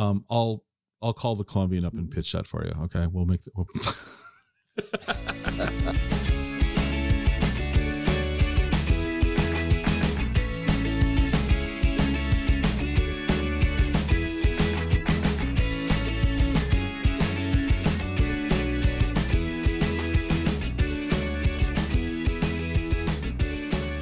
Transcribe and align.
Um, 0.00 0.24
I'll 0.30 0.64
I'll 1.02 1.12
call 1.12 1.36
the 1.36 1.44
Columbian 1.44 1.84
up 1.84 1.92
and 1.92 2.10
pitch 2.10 2.32
that 2.32 2.46
for 2.46 2.64
you. 2.64 2.72
Okay, 2.84 3.06
we'll 3.06 3.26
make. 3.26 3.42
The, 3.42 3.50
we'll 3.54 3.66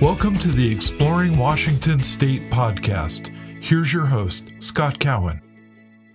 Welcome 0.00 0.36
to 0.36 0.52
the 0.52 0.72
Exploring 0.72 1.36
Washington 1.36 2.04
State 2.04 2.42
podcast. 2.50 3.36
Here's 3.60 3.92
your 3.92 4.06
host, 4.06 4.54
Scott 4.60 5.00
Cowan. 5.00 5.42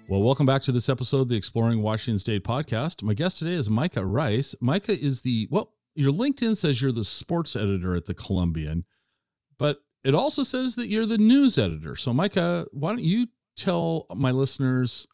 Well, 0.09 0.21
welcome 0.21 0.45
back 0.45 0.61
to 0.63 0.73
this 0.73 0.89
episode 0.89 1.21
of 1.21 1.27
the 1.29 1.37
Exploring 1.37 1.81
Washington 1.81 2.19
State 2.19 2.43
podcast. 2.43 3.03
My 3.03 3.13
guest 3.13 3.39
today 3.39 3.53
is 3.53 3.69
Micah 3.69 4.05
Rice. 4.05 4.53
Micah 4.59 4.91
is 4.91 5.21
the, 5.21 5.47
well, 5.49 5.73
your 5.95 6.11
LinkedIn 6.11 6.57
says 6.57 6.81
you're 6.81 6.91
the 6.91 7.05
sports 7.05 7.55
editor 7.55 7.95
at 7.95 8.05
the 8.05 8.13
Columbian, 8.13 8.83
but 9.57 9.79
it 10.03 10.13
also 10.13 10.43
says 10.43 10.75
that 10.75 10.87
you're 10.87 11.05
the 11.05 11.17
news 11.17 11.57
editor. 11.57 11.95
So, 11.95 12.13
Micah, 12.13 12.65
why 12.71 12.89
don't 12.89 13.01
you 13.01 13.27
tell 13.55 14.05
my 14.13 14.31
listeners 14.31 15.07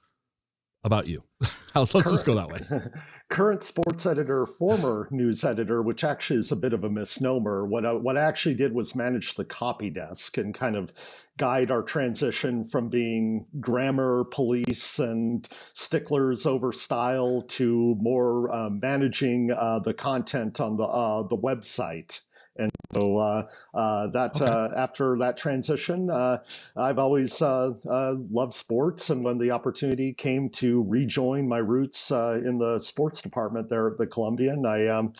about 0.83 1.07
you? 1.07 1.23
Let's 1.75 1.93
just 1.93 2.25
go 2.25 2.35
that 2.35 2.49
way. 2.49 2.59
Current 3.29 3.63
sports 3.63 4.05
editor, 4.05 4.45
former 4.45 5.07
news 5.11 5.43
editor, 5.43 5.81
which 5.81 6.03
actually 6.03 6.39
is 6.39 6.51
a 6.51 6.55
bit 6.55 6.73
of 6.73 6.83
a 6.83 6.89
misnomer. 6.89 7.65
What 7.65 7.85
I, 7.85 7.93
what 7.93 8.17
I 8.17 8.21
actually 8.21 8.55
did 8.55 8.73
was 8.73 8.95
manage 8.95 9.35
the 9.35 9.45
copy 9.45 9.89
desk 9.89 10.37
and 10.37 10.53
kind 10.53 10.75
of 10.75 10.91
guide 11.37 11.71
our 11.71 11.83
transition 11.83 12.63
from 12.63 12.89
being 12.89 13.45
grammar 13.59 14.25
police 14.25 14.99
and 14.99 15.47
sticklers 15.73 16.45
over 16.45 16.71
style 16.71 17.41
to 17.43 17.95
more 17.99 18.51
uh, 18.53 18.69
managing 18.69 19.51
uh, 19.51 19.79
the 19.79 19.93
content 19.93 20.59
on 20.59 20.77
the 20.77 20.83
uh, 20.83 21.23
the 21.23 21.37
website. 21.37 22.21
And 22.59 22.71
so 22.93 23.17
uh, 23.17 23.47
uh, 23.73 24.07
that 24.07 24.35
okay. 24.35 24.45
uh, 24.45 24.69
after 24.75 25.17
that 25.17 25.37
transition, 25.37 26.09
uh, 26.09 26.39
I've 26.75 26.99
always 26.99 27.41
uh, 27.41 27.73
loved 27.85 28.53
sports, 28.53 29.09
and 29.09 29.23
when 29.23 29.37
the 29.37 29.51
opportunity 29.51 30.13
came 30.13 30.49
to 30.51 30.83
rejoin 30.87 31.47
my 31.47 31.59
roots 31.59 32.11
in 32.11 32.57
the 32.57 32.79
sports 32.79 33.21
department 33.21 33.69
there 33.69 33.87
at 33.87 33.97
the 33.97 34.07
Columbian, 34.07 34.65
I 34.65 34.87
um, 34.87 35.13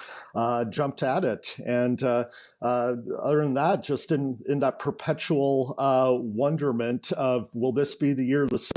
jumped 0.69 1.01
at 1.03 1.23
it. 1.23 1.55
And 1.65 2.01
other 2.03 3.43
than 3.43 3.53
that, 3.53 3.83
just 3.83 4.11
in 4.11 4.39
in 4.47 4.59
that 4.59 4.79
perpetual 4.79 5.75
wonderment 6.21 7.11
of 7.13 7.49
will 7.53 7.71
this 7.71 7.95
be 7.95 8.13
the 8.13 8.25
year 8.25 8.45
the 8.47 8.69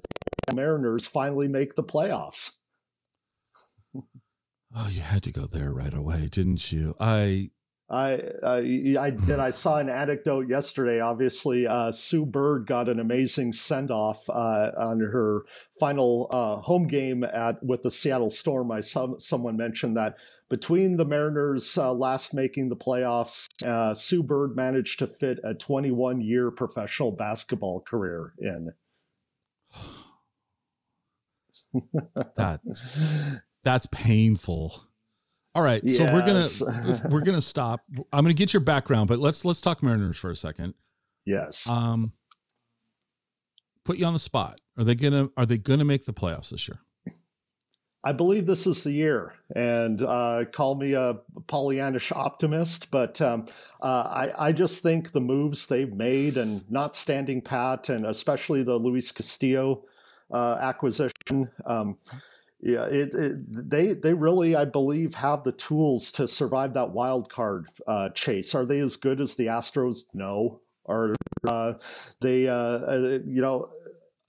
Mariners 0.55 1.07
finally 1.07 1.49
make 1.49 1.75
the 1.75 1.83
playoffs? 1.83 2.59
Oh, 4.75 4.89
you 4.91 5.03
had 5.03 5.23
to 5.25 5.33
go 5.33 5.47
there 5.47 5.71
right 5.73 5.93
away, 5.93 6.29
didn't 6.31 6.73
you? 6.73 6.95
I 6.99 7.51
I, 7.91 8.23
I, 8.43 8.97
I 8.99 9.09
and 9.09 9.41
I 9.41 9.51
saw 9.51 9.77
an 9.77 9.91
anecdote 9.91 10.49
yesterday. 10.49 11.01
Obviously, 11.01 11.67
uh, 11.67 11.91
Sue 11.91 12.25
Bird 12.25 12.67
got 12.67 12.89
an 12.89 12.99
amazing 12.99 13.53
send 13.53 13.91
off 13.91 14.29
uh, 14.31 14.71
on 14.79 15.01
her 15.01 15.43
final 15.79 16.29
uh, 16.31 16.57
home 16.63 16.87
game 16.87 17.23
at 17.23 17.63
with 17.63 17.83
the 17.83 17.91
Seattle 17.91 18.31
Storm. 18.31 18.71
I 18.71 18.81
saw 18.81 19.19
someone 19.19 19.59
mentioned 19.59 19.97
that 19.99 20.17
between 20.49 20.97
the 20.97 21.05
Mariners 21.05 21.77
uh, 21.77 21.93
last 21.93 22.33
making 22.35 22.69
the 22.69 22.77
playoffs, 22.77 23.47
uh, 23.67 23.93
Sue 23.93 24.23
Bird 24.23 24.57
managed 24.57 24.99
to 25.01 25.07
fit 25.07 25.39
a 25.45 25.53
21 25.53 26.21
year 26.21 26.51
professional 26.51 27.13
basketball 27.13 27.81
career 27.81 28.33
in. 28.39 28.73
that's 32.35 32.83
that's 33.65 33.87
painful. 33.87 34.89
All 35.55 35.63
right, 35.63 35.83
yes. 35.85 35.99
so 35.99 36.05
we're 36.05 36.25
gonna 36.25 37.09
we're 37.11 37.21
gonna 37.21 37.41
stop. 37.41 37.81
I'm 38.13 38.25
gonna 38.25 38.35
get 38.35 38.55
your 38.55 38.63
background, 38.63 39.09
but 39.09 39.19
let's 39.19 39.45
let's 39.45 39.61
talk 39.61 39.83
Mariners 39.83 40.17
for 40.17 40.31
a 40.31 40.37
second. 40.37 40.75
Yes. 41.27 41.69
Um, 41.69 42.13
put 43.85 43.99
you 43.99 44.07
on 44.07 44.15
the 44.15 44.19
spot. 44.19 44.61
Are 44.79 44.85
they 44.85 44.95
gonna 44.95 45.29
Are 45.37 45.45
they 45.45 45.59
gonna 45.59 45.85
make 45.85 46.07
the 46.07 46.15
playoffs 46.15 46.51
this 46.51 46.69
year? 46.69 46.81
I 48.05 48.11
believe 48.13 48.47
this 48.47 48.67
is 48.67 48.83
the 48.83 48.91
year, 48.91 49.35
and 49.55 50.03
uh, 50.03 50.45
call 50.51 50.75
me 50.75 50.95
a 50.95 51.19
Pollyannish 51.47 52.11
optimist, 52.17 52.91
but 52.91 53.21
um, 53.21 53.47
uh, 53.81 54.31
I, 54.37 54.47
I 54.49 54.53
just 54.53 54.83
think 54.83 55.13
the 55.13 55.21
moves 55.21 55.69
they've 55.69 55.93
made 55.93 56.37
and 56.37 56.69
not 56.69 56.97
standing 56.97 57.41
pat, 57.41 57.91
and 57.91 58.05
especially 58.05 58.65
the 58.65 58.75
Luis 58.75 59.13
Castillo 59.13 59.85
uh, 60.33 60.57
acquisition. 60.61 61.49
Um, 61.65 61.97
yeah, 62.63 62.85
it, 62.85 63.13
it, 63.13 63.71
they 63.71 63.93
they 63.93 64.15
really, 64.15 64.55
I 64.55 64.65
believe, 64.65 65.17
have 65.17 65.43
the 65.43 65.51
tools 65.51 66.13
to 66.13 66.29
survive 66.29 66.75
that 66.75 66.91
wild 66.91 67.29
card 67.29 67.67
uh, 67.89 68.11
chase. 68.11 68.55
Are 68.55 68.65
they 68.65 68.79
as 68.79 68.97
good 68.97 69.21
as 69.21 69.35
the 69.35 69.47
Astros? 69.47 70.05
No. 70.15 70.61
Are 70.87 71.15
uh, 71.47 71.75
they? 72.21 72.49
Uh, 72.49 72.55
uh 72.55 73.19
you 73.27 73.43
know, 73.43 73.71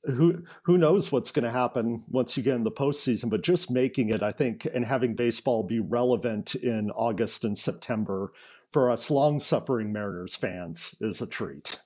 who 0.06 0.44
who 0.64 0.80
knows 0.80 1.12
what's 1.12 1.30
going 1.30 1.46
to 1.46 1.52
happen 1.52 2.04
once 2.10 2.36
you 2.36 2.42
get 2.42 2.56
in 2.56 2.64
the 2.64 2.72
postseason? 2.72 3.30
But 3.30 3.44
just 3.44 3.70
making 3.70 4.10
it, 4.10 4.24
I 4.24 4.32
think, 4.32 4.66
and 4.66 4.84
having 4.84 5.16
baseball 5.16 5.62
be 5.62 5.80
relevant 5.80 6.56
in 6.56 6.90
August 6.90 7.46
and 7.46 7.56
September 7.56 8.32
for 8.72 8.90
us 8.90 9.12
long-suffering 9.12 9.94
Mariners 9.94 10.36
fans 10.36 10.96
is 11.00 11.22
a 11.22 11.28
treat. 11.28 11.80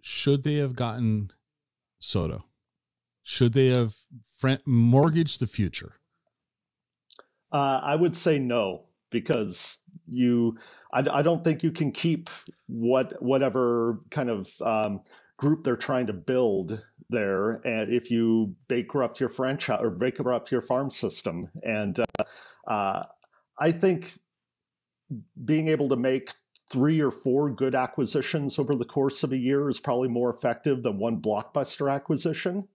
Should 0.00 0.44
they 0.44 0.56
have 0.56 0.76
gotten 0.76 1.32
Soto? 1.98 2.44
Should 3.22 3.52
they 3.52 3.68
have 3.68 3.94
mortgaged 4.66 5.40
the 5.40 5.46
future? 5.46 5.92
Uh, 7.52 7.80
I 7.82 7.96
would 7.96 8.16
say 8.16 8.38
no 8.38 8.84
because 9.10 9.82
you. 10.08 10.56
I, 10.92 11.04
I, 11.10 11.22
don't 11.22 11.44
think 11.44 11.62
you 11.62 11.70
can 11.70 11.92
keep 11.92 12.30
what 12.66 13.22
whatever 13.22 14.00
kind 14.10 14.30
of 14.30 14.50
um, 14.62 15.02
group 15.36 15.62
they're 15.62 15.76
trying 15.76 16.06
to 16.06 16.12
build 16.12 16.82
there, 17.10 17.60
and 17.66 17.92
if 17.92 18.10
you 18.10 18.56
bankrupt 18.68 19.20
your 19.20 19.28
franchise 19.28 19.80
or 19.80 19.90
bankrupt 19.90 20.50
your 20.50 20.62
farm 20.62 20.90
system, 20.90 21.50
and 21.62 22.00
uh, 22.00 22.24
uh, 22.66 23.04
I 23.58 23.70
think 23.70 24.14
being 25.44 25.68
able 25.68 25.88
to 25.90 25.96
make 25.96 26.32
three 26.70 27.00
or 27.00 27.10
four 27.10 27.50
good 27.50 27.74
acquisitions 27.74 28.58
over 28.58 28.74
the 28.74 28.84
course 28.84 29.22
of 29.22 29.30
a 29.30 29.36
year 29.36 29.68
is 29.68 29.78
probably 29.78 30.08
more 30.08 30.30
effective 30.30 30.82
than 30.82 30.98
one 30.98 31.20
blockbuster 31.20 31.92
acquisition. 31.92 32.66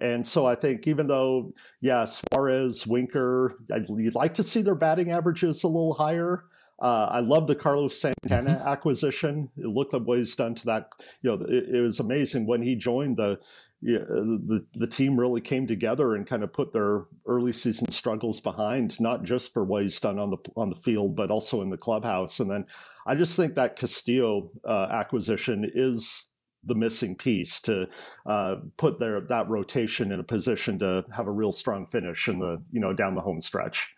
And 0.00 0.26
so 0.26 0.46
I 0.46 0.54
think 0.54 0.86
even 0.86 1.06
though, 1.06 1.52
yeah, 1.80 2.04
Suarez, 2.04 2.86
Winker, 2.86 3.56
you'd 3.88 4.14
like 4.14 4.34
to 4.34 4.42
see 4.42 4.62
their 4.62 4.74
batting 4.74 5.10
averages 5.10 5.64
a 5.64 5.68
little 5.68 5.94
higher. 5.94 6.44
Uh, 6.78 7.08
I 7.10 7.20
love 7.20 7.46
the 7.46 7.54
Carlos 7.54 7.98
Santana 7.98 8.56
mm-hmm. 8.56 8.68
acquisition. 8.68 9.48
It 9.56 9.68
looked 9.68 9.94
at 9.94 10.02
what 10.02 10.18
he's 10.18 10.36
done 10.36 10.54
to 10.56 10.66
that. 10.66 10.92
You 11.22 11.30
know, 11.30 11.46
it, 11.46 11.74
it 11.76 11.80
was 11.80 12.00
amazing 12.00 12.46
when 12.46 12.60
he 12.60 12.76
joined 12.76 13.16
the, 13.16 13.38
you 13.80 13.98
know, 13.98 14.38
the 14.38 14.66
the 14.74 14.86
team 14.86 15.18
really 15.18 15.40
came 15.40 15.66
together 15.66 16.14
and 16.14 16.26
kind 16.26 16.42
of 16.42 16.52
put 16.52 16.74
their 16.74 17.04
early 17.26 17.52
season 17.52 17.90
struggles 17.90 18.42
behind, 18.42 19.00
not 19.00 19.22
just 19.22 19.54
for 19.54 19.64
what 19.64 19.82
he's 19.82 19.98
done 20.00 20.18
on 20.18 20.30
the 20.30 20.38
on 20.54 20.68
the 20.68 20.76
field, 20.76 21.16
but 21.16 21.30
also 21.30 21.62
in 21.62 21.70
the 21.70 21.76
clubhouse. 21.78 22.40
And 22.40 22.50
then 22.50 22.66
I 23.06 23.14
just 23.14 23.36
think 23.36 23.54
that 23.54 23.76
Castillo 23.76 24.50
uh, 24.66 24.88
acquisition 24.90 25.70
is 25.74 26.32
the 26.66 26.74
missing 26.74 27.14
piece 27.14 27.60
to 27.62 27.86
uh, 28.26 28.56
put 28.76 28.98
their 28.98 29.20
that 29.20 29.48
rotation 29.48 30.12
in 30.12 30.20
a 30.20 30.24
position 30.24 30.78
to 30.80 31.04
have 31.12 31.26
a 31.26 31.32
real 31.32 31.52
strong 31.52 31.86
finish 31.86 32.28
in 32.28 32.38
the 32.38 32.62
you 32.70 32.80
know 32.80 32.92
down 32.92 33.14
the 33.14 33.20
home 33.20 33.40
stretch. 33.40 33.94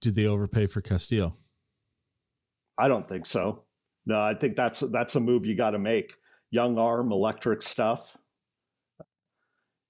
Did 0.00 0.14
they 0.14 0.26
overpay 0.26 0.66
for 0.68 0.80
Castillo? 0.80 1.34
I 2.78 2.86
don't 2.86 3.06
think 3.06 3.26
so. 3.26 3.64
No, 4.06 4.20
I 4.20 4.34
think 4.34 4.56
that's 4.56 4.80
that's 4.80 5.16
a 5.16 5.20
move 5.20 5.44
you 5.44 5.54
got 5.54 5.70
to 5.70 5.78
make. 5.78 6.14
Young 6.50 6.78
arm, 6.78 7.12
electric 7.12 7.60
stuff. 7.60 8.16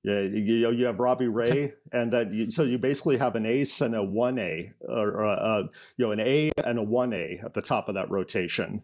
Yeah, 0.04 0.20
you, 0.20 0.60
know, 0.60 0.70
you 0.70 0.86
have 0.86 1.00
Robbie 1.00 1.28
Ray, 1.28 1.74
and 1.92 2.12
that 2.12 2.32
you, 2.32 2.50
so 2.50 2.62
you 2.62 2.78
basically 2.78 3.18
have 3.18 3.36
an 3.36 3.44
ace 3.44 3.80
and 3.80 3.94
a 3.94 4.02
one 4.02 4.38
A, 4.38 4.72
or 4.80 5.26
uh, 5.26 5.62
you 5.96 6.06
know 6.06 6.12
an 6.12 6.20
A 6.20 6.50
and 6.64 6.78
a 6.78 6.82
one 6.82 7.12
A 7.12 7.40
at 7.44 7.52
the 7.54 7.62
top 7.62 7.88
of 7.88 7.94
that 7.94 8.10
rotation. 8.10 8.82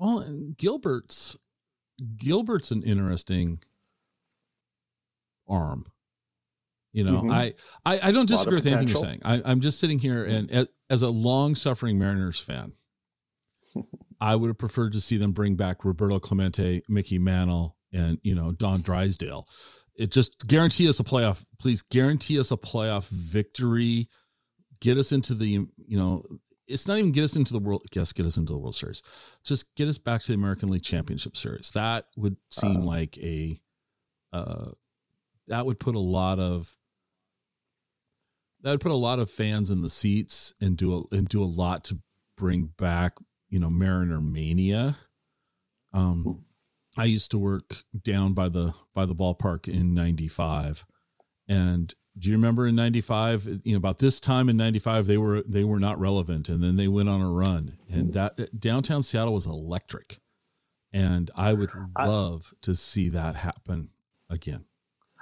Well, 0.00 0.24
Gilbert's 0.56 1.36
Gilbert's 2.16 2.70
an 2.70 2.82
interesting 2.82 3.58
arm. 5.46 5.84
You 6.94 7.04
know, 7.04 7.18
mm-hmm. 7.18 7.30
I, 7.30 7.52
I, 7.84 8.00
I 8.04 8.12
don't 8.12 8.26
disagree 8.26 8.54
with 8.56 8.66
anything 8.66 8.88
you're 8.88 8.96
saying. 8.96 9.20
I, 9.24 9.42
am 9.44 9.60
just 9.60 9.78
sitting 9.78 9.98
here 9.98 10.24
and 10.24 10.50
as, 10.50 10.68
as 10.88 11.02
a 11.02 11.10
long 11.10 11.54
suffering 11.54 11.98
Mariners 11.98 12.40
fan, 12.40 12.72
I 14.20 14.36
would 14.36 14.48
have 14.48 14.58
preferred 14.58 14.94
to 14.94 15.02
see 15.02 15.18
them 15.18 15.32
bring 15.32 15.54
back 15.54 15.84
Roberto 15.84 16.18
Clemente, 16.18 16.82
Mickey 16.88 17.18
Mantle, 17.18 17.76
and 17.92 18.18
you 18.22 18.34
know 18.34 18.52
Don 18.52 18.80
Drysdale. 18.80 19.46
It 19.94 20.10
just 20.10 20.46
guarantee 20.46 20.88
us 20.88 20.98
a 20.98 21.04
playoff. 21.04 21.44
Please 21.60 21.82
guarantee 21.82 22.40
us 22.40 22.50
a 22.50 22.56
playoff 22.56 23.10
victory. 23.10 24.08
Get 24.80 24.96
us 24.96 25.12
into 25.12 25.34
the 25.34 25.46
you 25.46 25.68
know 25.98 26.24
it's 26.70 26.86
not 26.86 26.98
even 26.98 27.12
get 27.12 27.24
us 27.24 27.36
into 27.36 27.52
the 27.52 27.58
world. 27.58 27.82
Guess 27.90 28.12
get 28.12 28.26
us 28.26 28.36
into 28.36 28.52
the 28.52 28.58
World 28.58 28.74
Series. 28.74 29.02
Just 29.44 29.74
get 29.74 29.88
us 29.88 29.98
back 29.98 30.20
to 30.22 30.28
the 30.28 30.34
American 30.34 30.68
League 30.68 30.82
Championship 30.82 31.36
Series. 31.36 31.72
That 31.72 32.06
would 32.16 32.36
seem 32.50 32.82
uh, 32.82 32.84
like 32.84 33.18
a 33.18 33.60
uh, 34.32 34.70
that 35.48 35.66
would 35.66 35.80
put 35.80 35.94
a 35.94 36.00
lot 36.00 36.38
of 36.38 36.76
that 38.62 38.70
would 38.70 38.80
put 38.80 38.92
a 38.92 38.96
lot 38.96 39.18
of 39.18 39.30
fans 39.30 39.70
in 39.70 39.82
the 39.82 39.88
seats 39.88 40.54
and 40.60 40.76
do 40.76 40.94
a 40.94 41.14
and 41.14 41.28
do 41.28 41.42
a 41.42 41.44
lot 41.44 41.84
to 41.84 41.98
bring 42.36 42.70
back 42.78 43.14
you 43.48 43.58
know 43.58 43.70
Mariner 43.70 44.20
mania. 44.20 44.96
Um, 45.92 46.44
I 46.96 47.04
used 47.04 47.30
to 47.32 47.38
work 47.38 47.82
down 48.00 48.32
by 48.32 48.48
the 48.48 48.74
by 48.94 49.06
the 49.06 49.14
ballpark 49.14 49.68
in 49.68 49.92
'95, 49.94 50.86
and 51.48 51.92
do 52.18 52.28
you 52.28 52.36
remember 52.36 52.66
in 52.66 52.74
95 52.74 53.60
you 53.64 53.72
know 53.72 53.76
about 53.76 53.98
this 53.98 54.20
time 54.20 54.48
in 54.48 54.56
95 54.56 55.06
they 55.06 55.18
were 55.18 55.42
they 55.42 55.64
were 55.64 55.80
not 55.80 55.98
relevant 55.98 56.48
and 56.48 56.62
then 56.62 56.76
they 56.76 56.88
went 56.88 57.08
on 57.08 57.20
a 57.20 57.30
run 57.30 57.76
and 57.92 58.12
that 58.12 58.58
downtown 58.58 59.02
seattle 59.02 59.34
was 59.34 59.46
electric 59.46 60.18
and 60.92 61.30
i 61.36 61.52
would 61.52 61.70
love 61.98 62.52
I, 62.52 62.56
to 62.62 62.74
see 62.74 63.08
that 63.10 63.36
happen 63.36 63.90
again 64.28 64.64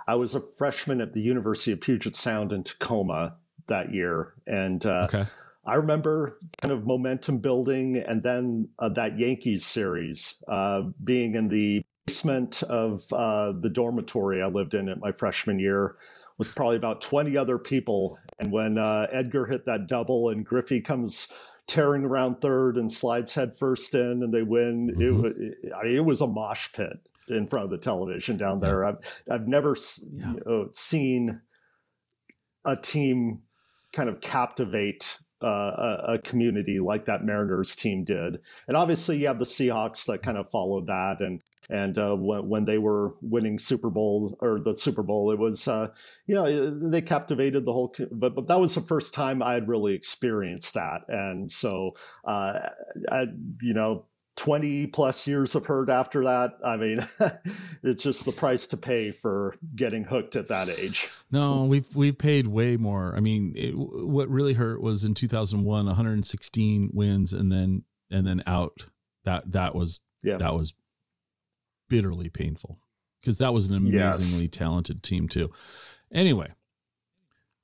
i 0.06 0.14
was 0.14 0.34
a 0.34 0.40
freshman 0.40 1.00
at 1.00 1.12
the 1.12 1.20
university 1.20 1.72
of 1.72 1.80
puget 1.80 2.14
sound 2.14 2.52
in 2.52 2.62
tacoma 2.62 3.36
that 3.66 3.92
year 3.92 4.34
and 4.46 4.84
uh, 4.86 5.04
okay. 5.04 5.26
i 5.66 5.74
remember 5.74 6.38
kind 6.62 6.72
of 6.72 6.86
momentum 6.86 7.38
building 7.38 7.98
and 7.98 8.22
then 8.22 8.70
uh, 8.78 8.88
that 8.90 9.18
yankees 9.18 9.66
series 9.66 10.42
uh, 10.48 10.82
being 11.04 11.34
in 11.34 11.48
the 11.48 11.82
basement 12.06 12.62
of 12.62 13.12
uh, 13.12 13.52
the 13.60 13.68
dormitory 13.68 14.42
i 14.42 14.46
lived 14.46 14.72
in 14.72 14.88
at 14.88 15.00
my 15.00 15.12
freshman 15.12 15.58
year 15.58 15.96
with 16.38 16.54
probably 16.54 16.76
about 16.76 17.00
20 17.00 17.36
other 17.36 17.58
people. 17.58 18.18
And 18.38 18.52
when 18.52 18.78
uh, 18.78 19.08
Edgar 19.12 19.46
hit 19.46 19.66
that 19.66 19.88
double 19.88 20.30
and 20.30 20.46
Griffey 20.46 20.80
comes 20.80 21.28
tearing 21.66 22.04
around 22.04 22.40
third 22.40 22.76
and 22.76 22.90
slides 22.90 23.34
headfirst 23.34 23.94
in 23.94 24.22
and 24.22 24.32
they 24.32 24.42
win, 24.42 24.94
mm-hmm. 24.96 25.26
it, 25.26 25.58
it, 25.62 25.96
it, 25.96 26.04
was 26.04 26.20
a 26.20 26.26
mosh 26.26 26.72
pit 26.72 26.98
in 27.28 27.46
front 27.46 27.64
of 27.64 27.70
the 27.70 27.78
television 27.78 28.36
down 28.36 28.60
there. 28.60 28.84
I've, 28.84 28.98
I've 29.30 29.48
never 29.48 29.76
yeah. 30.12 30.32
you 30.32 30.42
know, 30.46 30.68
seen 30.72 31.42
a 32.64 32.76
team 32.76 33.42
kind 33.92 34.08
of 34.08 34.20
captivate 34.20 35.18
uh, 35.42 35.46
a, 36.06 36.14
a, 36.14 36.18
community 36.18 36.80
like 36.80 37.04
that 37.04 37.24
Mariners 37.24 37.76
team 37.76 38.02
did. 38.04 38.40
And 38.66 38.76
obviously, 38.76 39.18
you 39.18 39.28
have 39.28 39.38
the 39.38 39.44
Seahawks 39.44 40.04
that 40.06 40.22
kind 40.22 40.36
of 40.36 40.50
followed 40.50 40.86
that, 40.86 41.20
and 41.20 41.42
and 41.70 41.98
uh, 41.98 42.14
when, 42.14 42.48
when 42.48 42.64
they 42.64 42.78
were 42.78 43.14
winning 43.20 43.58
Super 43.58 43.90
Bowl 43.90 44.38
or 44.40 44.60
the 44.60 44.74
Super 44.74 45.02
Bowl, 45.02 45.30
it 45.30 45.38
was 45.38 45.68
uh, 45.68 45.88
you 46.26 46.34
know 46.34 46.70
they 46.70 47.00
captivated 47.00 47.64
the 47.64 47.72
whole. 47.72 47.94
But 48.10 48.34
but 48.34 48.48
that 48.48 48.60
was 48.60 48.74
the 48.74 48.80
first 48.80 49.14
time 49.14 49.42
I 49.42 49.54
had 49.54 49.68
really 49.68 49.94
experienced 49.94 50.74
that, 50.74 51.02
and 51.08 51.50
so 51.50 51.92
uh, 52.24 52.60
I, 53.10 53.26
you 53.60 53.74
know 53.74 54.06
20 54.38 54.86
plus 54.86 55.26
years 55.26 55.56
of 55.56 55.66
hurt 55.66 55.90
after 55.90 56.22
that. 56.24 56.52
I 56.64 56.76
mean, 56.76 57.06
it's 57.82 58.04
just 58.04 58.24
the 58.24 58.32
price 58.32 58.68
to 58.68 58.76
pay 58.76 59.10
for 59.10 59.56
getting 59.74 60.04
hooked 60.04 60.36
at 60.36 60.46
that 60.48 60.68
age. 60.68 61.08
No, 61.32 61.64
we've 61.64 61.94
we've 61.94 62.16
paid 62.16 62.46
way 62.46 62.76
more. 62.76 63.14
I 63.16 63.20
mean, 63.20 63.52
it, 63.56 63.72
what 63.76 64.28
really 64.28 64.54
hurt 64.54 64.80
was 64.80 65.04
in 65.04 65.14
2001, 65.14 65.86
116 65.86 66.90
wins 66.94 67.32
and 67.32 67.50
then 67.50 67.82
and 68.10 68.26
then 68.26 68.42
out. 68.46 68.88
That 69.24 69.52
that 69.52 69.74
was 69.74 70.00
yeah. 70.22 70.36
that 70.38 70.54
was 70.54 70.72
bitterly 71.88 72.28
painful 72.28 72.78
because 73.20 73.38
that 73.38 73.52
was 73.52 73.70
an 73.70 73.76
amazingly 73.76 74.44
yes. 74.44 74.50
talented 74.50 75.02
team 75.02 75.28
too. 75.28 75.50
Anyway, 76.12 76.52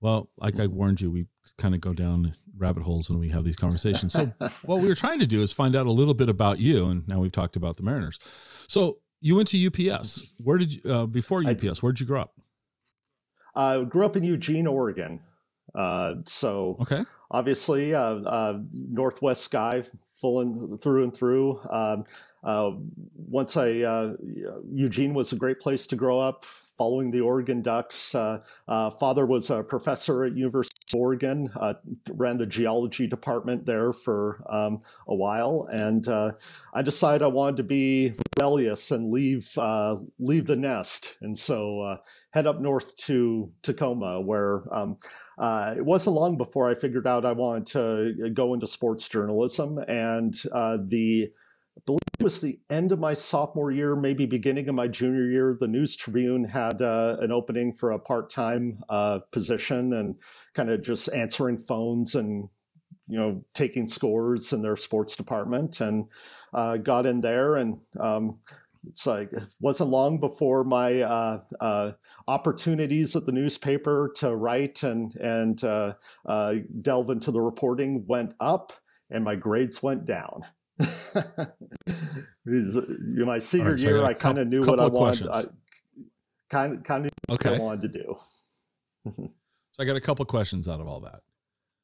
well, 0.01 0.29
like 0.37 0.61
I 0.61 0.67
warned 0.67 1.01
you, 1.01 1.11
we 1.11 1.27
kind 1.57 1.75
of 1.75 1.81
go 1.81 1.93
down 1.93 2.35
rabbit 2.57 2.83
holes 2.83 3.09
when 3.09 3.19
we 3.19 3.31
have 3.31 3.45
these 3.45 3.57
conversations. 3.57 4.13
So, 4.13 4.27
what 4.63 4.81
we 4.81 4.89
were 4.89 4.95
trying 4.95 5.19
to 5.21 5.27
do 5.27 5.41
is 5.43 5.53
find 5.53 5.75
out 5.75 5.87
a 5.87 5.93
little 5.93 6.15
bit 6.15 6.29
about 6.29 6.59
you, 6.59 6.87
and 6.89 7.09
now 7.09 7.21
we've 7.21 7.33
talked 7.33 7.57
about 7.57 7.77
the 7.77 7.83
Mariners. 7.83 8.19
So, 8.69 8.99
you 9.21 9.37
went 9.37 9.49
to 9.49 9.67
UPS. 9.67 10.33
Where 10.39 10.59
did 10.59 10.75
you 10.75 10.93
uh, 10.93 11.07
before 11.07 11.43
UPS? 11.43 11.83
Where 11.83 11.93
did 11.93 12.01
you 12.01 12.07
grow 12.07 12.21
up? 12.21 12.35
I 13.55 13.77
uh, 13.77 13.81
grew 13.85 14.05
up 14.05 14.17
in 14.17 14.25
Eugene, 14.25 14.67
Oregon. 14.67 15.21
Uh, 15.75 16.17
so, 16.27 16.77
okay, 16.83 17.03
obviously, 17.31 17.95
uh, 17.95 18.17
uh 18.17 18.59
Northwest 18.73 19.51
guy, 19.51 19.85
full 20.21 20.41
and 20.41 20.81
through 20.81 21.05
and 21.05 21.17
through. 21.17 21.61
Um, 21.71 22.05
uh, 22.45 22.73
once 23.17 23.57
I 23.57 24.15
Eugene 24.71 25.15
was 25.15 25.33
a 25.33 25.37
great 25.37 25.61
place 25.61 25.87
to 25.89 25.97
grow 25.97 26.21
up 26.21 26.45
following 26.77 27.11
the 27.11 27.21
Oregon 27.21 27.63
Ducks. 27.63 28.15
Uh, 28.15 28.41
uh, 28.67 28.91
father 28.91 29.27
was 29.27 29.51
a 29.51 29.63
professor 29.63 30.25
at 30.25 30.37
University 30.37 30.75
of 30.93 31.01
Oregon, 31.01 31.51
uh, 31.57 31.75
ran 32.11 32.39
the 32.39 32.47
geology 32.47 33.07
department 33.07 33.65
there 33.67 33.93
for 33.93 34.45
um, 34.49 34.81
a 35.07 35.15
while, 35.15 35.69
and 35.71 36.07
uh, 36.09 36.33
I 36.73 36.83
decided 36.83 37.23
I 37.23 37.29
wanted 37.29 37.59
to 37.59 37.63
be 37.63 38.15
rebellious 38.37 38.91
and 38.91 39.11
leave 39.11 39.57
uh, 39.57 39.97
leave 40.19 40.47
the 40.47 40.57
nest, 40.57 41.17
and 41.21 41.39
so 41.39 41.81
uh, 41.81 41.97
head 42.31 42.47
up 42.47 42.61
north 42.61 42.97
to 42.99 43.53
Tacoma, 43.63 44.21
where. 44.21 44.63
Um, 44.75 44.97
it 45.37 45.85
wasn't 45.85 46.15
long 46.15 46.37
before 46.37 46.71
I 46.71 46.77
figured 46.77 47.09
out 47.09 47.25
I 47.25 47.33
wanted 47.33 47.67
to 47.73 48.31
go 48.31 48.55
into 48.55 48.69
sports 48.69 49.09
journalism, 49.09 49.79
and 49.89 50.33
the 50.33 51.33
I 51.77 51.81
believe 51.87 52.01
it 52.19 52.23
was 52.23 52.41
the 52.41 52.61
end 52.71 52.93
of 52.93 53.01
my 53.01 53.15
sophomore 53.15 53.71
year, 53.71 53.97
maybe 53.97 54.27
beginning 54.27 54.69
of 54.69 54.75
my 54.75 54.87
junior 54.87 55.29
year. 55.29 55.57
The 55.59 55.67
News 55.67 55.97
Tribune 55.97 56.45
had 56.45 56.81
uh, 56.81 57.17
an 57.21 57.33
opening 57.33 57.73
for 57.73 57.91
a 57.91 57.99
part 57.99 58.31
time 58.31 58.79
uh, 58.89 59.21
position 59.33 59.93
and 59.93 60.17
kind 60.55 60.71
of 60.71 60.83
just 60.83 61.13
answering 61.13 61.59
phones 61.59 62.15
and 62.15 62.49
you 63.09 63.19
know 63.19 63.45
taking 63.55 63.87
scores 63.87 64.53
in 64.53 64.63
their 64.63 64.77
sports 64.77 65.17
department 65.17 65.81
and 65.81 66.09
uh, 66.53 66.77
got 66.77 67.07
in 67.07 67.21
there 67.21 67.57
and 67.57 67.79
um, 68.01 68.39
it's 68.89 69.07
like 69.07 69.33
it 69.33 69.43
wasn't 69.61 69.91
long 69.91 70.19
before 70.19 70.65
my 70.65 71.01
uh, 71.01 71.41
uh, 71.61 71.93
opportunities 72.29 73.17
at 73.17 73.27
the 73.27 73.33
newspaper 73.33 74.13
to 74.17 74.35
write 74.35 74.83
and 74.83 75.15
and 75.17 75.65
uh, 75.65 75.95
uh 76.27 76.55
delve 76.81 77.11
into 77.11 77.31
the 77.31 77.41
reporting 77.41 78.05
went 78.07 78.35
up 78.41 78.73
and 79.11 79.25
my 79.25 79.35
grades 79.35 79.83
went 79.83 80.05
down 80.05 80.45
my 80.79 80.89
senior 83.39 83.71
right, 83.71 83.79
so 83.79 83.87
year, 83.87 84.03
I, 84.03 84.09
I 84.09 84.15
kind 84.15 84.39
of 84.39 84.49
knew 84.49 84.61
what 84.61 84.81
I 84.81 84.87
wanted. 84.87 85.29
I 85.29 85.45
kind 86.51 86.79
of 86.79 86.85
kind 86.85 87.07
of 87.07 87.13
okay. 87.31 87.57
I 87.57 87.59
wanted 87.59 87.93
to 87.93 87.99
do. 87.99 88.17
so 89.15 89.81
I 89.81 89.85
got 89.85 89.97
a 89.97 90.01
couple 90.01 90.25
questions 90.25 90.67
out 90.69 90.81
of 90.81 90.89
all 90.89 91.01
that. 91.01 91.21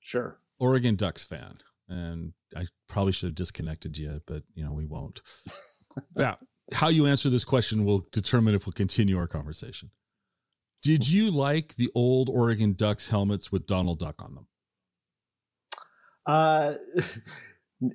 Sure. 0.00 0.38
Oregon 0.58 0.96
Ducks 0.96 1.24
fan, 1.24 1.58
and 1.88 2.32
I 2.56 2.66
probably 2.88 3.12
should 3.12 3.28
have 3.28 3.34
disconnected 3.36 3.96
you, 3.96 4.22
but 4.26 4.42
you 4.54 4.64
know 4.64 4.72
we 4.72 4.86
won't. 4.86 5.22
yeah, 6.16 6.34
how 6.72 6.88
you 6.88 7.06
answer 7.06 7.30
this 7.30 7.44
question 7.44 7.84
will 7.84 8.06
determine 8.10 8.54
if 8.54 8.66
we'll 8.66 8.72
continue 8.72 9.18
our 9.18 9.28
conversation. 9.28 9.90
Did 10.82 11.08
you 11.08 11.30
like 11.30 11.76
the 11.76 11.90
old 11.94 12.28
Oregon 12.28 12.72
Ducks 12.72 13.08
helmets 13.08 13.52
with 13.52 13.66
Donald 13.66 13.98
Duck 14.00 14.22
on 14.22 14.34
them? 14.34 14.46
Uh 16.26 16.74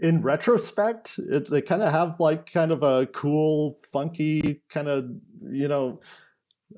in 0.01 0.22
retrospect, 0.22 1.20
it, 1.20 1.50
they 1.50 1.62
kind 1.62 1.84
of 1.84 1.92
have 1.92 2.20
like 2.20 2.51
kind 2.51 2.72
of 2.72 2.84
a 2.84 3.06
cool, 3.08 3.77
funky 3.92 4.62
kind 4.70 4.88
of, 4.88 5.10
you 5.42 5.68
know, 5.68 6.00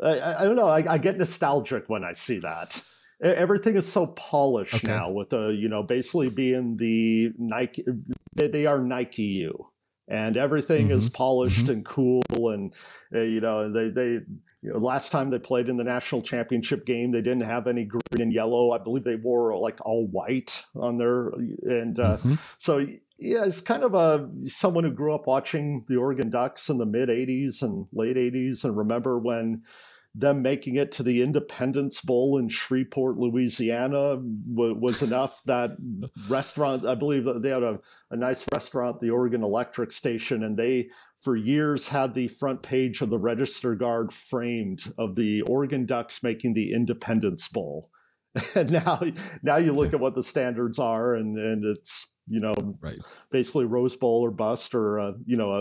I, 0.03 0.41
I 0.41 0.43
don't 0.43 0.55
know. 0.55 0.67
I, 0.67 0.93
I, 0.93 0.97
get 0.97 1.17
nostalgic 1.17 1.85
when 1.87 2.03
I 2.03 2.11
see 2.11 2.39
that. 2.39 2.81
Everything 3.21 3.75
is 3.75 3.91
so 3.91 4.07
polished 4.07 4.75
okay. 4.75 4.87
now 4.87 5.09
with 5.09 5.29
the, 5.29 5.47
you 5.47 5.69
know, 5.69 5.81
basically 5.81 6.29
being 6.29 6.77
the 6.77 7.31
Nike, 7.37 7.83
they, 8.35 8.47
they 8.47 8.65
are 8.65 8.79
Nike 8.79 9.23
U 9.23 9.69
and 10.07 10.37
everything 10.37 10.87
mm-hmm. 10.87 10.97
is 10.97 11.09
polished 11.09 11.65
mm-hmm. 11.65 11.73
and 11.73 11.85
cool 11.85 12.23
and 12.31 12.73
uh, 13.13 13.19
you 13.19 13.41
know 13.41 13.71
they 13.71 13.89
they 13.89 14.19
you 14.67 14.73
know 14.73 14.79
last 14.79 15.11
time 15.11 15.29
they 15.29 15.39
played 15.39 15.69
in 15.69 15.77
the 15.77 15.83
national 15.83 16.21
championship 16.21 16.85
game 16.85 17.11
they 17.11 17.21
didn't 17.21 17.41
have 17.41 17.67
any 17.67 17.85
green 17.85 18.01
and 18.19 18.33
yellow 18.33 18.71
i 18.71 18.77
believe 18.77 19.03
they 19.03 19.15
wore 19.15 19.57
like 19.57 19.79
all 19.85 20.07
white 20.07 20.63
on 20.75 20.97
their 20.97 21.29
and 21.63 21.99
uh, 21.99 22.17
mm-hmm. 22.17 22.35
so 22.57 22.79
yeah 23.17 23.45
it's 23.45 23.61
kind 23.61 23.83
of 23.83 23.93
a 23.93 24.29
someone 24.41 24.83
who 24.83 24.91
grew 24.91 25.15
up 25.15 25.25
watching 25.25 25.85
the 25.87 25.95
oregon 25.95 26.29
ducks 26.29 26.69
in 26.69 26.77
the 26.77 26.85
mid 26.85 27.07
80s 27.07 27.61
and 27.61 27.87
late 27.93 28.17
80s 28.17 28.65
and 28.65 28.77
remember 28.77 29.17
when 29.17 29.63
them 30.15 30.41
making 30.41 30.77
it 30.77 30.91
to 30.93 31.03
the 31.03 31.21
Independence 31.21 32.01
Bowl 32.01 32.39
in 32.39 32.49
Shreveport, 32.49 33.17
Louisiana, 33.17 34.15
w- 34.15 34.73
was 34.73 35.03
enough. 35.03 35.43
That 35.45 35.77
restaurant, 36.27 36.87
I 36.87 36.95
believe 36.95 37.27
they 37.43 37.49
had 37.49 37.61
a, 37.61 37.79
a 38.09 38.15
nice 38.15 38.47
restaurant, 38.51 38.99
the 38.99 39.11
Oregon 39.11 39.43
Electric 39.43 39.91
Station, 39.91 40.43
and 40.43 40.57
they 40.57 40.89
for 41.21 41.35
years 41.35 41.89
had 41.89 42.13
the 42.13 42.27
front 42.27 42.61
page 42.61 43.01
of 43.01 43.09
the 43.09 43.17
Register 43.17 43.75
Guard 43.75 44.13
framed 44.13 44.93
of 44.97 45.15
the 45.15 45.41
Oregon 45.41 45.85
Ducks 45.85 46.23
making 46.23 46.53
the 46.53 46.73
Independence 46.73 47.47
Bowl. 47.47 47.89
and 48.55 48.71
now 48.71 49.01
now 49.41 49.57
you 49.57 49.71
look 49.71 49.93
at 49.93 49.99
what 49.99 50.15
the 50.15 50.23
standards 50.23 50.79
are 50.79 51.15
and 51.15 51.37
and 51.37 51.65
it's 51.65 52.17
you 52.27 52.39
know 52.39 52.53
right 52.81 52.99
basically 53.31 53.65
rose 53.65 53.95
bowl 53.95 54.21
or 54.21 54.31
bust 54.31 54.75
or 54.75 54.99
uh, 54.99 55.13
you 55.25 55.37
know 55.37 55.51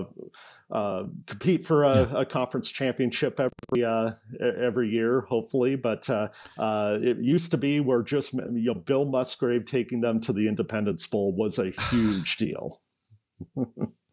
a, 0.71 0.75
uh, 0.75 1.05
compete 1.27 1.65
for 1.65 1.85
a, 1.85 2.01
yeah. 2.01 2.21
a, 2.21 2.25
conference 2.25 2.71
championship 2.71 3.39
every 3.39 3.85
uh, 3.85 4.11
every 4.41 4.91
year 4.91 5.23
hopefully 5.23 5.77
but 5.77 6.09
uh, 6.11 6.29
uh, 6.59 6.99
it 7.01 7.19
used 7.19 7.51
to 7.51 7.57
be 7.57 7.81
where 7.81 8.03
just 8.03 8.35
you 8.35 8.51
know 8.51 8.75
bill 8.75 9.05
musgrave 9.05 9.65
taking 9.65 10.01
them 10.01 10.21
to 10.21 10.33
the 10.33 10.49
independence 10.49 11.07
bowl 11.07 11.35
was 11.35 11.59
a 11.59 11.71
huge 11.91 12.37
deal 12.37 12.81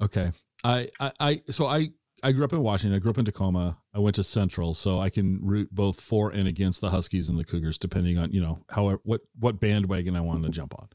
okay 0.00 0.32
I, 0.64 0.88
I 0.98 1.12
i 1.20 1.40
so 1.50 1.66
i 1.66 1.88
I 2.22 2.32
grew 2.32 2.44
up 2.44 2.52
in 2.52 2.62
Washington. 2.62 2.96
I 2.96 2.98
grew 2.98 3.10
up 3.10 3.18
in 3.18 3.24
Tacoma. 3.24 3.78
I 3.94 4.00
went 4.00 4.16
to 4.16 4.24
Central, 4.24 4.74
so 4.74 4.98
I 5.00 5.08
can 5.08 5.40
root 5.42 5.68
both 5.72 6.00
for 6.00 6.30
and 6.30 6.48
against 6.48 6.80
the 6.80 6.90
Huskies 6.90 7.28
and 7.28 7.38
the 7.38 7.44
Cougars, 7.44 7.78
depending 7.78 8.18
on 8.18 8.32
you 8.32 8.40
know 8.40 8.64
how 8.70 8.98
what 9.04 9.20
what 9.38 9.60
bandwagon 9.60 10.16
I 10.16 10.20
wanted 10.20 10.44
to 10.46 10.50
jump 10.50 10.74
on. 10.78 10.88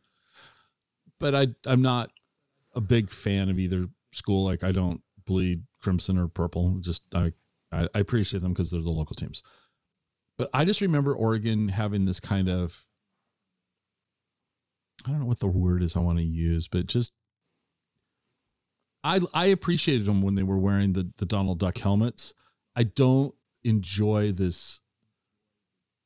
But 1.19 1.35
I 1.35 1.47
I'm 1.65 1.81
not 1.81 2.11
a 2.75 2.81
big 2.81 3.09
fan 3.09 3.49
of 3.49 3.57
either 3.57 3.87
school. 4.11 4.45
Like 4.45 4.63
I 4.63 4.71
don't 4.71 5.01
bleed 5.25 5.63
crimson 5.81 6.17
or 6.17 6.27
purple. 6.27 6.77
Just 6.81 7.03
I 7.15 7.31
I, 7.71 7.87
I 7.95 7.99
appreciate 7.99 8.41
them 8.41 8.53
because 8.53 8.71
they're 8.71 8.81
the 8.81 8.89
local 8.89 9.15
teams. 9.15 9.43
But 10.37 10.49
I 10.53 10.65
just 10.65 10.81
remember 10.81 11.15
Oregon 11.15 11.69
having 11.69 12.05
this 12.05 12.19
kind 12.19 12.49
of 12.49 12.85
I 15.05 15.11
don't 15.11 15.19
know 15.19 15.25
what 15.25 15.39
the 15.39 15.47
word 15.47 15.83
is 15.83 15.95
I 15.95 16.01
want 16.01 16.17
to 16.17 16.23
use, 16.23 16.67
but 16.67 16.87
just 16.87 17.13
I 19.03 19.19
I 19.33 19.47
appreciated 19.47 20.05
them 20.05 20.21
when 20.21 20.35
they 20.35 20.43
were 20.43 20.57
wearing 20.57 20.93
the 20.93 21.11
the 21.17 21.25
Donald 21.25 21.59
Duck 21.59 21.77
helmets. 21.77 22.33
I 22.75 22.83
don't 22.83 23.33
enjoy 23.63 24.31
this 24.31 24.81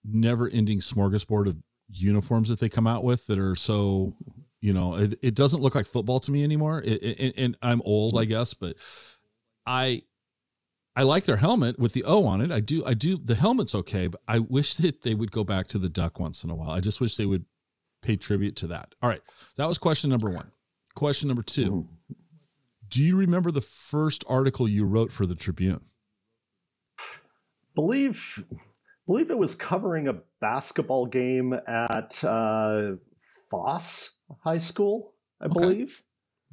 never 0.04 0.48
ending 0.48 0.80
smorgasbord 0.80 1.48
of 1.48 1.58
uniforms 1.90 2.50
that 2.50 2.60
they 2.60 2.70
come 2.70 2.88
out 2.88 3.04
with 3.04 3.28
that 3.28 3.40
are 3.40 3.56
so 3.56 4.14
you 4.62 4.74
know 4.74 4.96
it, 4.96 5.18
it 5.22 5.36
doesn't 5.36 5.62
look 5.62 5.76
like 5.76 5.86
football 5.86 6.20
to 6.20 6.32
me 6.32 6.44
anymore. 6.44 6.82
It, 6.84 7.04
it, 7.04 7.34
and 7.38 7.56
i'm 7.62 7.82
old 7.84 8.20
i 8.20 8.26
guess 8.26 8.54
but 8.54 8.76
i 9.66 10.02
i 10.96 11.04
like 11.04 11.24
their 11.24 11.38
helmet 11.38 11.80
with 11.80 11.94
the 11.94 12.04
o 12.04 12.26
on 12.26 12.42
it. 12.42 12.52
I 12.52 12.60
do 12.60 12.86
i 12.86 12.94
do 12.94 13.18
the 13.18 13.36
helmet's 13.36 13.74
okay 13.74 14.08
but 14.08 14.22
i 14.28 14.40
wish 14.40 14.76
that 14.76 15.04
they 15.04 15.16
would 15.16 15.32
go 15.32 15.44
back 15.44 15.68
to 15.68 15.78
the 15.78 15.90
duck 15.90 16.20
once 16.20 16.44
in 16.44 16.50
a 16.50 16.56
while. 16.56 16.72
I 16.72 16.80
just 16.80 17.00
wish 17.02 17.16
they 17.16 17.26
would 17.26 17.46
pay 18.02 18.16
tribute 18.16 18.56
to 18.58 18.68
that. 18.68 18.94
All 19.02 19.10
right. 19.10 19.22
That 19.58 19.68
was 19.68 19.78
question 19.78 20.10
number 20.10 20.30
one. 20.30 20.52
Question 20.96 21.28
number 21.28 21.44
two 21.44 21.72
mm-hmm. 21.72 21.94
Do 22.90 23.04
you 23.04 23.18
remember 23.18 23.52
the 23.52 23.62
first 23.62 24.24
article 24.28 24.68
you 24.68 24.86
wrote 24.86 25.12
for 25.12 25.26
the 25.26 25.36
Tribune? 25.36 25.82
Believe 27.76 28.46
believe 29.06 29.32
it 29.32 29.38
was 29.38 29.56
covering 29.56 30.08
a 30.08 30.16
basketball 30.42 31.06
game 31.06 31.54
at 31.54 32.24
uh, 32.24 32.96
Foss 33.50 34.18
High 34.44 34.58
School, 34.58 35.14
I 35.42 35.46
okay. 35.46 35.54
believe. 35.54 36.04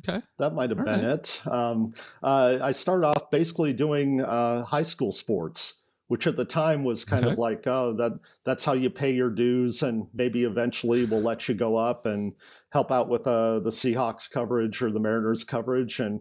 Okay. 0.06 0.20
That 0.38 0.54
might 0.54 0.70
have 0.70 0.78
All 0.78 0.84
been 0.84 1.04
right. 1.04 1.14
it. 1.14 1.42
Um, 1.46 1.92
uh, 2.22 2.58
I 2.62 2.72
started 2.72 3.06
off 3.06 3.30
basically 3.30 3.72
doing 3.72 4.20
uh, 4.20 4.64
high 4.64 4.82
school 4.82 5.12
sports, 5.12 5.82
which 6.08 6.26
at 6.26 6.36
the 6.36 6.44
time 6.44 6.84
was 6.84 7.04
kind 7.04 7.24
okay. 7.24 7.32
of 7.32 7.38
like, 7.38 7.66
oh, 7.66 7.94
that 7.94 8.18
that's 8.44 8.64
how 8.64 8.72
you 8.72 8.90
pay 8.90 9.12
your 9.12 9.30
dues, 9.30 9.82
and 9.82 10.08
maybe 10.12 10.44
eventually 10.44 11.04
we'll 11.04 11.22
let 11.22 11.48
you 11.48 11.54
go 11.54 11.76
up 11.76 12.06
and 12.06 12.34
help 12.74 12.92
out 12.92 13.08
with 13.08 13.26
uh, 13.26 13.60
the 13.60 13.70
Seahawks 13.70 14.30
coverage 14.30 14.82
or 14.82 14.90
the 14.90 15.00
Mariners 15.00 15.44
coverage, 15.44 16.00
and 16.00 16.20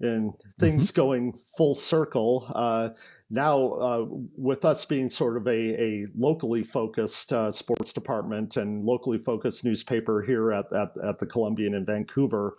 and 0.00 0.34
things 0.60 0.90
mm-hmm. 0.90 1.00
going 1.00 1.38
full 1.56 1.74
circle. 1.74 2.50
Uh, 2.54 2.90
now, 3.30 3.72
uh, 3.72 4.06
with 4.36 4.64
us 4.64 4.84
being 4.84 5.08
sort 5.08 5.36
of 5.36 5.46
a, 5.46 5.82
a 5.82 6.06
locally 6.16 6.62
focused 6.62 7.32
uh, 7.32 7.50
sports 7.50 7.92
department 7.92 8.56
and 8.56 8.84
locally 8.84 9.18
focused 9.18 9.64
newspaper 9.64 10.22
here 10.22 10.52
at, 10.52 10.66
at, 10.72 10.90
at 11.02 11.18
the 11.20 11.26
Columbian 11.26 11.74
in 11.74 11.86
Vancouver, 11.86 12.56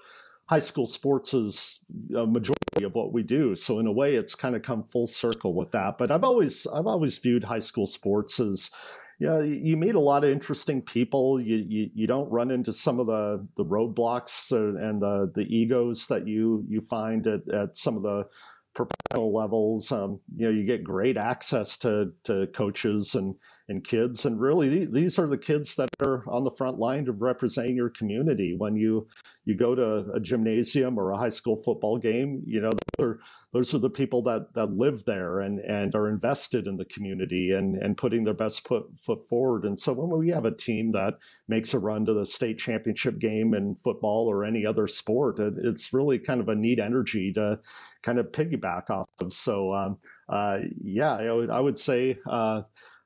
high 0.48 0.60
school 0.60 0.86
sports 0.86 1.34
is 1.34 1.86
a 2.16 2.26
majority 2.26 2.84
of 2.84 2.96
what 2.96 3.14
we 3.14 3.22
do. 3.22 3.56
So 3.56 3.80
in 3.80 3.86
a 3.86 3.92
way, 3.92 4.16
it's 4.16 4.34
kind 4.34 4.56
of 4.56 4.62
come 4.62 4.82
full 4.84 5.08
circle 5.08 5.54
with 5.54 5.72
that. 5.72 5.98
But 5.98 6.12
I've 6.12 6.24
always 6.24 6.66
I've 6.68 6.88
always 6.88 7.20
viewed 7.20 7.44
high 7.44 7.60
school 7.60 7.86
sports 7.86 8.40
as 8.40 8.72
yeah, 9.20 9.42
you 9.42 9.78
meet 9.78 9.96
a 9.96 10.00
lot 10.00 10.24
of 10.24 10.30
interesting 10.30 10.82
people. 10.82 11.40
You, 11.40 11.58
you, 11.68 11.90
you 11.94 12.08
don't 12.08 12.30
run 12.30 12.52
into 12.52 12.74
some 12.74 13.00
of 13.00 13.08
the, 13.08 13.48
the 13.56 13.66
roadblocks 13.66 14.52
and 14.52 15.02
the, 15.02 15.32
the 15.34 15.56
egos 15.56 16.08
that 16.08 16.28
you, 16.28 16.66
you 16.68 16.82
find 16.82 17.26
at, 17.28 17.48
at 17.50 17.78
some 17.78 17.96
of 17.96 18.04
the 18.04 18.26
professional 18.74 19.34
levels. 19.34 19.92
Um, 19.92 20.20
you 20.36 20.48
know, 20.48 20.52
you 20.52 20.66
get 20.66 20.84
great 20.84 21.16
access 21.16 21.78
to, 21.78 22.12
to 22.26 22.48
coaches 22.48 23.16
and, 23.16 23.36
and 23.68 23.84
kids. 23.84 24.26
And 24.26 24.40
really, 24.40 24.86
these 24.86 25.18
are 25.18 25.28
the 25.28 25.38
kids 25.38 25.76
that 25.76 25.90
are 26.02 26.24
on 26.28 26.44
the 26.44 26.52
front 26.52 26.78
line 26.78 27.08
of 27.08 27.22
representing 27.22 27.76
your 27.76 27.90
community. 27.90 28.56
When 28.58 28.76
you 28.76 29.08
you 29.46 29.56
go 29.56 29.76
to 29.76 30.12
a 30.14 30.20
gymnasium 30.20 30.98
or 30.98 31.12
a 31.12 31.18
high 31.18 31.30
school 31.30 31.56
football 31.56 31.98
game, 31.98 32.44
you 32.46 32.62
know 32.62 32.72
those 32.98 33.06
are, 33.08 33.20
those 33.54 33.74
are 33.74 33.80
the 33.80 33.90
people 33.90 34.22
that 34.24 34.54
that 34.54 34.72
live 34.78 35.06
there 35.06 35.40
and 35.40 35.60
and 35.60 35.96
are 35.96 36.08
invested 36.08 36.68
in 36.68 36.78
the 36.78 36.86
community 36.86 37.52
and 37.52 37.76
and 37.76 37.98
putting 37.98 38.24
their 38.24 38.34
best 38.34 38.68
foot 38.68 38.86
foot 38.98 39.28
forward. 39.28 39.66
And 39.66 39.80
so 39.80 39.94
when 39.94 40.18
we 40.18 40.30
have 40.30 40.46
a 40.46 40.56
team 40.56 40.92
that 40.92 41.16
makes 41.48 41.74
a 41.74 41.80
run 41.80 42.06
to 42.06 42.14
the 42.14 42.26
state 42.26 42.60
championship 42.60 43.20
game 43.20 43.54
in 43.54 43.76
football 43.76 44.28
or 44.30 44.46
any 44.46 44.66
other 44.66 44.86
sport, 44.86 45.40
it, 45.40 45.56
it's 45.58 45.92
really 45.92 46.20
kind 46.20 46.40
of 46.40 46.50
a 46.50 46.56
neat 46.56 46.80
energy 46.80 47.34
to 47.34 47.60
kind 48.04 48.20
of 48.20 48.32
piggyback 48.32 48.90
off 48.92 49.10
of. 49.20 49.34
So 49.34 49.74
um, 49.74 49.98
uh, 50.30 50.60
yeah, 50.84 51.16
I 51.16 51.32
would, 51.32 51.50
I 51.50 51.60
would 51.60 51.80
say. 51.80 52.20
Uh, 52.28 52.62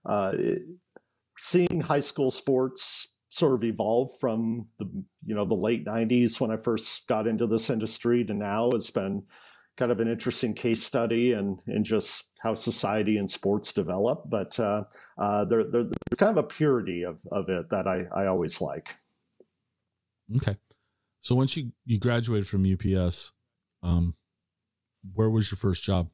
uh, 0.09 0.33
seeing 1.37 1.81
high 1.81 1.99
school 1.99 2.31
sports 2.31 3.15
sort 3.29 3.53
of 3.53 3.63
evolve 3.63 4.09
from 4.19 4.67
the 4.79 4.85
you 5.25 5.35
know 5.35 5.45
the 5.45 5.53
late 5.53 5.85
90s 5.85 6.41
when 6.41 6.49
i 6.49 6.57
first 6.57 7.07
got 7.07 7.27
into 7.27 7.45
this 7.45 7.69
industry 7.69 8.25
to 8.25 8.33
now 8.33 8.69
has 8.73 8.89
been 8.89 9.21
kind 9.79 9.93
of 9.93 10.01
an 10.01 10.09
interesting 10.09 10.53
case 10.53 10.83
study 10.83 11.31
and 11.31 11.59
in, 11.65 11.85
just 11.85 12.33
how 12.41 12.53
society 12.53 13.17
and 13.17 13.31
sports 13.31 13.71
develop. 13.71 14.23
But 14.27 14.59
uh, 14.59 14.83
uh, 15.17 15.45
there, 15.45 15.63
there, 15.63 15.83
there's 15.83 16.17
kind 16.17 16.37
of 16.37 16.43
a 16.43 16.47
purity 16.47 17.03
of, 17.03 17.19
of 17.31 17.47
it 17.47 17.69
that 17.69 17.87
I, 17.87 18.03
I 18.13 18.27
always 18.27 18.59
like. 18.59 18.93
Okay. 20.35 20.57
So 21.21 21.33
once 21.33 21.55
you, 21.55 21.71
you 21.85 21.97
graduated 21.97 22.45
from 22.45 22.65
ups 22.69 23.31
um, 23.81 24.15
where 25.15 25.29
was 25.29 25.49
your 25.49 25.57
first 25.57 25.85
job 25.85 26.09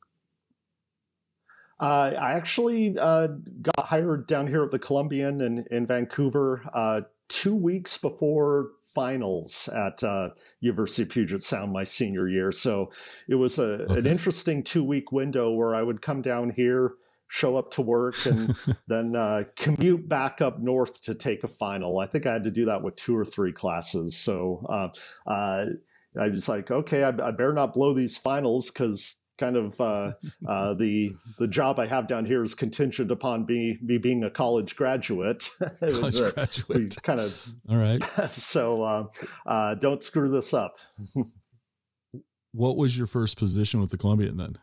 uh, 1.79 2.13
I 2.17 2.33
actually 2.33 2.97
uh, 2.97 3.27
got 3.61 3.87
hired 3.87 4.27
down 4.27 4.47
here 4.47 4.63
at 4.63 4.71
the 4.71 4.79
Columbian 4.79 5.41
in, 5.41 5.65
in 5.69 5.85
Vancouver 5.85 6.61
uh, 6.73 7.01
two 7.27 7.55
weeks 7.55 7.97
before 7.97 8.69
finals 8.93 9.67
at 9.75 10.01
uh, 10.03 10.29
University 10.61 11.03
of 11.03 11.09
Puget 11.09 11.43
Sound 11.43 11.73
my 11.73 11.83
senior 11.83 12.29
year. 12.29 12.51
So 12.51 12.91
it 13.27 13.35
was 13.35 13.59
a, 13.59 13.83
okay. 13.83 13.97
an 13.97 14.07
interesting 14.07 14.63
two 14.63 14.83
week 14.83 15.11
window 15.11 15.51
where 15.51 15.75
I 15.75 15.83
would 15.83 16.01
come 16.01 16.21
down 16.21 16.51
here, 16.51 16.93
show 17.27 17.57
up 17.57 17.71
to 17.71 17.81
work, 17.81 18.25
and 18.25 18.55
then 18.87 19.17
uh, 19.17 19.43
commute 19.57 20.07
back 20.07 20.41
up 20.41 20.59
north 20.59 21.01
to 21.01 21.13
take 21.13 21.43
a 21.43 21.49
final. 21.49 21.99
I 21.99 22.07
think 22.07 22.25
I 22.25 22.31
had 22.33 22.45
to 22.45 22.51
do 22.51 22.65
that 22.65 22.83
with 22.83 22.95
two 22.95 23.17
or 23.17 23.25
three 23.25 23.51
classes. 23.51 24.17
So 24.17 24.65
uh, 24.69 24.89
I 25.27 26.29
was 26.29 26.47
like, 26.47 26.71
okay, 26.71 27.03
I, 27.03 27.09
I 27.09 27.31
better 27.31 27.53
not 27.53 27.73
blow 27.73 27.93
these 27.93 28.17
finals 28.17 28.71
because 28.71 29.21
kind 29.37 29.55
of 29.57 29.79
uh, 29.79 30.13
uh, 30.47 30.73
the 30.73 31.15
the 31.37 31.47
job 31.47 31.79
I 31.79 31.87
have 31.87 32.07
down 32.07 32.25
here 32.25 32.43
is 32.43 32.55
contingent 32.55 33.11
upon 33.11 33.45
me 33.45 33.77
me 33.81 33.97
being 33.97 34.23
a 34.23 34.29
college 34.29 34.75
graduate. 34.75 35.49
college 35.79 36.19
a, 36.19 36.31
graduate, 36.31 36.97
kind 37.03 37.19
of. 37.19 37.47
All 37.69 37.77
right. 37.77 38.03
so 38.31 38.83
uh, 38.83 39.05
uh, 39.45 39.75
don't 39.75 40.01
screw 40.01 40.29
this 40.29 40.53
up. 40.53 40.75
what 42.51 42.77
was 42.77 42.97
your 42.97 43.07
first 43.07 43.37
position 43.37 43.81
with 43.81 43.89
the 43.89 43.97
Columbian 43.97 44.37
then? 44.37 44.57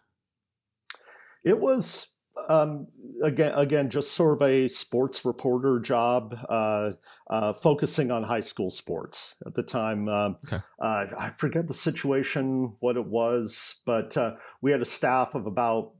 It 1.44 1.58
was 1.58 2.14
um, 2.48 2.86
again, 3.22 3.52
again, 3.54 3.90
just 3.90 4.12
sort 4.12 4.40
of 4.40 4.48
a 4.48 4.68
sports 4.68 5.24
reporter 5.24 5.78
job, 5.80 6.36
uh, 6.48 6.92
uh, 7.30 7.52
focusing 7.52 8.10
on 8.10 8.24
high 8.24 8.40
school 8.40 8.70
sports 8.70 9.36
at 9.46 9.54
the 9.54 9.62
time. 9.62 10.08
Um, 10.08 10.36
okay. 10.46 10.62
uh, 10.80 11.06
I 11.18 11.30
forget 11.36 11.68
the 11.68 11.74
situation, 11.74 12.74
what 12.80 12.96
it 12.96 13.06
was, 13.06 13.80
but 13.86 14.16
uh, 14.16 14.34
we 14.60 14.72
had 14.72 14.80
a 14.80 14.86
staff 14.86 15.34
of 15.34 15.46
about 15.46 15.92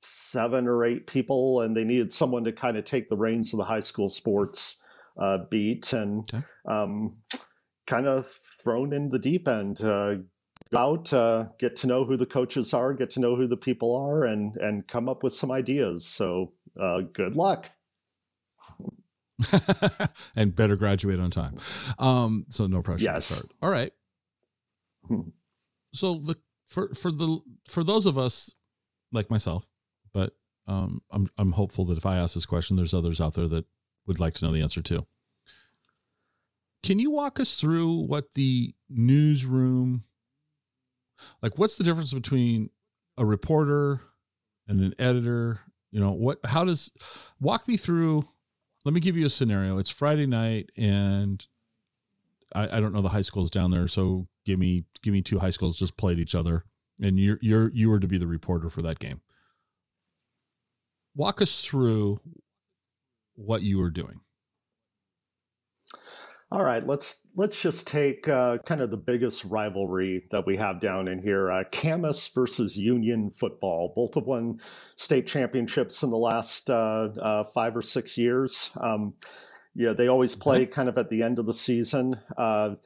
seven 0.00 0.66
or 0.66 0.84
eight 0.84 1.06
people, 1.06 1.60
and 1.60 1.76
they 1.76 1.84
needed 1.84 2.12
someone 2.12 2.44
to 2.44 2.52
kind 2.52 2.76
of 2.76 2.84
take 2.84 3.08
the 3.08 3.16
reins 3.16 3.52
of 3.52 3.58
the 3.58 3.64
high 3.64 3.80
school 3.80 4.08
sports 4.08 4.82
uh, 5.18 5.38
beat, 5.50 5.92
and 5.92 6.32
okay. 6.32 6.44
um, 6.66 7.16
kind 7.86 8.06
of 8.06 8.26
thrown 8.26 8.92
in 8.92 9.10
the 9.10 9.18
deep 9.18 9.46
end 9.48 9.80
uh, 9.82 10.16
out, 10.74 11.12
uh, 11.12 11.46
get 11.58 11.76
to 11.76 11.86
know 11.86 12.04
who 12.04 12.16
the 12.16 12.26
coaches 12.26 12.74
are, 12.74 12.92
get 12.92 13.10
to 13.10 13.20
know 13.20 13.36
who 13.36 13.46
the 13.46 13.56
people 13.56 13.94
are, 13.94 14.24
and 14.24 14.56
and 14.56 14.86
come 14.86 15.08
up 15.08 15.22
with 15.22 15.32
some 15.32 15.50
ideas. 15.50 16.06
So 16.06 16.52
uh, 16.78 17.02
good 17.12 17.36
luck. 17.36 17.70
and 20.36 20.56
better 20.56 20.76
graduate 20.76 21.20
on 21.20 21.30
time. 21.30 21.58
Um, 21.98 22.46
so 22.48 22.66
no 22.66 22.82
pressure 22.82 23.04
yes. 23.04 23.28
to 23.28 23.34
start. 23.34 23.46
All 23.60 23.70
right. 23.70 23.92
Hmm. 25.06 25.28
So 25.92 26.14
the 26.14 26.36
for 26.68 26.92
for 26.94 27.10
the 27.10 27.40
for 27.68 27.84
those 27.84 28.06
of 28.06 28.18
us 28.18 28.54
like 29.12 29.30
myself, 29.30 29.68
but 30.12 30.32
um, 30.66 31.02
I'm 31.10 31.28
I'm 31.38 31.52
hopeful 31.52 31.84
that 31.86 31.98
if 31.98 32.06
I 32.06 32.16
ask 32.16 32.34
this 32.34 32.46
question, 32.46 32.76
there's 32.76 32.94
others 32.94 33.20
out 33.20 33.34
there 33.34 33.48
that 33.48 33.66
would 34.06 34.20
like 34.20 34.34
to 34.34 34.44
know 34.44 34.52
the 34.52 34.62
answer 34.62 34.82
too. 34.82 35.06
Can 36.82 36.98
you 36.98 37.10
walk 37.10 37.40
us 37.40 37.60
through 37.60 38.06
what 38.06 38.34
the 38.34 38.74
newsroom 38.88 40.04
like 41.42 41.58
what's 41.58 41.76
the 41.76 41.84
difference 41.84 42.12
between 42.12 42.70
a 43.18 43.24
reporter 43.24 44.00
and 44.68 44.80
an 44.80 44.94
editor? 44.98 45.60
You 45.90 46.00
know, 46.00 46.12
what 46.12 46.38
how 46.44 46.64
does 46.64 46.92
walk 47.40 47.66
me 47.68 47.76
through 47.76 48.26
let 48.86 48.94
me 48.94 49.00
give 49.00 49.16
you 49.16 49.26
a 49.26 49.30
scenario. 49.30 49.78
It's 49.78 49.90
Friday 49.90 50.26
night 50.26 50.70
and 50.76 51.44
I, 52.54 52.76
I 52.76 52.80
don't 52.80 52.92
know 52.92 53.02
the 53.02 53.08
high 53.08 53.22
schools 53.22 53.50
down 53.50 53.72
there, 53.72 53.88
so 53.88 54.28
give 54.44 54.60
me 54.60 54.84
give 55.02 55.12
me 55.12 55.22
two 55.22 55.40
high 55.40 55.50
schools 55.50 55.76
just 55.76 55.96
played 55.96 56.20
each 56.20 56.36
other 56.36 56.64
and 57.02 57.18
you're 57.18 57.38
you're 57.42 57.70
you 57.74 57.90
were 57.90 58.00
to 58.00 58.06
be 58.06 58.16
the 58.16 58.28
reporter 58.28 58.70
for 58.70 58.82
that 58.82 58.98
game. 58.98 59.20
Walk 61.14 61.42
us 61.42 61.64
through 61.64 62.20
what 63.34 63.62
you 63.62 63.78
were 63.78 63.90
doing. 63.90 64.20
All 66.52 66.62
right, 66.62 66.86
let's 66.86 67.26
let's 67.34 67.60
just 67.60 67.88
take 67.88 68.28
uh, 68.28 68.58
kind 68.58 68.80
of 68.80 68.92
the 68.92 68.96
biggest 68.96 69.44
rivalry 69.46 70.26
that 70.30 70.46
we 70.46 70.56
have 70.56 70.78
down 70.80 71.08
in 71.08 71.20
here: 71.20 71.50
uh, 71.50 71.64
Camas 71.72 72.28
versus 72.32 72.78
Union 72.78 73.30
football. 73.30 73.92
Both 73.96 74.14
have 74.14 74.26
won 74.26 74.60
state 74.94 75.26
championships 75.26 76.04
in 76.04 76.10
the 76.10 76.16
last 76.16 76.70
uh, 76.70 77.08
uh 77.20 77.44
five 77.44 77.76
or 77.76 77.82
six 77.82 78.16
years. 78.16 78.70
Um, 78.80 79.14
yeah, 79.74 79.92
they 79.92 80.06
always 80.06 80.36
play 80.36 80.66
kind 80.66 80.88
of 80.88 80.96
at 80.96 81.10
the 81.10 81.24
end 81.24 81.40
of 81.40 81.46
the 81.46 81.52
season. 81.52 82.20
Uh, 82.38 82.76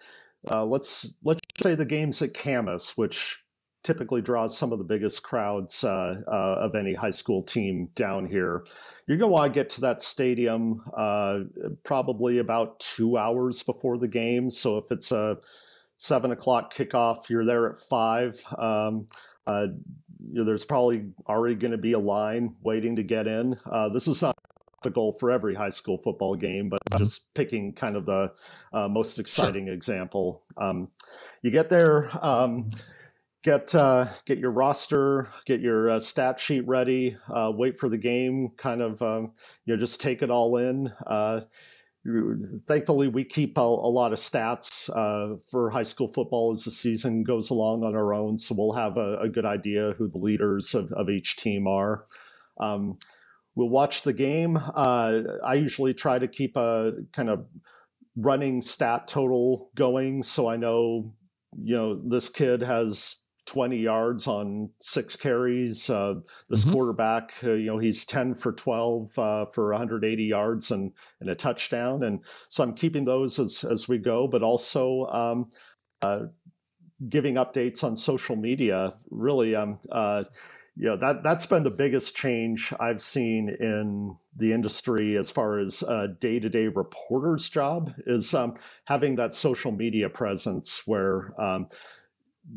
uh, 0.51 0.65
let's 0.65 1.15
let's 1.23 1.41
say 1.61 1.75
the 1.75 1.85
games 1.85 2.23
at 2.23 2.33
Camas, 2.33 2.95
which 2.97 3.40
typically 3.83 4.21
draws 4.21 4.57
some 4.57 4.73
of 4.73 4.79
the 4.79 4.85
biggest 4.85 5.23
crowds 5.23 5.85
uh, 5.85 6.21
uh, 6.27 6.57
of 6.61 6.75
any 6.75 6.95
high 6.95 7.11
school 7.11 7.43
team 7.43 7.89
down 7.95 8.27
here. 8.27 8.65
You're 9.07 9.19
going 9.19 9.31
to 9.31 9.35
want 9.35 9.53
to 9.53 9.59
get 9.59 9.71
to 9.71 9.81
that 9.83 10.03
stadium 10.03 10.83
uh, 10.97 11.41
probably 11.83 12.39
about 12.39 12.79
two 12.81 13.17
hours 13.17 13.63
before 13.63 13.99
the 13.99 14.09
game. 14.09 14.51
So 14.51 14.79
if 14.79 14.91
it's 14.91 15.11
a 15.13 15.39
seven 15.97 16.31
o'clock 16.31 16.75
kickoff, 16.75 17.29
you're 17.29 17.45
there 17.45 17.71
at 17.71 17.79
five. 17.79 18.45
Um, 18.59 19.09
uh, 19.47 19.67
you 20.29 20.41
know, 20.41 20.45
there's 20.45 20.65
probably 20.65 21.13
already 21.27 21.55
going 21.55 21.73
to 21.73 21.79
be 21.79 21.93
a 21.93 21.99
line 21.99 22.55
waiting 22.63 22.97
to 22.97 23.03
get 23.03 23.27
in. 23.27 23.57
Uh, 23.71 23.89
this 23.89 24.07
is 24.07 24.21
not 24.21 24.37
the 24.83 24.91
goal 24.91 25.13
for 25.13 25.31
every 25.31 25.55
high 25.55 25.71
school 25.71 25.99
football 25.99 26.35
game, 26.35 26.69
but 26.69 26.81
just 26.97 27.33
picking 27.35 27.73
kind 27.73 27.97
of 27.97 28.07
the 28.07 28.33
uh, 28.73 28.89
most 28.89 29.19
exciting 29.19 29.67
sure. 29.67 29.75
example. 29.75 30.43
Um, 30.57 30.91
you 31.43 31.51
get 31.51 31.69
there. 31.69 32.11
Um, 32.25 32.71
get 33.43 33.75
uh, 33.75 34.07
get 34.27 34.39
your 34.39 34.51
roster, 34.51 35.29
get 35.47 35.61
your 35.61 35.91
uh, 35.91 35.99
stat 35.99 36.41
sheet 36.41 36.67
ready, 36.67 37.17
uh, 37.35 37.51
wait 37.55 37.79
for 37.79 37.89
the 37.89 37.99
game, 37.99 38.51
kind 38.57 38.83
of 38.83 39.01
um, 39.03 39.33
you 39.65 39.75
know 39.75 39.81
just 39.81 40.01
take 40.01 40.23
it 40.23 40.31
all 40.31 40.57
in. 40.57 40.93
Uh, 41.07 41.41
thankfully, 42.67 43.09
we 43.09 43.25
keep 43.25 43.57
a, 43.59 43.61
a 43.61 43.63
lot 43.63 44.13
of 44.13 44.19
stats 44.19 44.91
uh, 44.91 45.37
for 45.51 45.71
high 45.71 45.83
school 45.83 46.09
football 46.09 46.53
as 46.53 46.65
the 46.65 46.71
season 46.71 47.23
goes 47.23 47.51
along 47.51 47.83
on 47.83 47.95
our 47.95 48.13
own, 48.13 48.39
so 48.39 48.55
we'll 48.57 48.73
have 48.73 48.97
a, 48.97 49.19
a 49.19 49.29
good 49.29 49.47
idea 49.47 49.95
who 49.97 50.09
the 50.09 50.19
leaders 50.19 50.75
of, 50.75 50.93
of 50.93 51.09
each 51.09 51.37
team 51.37 51.67
are. 51.67 52.07
Um, 52.59 52.99
we'll 53.55 53.69
watch 53.69 54.03
the 54.03 54.13
game. 54.13 54.57
Uh, 54.57 55.21
I 55.45 55.55
usually 55.55 55.95
try 55.95 56.19
to 56.19 56.29
keep 56.29 56.57
a 56.57 56.93
kind 57.13 57.31
of 57.31 57.47
running 58.17 58.61
stat 58.61 59.09
total 59.09 59.71
going, 59.75 60.23
so 60.23 60.49
I 60.49 60.57
know 60.57 61.15
you 61.57 61.77
know 61.77 61.95
this 61.95 62.29
kid 62.29 62.63
has 62.63 63.17
20 63.47 63.79
yards 63.79 64.27
on 64.27 64.71
six 64.79 65.17
carries. 65.17 65.91
Uh, 65.91 66.15
this 66.49 66.63
mm-hmm. 66.65 66.73
quarterback, 66.73 67.33
uh, 67.43 67.53
you 67.53 67.67
know, 67.67 67.79
he's 67.79 68.05
10 68.05 68.35
for 68.35 68.53
12 68.53 69.19
uh, 69.19 69.47
for 69.47 69.71
180 69.71 70.25
yards 70.25 70.71
and, 70.71 70.93
and 71.21 71.31
a 71.31 71.35
touchdown. 71.35 72.03
And 72.03 72.25
so 72.49 72.63
I'm 72.63 72.75
keeping 72.75 73.05
those 73.05 73.39
as, 73.39 73.65
as 73.65 73.89
we 73.89 73.99
go, 73.99 74.29
but 74.29 74.43
also 74.43 75.07
um, 75.07 75.51
uh, 76.03 76.27
giving 77.09 77.35
updates 77.35 77.83
on 77.83 77.97
social 77.97 78.37
media. 78.37 78.95
Really, 79.11 79.55
um, 79.55 79.79
uh, 79.91 80.25
you 80.77 80.87
know, 80.87 80.97
that, 80.97 81.23
that's 81.23 81.47
been 81.47 81.65
the 81.65 81.71
biggest 81.71 82.15
change 82.15 82.73
I've 82.79 83.03
seen 83.03 83.49
in 83.49 84.15
the 84.37 84.53
industry 84.53 85.17
as 85.17 85.31
far 85.31 85.59
as 85.59 85.83
day 86.21 86.39
to 86.39 86.49
day 86.49 86.69
reporter's 86.69 87.49
job 87.49 87.93
is 88.07 88.33
um, 88.33 88.55
having 88.85 89.17
that 89.17 89.35
social 89.35 89.73
media 89.73 90.09
presence 90.09 90.83
where 90.87 91.35
um, 91.41 91.67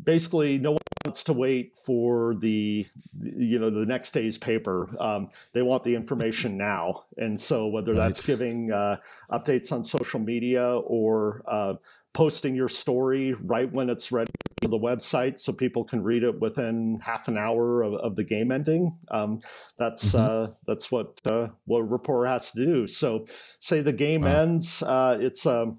basically 0.02 0.58
no 0.58 0.72
one 0.72 0.80
wants 1.04 1.24
to 1.24 1.32
wait 1.32 1.76
for 1.76 2.34
the 2.36 2.86
you 3.22 3.58
know 3.58 3.70
the 3.70 3.86
next 3.86 4.12
day's 4.12 4.38
paper 4.38 4.88
um, 4.98 5.28
they 5.52 5.62
want 5.62 5.84
the 5.84 5.94
information 5.94 6.56
now 6.56 7.04
and 7.16 7.40
so 7.40 7.66
whether 7.66 7.92
right. 7.92 8.06
that's 8.06 8.24
giving 8.24 8.72
uh, 8.72 8.96
updates 9.30 9.70
on 9.72 9.84
social 9.84 10.20
media 10.20 10.78
or 10.78 11.42
uh, 11.46 11.74
posting 12.12 12.54
your 12.54 12.68
story 12.68 13.34
right 13.34 13.70
when 13.72 13.90
it's 13.90 14.10
ready 14.12 14.30
for 14.62 14.68
the 14.68 14.78
website 14.78 15.38
so 15.38 15.52
people 15.52 15.84
can 15.84 16.02
read 16.02 16.22
it 16.22 16.40
within 16.40 16.98
half 17.00 17.28
an 17.28 17.36
hour 17.36 17.82
of, 17.82 17.92
of 17.94 18.16
the 18.16 18.24
game 18.24 18.50
ending 18.50 18.96
um, 19.10 19.40
that's 19.76 20.14
mm-hmm. 20.14 20.44
uh, 20.44 20.54
that's 20.66 20.90
what 20.90 21.20
uh, 21.26 21.48
what 21.66 21.80
a 21.80 21.84
reporter 21.84 22.26
has 22.26 22.50
to 22.50 22.64
do 22.64 22.86
so 22.86 23.26
say 23.58 23.80
the 23.80 23.92
game 23.92 24.22
wow. 24.22 24.42
ends 24.42 24.82
uh, 24.82 25.18
it's 25.20 25.44
a 25.44 25.62
um, 25.62 25.78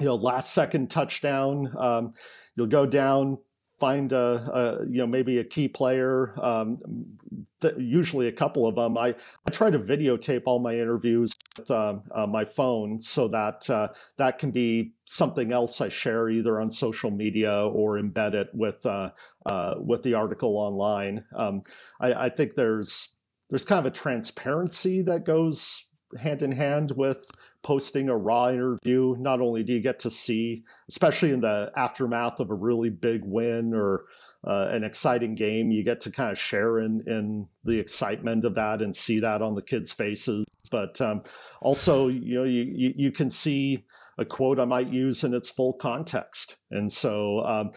you 0.00 0.06
know 0.06 0.14
last 0.14 0.52
second 0.54 0.90
touchdown 0.90 1.72
um, 1.78 2.12
you'll 2.56 2.66
go 2.66 2.86
down 2.86 3.38
find 3.78 4.12
a, 4.12 4.16
a, 4.18 4.86
you 4.86 4.98
know 4.98 5.06
maybe 5.06 5.38
a 5.38 5.44
key 5.44 5.68
player 5.68 6.34
um, 6.40 6.78
th- 7.60 7.74
usually 7.78 8.28
a 8.28 8.32
couple 8.32 8.66
of 8.66 8.76
them 8.76 8.96
I, 8.96 9.14
I 9.46 9.50
try 9.50 9.70
to 9.70 9.78
videotape 9.78 10.42
all 10.46 10.60
my 10.60 10.74
interviews 10.74 11.34
with 11.58 11.70
uh, 11.70 11.96
uh, 12.14 12.26
my 12.26 12.44
phone 12.44 13.00
so 13.00 13.28
that 13.28 13.68
uh, 13.68 13.88
that 14.18 14.38
can 14.38 14.50
be 14.50 14.92
something 15.04 15.52
else 15.52 15.80
I 15.80 15.88
share 15.88 16.28
either 16.28 16.60
on 16.60 16.70
social 16.70 17.10
media 17.10 17.52
or 17.52 18.00
embed 18.00 18.34
it 18.34 18.48
with 18.54 18.84
uh, 18.86 19.10
uh, 19.46 19.74
with 19.78 20.02
the 20.02 20.14
article 20.14 20.56
online. 20.56 21.24
Um, 21.34 21.62
I, 22.00 22.14
I 22.14 22.28
think 22.28 22.54
there's 22.54 23.16
there's 23.50 23.64
kind 23.64 23.80
of 23.80 23.86
a 23.86 23.94
transparency 23.94 25.02
that 25.02 25.24
goes 25.24 25.86
hand 26.18 26.42
in 26.42 26.52
hand 26.52 26.92
with 26.92 27.30
posting 27.62 28.08
a 28.08 28.16
raw 28.16 28.48
interview. 28.48 29.16
Not 29.18 29.40
only 29.40 29.62
do 29.62 29.72
you 29.72 29.80
get 29.80 29.98
to 30.00 30.10
see, 30.10 30.64
especially 30.88 31.30
in 31.30 31.40
the 31.40 31.70
aftermath 31.76 32.40
of 32.40 32.50
a 32.50 32.54
really 32.54 32.90
big 32.90 33.22
win 33.24 33.72
or 33.74 34.04
uh, 34.44 34.68
an 34.70 34.84
exciting 34.84 35.34
game, 35.34 35.70
you 35.70 35.84
get 35.84 36.00
to 36.00 36.10
kind 36.10 36.30
of 36.30 36.38
share 36.38 36.78
in 36.80 37.04
in 37.06 37.48
the 37.64 37.78
excitement 37.78 38.44
of 38.44 38.54
that 38.56 38.82
and 38.82 38.94
see 38.94 39.20
that 39.20 39.42
on 39.42 39.54
the 39.54 39.62
kids' 39.62 39.92
faces. 39.92 40.44
But 40.70 41.00
um, 41.00 41.22
also, 41.60 42.08
you 42.08 42.34
know, 42.34 42.44
you, 42.44 42.62
you, 42.62 42.94
you 42.96 43.12
can 43.12 43.30
see 43.30 43.84
a 44.18 44.24
quote 44.24 44.58
I 44.58 44.64
might 44.64 44.88
use 44.88 45.24
in 45.24 45.34
its 45.34 45.50
full 45.50 45.72
context. 45.72 46.56
And 46.70 46.92
so, 46.92 47.40
um, 47.40 47.70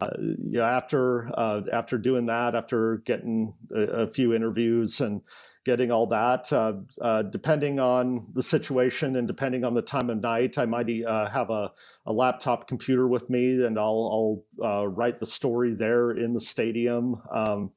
uh, 0.00 0.10
yeah, 0.44 0.68
after 0.68 1.30
uh, 1.38 1.62
after 1.72 1.98
doing 1.98 2.26
that, 2.26 2.54
after 2.54 2.98
getting 3.04 3.54
a, 3.74 3.80
a, 3.80 4.08
few 4.08 4.34
interviews 4.34 5.00
and 5.00 5.22
getting 5.68 5.90
all 5.90 6.06
that. 6.06 6.50
Uh, 6.50 6.72
uh, 7.02 7.20
depending 7.20 7.78
on 7.78 8.26
the 8.32 8.42
situation 8.42 9.16
and 9.16 9.28
depending 9.28 9.64
on 9.64 9.74
the 9.74 9.82
time 9.82 10.08
of 10.08 10.18
night, 10.22 10.56
I 10.56 10.64
might 10.64 10.88
uh, 11.06 11.28
have 11.28 11.50
a, 11.50 11.70
a, 12.06 12.12
laptop 12.12 12.66
computer 12.66 13.06
with 13.06 13.28
me 13.28 13.62
and 13.62 13.78
I'll, 13.78 14.42
I'll 14.62 14.66
uh, 14.66 14.88
write 14.88 15.20
the 15.20 15.26
story 15.26 15.74
there 15.74 16.10
in 16.10 16.32
the 16.32 16.40
stadium. 16.40 17.20
Um, 17.30 17.70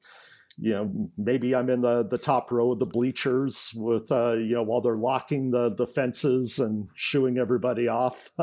you 0.56 0.72
know, 0.72 1.10
maybe 1.18 1.54
I'm 1.54 1.68
in 1.68 1.82
the, 1.82 2.02
the 2.02 2.16
top 2.16 2.50
row 2.50 2.72
of 2.72 2.78
the 2.78 2.86
bleachers 2.86 3.74
with, 3.76 4.10
uh, 4.10 4.36
you 4.36 4.54
know, 4.54 4.62
while 4.62 4.80
they're 4.80 4.96
locking 4.96 5.50
the, 5.50 5.74
the 5.74 5.86
fences 5.86 6.58
and 6.58 6.88
shooing 6.94 7.36
everybody 7.36 7.88
off. 7.88 8.30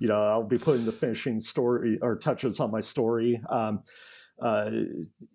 you 0.00 0.08
know, 0.08 0.20
I'll 0.20 0.42
be 0.42 0.58
putting 0.58 0.86
the 0.86 0.92
finishing 0.92 1.38
story 1.38 2.00
or 2.02 2.16
touches 2.16 2.58
on 2.58 2.72
my 2.72 2.80
story. 2.80 3.40
Um, 3.48 3.84
uh, 4.42 4.70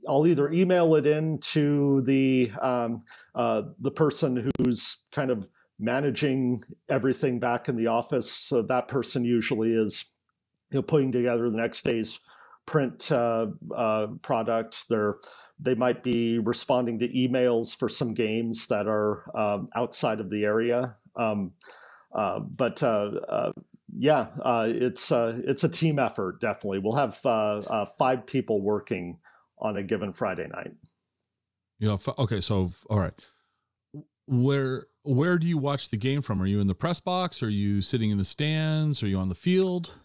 I'll 0.07 0.27
either 0.27 0.51
email 0.51 0.95
it 0.95 1.07
in 1.07 1.39
to 1.39 2.01
the 2.01 2.51
um, 2.61 2.99
uh, 3.33 3.63
the 3.79 3.91
person 3.91 4.51
who's 4.57 5.05
kind 5.11 5.31
of 5.31 5.47
managing 5.79 6.63
everything 6.89 7.39
back 7.39 7.69
in 7.69 7.75
the 7.75 7.87
office. 7.87 8.29
So 8.31 8.61
that 8.63 8.87
person 8.87 9.23
usually 9.23 9.73
is 9.73 10.11
you 10.71 10.79
know, 10.79 10.81
putting 10.81 11.11
together 11.11 11.49
the 11.49 11.57
next 11.57 11.83
day's 11.83 12.19
print 12.65 13.09
uh, 13.11 13.47
uh 13.73 14.07
product. 14.21 14.89
They're 14.89 15.15
they 15.59 15.73
might 15.73 16.03
be 16.03 16.37
responding 16.37 16.99
to 16.99 17.07
emails 17.07 17.75
for 17.75 17.89
some 17.89 18.13
games 18.13 18.67
that 18.67 18.87
are 18.87 19.23
um, 19.35 19.69
outside 19.75 20.19
of 20.19 20.29
the 20.29 20.43
area. 20.43 20.97
Um, 21.15 21.53
uh, 22.13 22.39
but 22.39 22.83
uh, 22.83 23.51
yeah, 23.99 24.27
uh, 24.43 24.67
it's 24.69 25.11
uh, 25.11 25.41
it's 25.43 25.63
a 25.63 25.69
team 25.69 25.97
effort. 25.97 26.39
Definitely, 26.39 26.79
we'll 26.79 26.95
have 26.95 27.19
uh, 27.25 27.59
uh 27.59 27.85
five 27.85 28.27
people 28.27 28.61
working 28.61 29.17
on 29.57 29.75
a 29.75 29.83
given 29.83 30.13
Friday 30.13 30.47
night. 30.47 30.71
Yeah. 31.79 31.97
Okay. 32.19 32.39
So 32.39 32.71
all 32.89 32.99
right, 32.99 33.13
where 34.27 34.85
where 35.01 35.39
do 35.39 35.47
you 35.47 35.57
watch 35.57 35.89
the 35.89 35.97
game 35.97 36.21
from? 36.21 36.41
Are 36.41 36.45
you 36.45 36.59
in 36.59 36.67
the 36.67 36.75
press 36.75 36.99
box? 36.99 37.41
Are 37.41 37.49
you 37.49 37.81
sitting 37.81 38.11
in 38.11 38.19
the 38.19 38.25
stands? 38.25 39.01
Are 39.01 39.07
you 39.07 39.17
on 39.17 39.29
the 39.29 39.35
field? 39.35 39.95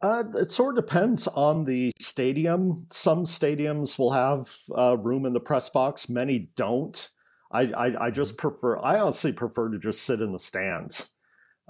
Uh, 0.00 0.24
it 0.34 0.50
sort 0.50 0.78
of 0.78 0.86
depends 0.86 1.26
on 1.26 1.64
the 1.64 1.92
stadium. 1.98 2.86
Some 2.90 3.24
stadiums 3.24 3.98
will 3.98 4.12
have 4.12 4.56
uh, 4.76 4.96
room 4.96 5.26
in 5.26 5.34
the 5.34 5.40
press 5.40 5.68
box. 5.68 6.08
Many 6.08 6.50
don't. 6.56 7.10
I, 7.52 7.62
I, 7.72 8.06
I 8.06 8.10
just 8.10 8.38
prefer. 8.38 8.78
I 8.78 9.00
honestly 9.00 9.32
prefer 9.32 9.68
to 9.68 9.78
just 9.78 10.04
sit 10.04 10.20
in 10.20 10.32
the 10.32 10.38
stands. 10.38 11.12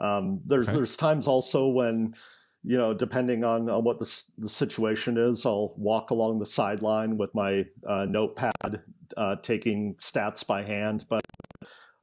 Um, 0.00 0.40
there's 0.46 0.68
Okay. 0.68 0.76
there's 0.78 0.96
times 0.96 1.26
also 1.26 1.68
when 1.68 2.14
you 2.62 2.76
know 2.76 2.92
depending 2.94 3.44
on, 3.44 3.70
on 3.70 3.84
what 3.84 3.98
the, 3.98 4.24
the 4.38 4.48
situation 4.48 5.16
is 5.16 5.46
i'll 5.46 5.74
walk 5.76 6.10
along 6.10 6.38
the 6.38 6.46
sideline 6.46 7.16
with 7.16 7.34
my 7.34 7.64
uh, 7.88 8.04
notepad 8.06 8.82
uh, 9.16 9.36
taking 9.36 9.94
stats 9.96 10.46
by 10.46 10.62
hand 10.62 11.06
but 11.08 11.22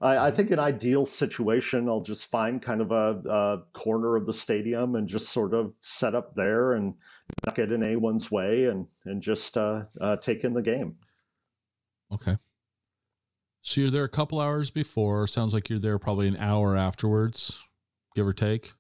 I, 0.02 0.28
I 0.28 0.32
think 0.32 0.50
an 0.50 0.60
ideal 0.60 1.06
situation 1.06 1.88
i'll 1.88 2.02
just 2.02 2.32
find 2.32 2.60
kind 2.62 2.82
of 2.82 2.92
a, 2.92 3.22
a 3.30 3.60
corner 3.74 4.16
of 4.16 4.26
the 4.26 4.34
stadium 4.34 4.96
and 4.96 5.08
just 5.08 5.30
sort 5.30 5.54
of 5.54 5.76
set 5.82 6.16
up 6.16 6.34
there 6.34 6.74
and 6.74 6.96
not 7.46 7.56
get 7.56 7.72
in 7.72 7.84
anyone's 7.84 8.32
way 8.32 8.66
and 8.66 8.88
and 9.06 9.22
just 9.22 9.58
uh, 9.58 9.84
uh, 10.02 10.18
take 10.18 10.44
in 10.44 10.54
the 10.54 10.62
game 10.64 10.98
Okay. 12.12 12.38
So 13.62 13.82
you're 13.82 13.90
there 13.90 14.06
a 14.06 14.10
couple 14.10 14.40
hours 14.40 14.72
before. 14.72 15.28
Sounds 15.28 15.54
like 15.54 15.70
you're 15.70 15.80
there 15.80 16.00
probably 16.00 16.28
an 16.28 16.38
hour 16.38 16.76
afterwards, 16.76 17.62
give 18.18 18.28
or 18.28 18.34
take. 18.34 18.74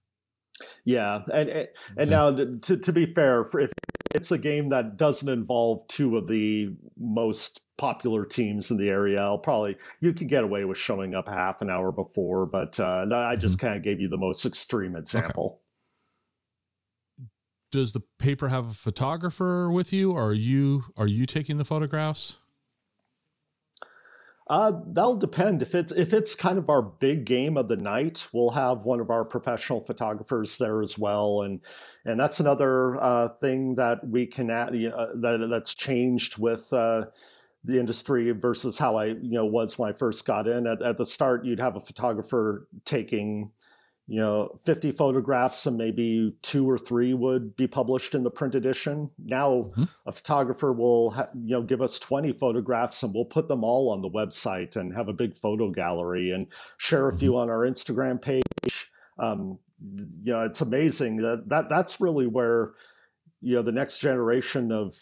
Yeah, 0.83 1.21
and 1.31 1.49
and, 1.49 1.67
and 1.95 2.09
now 2.09 2.31
to 2.31 2.77
to 2.77 2.91
be 2.91 3.05
fair, 3.05 3.45
for 3.45 3.59
if 3.59 3.71
it's 4.15 4.31
a 4.31 4.37
game 4.37 4.69
that 4.69 4.97
doesn't 4.97 5.29
involve 5.29 5.87
two 5.87 6.17
of 6.17 6.27
the 6.27 6.75
most 6.97 7.61
popular 7.77 8.25
teams 8.25 8.71
in 8.71 8.77
the 8.77 8.89
area, 8.89 9.21
I'll 9.21 9.37
probably 9.37 9.77
you 10.01 10.13
can 10.13 10.27
get 10.27 10.43
away 10.43 10.65
with 10.65 10.77
showing 10.77 11.13
up 11.13 11.29
half 11.29 11.61
an 11.61 11.69
hour 11.69 11.91
before. 11.91 12.47
But 12.47 12.79
uh, 12.79 13.05
I 13.11 13.35
just 13.35 13.59
kind 13.59 13.75
of 13.75 13.83
gave 13.83 14.01
you 14.01 14.07
the 14.07 14.17
most 14.17 14.45
extreme 14.45 14.95
example. 14.95 15.61
Does 17.71 17.91
the 17.91 18.01
paper 18.17 18.47
have 18.47 18.71
a 18.71 18.73
photographer 18.73 19.69
with 19.69 19.93
you? 19.93 20.13
Or 20.13 20.29
are 20.29 20.33
you 20.33 20.85
are 20.95 21.07
you 21.07 21.27
taking 21.27 21.57
the 21.57 21.65
photographs? 21.65 22.37
Uh, 24.49 24.71
that'll 24.87 25.17
depend. 25.17 25.61
If 25.61 25.75
it's 25.75 25.91
if 25.91 26.13
it's 26.13 26.33
kind 26.33 26.57
of 26.57 26.69
our 26.69 26.81
big 26.81 27.25
game 27.25 27.57
of 27.57 27.67
the 27.67 27.75
night, 27.75 28.27
we'll 28.31 28.51
have 28.51 28.83
one 28.85 29.01
of 29.01 29.09
our 29.09 29.25
professional 29.25 29.81
photographers 29.81 30.57
there 30.57 30.81
as 30.81 30.97
well, 30.97 31.41
and 31.41 31.59
and 32.05 32.17
that's 32.17 32.39
another 32.39 32.95
uh, 33.03 33.27
thing 33.27 33.75
that 33.75 34.07
we 34.07 34.25
can 34.25 34.49
add 34.49 34.69
uh, 34.69 35.07
that 35.15 35.47
that's 35.49 35.75
changed 35.75 36.37
with 36.37 36.71
uh, 36.71 37.05
the 37.65 37.77
industry 37.77 38.31
versus 38.31 38.77
how 38.77 38.95
I 38.95 39.07
you 39.07 39.31
know 39.31 39.45
was 39.45 39.77
when 39.77 39.89
I 39.89 39.93
first 39.93 40.25
got 40.25 40.47
in. 40.47 40.65
At, 40.65 40.81
at 40.81 40.97
the 40.97 41.05
start, 41.05 41.43
you'd 41.43 41.59
have 41.59 41.75
a 41.75 41.81
photographer 41.81 42.69
taking 42.85 43.51
you 44.09 44.19
know 44.21 44.57
50 44.63 44.91
photographs 44.93 45.65
and 45.65 45.77
maybe 45.77 46.33
two 46.41 46.69
or 46.69 46.77
three 46.77 47.13
would 47.13 47.55
be 47.57 47.67
published 47.67 48.15
in 48.15 48.23
the 48.23 48.31
print 48.31 48.55
edition. 48.55 49.11
Now 49.17 49.71
Mhm. 49.75 49.89
a 50.05 50.11
photographer 50.13 50.71
will 50.71 51.11
ha- 51.11 51.29
you 51.35 51.51
know 51.55 51.61
give 51.61 51.81
us 51.81 51.99
20 51.99 52.31
photographs 52.33 53.03
and 53.03 53.13
we'll 53.13 53.25
put 53.25 53.47
them 53.49 53.63
all 53.63 53.89
on 53.89 54.01
the 54.01 54.09
website 54.09 54.75
and 54.77 54.93
have 54.93 55.09
a 55.09 55.13
big 55.13 55.35
photo 55.35 55.71
gallery 55.71 56.31
and 56.31 56.47
share 56.77 57.09
a 57.09 57.17
few 57.17 57.37
on 57.37 57.49
our 57.49 57.67
instagram 57.67 58.21
page. 58.21 58.89
Um, 59.19 59.59
you 59.81 60.31
know 60.33 60.41
it's 60.43 60.61
amazing 60.61 61.17
that, 61.17 61.49
that 61.49 61.69
that's 61.69 61.99
really 62.01 62.27
where 62.27 62.73
you 63.41 63.55
know 63.55 63.61
the 63.61 63.71
next 63.71 63.99
generation 63.99 64.71
of 64.71 64.95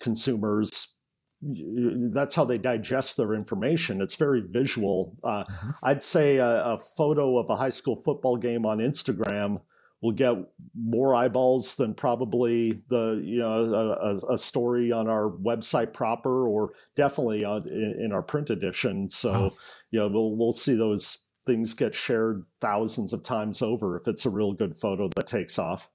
consumers 0.00 0.96
that's 1.42 2.34
how 2.34 2.44
they 2.44 2.58
digest 2.58 3.16
their 3.16 3.32
information. 3.34 4.02
It's 4.02 4.16
very 4.16 4.42
visual. 4.42 5.16
Uh, 5.24 5.44
Mhm. 5.44 5.74
i'd 5.84 6.02
say 6.02 6.36
a, 6.36 6.64
a 6.64 6.76
photo 6.76 7.38
of 7.38 7.48
a 7.48 7.56
high 7.56 7.70
school 7.70 7.96
football 7.96 8.36
game 8.36 8.66
on 8.66 8.78
instagram 8.78 9.60
will 10.00 10.12
get 10.12 10.34
more 10.74 11.14
eyeballs 11.14 11.74
than 11.76 11.94
probably 11.94 12.82
the 12.88 13.20
you 13.24 13.38
know 13.38 13.94
a, 14.00 14.32
a, 14.34 14.38
story 14.38 14.90
on 14.92 15.08
our 15.08 15.30
website 15.30 15.92
proper 15.92 16.48
or 16.48 16.72
definitely 16.94 17.44
on, 17.44 17.68
in, 17.68 17.96
in 18.04 18.12
our 18.12 18.22
print 18.22 18.50
edition. 18.50 19.08
So 19.08 19.54
you 19.90 19.98
know 19.98 20.08
we'll, 20.08 20.36
we'll 20.36 20.52
see 20.52 20.74
those 20.74 21.26
things 21.46 21.74
get 21.74 21.94
shared 21.94 22.44
thousands 22.60 23.12
of 23.12 23.22
times 23.22 23.60
over 23.62 23.96
if 23.96 24.08
it's 24.08 24.24
a 24.24 24.30
real 24.30 24.52
good 24.52 24.76
photo 24.76 25.08
that 25.16 25.26
takes 25.26 25.58
off. 25.58 25.90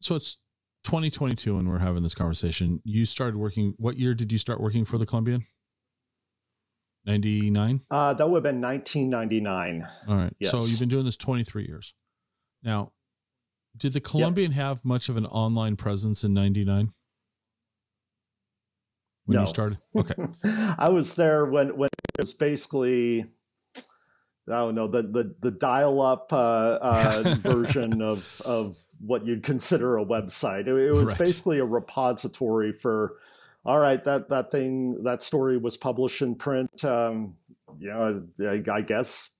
So 0.00 0.16
it's 0.16 0.38
2022 0.86 1.56
when 1.56 1.68
we're 1.68 1.78
having 1.78 2.02
this 2.04 2.14
conversation. 2.14 2.80
You 2.84 3.06
started 3.06 3.36
working. 3.36 3.74
What 3.78 3.96
year 3.98 4.14
did 4.14 4.30
you 4.30 4.38
start 4.38 4.60
working 4.60 4.84
for 4.84 4.98
the 4.98 5.04
Columbian? 5.06 5.44
99. 7.04 7.82
uh, 7.90 8.14
that 8.14 8.28
would 8.28 8.38
have 8.38 8.42
been 8.52 8.60
1999 8.60 9.86
All 10.08 10.16
right. 10.16 10.32
So 10.42 10.64
you've 10.64 10.80
been 10.80 10.88
doing 10.88 11.04
this 11.04 11.16
23 11.16 11.64
years. 11.64 11.94
Now, 12.64 12.92
did 13.76 13.92
the 13.92 14.00
Columbian 14.00 14.50
have 14.52 14.84
much 14.84 15.08
of 15.08 15.16
an 15.16 15.26
online 15.26 15.76
presence 15.76 16.24
in 16.24 16.34
99? 16.34 16.90
When 19.26 19.34
No. 19.36 19.42
you 19.42 19.46
started? 19.46 19.78
Okay. 19.96 20.14
I 20.78 20.88
was 20.88 21.14
there 21.14 21.46
when 21.46 21.76
when 21.76 21.88
it 21.88 22.20
was 22.22 22.32
basically 22.34 23.26
I 24.48 24.52
don't 24.60 24.74
know 24.74 24.86
the 24.86 25.02
the, 25.02 25.34
the 25.40 25.50
dial 25.50 26.00
up 26.00 26.32
uh, 26.32 26.36
uh, 26.80 27.34
version 27.40 28.00
of 28.02 28.40
of 28.44 28.76
what 29.04 29.26
you'd 29.26 29.42
consider 29.42 29.98
a 29.98 30.04
website. 30.04 30.66
It, 30.68 30.76
it 30.76 30.92
was 30.92 31.08
Right. 31.10 31.18
basically 31.18 31.58
a 31.58 31.64
repository 31.64 32.72
for. 32.72 33.16
All 33.64 33.80
right, 33.80 34.02
that 34.04 34.28
that 34.28 34.52
thing 34.52 35.02
that 35.02 35.22
story 35.22 35.58
was 35.58 35.76
published 35.76 36.22
in 36.22 36.36
print. 36.36 36.84
Um, 36.84 37.34
you 37.80 37.88
know, 37.88 38.22
I, 38.40 38.76
I 38.76 38.80
guess 38.80 39.34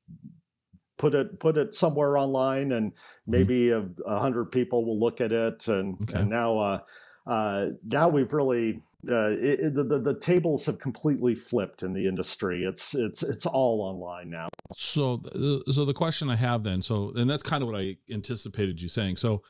put 0.99 1.14
it 1.14 1.38
put 1.38 1.57
it 1.57 1.75
somewhere 1.75 2.19
online, 2.19 2.73
and 2.73 2.92
maybe 3.27 3.71
a, 3.71 3.87
a 4.05 4.19
hundred 4.19 4.47
people 4.47 4.85
will 4.85 4.99
look 4.99 5.21
at 5.21 5.31
it. 5.31 5.69
And, 5.69 5.97
Okay. 6.03 6.19
and 6.23 6.31
now 6.31 6.59
uh, 6.59 6.79
uh, 7.25 7.66
now 7.85 8.09
we've 8.09 8.33
really 8.33 8.83
uh, 9.09 9.31
it, 9.31 9.75
the, 9.75 9.85
the 9.85 9.99
the 9.99 10.19
tables 10.19 10.66
have 10.66 10.79
completely 10.79 11.35
flipped 11.35 11.83
in 11.83 11.92
the 11.92 12.07
industry. 12.07 12.64
It's 12.64 12.95
it's 12.95 13.23
it's 13.23 13.47
all 13.47 13.81
online 13.83 14.31
now. 14.31 14.49
So, 14.75 15.23
so 15.71 15.85
the 15.85 15.95
question 15.95 16.29
I 16.31 16.37
have 16.37 16.64
then, 16.64 16.83
so, 16.83 17.12
and 17.14 17.31
that's 17.31 17.42
kind 17.42 17.62
of 17.62 17.69
what 17.69 17.81
I 17.81 17.97
anticipated 18.11 18.83
you 18.83 18.88
saying. 18.88 19.16
So, 19.16 19.42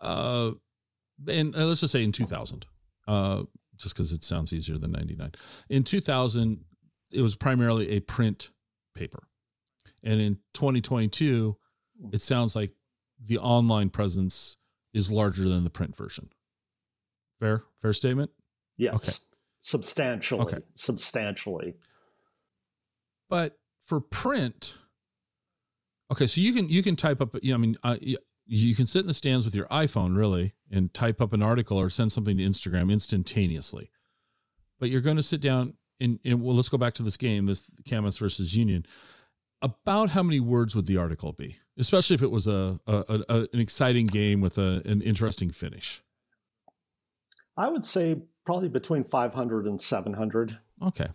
uh, 0.00 0.52
and 1.28 1.54
uh, 1.54 1.66
let's 1.66 1.80
just 1.80 1.92
say 1.92 2.02
in 2.02 2.12
2000, 2.12 2.66
uh, 3.06 3.42
just 3.76 3.94
because 3.94 4.12
it 4.12 4.24
sounds 4.24 4.52
easier 4.52 4.78
than 4.78 4.92
99. 4.92 5.32
In 5.68 5.84
2000, 5.84 6.64
it 7.12 7.22
was 7.22 7.36
primarily 7.36 7.90
a 7.90 8.00
print 8.00 8.50
paper. 8.94 9.28
And 10.02 10.20
in 10.20 10.38
2022, 10.54 11.56
it 12.12 12.20
sounds 12.20 12.54
like 12.54 12.72
the 13.24 13.38
online 13.38 13.90
presence 13.90 14.56
is 14.92 15.10
larger 15.10 15.48
than 15.48 15.64
the 15.64 15.70
print 15.70 15.96
version. 15.96 16.30
Fair, 17.40 17.64
fair 17.80 17.92
statement. 17.92 18.30
Yes, 18.78 18.94
Okay. 18.94 19.18
substantially, 19.60 20.42
Okay. 20.42 20.58
substantially. 20.74 21.74
But 23.28 23.58
for 23.82 24.00
print, 24.00 24.78
okay, 26.10 26.26
so 26.26 26.40
you 26.40 26.52
can 26.54 26.68
you 26.70 26.82
can 26.82 26.96
type 26.96 27.20
up. 27.20 27.36
You 27.42 27.50
know, 27.50 27.54
I 27.56 27.58
mean, 27.58 27.76
uh, 27.82 27.96
you, 28.00 28.16
you 28.46 28.74
can 28.74 28.86
sit 28.86 29.00
in 29.00 29.06
the 29.06 29.14
stands 29.14 29.44
with 29.44 29.54
your 29.54 29.66
iPhone 29.66 30.16
really 30.16 30.54
and 30.70 30.92
type 30.94 31.20
up 31.20 31.32
an 31.34 31.42
article 31.42 31.76
or 31.76 31.90
send 31.90 32.12
something 32.12 32.38
to 32.38 32.42
Instagram 32.42 32.90
instantaneously. 32.90 33.90
But 34.80 34.88
you're 34.90 35.02
going 35.02 35.16
to 35.16 35.22
sit 35.22 35.42
down 35.42 35.74
and, 36.00 36.18
and 36.24 36.42
well, 36.42 36.54
let's 36.54 36.68
go 36.68 36.78
back 36.78 36.94
to 36.94 37.02
this 37.02 37.16
game, 37.16 37.46
this 37.46 37.70
Camas 37.88 38.16
versus 38.16 38.56
Union. 38.56 38.86
About 39.60 40.10
how 40.10 40.22
many 40.22 40.38
words 40.38 40.76
would 40.76 40.86
the 40.86 40.96
article 40.96 41.32
be, 41.32 41.56
especially 41.76 42.14
if 42.14 42.22
it 42.22 42.30
was 42.30 42.46
a, 42.46 42.78
a, 42.86 43.24
a 43.28 43.48
an 43.52 43.58
exciting 43.58 44.06
game 44.06 44.40
with 44.40 44.56
a, 44.56 44.82
an 44.86 45.02
interesting 45.02 45.50
finish? 45.50 46.00
I 47.58 47.68
would 47.68 47.84
say 47.84 48.22
probably 48.48 48.68
between 48.70 49.04
500 49.04 49.66
and 49.66 49.78
700. 49.78 50.58
Okay. 50.82 51.08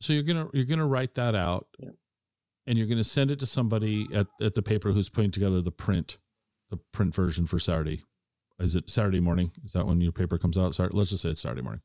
So 0.00 0.12
you're 0.12 0.24
gonna 0.24 0.48
you're 0.52 0.64
gonna 0.64 0.86
write 0.86 1.14
that 1.14 1.36
out, 1.36 1.68
Yeah. 1.78 1.90
and 2.66 2.76
you're 2.76 2.88
gonna 2.88 3.04
send 3.04 3.30
it 3.30 3.38
to 3.38 3.46
somebody 3.46 4.08
at, 4.12 4.26
at 4.40 4.54
the 4.54 4.62
paper 4.62 4.90
who's 4.90 5.08
putting 5.08 5.30
together 5.30 5.60
the 5.62 5.70
print, 5.70 6.18
the 6.70 6.76
print 6.92 7.14
version 7.14 7.46
for 7.46 7.60
Saturday. 7.60 8.02
Is 8.58 8.74
it 8.74 8.90
Saturday 8.90 9.20
morning? 9.20 9.52
Is 9.64 9.72
that 9.74 9.86
when 9.86 10.00
your 10.00 10.10
paper 10.10 10.36
comes 10.36 10.58
out? 10.58 10.74
Sorry, 10.74 10.90
let's 10.92 11.10
just 11.10 11.22
say 11.22 11.30
it's 11.30 11.40
Saturday 11.40 11.62
morning. 11.62 11.82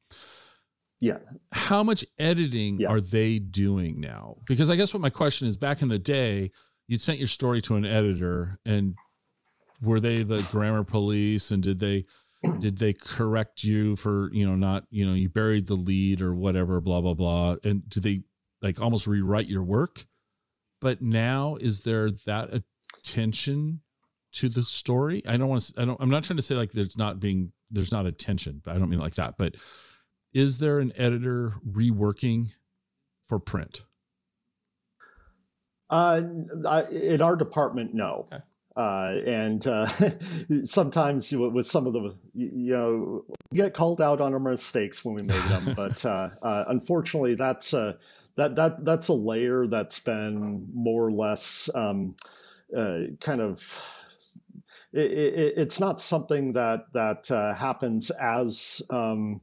Yeah. 0.99 1.19
How 1.51 1.83
much 1.83 2.03
editing 2.17 2.79
Yeah. 2.79 2.89
are 2.89 2.99
they 3.01 3.37
doing 3.37 3.99
now? 3.99 4.37
Because 4.47 4.69
I 4.71 4.75
guess 4.75 4.93
what 4.93 5.01
my 5.01 5.09
question 5.11 5.47
is, 5.47 5.55
back 5.57 5.83
in 5.83 5.89
the 5.89 5.99
day, 5.99 6.51
you'd 6.87 7.01
sent 7.01 7.19
your 7.19 7.27
story 7.27 7.61
to 7.61 7.75
an 7.75 7.85
editor, 7.85 8.59
and 8.65 8.95
were 9.81 9.99
they 9.99 10.23
the 10.23 10.41
grammar 10.51 10.83
police? 10.83 11.51
And 11.51 11.61
did 11.63 11.79
they 11.79 12.05
did 12.59 12.77
they 12.77 12.93
correct 12.93 13.63
you 13.63 13.95
for 13.95 14.29
you 14.33 14.47
know 14.47 14.55
not 14.55 14.85
you 14.89 15.05
know 15.05 15.13
you 15.13 15.27
buried 15.29 15.67
the 15.67 15.75
lead 15.75 16.21
or 16.21 16.33
whatever 16.33 16.79
blah 16.79 17.01
blah 17.01 17.13
blah 17.13 17.55
and 17.63 17.87
do 17.89 17.99
they 17.99 18.21
like 18.61 18.79
almost 18.81 19.07
rewrite 19.07 19.47
your 19.47 19.63
work 19.63 20.05
but 20.79 21.01
now 21.01 21.57
is 21.59 21.81
there 21.81 22.09
that 22.25 22.49
attention 22.97 23.81
to 24.31 24.47
the 24.47 24.63
story 24.63 25.21
i 25.27 25.35
don't 25.35 25.49
want 25.49 25.61
to 25.61 25.81
i 25.81 25.85
don't 25.85 25.99
i'm 25.99 26.09
not 26.09 26.23
trying 26.23 26.37
to 26.37 26.43
say 26.43 26.55
like 26.55 26.71
there's 26.71 26.97
not 26.97 27.19
being 27.19 27.51
there's 27.71 27.91
not 27.91 28.05
attention 28.05 28.61
but 28.63 28.73
i 28.75 28.79
don't 28.79 28.89
mean 28.89 28.99
like 28.99 29.15
that 29.15 29.35
but 29.37 29.55
is 30.33 30.59
there 30.59 30.79
an 30.79 30.93
editor 30.95 31.53
reworking 31.69 32.53
for 33.27 33.39
print 33.39 33.83
Uh, 35.89 36.21
I, 36.67 36.83
in 36.83 37.21
our 37.21 37.35
department, 37.35 37.95
no. 37.95 38.27
Okay. 38.31 38.43
Uh, 38.75 39.15
and 39.25 39.67
uh, 39.67 39.85
sometimes 40.63 41.31
with 41.31 41.65
some 41.65 41.85
of 41.85 41.93
the, 41.93 42.15
you 42.33 42.73
know, 42.73 43.25
get 43.53 43.73
called 43.73 43.99
out 43.99 44.21
on 44.21 44.33
our 44.33 44.39
mistakes 44.39 45.03
when 45.03 45.15
we 45.15 45.21
make 45.21 45.43
them. 45.45 45.73
but 45.75 46.05
uh, 46.05 46.29
uh, 46.41 46.65
unfortunately, 46.67 47.35
that's 47.35 47.73
a, 47.73 47.97
that, 48.35 48.55
that, 48.55 48.85
that's 48.85 49.09
a 49.09 49.13
layer 49.13 49.67
that's 49.67 49.99
been 49.99 50.67
more 50.73 51.07
or 51.07 51.11
less 51.11 51.69
um, 51.75 52.15
uh, 52.75 52.99
kind 53.19 53.41
of 53.41 53.83
it, 54.93 55.11
it, 55.11 55.53
it's 55.57 55.79
not 55.79 56.01
something 56.01 56.53
that 56.53 56.91
that 56.93 57.29
uh, 57.31 57.53
happens 57.53 58.09
as 58.11 58.81
um, 58.89 59.41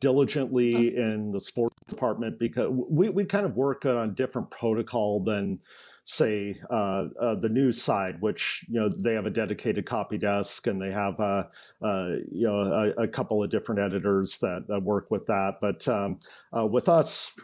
diligently 0.00 0.96
in 0.96 1.32
the 1.32 1.40
sports 1.40 1.76
department 1.88 2.38
because 2.38 2.68
we, 2.70 3.08
we 3.08 3.24
kind 3.24 3.46
of 3.46 3.56
work 3.56 3.84
on 3.84 3.96
a 3.96 4.12
different 4.12 4.50
protocol 4.50 5.20
than 5.20 5.60
say 6.06 6.56
uh, 6.70 7.06
uh, 7.20 7.34
the 7.34 7.48
news 7.48 7.82
side, 7.82 8.20
which 8.20 8.64
you 8.68 8.80
know 8.80 8.88
they 8.88 9.14
have 9.14 9.26
a 9.26 9.30
dedicated 9.30 9.86
copy 9.86 10.16
desk 10.16 10.68
and 10.68 10.80
they 10.80 10.92
have 10.92 11.18
uh, 11.18 11.42
uh 11.82 12.10
you 12.30 12.46
know 12.46 12.92
a, 12.96 13.02
a, 13.02 13.08
couple 13.08 13.42
of 13.42 13.50
different 13.50 13.80
editors 13.80 14.38
that, 14.38 14.66
that 14.68 14.82
work 14.82 15.10
with 15.10 15.26
that. 15.26 15.54
But 15.60 15.86
um, 15.88 16.18
uh, 16.56 16.64
with 16.66 16.88
us, 16.88 17.36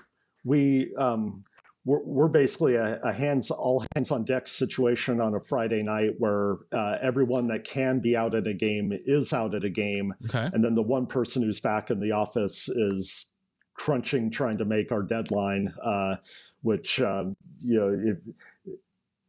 we 0.44 0.94
um, 0.96 1.42
we're, 1.84 2.04
we're 2.04 2.28
basically 2.28 2.76
a, 2.76 3.00
a, 3.02 3.12
hands 3.12 3.50
all 3.50 3.84
hands 3.96 4.12
on 4.12 4.24
deck 4.24 4.46
situation 4.46 5.20
on 5.20 5.34
a 5.34 5.40
Friday 5.40 5.82
night 5.82 6.12
where 6.18 6.58
uh, 6.72 6.98
everyone 7.02 7.48
that 7.48 7.64
can 7.64 7.98
be 7.98 8.16
out 8.16 8.32
at 8.36 8.46
a 8.46 8.54
game 8.54 8.92
is 9.04 9.32
out 9.32 9.56
at 9.56 9.64
a 9.64 9.70
game, 9.70 10.14
okay. 10.26 10.48
and 10.54 10.64
then 10.64 10.76
the 10.76 10.82
one 10.82 11.06
person 11.06 11.42
who's 11.42 11.58
back 11.58 11.90
in 11.90 11.98
the 11.98 12.12
office 12.12 12.68
is 12.68 13.32
crunching, 13.74 14.30
trying 14.30 14.58
to 14.58 14.64
make 14.64 14.92
our 14.92 15.02
deadline, 15.02 15.74
uh, 15.82 16.14
which 16.62 17.00
um, 17.00 17.36
you 17.64 17.76
know. 17.80 18.10
It, 18.12 18.18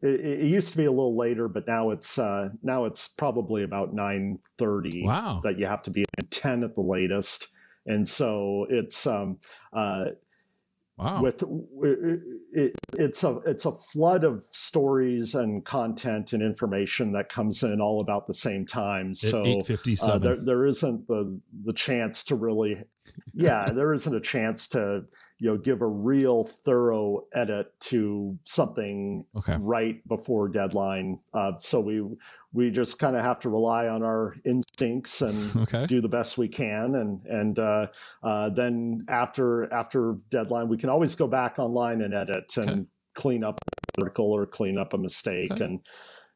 it, 0.03 0.19
it, 0.19 0.47
used 0.47 0.71
to 0.71 0.77
be 0.77 0.85
a 0.85 0.91
little 0.91 1.17
later, 1.17 1.47
but 1.47 1.67
now 1.67 1.89
it's 1.91 2.19
uh, 2.19 2.49
now 2.61 2.85
it's 2.85 3.07
probably 3.07 3.63
about 3.63 3.93
nine 3.93 4.39
thirty. 4.57 5.03
Wow! 5.05 5.41
That 5.43 5.57
you 5.57 5.65
have 5.65 5.81
to 5.83 5.91
be 5.91 6.03
at 6.19 6.29
ten 6.29 6.63
at 6.63 6.75
the 6.75 6.81
latest, 6.81 7.47
and 7.85 8.07
so 8.07 8.67
it's 8.69 9.07
um, 9.07 9.37
uh, 9.71 10.05
Wow. 10.97 11.23
With 11.23 11.43
it, 12.53 12.75
it's 12.93 13.23
a 13.23 13.37
it's 13.47 13.65
a 13.65 13.71
flood 13.71 14.23
of 14.23 14.45
stories 14.51 15.33
and 15.33 15.65
content 15.65 16.33
and 16.33 16.43
information 16.43 17.13
that 17.13 17.29
comes 17.29 17.63
in 17.63 17.81
all 17.81 17.99
about 17.99 18.27
the 18.27 18.33
same 18.33 18.63
time. 18.63 19.15
So 19.15 19.43
eight 19.43 19.65
fifty 19.65 19.95
seven, 19.95 20.15
uh, 20.15 20.19
there, 20.19 20.45
there 20.45 20.65
isn't 20.65 21.07
the 21.07 21.41
the 21.65 21.73
chance 21.73 22.23
to 22.25 22.35
really, 22.35 22.83
yeah, 23.33 23.71
there 23.71 23.93
isn't 23.93 24.15
a 24.15 24.21
chance 24.21 24.67
to 24.69 25.05
you 25.39 25.51
know 25.51 25.57
give 25.57 25.81
a 25.81 25.87
real 25.87 26.43
thorough 26.43 27.25
edit 27.33 27.67
to 27.79 28.37
something 28.43 29.25
okay. 29.35 29.57
right 29.59 30.07
before 30.07 30.47
deadline. 30.47 31.19
Uh, 31.33 31.57
so 31.59 31.79
we 31.81 32.03
we 32.53 32.69
just 32.69 32.99
kind 32.99 33.15
of 33.15 33.23
have 33.23 33.39
to 33.39 33.49
rely 33.49 33.87
on 33.87 34.03
our 34.03 34.35
instincts 34.45 35.21
and 35.21 35.55
okay. 35.63 35.85
do 35.87 35.99
the 35.99 36.07
best 36.07 36.37
we 36.37 36.47
can 36.47 36.95
and 36.95 37.25
and 37.25 37.59
uh, 37.59 37.87
uh, 38.21 38.49
then 38.49 39.03
after 39.09 39.71
after 39.73 40.17
deadline 40.29 40.69
we 40.69 40.77
can 40.77 40.89
always 40.89 41.15
go 41.15 41.27
back 41.27 41.59
online 41.59 42.01
and 42.01 42.13
edit 42.13 42.55
and 42.57 42.69
okay. 42.69 42.85
clean 43.15 43.43
up 43.43 43.59
an 43.65 44.03
article 44.03 44.31
or 44.31 44.45
clean 44.45 44.77
up 44.77 44.93
a 44.93 44.97
mistake 44.97 45.59
and 45.59 45.79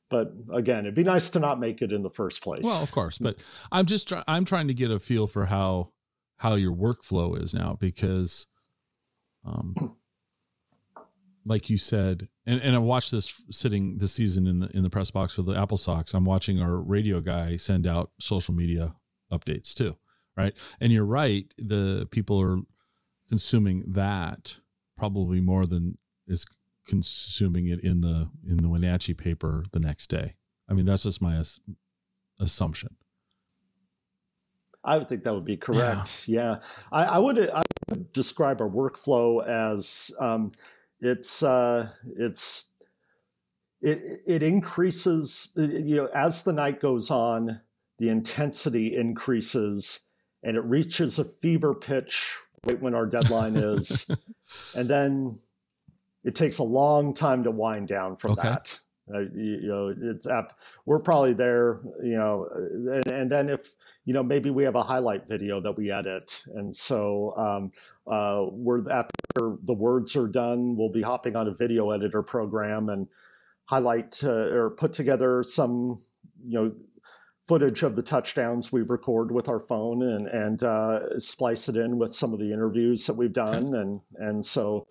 but 0.10 0.30
again 0.53 0.80
it'd 0.80 0.95
be 0.95 1.03
nice 1.03 1.30
to 1.30 1.39
not 1.39 1.60
make 1.60 1.82
it 1.82 1.91
in 1.91 2.03
the 2.03 2.10
first 2.10 2.41
place 2.41 2.63
well 2.63 2.82
of 2.82 2.91
course 2.91 3.17
but 3.17 3.38
i'm 3.71 3.86
just 3.86 4.08
try- 4.08 4.23
i'm 4.27 4.45
trying 4.45 4.67
to 4.67 4.73
get 4.73 4.91
a 4.91 4.99
feel 4.99 5.27
for 5.27 5.45
how 5.45 5.91
how 6.38 6.56
your 6.56 6.73
workflow 6.73 7.41
is 7.41 7.54
now 7.54 7.78
because 7.80 8.47
um 9.45 9.76
like 11.47 11.69
you 11.69 11.78
said, 11.78 12.28
and, 12.45 12.62
and 12.62 12.76
I 12.76 12.80
watched 12.80 13.12
this 13.12 13.41
sitting 13.50 14.00
this 14.00 14.12
season 14.12 14.45
in 14.47 14.60
the 14.60 14.69
in 14.76 14.84
the 14.84 14.89
press 14.89 15.12
box 15.12 15.34
for 15.34 15.43
the 15.43 15.54
Apple 15.54 15.78
Sox. 15.78 16.13
I'm 16.13 16.26
watching 16.26 16.62
our 16.62 16.78
radio 16.78 17.21
guy 17.21 17.56
send 17.56 17.88
out 17.88 18.12
social 18.19 18.54
media 18.54 18.95
updates 19.32 19.73
too, 19.73 19.97
right? 20.36 20.54
And 20.82 20.91
you're 20.91 21.06
right, 21.06 21.52
the 21.58 22.08
people 22.12 22.41
are 22.41 22.60
consuming 23.30 23.84
that 23.88 24.60
probably 24.97 25.39
more 25.39 25.65
than 25.65 25.97
is 26.28 26.45
consuming 26.86 27.67
it 27.67 27.80
in 27.82 28.02
the 28.02 28.30
in 28.45 28.58
the 28.58 28.69
Wenatchee 28.69 29.13
paper 29.13 29.63
the 29.71 29.80
next 29.80 30.08
day. 30.08 30.36
I 30.69 30.73
mean, 30.73 30.86
that's 30.86 31.04
just 31.04 31.21
my 31.21 31.41
assumption. 32.39 32.95
I 34.88 34.97
would 34.97 35.10
think 35.10 35.23
that 35.23 35.34
would 35.34 35.45
be 35.45 35.58
correct. 35.67 36.28
Yeah, 36.28 36.41
yeah. 36.41 36.56
I, 36.91 37.04
I, 37.04 37.17
would 37.19 37.50
I 37.50 37.62
would 37.89 38.12
describe 38.13 38.62
our 38.62 38.69
workflow 38.69 39.45
as 39.45 40.12
um, 40.19 40.52
it's 41.00 41.43
uh, 41.43 41.89
it's 42.17 42.71
it 43.82 44.21
it 44.26 44.43
increases 44.43 45.52
you 45.56 45.95
know 45.95 46.10
as 46.13 46.43
the 46.43 46.54
night 46.54 46.82
goes 46.82 47.12
on 47.12 47.62
the 48.00 48.10
intensity 48.10 48.95
increases 48.95 50.06
and 50.43 50.58
it 50.58 50.63
reaches 50.63 51.19
a 51.19 51.23
fever 51.23 51.73
pitch 51.73 52.38
right 52.65 52.82
when 52.82 52.95
our 52.95 53.06
deadline 53.06 53.56
is 53.56 54.10
and 54.76 54.89
then 54.89 55.39
it 56.23 56.36
takes 56.36 56.58
a 56.58 56.63
long 56.63 57.13
time 57.13 57.43
to 57.43 57.52
wind 57.52 57.88
down 57.88 58.15
from 58.15 58.32
okay. 58.32 58.50
that 58.50 58.80
uh, 59.13 59.19
you, 59.19 59.59
you, 59.61 59.67
know 59.67 59.95
it's 60.01 60.27
apt 60.27 60.53
we're 60.85 60.99
probably 60.99 61.33
there 61.33 61.79
you 62.03 62.17
know 62.17 62.47
and, 62.91 63.07
and 63.07 63.31
then 63.31 63.49
if 63.49 63.73
you 64.07 64.13
know, 64.13 64.23
maybe 64.23 64.49
we 64.49 64.63
have 64.63 64.75
a 64.75 64.83
highlight 64.83 65.27
video 65.27 65.59
that 65.59 65.77
we 65.77 65.91
edit. 65.91 66.41
And 66.55 66.73
so 66.73 67.33
um, 67.35 67.71
uh, 68.09 68.45
we're 68.49 68.89
after 68.89 69.57
the 69.61 69.73
words 69.73 70.15
are 70.15 70.29
done, 70.29 70.77
we'll 70.77 70.93
be 70.93 71.01
hopping 71.01 71.35
on 71.35 71.49
a 71.49 71.53
video 71.53 71.91
editor 71.91 72.23
program 72.23 72.87
and 72.87 73.09
highlight 73.65 74.23
uh, 74.23 74.47
or 74.47 74.69
put 74.69 74.93
together 74.93 75.43
some, 75.43 76.01
you 76.41 76.57
know, 76.57 76.75
footage 77.49 77.83
of 77.83 77.97
the 77.97 78.01
touchdowns 78.01 78.71
we 78.71 78.81
record 78.81 79.29
with 79.29 79.49
our 79.49 79.59
phone 79.59 80.01
and 80.01 80.27
and 80.27 80.63
uh, 80.63 81.19
splice 81.19 81.67
it 81.67 81.75
in 81.75 81.97
with 81.97 82.15
some 82.15 82.31
of 82.31 82.39
the 82.39 82.53
interviews 82.53 83.05
that 83.07 83.17
we've 83.17 83.33
done. 83.33 83.75
And 83.75 83.99
and 84.15 84.45
so 84.45 84.87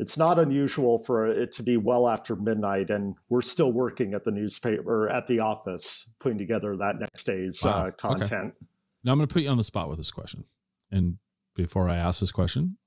it's 0.00 0.16
not 0.16 0.38
unusual 0.38 0.98
for 0.98 1.26
it 1.26 1.52
to 1.52 1.62
be 1.62 1.76
well 1.76 2.08
after 2.08 2.34
midnight 2.34 2.88
and 2.88 3.16
we're 3.28 3.42
still 3.42 3.70
working 3.70 4.14
at 4.14 4.24
the 4.24 4.30
newspaper 4.30 5.08
at 5.10 5.26
the 5.26 5.38
office 5.38 6.10
putting 6.18 6.38
together 6.38 6.74
that 6.76 6.98
next 6.98 7.24
day's 7.24 7.62
wow. 7.62 7.86
uh, 7.86 7.90
content 7.92 8.32
okay. 8.32 8.66
now 9.04 9.12
i'm 9.12 9.18
going 9.18 9.28
to 9.28 9.32
put 9.32 9.42
you 9.42 9.48
on 9.50 9.58
the 9.58 9.64
spot 9.64 9.88
with 9.88 9.98
this 9.98 10.10
question 10.10 10.44
and 10.90 11.18
before 11.54 11.88
i 11.88 11.96
ask 11.96 12.20
this 12.20 12.32
question 12.32 12.78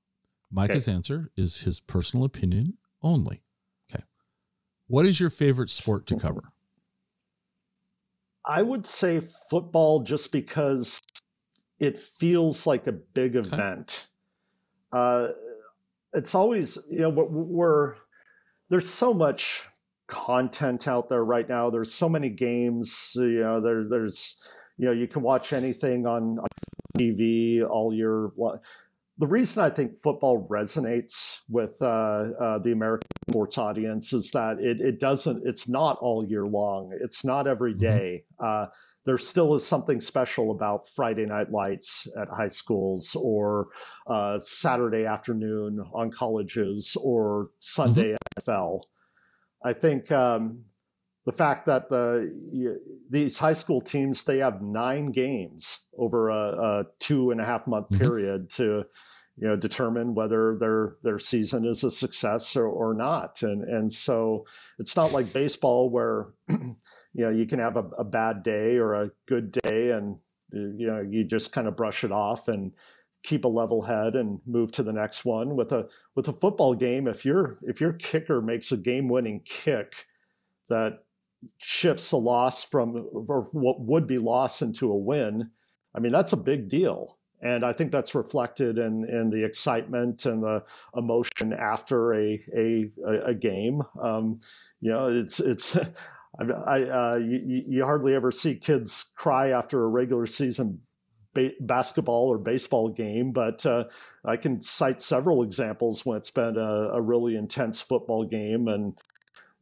micah's 0.50 0.88
okay. 0.88 0.94
answer 0.94 1.30
is 1.36 1.62
his 1.62 1.78
personal 1.78 2.26
opinion 2.26 2.76
only 3.00 3.42
okay 3.90 4.02
what 4.88 5.06
is 5.06 5.20
your 5.20 5.30
favorite 5.30 5.70
sport 5.70 6.06
to 6.06 6.16
cover 6.16 6.52
i 8.44 8.60
would 8.60 8.84
say 8.84 9.20
football 9.48 10.00
just 10.00 10.32
because 10.32 11.00
it 11.78 11.96
feels 11.96 12.66
like 12.66 12.88
a 12.88 12.92
big 12.92 13.36
event 13.36 14.08
okay. 14.92 15.28
uh, 15.28 15.28
it's 16.14 16.34
always 16.34 16.78
you 16.90 17.00
know 17.00 17.10
we're, 17.10 17.26
we're 17.26 17.94
there's 18.70 18.88
so 18.88 19.12
much 19.12 19.66
content 20.06 20.86
out 20.88 21.08
there 21.08 21.24
right 21.24 21.48
now. 21.48 21.70
There's 21.70 21.92
so 21.92 22.08
many 22.08 22.28
games. 22.28 23.12
You 23.14 23.40
know, 23.40 23.60
there, 23.60 23.84
there's 23.88 24.40
you 24.78 24.86
know 24.86 24.92
you 24.92 25.06
can 25.06 25.22
watch 25.22 25.52
anything 25.52 26.06
on, 26.06 26.38
on 26.38 26.48
TV 26.98 27.68
all 27.68 27.92
year. 27.92 28.30
The 29.18 29.26
reason 29.28 29.62
I 29.62 29.70
think 29.70 29.96
football 29.96 30.48
resonates 30.48 31.38
with 31.48 31.80
uh, 31.80 31.84
uh, 32.40 32.58
the 32.58 32.72
American 32.72 33.08
sports 33.30 33.58
audience 33.58 34.12
is 34.12 34.32
that 34.32 34.58
it, 34.58 34.80
it 34.80 34.98
doesn't. 34.98 35.46
It's 35.46 35.68
not 35.68 35.98
all 36.00 36.24
year 36.24 36.46
long. 36.46 36.96
It's 37.00 37.24
not 37.24 37.46
every 37.46 37.74
mm-hmm. 37.74 37.84
Mm-hmm. 38.40 38.44
Uh, 38.44 38.66
there 39.04 39.18
still 39.18 39.54
is 39.54 39.66
something 39.66 40.00
special 40.00 40.50
about 40.50 40.88
Friday 40.88 41.26
night 41.26 41.50
lights 41.50 42.08
at 42.16 42.28
high 42.28 42.48
schools 42.48 43.16
or 43.20 43.68
uh, 44.06 44.38
Saturday 44.38 45.04
afternoon 45.04 45.84
on 45.92 46.10
colleges 46.10 46.96
or 47.02 47.48
Sunday 47.58 48.12
mm-hmm. 48.12 48.50
NFL. 48.50 48.82
I 49.62 49.72
think 49.72 50.10
um, 50.10 50.64
the 51.26 51.32
fact 51.32 51.66
that 51.66 51.88
the 51.88 52.80
these 53.10 53.38
high 53.38 53.52
school 53.52 53.80
teams 53.80 54.24
they 54.24 54.38
have 54.38 54.62
nine 54.62 55.10
games 55.10 55.86
over 55.98 56.28
a, 56.28 56.80
a 56.80 56.84
two 56.98 57.30
and 57.30 57.40
a 57.40 57.44
half 57.44 57.66
month 57.66 57.88
mm-hmm. 57.88 58.02
period 58.02 58.50
to 58.50 58.84
you 59.36 59.48
know 59.48 59.56
determine 59.56 60.14
whether 60.14 60.56
their 60.58 60.96
their 61.02 61.18
season 61.18 61.64
is 61.64 61.82
a 61.82 61.90
success 61.90 62.56
or, 62.56 62.66
or 62.66 62.94
not 62.94 63.42
and 63.42 63.64
and 63.64 63.92
so 63.92 64.44
it's 64.78 64.96
not 64.96 65.12
like 65.12 65.32
baseball 65.32 65.90
where 65.90 66.28
you 67.14 67.24
know 67.24 67.30
you 67.30 67.46
can 67.46 67.58
have 67.58 67.76
a, 67.76 67.84
a 67.98 68.04
bad 68.04 68.42
day 68.42 68.76
or 68.76 68.94
a 68.94 69.10
good 69.26 69.52
day 69.52 69.90
and 69.90 70.18
you 70.52 70.86
know 70.86 71.00
you 71.00 71.24
just 71.24 71.52
kind 71.52 71.66
of 71.66 71.76
brush 71.76 72.04
it 72.04 72.12
off 72.12 72.48
and 72.48 72.72
keep 73.22 73.44
a 73.44 73.48
level 73.48 73.82
head 73.82 74.14
and 74.14 74.40
move 74.46 74.70
to 74.72 74.82
the 74.82 74.92
next 74.92 75.24
one. 75.24 75.56
With 75.56 75.72
a 75.72 75.88
with 76.14 76.28
a 76.28 76.32
football 76.32 76.74
game 76.74 77.08
if 77.08 77.24
your 77.24 77.58
if 77.62 77.80
your 77.80 77.92
kicker 77.94 78.40
makes 78.42 78.70
a 78.72 78.76
game 78.76 79.08
winning 79.08 79.40
kick 79.44 80.06
that 80.68 81.00
shifts 81.58 82.12
a 82.12 82.16
loss 82.16 82.64
from 82.64 83.06
or 83.12 83.42
what 83.52 83.80
would 83.80 84.06
be 84.06 84.18
loss 84.18 84.62
into 84.62 84.90
a 84.90 84.96
win 84.96 85.50
i 85.94 86.00
mean 86.00 86.12
that's 86.12 86.32
a 86.32 86.36
big 86.36 86.68
deal. 86.68 87.18
And 87.42 87.64
i 87.64 87.72
think 87.74 87.92
that's 87.92 88.14
reflected 88.14 88.78
in 88.78 89.04
in 89.08 89.28
the 89.30 89.44
excitement 89.44 90.24
and 90.24 90.42
the 90.42 90.64
emotion 90.96 91.52
after 91.52 92.14
a 92.14 92.40
a, 92.56 92.90
a 93.26 93.34
game. 93.34 93.82
Um, 94.00 94.40
you 94.80 94.90
know 94.90 95.08
it's 95.08 95.40
it's 95.40 95.76
I, 96.38 96.82
uh, 96.82 97.16
you, 97.16 97.64
you 97.68 97.84
hardly 97.84 98.14
ever 98.14 98.30
see 98.30 98.56
kids 98.56 99.12
cry 99.16 99.50
after 99.50 99.84
a 99.84 99.88
regular 99.88 100.26
season 100.26 100.80
ba- 101.32 101.52
basketball 101.60 102.28
or 102.28 102.38
baseball 102.38 102.88
game, 102.88 103.32
but 103.32 103.64
uh, 103.64 103.84
I 104.24 104.36
can 104.36 104.60
cite 104.60 105.00
several 105.00 105.42
examples 105.42 106.04
when 106.04 106.16
it's 106.16 106.30
been 106.30 106.56
a, 106.56 106.90
a 106.94 107.00
really 107.00 107.36
intense 107.36 107.80
football 107.80 108.24
game 108.24 108.68
and 108.68 108.98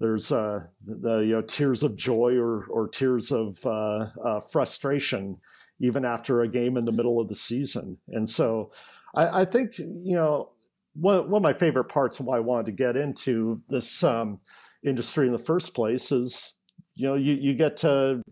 there's 0.03 0.33
uh, 0.33 0.65
the 0.85 1.19
you 1.19 1.33
know 1.33 1.43
tears 1.43 1.85
of 1.85 1.95
joy 1.95 2.37
or 2.37 2.65
or 2.65 2.89
tears 2.89 3.31
of 3.31 3.65
uh, 3.65 4.07
uh, 4.25 4.41
frustration 4.41 5.39
even 5.79 6.05
after 6.05 6.41
a 6.41 6.49
game 6.49 6.77
in 6.77 6.85
the 6.85 6.93
middle 6.93 7.21
of 7.21 7.29
the 7.29 7.35
season. 7.37 7.99
And 8.09 8.29
so 8.29 8.73
I, 9.15 9.43
I 9.43 9.45
think 9.45 9.79
you 9.79 10.17
know 10.17 10.51
one 10.95 11.31
one 11.31 11.39
of 11.39 11.43
my 11.43 11.53
favorite 11.53 11.85
parts 11.85 12.19
of 12.19 12.27
why 12.27 12.39
I 12.39 12.41
wanted 12.41 12.67
to 12.67 12.73
get 12.73 12.97
into 12.97 13.63
this 13.69 14.03
um, 14.03 14.41
industry 14.85 15.27
in 15.27 15.33
the 15.33 15.39
first 15.39 15.73
place 15.73 16.11
is 16.11 16.59
you 16.95 17.07
know 17.07 17.15
you 17.15 17.35
you 17.35 17.55
get 17.55 17.77
to 17.79 18.23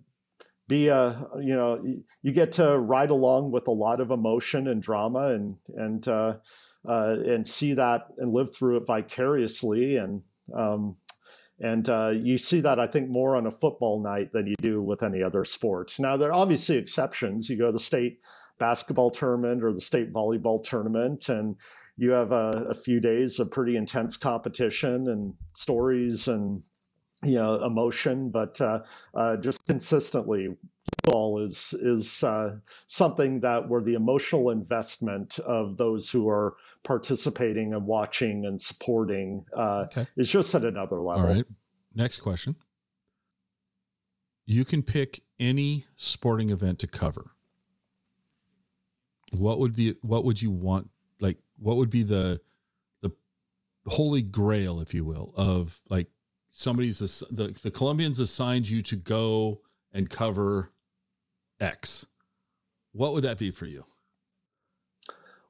be 0.68 0.88
a 0.88 1.27
you 1.40 1.55
know 1.55 1.83
you 2.23 2.33
get 2.33 2.53
to 2.53 2.79
ride 2.79 3.11
along 3.11 3.51
with 3.51 3.66
a 3.66 3.73
lot 3.73 4.01
of 4.01 4.11
emotion 4.11 4.68
and 4.68 4.83
drama 4.83 5.35
and 5.35 5.57
and 5.77 6.07
uh, 6.07 6.37
uh, 6.88 7.16
and 7.27 7.46
see 7.46 7.75
that 7.75 8.07
and 8.18 8.33
live 8.33 8.55
through 8.55 8.77
it 8.77 8.87
vicariously 8.87 9.96
and 9.96 10.23
um, 10.55 10.96
and 11.59 11.88
uh, 11.88 12.11
you 12.11 12.38
see 12.38 12.61
that 12.61 12.81
I 12.81 12.87
think 12.87 13.11
more 13.11 13.37
on 13.37 13.46
a 13.46 13.51
football 13.51 14.03
night 14.03 14.33
than 14.33 14.46
you 14.46 14.55
do 14.62 14.81
with 14.81 15.03
any 15.03 15.23
other 15.23 15.44
sport. 15.44 15.94
Now 15.99 16.16
there 16.16 16.31
are 16.31 16.40
obviously 16.40 16.77
exceptions. 16.77 17.51
You 17.51 17.59
go 17.59 17.66
to 17.66 17.73
the 17.73 17.79
state 17.79 18.20
basketball 18.59 19.11
tournament 19.11 19.64
or 19.64 19.73
the 19.73 19.81
state 19.81 20.12
volleyball 20.12 20.62
tournament 20.62 21.29
and 21.29 21.57
you 21.96 22.11
have 22.12 22.31
a, 22.31 22.66
a 22.70 22.75
few 22.75 23.01
days 23.01 23.38
of 23.38 23.51
pretty 23.51 23.77
intense 23.77 24.16
competition 24.16 25.09
and 25.09 25.35
stories 25.55 26.29
and 26.29 26.62
you 27.23 27.35
know 27.35 27.63
emotion, 27.65 28.31
but 28.31 28.61
uh, 28.61 28.81
uh, 29.15 29.37
just 29.37 29.67
consistently, 29.67 30.57
football 31.03 31.41
is 31.43 31.75
is 31.75 32.25
uh, 32.25 32.57
something 32.87 33.41
that 33.41 33.69
where 33.69 33.83
the 33.83 33.95
emotional 33.95 34.51
investment 34.51 35.39
of 35.41 35.77
those 35.77 36.11
who 36.11 36.29
are 36.29 36.57
participating 36.83 37.75
and 37.75 37.87
watching 37.87 38.47
and 38.47 38.61
supporting 38.61 39.45
uh, 39.57 39.87
okay. 39.91 40.07
is 40.17 40.31
just 40.31 40.55
at 40.55 40.65
another 40.65 40.97
level. 41.01 41.23
All 41.23 41.35
right. 41.35 41.45
Next 41.95 42.19
question. 42.19 42.57
You 44.47 44.65
can 44.65 44.83
pick 44.83 45.21
any 45.39 45.85
sporting 45.97 46.51
event 46.51 46.79
to 46.81 46.87
cover. 46.87 47.33
What 49.33 49.59
would 49.59 49.75
the 49.75 49.97
what 50.03 50.25
would 50.25 50.41
you 50.41 50.51
want 50.51 50.91
like 51.21 51.39
what 51.59 51.77
would 51.77 51.91
be 51.91 52.03
the 52.03 52.41
the 53.03 53.13
holy 53.87 54.23
grail 54.23 54.81
if 54.81 54.93
you 54.93 55.05
will 55.05 55.33
of 55.37 55.81
like 55.89 56.09
somebody's 56.53 56.99
the 57.31 57.49
the 57.63 57.71
Columbians 57.71 58.21
assigned 58.21 58.69
you 58.69 58.83
to 58.83 58.97
go 58.97 59.61
and 59.93 60.09
cover 60.09 60.73
X. 61.59 62.07
What 62.93 63.13
would 63.13 63.25
that 63.25 63.39
be 63.39 63.51
for 63.51 63.67
you? 63.67 63.85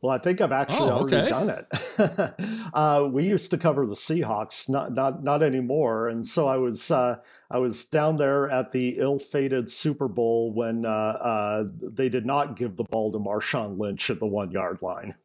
Well, 0.02 0.12
I 0.12 0.18
think 0.18 0.40
I've 0.40 0.52
actually 0.52 0.90
oh, 0.90 1.00
okay. 1.00 1.30
already 1.30 1.30
done 1.30 1.50
it. 1.50 2.70
uh, 2.74 3.06
we 3.12 3.28
used 3.28 3.50
to 3.50 3.58
cover 3.58 3.84
the 3.84 3.94
Seahawks, 3.94 4.66
not 4.66 4.94
not 4.94 5.22
not 5.22 5.42
anymore, 5.42 6.08
and 6.08 6.24
so 6.24 6.48
I 6.48 6.56
was 6.56 6.90
uh, 6.90 7.16
I 7.50 7.58
was 7.58 7.84
down 7.84 8.16
there 8.16 8.50
at 8.50 8.72
the 8.72 8.98
ill-fated 8.98 9.68
Super 9.68 10.08
Bowl 10.08 10.54
when 10.54 10.86
uh, 10.86 10.88
uh 10.88 11.64
they 11.82 12.08
did 12.08 12.24
not 12.24 12.56
give 12.56 12.76
the 12.76 12.84
ball 12.84 13.12
to 13.12 13.18
Marshawn 13.18 13.78
Lynch 13.78 14.08
at 14.08 14.20
the 14.20 14.26
one-yard 14.26 14.78
line. 14.80 15.16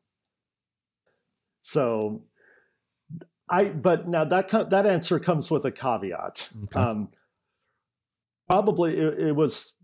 So 1.61 2.23
I 3.49 3.65
but 3.65 4.07
now 4.07 4.23
that 4.23 4.49
that 4.69 4.85
answer 4.85 5.19
comes 5.19 5.51
with 5.51 5.65
a 5.65 5.71
caveat. 5.71 6.49
Okay. 6.65 6.79
Um, 6.79 7.09
probably 8.47 8.97
it, 8.97 9.19
it, 9.19 9.35
was 9.35 9.75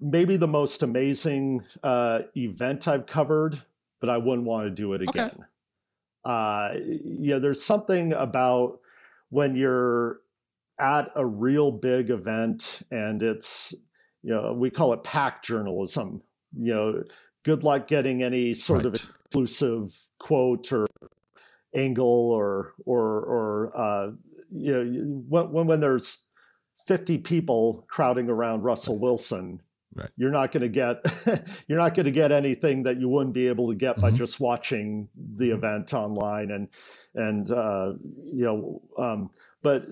maybe 0.00 0.36
the 0.36 0.48
most 0.48 0.82
amazing 0.82 1.64
uh, 1.82 2.20
event 2.36 2.88
I've 2.88 3.06
covered, 3.06 3.62
but 4.00 4.08
I 4.08 4.16
wouldn't 4.18 4.46
want 4.46 4.66
to 4.66 4.70
do 4.70 4.92
it 4.94 5.02
again. 5.02 5.30
Okay. 5.32 5.42
Uh, 6.24 6.74
yeah, 7.04 7.38
there's 7.38 7.62
something 7.62 8.12
about 8.12 8.80
when 9.30 9.56
you're 9.56 10.20
at 10.78 11.10
a 11.14 11.26
real 11.26 11.70
big 11.70 12.10
event 12.10 12.82
and 12.90 13.22
it's 13.22 13.74
you 14.22 14.30
know 14.30 14.52
we 14.52 14.70
call 14.70 14.92
it 14.92 15.04
pack 15.04 15.42
journalism. 15.42 16.22
You 16.58 16.74
know, 16.74 17.04
good 17.44 17.62
luck 17.62 17.88
getting 17.88 18.22
any 18.22 18.54
sort 18.54 18.84
right. 18.84 18.86
of 18.86 18.94
exclusive 18.94 19.98
quote 20.18 20.72
or 20.72 20.86
angle 21.74 22.30
or 22.30 22.74
or 22.84 23.02
or 23.02 23.72
uh, 23.76 24.10
you 24.50 24.72
know 24.72 25.22
when 25.28 25.66
when 25.66 25.80
there's 25.80 26.28
50 26.86 27.18
people 27.18 27.86
crowding 27.88 28.28
around 28.28 28.62
Russell 28.62 28.98
Wilson 28.98 29.62
right. 29.94 30.10
you're 30.16 30.30
not 30.30 30.52
going 30.52 30.62
to 30.62 30.68
get 30.68 30.96
you're 31.68 31.78
not 31.78 31.94
going 31.94 32.06
to 32.06 32.12
get 32.12 32.32
anything 32.32 32.82
that 32.84 32.98
you 32.98 33.08
wouldn't 33.08 33.34
be 33.34 33.48
able 33.48 33.68
to 33.68 33.74
get 33.74 33.92
mm-hmm. 33.92 34.02
by 34.02 34.10
just 34.10 34.40
watching 34.40 35.08
the 35.14 35.50
mm-hmm. 35.50 35.58
event 35.58 35.94
online 35.94 36.50
and 36.50 36.68
and 37.14 37.50
uh, 37.50 37.92
you 38.32 38.44
know 38.44 38.82
um, 38.98 39.30
but 39.62 39.86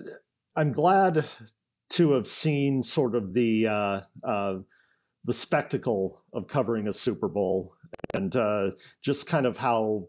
I'm 0.55 0.71
glad 0.71 1.25
to 1.91 2.13
have 2.13 2.27
seen 2.27 2.83
sort 2.83 3.15
of 3.15 3.33
the 3.33 3.67
uh, 3.67 4.01
uh, 4.23 4.59
the 5.23 5.33
spectacle 5.33 6.23
of 6.33 6.47
covering 6.47 6.87
a 6.87 6.93
Super 6.93 7.27
Bowl 7.27 7.75
and 8.13 8.35
uh, 8.35 8.71
just 9.01 9.27
kind 9.27 9.45
of 9.45 9.57
how 9.57 10.07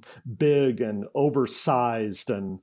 big 0.38 0.80
and 0.80 1.06
oversized 1.14 2.30
and 2.30 2.60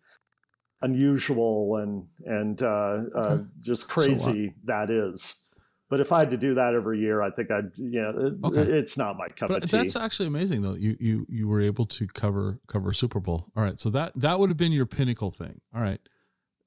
unusual 0.82 1.78
and 1.78 2.08
and 2.26 2.62
uh, 2.62 3.02
uh, 3.16 3.38
just 3.62 3.90
crazy 3.90 4.48
so 4.48 4.54
that 4.66 4.90
is. 4.90 5.44
But 5.90 6.00
if 6.00 6.12
I 6.12 6.20
had 6.20 6.32
to 6.32 6.38
do 6.38 6.56
that 6.56 6.74
every 6.74 7.00
year, 7.00 7.22
I 7.22 7.30
think 7.30 7.52
I'd 7.52 7.72
yeah, 7.78 8.10
it, 8.10 8.34
okay. 8.44 8.62
it's 8.62 8.98
not 8.98 9.16
my 9.18 9.28
cup 9.28 9.50
but 9.50 9.64
of 9.64 9.70
tea. 9.70 9.78
That's 9.78 9.96
actually 9.96 10.28
amazing 10.28 10.62
though. 10.62 10.74
You 10.74 10.98
you 11.00 11.26
you 11.30 11.48
were 11.48 11.62
able 11.62 11.86
to 11.86 12.08
cover 12.08 12.60
cover 12.68 12.94
Super 12.94 13.20
Bowl. 13.20 13.48
All 13.56 13.64
right, 13.64 13.80
so 13.80 13.90
that 13.92 14.12
that 14.16 14.40
would 14.40 14.50
have 14.50 14.58
been 14.58 14.72
your 14.72 14.86
pinnacle 14.86 15.32
thing. 15.32 15.62
All 15.74 15.82
right, 15.82 16.00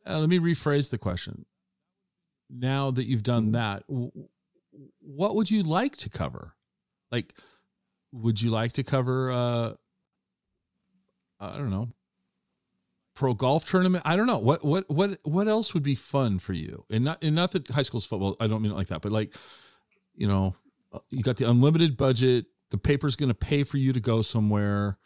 uh, 0.09 0.19
let 0.21 0.29
me 0.29 0.39
rephrase 0.39 0.91
the 0.91 0.99
question. 0.99 1.45
Now 2.49 2.93
that 2.93 3.07
you've 3.07 3.25
done 3.25 3.51
that, 3.53 3.83
what 3.89 5.35
would 5.35 5.51
you 5.51 5.65
like 5.65 5.97
to 5.97 6.09
cover? 6.09 6.55
Like, 7.11 7.35
would 8.13 8.41
you 8.41 8.51
like 8.51 8.75
to 8.75 8.85
cover? 8.85 9.77
Uh, 11.41 11.53
I 11.55 11.59
don't 11.59 11.71
know, 11.71 11.89
pro 13.15 13.35
golf 13.35 13.69
tournament. 13.69 14.03
I 14.07 14.17
don't 14.17 14.27
know 14.27 14.39
what 14.39 14.65
what 14.65 14.89
what 14.89 15.19
what 15.25 15.49
else 15.49 15.75
would 15.75 15.83
be 15.83 15.95
fun 15.95 16.39
for 16.39 16.53
you, 16.53 16.85
and 16.91 17.05
not 17.05 17.23
and 17.23 17.35
not 17.35 17.53
that 17.53 17.69
high 17.69 17.83
school's 17.83 18.07
football. 18.07 18.37
I 18.41 18.47
don't 18.47 18.63
mean 18.63 18.73
it 18.73 18.77
like 18.77 18.89
that, 18.89 19.03
but 19.03 19.13
like 19.13 19.35
you 20.17 20.27
know, 20.27 20.55
you 21.11 21.23
got 21.23 21.37
the 21.37 21.49
unlimited 21.49 21.97
budget. 21.97 22.47
The 22.71 22.79
paper's 22.79 23.17
going 23.17 23.29
to 23.29 23.35
pay 23.35 23.63
for 23.65 23.77
you 23.77 23.93
to 23.93 24.01
go 24.01 24.23
somewhere. 24.23 24.99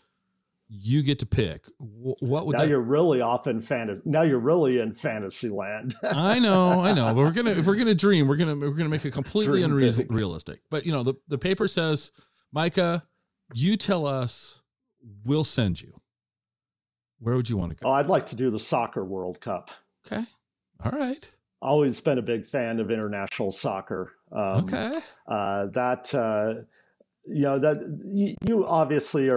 You 0.69 1.03
get 1.03 1.19
to 1.19 1.27
pick. 1.27 1.67
What 1.79 2.47
would 2.47 2.53
now 2.53 2.61
that... 2.61 2.69
you're 2.69 2.81
really 2.81 3.21
off 3.21 3.49
in 3.49 3.61
fantasy. 3.61 4.03
Now 4.05 4.23
you're 4.23 4.39
really 4.39 4.79
in 4.79 4.93
fantasy 4.95 5.49
land. 5.49 5.95
I 6.03 6.39
know, 6.39 6.81
I 6.81 6.93
know. 6.93 7.07
But 7.07 7.17
we're 7.17 7.33
gonna 7.33 7.51
if 7.51 7.67
we're 7.67 7.77
gonna 7.77 7.95
dream, 7.95 8.29
we're 8.29 8.37
gonna 8.37 8.55
we're 8.55 8.71
gonna 8.71 8.89
make 8.89 9.05
it 9.05 9.13
completely 9.13 9.65
unrealistic. 9.65 10.61
But 10.71 10.87
you 10.87 10.93
know, 10.93 11.03
the 11.03 11.15
the 11.27 11.39
paper 11.39 11.67
says, 11.67 12.13
Micah, 12.53 13.03
you 13.53 13.77
tell 13.77 14.07
us, 14.07 14.63
we'll 15.25 15.45
send 15.45 15.83
you. 15.83 16.00
Where 17.21 17.37
would 17.37 17.49
you 17.49 17.57
want 17.57 17.71
to 17.71 17.77
go? 17.77 17.91
Oh, 17.91 17.93
I'd 17.93 18.07
like 18.07 18.27
to 18.27 18.37
do 18.37 18.51
the 18.51 18.59
Soccer 18.59 19.05
World 19.05 19.41
Cup. 19.41 19.71
Okay. 20.07 20.23
All 20.85 20.93
right. 20.93 21.31
Always 21.63 22.01
been 22.01 22.19
a 22.19 22.23
big 22.23 22.47
fan 22.47 22.81
of 22.81 22.91
international 22.91 23.51
soccer. 23.51 24.13
Um, 24.33 24.65
okay. 24.65 24.93
Uh, 25.29 25.67
that, 25.67 26.15
uh, 26.15 26.63
you 27.27 27.43
know, 27.43 27.59
that 27.59 28.01
you, 28.03 28.35
you 28.47 28.67
obviously 28.67 29.29
are 29.29 29.37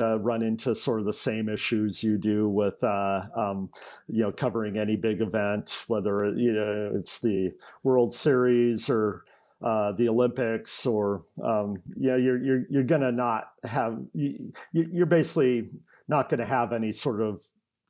uh, 0.00 0.18
run 0.18 0.42
into 0.42 0.74
sort 0.74 1.00
of 1.00 1.06
the 1.06 1.12
same 1.12 1.48
issues 1.48 2.02
you 2.02 2.18
do 2.18 2.48
with 2.48 2.82
uh, 2.82 3.22
um, 3.36 3.70
you 4.08 4.22
know 4.22 4.32
covering 4.32 4.78
any 4.78 4.96
big 4.96 5.20
event, 5.20 5.84
whether 5.88 6.34
you 6.34 6.52
know 6.52 6.92
it's 6.94 7.20
the 7.20 7.52
World 7.82 8.12
Series 8.12 8.88
or 8.88 9.24
uh, 9.62 9.92
the 9.92 10.08
Olympics, 10.08 10.86
or 10.86 11.22
um, 11.42 11.82
you 11.96 12.10
know 12.10 12.16
you're 12.16 12.42
you're 12.42 12.64
you're 12.68 12.84
gonna 12.84 13.12
not 13.12 13.52
have 13.64 13.98
you, 14.14 14.52
you're 14.72 15.06
basically 15.06 15.68
not 16.08 16.28
going 16.28 16.40
to 16.40 16.46
have 16.46 16.72
any 16.72 16.92
sort 16.92 17.20
of 17.20 17.42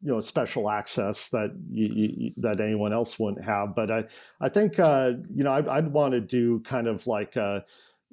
you 0.03 0.11
know 0.11 0.21
special 0.21 0.69
access 0.69 1.29
that 1.29 1.55
you, 1.71 1.87
you, 1.95 2.33
that 2.39 2.61
anyone 2.61 2.93
else 2.93 3.19
wouldn't 3.19 3.45
have. 3.45 3.75
But 3.75 3.91
I 3.91 4.05
I 4.41 4.49
think 4.49 4.79
uh, 4.79 5.13
you 5.35 5.45
know 5.45 5.53
I'd, 5.53 5.69
I'd 5.69 5.87
want 5.89 6.15
to 6.15 6.21
do 6.21 6.61
kind 6.61 6.89
of 6.89 7.07
like 7.07 7.37
a, 7.37 7.65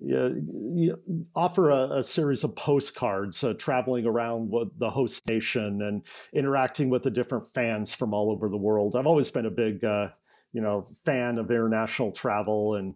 you 0.01 0.97
offer 1.35 1.69
a, 1.71 1.97
a, 1.97 2.03
series 2.03 2.43
of 2.43 2.55
postcards 2.55 3.43
uh, 3.43 3.53
traveling 3.55 4.05
around 4.05 4.53
the 4.77 4.89
host 4.89 5.27
nation 5.27 5.81
and 5.81 6.05
interacting 6.31 6.89
with 6.89 7.03
the 7.03 7.11
different 7.11 7.45
fans 7.45 7.93
from 7.93 8.13
all 8.13 8.31
over 8.31 8.49
the 8.49 8.57
world. 8.57 8.95
I've 8.95 9.07
always 9.07 9.31
been 9.31 9.45
a 9.45 9.51
big 9.51 9.83
uh, 9.83 10.09
you 10.53 10.61
know 10.61 10.87
fan 11.03 11.37
of 11.37 11.49
international 11.49 12.11
travel 12.11 12.75
and 12.75 12.95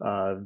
uh, 0.00 0.36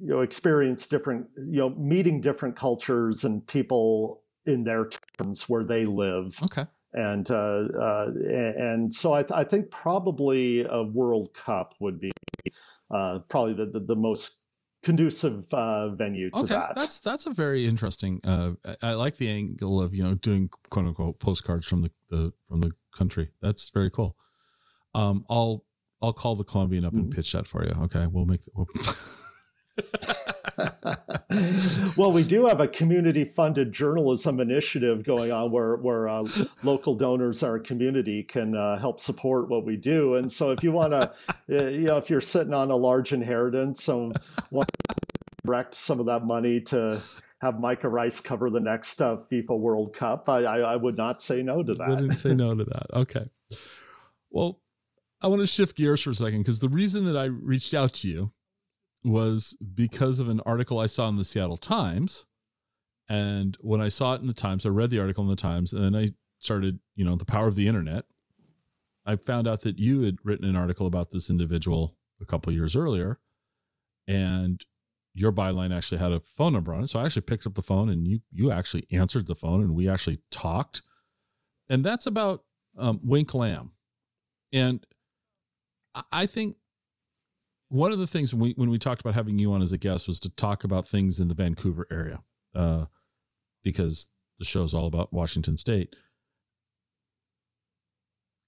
you 0.00 0.08
know 0.08 0.20
experience 0.20 0.86
different 0.86 1.26
you 1.36 1.58
know 1.58 1.70
meeting 1.70 2.20
different 2.20 2.54
cultures 2.56 3.24
and 3.24 3.46
people 3.46 4.19
in 4.46 4.64
their 4.64 4.88
terms 5.18 5.48
where 5.48 5.64
they 5.64 5.84
live. 5.84 6.38
Okay. 6.42 6.64
and 6.92 7.30
uh, 7.30 7.68
uh, 7.80 8.06
and 8.32 8.92
so 8.92 9.14
I, 9.14 9.24
I, 9.32 9.44
think 9.44 9.70
probably 9.70 10.64
a 10.68 10.82
World 10.82 11.32
Cup 11.34 11.74
would 11.78 12.00
be 12.00 12.10
uh, 12.90 13.20
probably 13.28 13.54
the, 13.54 13.66
the, 13.66 13.80
the 13.80 13.96
most 13.96 14.44
conducive 14.82 15.44
uh, 15.52 15.90
venue 15.90 16.30
to 16.30 16.40
okay, 16.40 16.54
that. 16.54 16.74
That's 16.74 17.00
that's 17.00 17.26
a 17.26 17.30
very 17.30 17.66
interesting. 17.66 18.20
Uh, 18.24 18.52
I 18.82 18.94
like 18.94 19.16
the 19.16 19.28
angle 19.28 19.80
of 19.80 19.94
you 19.94 20.02
know 20.02 20.14
doing 20.14 20.50
quote 20.70 20.86
unquote 20.86 21.20
postcards 21.20 21.66
from 21.66 21.82
the, 21.82 21.90
the 22.08 22.32
from 22.48 22.60
the 22.60 22.72
country. 22.96 23.30
That's 23.40 23.70
very 23.70 23.90
cool. 23.90 24.16
Um, 24.94 25.24
I'll 25.30 25.64
I'll 26.02 26.12
call 26.12 26.34
the 26.34 26.44
Columbian 26.44 26.84
up 26.84 26.92
mm-hmm. 26.92 27.04
and 27.04 27.12
pitch 27.12 27.32
that 27.32 27.46
for 27.46 27.64
you. 27.64 27.72
Okay, 27.82 28.06
we'll 28.06 28.26
make. 28.26 28.40
We'll 28.54 28.66
well, 31.96 32.12
we 32.12 32.24
do 32.24 32.46
have 32.46 32.60
a 32.60 32.68
community 32.68 33.24
funded 33.24 33.72
journalism 33.72 34.40
initiative 34.40 35.04
going 35.04 35.32
on 35.32 35.50
where, 35.50 35.76
where 35.76 36.08
uh, 36.08 36.26
local 36.62 36.94
donors, 36.94 37.42
our 37.42 37.58
community, 37.58 38.22
can 38.22 38.56
uh, 38.56 38.78
help 38.78 39.00
support 39.00 39.48
what 39.48 39.64
we 39.64 39.76
do. 39.76 40.14
And 40.14 40.30
so, 40.30 40.50
if 40.50 40.62
you 40.62 40.72
want 40.72 40.92
to, 40.92 41.12
uh, 41.50 41.68
you 41.68 41.82
know, 41.82 41.96
if 41.96 42.10
you're 42.10 42.20
sitting 42.20 42.54
on 42.54 42.70
a 42.70 42.76
large 42.76 43.12
inheritance 43.12 43.88
and 43.88 44.16
want 44.50 44.68
to 44.68 44.94
direct 45.44 45.74
some 45.74 46.00
of 46.00 46.06
that 46.06 46.24
money 46.24 46.60
to 46.60 47.00
have 47.40 47.58
Micah 47.58 47.88
Rice 47.88 48.20
cover 48.20 48.50
the 48.50 48.60
next 48.60 49.00
uh, 49.00 49.16
FIFA 49.16 49.58
World 49.58 49.94
Cup, 49.94 50.28
I, 50.28 50.44
I, 50.44 50.58
I, 50.58 50.76
would 50.76 50.96
not 50.96 51.22
say 51.22 51.42
no 51.42 51.62
to 51.62 51.74
that. 51.74 51.88
Wouldn't 51.88 52.18
say 52.18 52.34
no 52.34 52.54
to 52.54 52.64
that. 52.64 52.86
Okay. 52.94 53.24
Well, 54.30 54.60
I 55.22 55.26
want 55.26 55.40
to 55.40 55.46
shift 55.46 55.76
gears 55.76 56.02
for 56.02 56.10
a 56.10 56.14
second 56.14 56.40
because 56.40 56.60
the 56.60 56.68
reason 56.68 57.04
that 57.06 57.16
I 57.16 57.24
reached 57.24 57.74
out 57.74 57.94
to 57.94 58.08
you 58.08 58.32
was 59.04 59.56
because 59.74 60.20
of 60.20 60.28
an 60.28 60.40
article 60.44 60.78
I 60.78 60.86
saw 60.86 61.08
in 61.08 61.16
the 61.16 61.24
Seattle 61.24 61.56
Times. 61.56 62.26
And 63.08 63.56
when 63.60 63.80
I 63.80 63.88
saw 63.88 64.14
it 64.14 64.20
in 64.20 64.26
the 64.26 64.34
Times, 64.34 64.64
I 64.64 64.68
read 64.68 64.90
the 64.90 65.00
article 65.00 65.24
in 65.24 65.30
the 65.30 65.36
Times, 65.36 65.72
and 65.72 65.82
then 65.82 66.00
I 66.00 66.08
started, 66.38 66.78
you 66.94 67.04
know, 67.04 67.16
the 67.16 67.24
power 67.24 67.48
of 67.48 67.56
the 67.56 67.66
internet. 67.66 68.04
I 69.06 69.16
found 69.16 69.48
out 69.48 69.62
that 69.62 69.78
you 69.78 70.02
had 70.02 70.18
written 70.22 70.48
an 70.48 70.56
article 70.56 70.86
about 70.86 71.10
this 71.10 71.30
individual 71.30 71.96
a 72.20 72.24
couple 72.24 72.52
years 72.52 72.76
earlier, 72.76 73.18
and 74.06 74.64
your 75.12 75.32
byline 75.32 75.74
actually 75.74 75.98
had 75.98 76.12
a 76.12 76.20
phone 76.20 76.52
number 76.52 76.72
on 76.72 76.84
it. 76.84 76.88
So 76.88 77.00
I 77.00 77.04
actually 77.04 77.22
picked 77.22 77.46
up 77.46 77.54
the 77.54 77.62
phone, 77.62 77.88
and 77.88 78.06
you 78.06 78.20
you 78.30 78.52
actually 78.52 78.86
answered 78.92 79.26
the 79.26 79.34
phone, 79.34 79.60
and 79.60 79.74
we 79.74 79.88
actually 79.88 80.20
talked. 80.30 80.82
And 81.68 81.82
that's 81.82 82.06
about 82.06 82.44
um, 82.78 83.00
Wink 83.02 83.34
Lamb, 83.34 83.72
and 84.52 84.84
I 86.12 86.26
think 86.26 86.56
one 87.70 87.92
of 87.92 87.98
the 87.98 88.06
things 88.06 88.34
when 88.34 88.40
we 88.40 88.52
when 88.56 88.68
we 88.68 88.78
talked 88.78 89.00
about 89.00 89.14
having 89.14 89.38
you 89.38 89.52
on 89.52 89.62
as 89.62 89.72
a 89.72 89.78
guest 89.78 90.06
was 90.06 90.20
to 90.20 90.30
talk 90.30 90.64
about 90.64 90.86
things 90.86 91.20
in 91.20 91.28
the 91.28 91.34
Vancouver 91.34 91.86
area, 91.90 92.20
uh, 92.54 92.86
because 93.62 94.08
the 94.38 94.44
show's 94.44 94.74
all 94.74 94.86
about 94.86 95.12
Washington 95.12 95.56
State. 95.56 95.94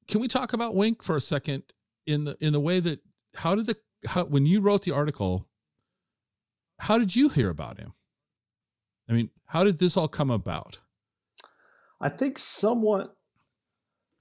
Can 0.08 0.20
we 0.20 0.28
talk 0.28 0.52
about 0.52 0.74
Wink 0.74 1.02
for 1.02 1.16
a 1.16 1.20
second 1.20 1.62
in 2.04 2.24
the 2.24 2.36
in 2.40 2.52
the 2.52 2.60
way 2.60 2.80
that 2.80 3.00
how 3.36 3.54
did 3.54 3.66
the 3.66 3.76
how 4.08 4.24
when 4.24 4.44
you 4.44 4.60
wrote 4.60 4.82
the 4.82 4.90
article, 4.90 5.48
how 6.80 6.98
did 6.98 7.14
you 7.14 7.28
hear 7.28 7.48
about 7.48 7.78
him? 7.78 7.94
I 9.08 9.12
mean, 9.12 9.30
how 9.46 9.62
did 9.62 9.78
this 9.78 9.96
all 9.96 10.08
come 10.08 10.30
about? 10.30 10.80
I 12.00 12.08
think 12.08 12.38
somewhat 12.38 13.14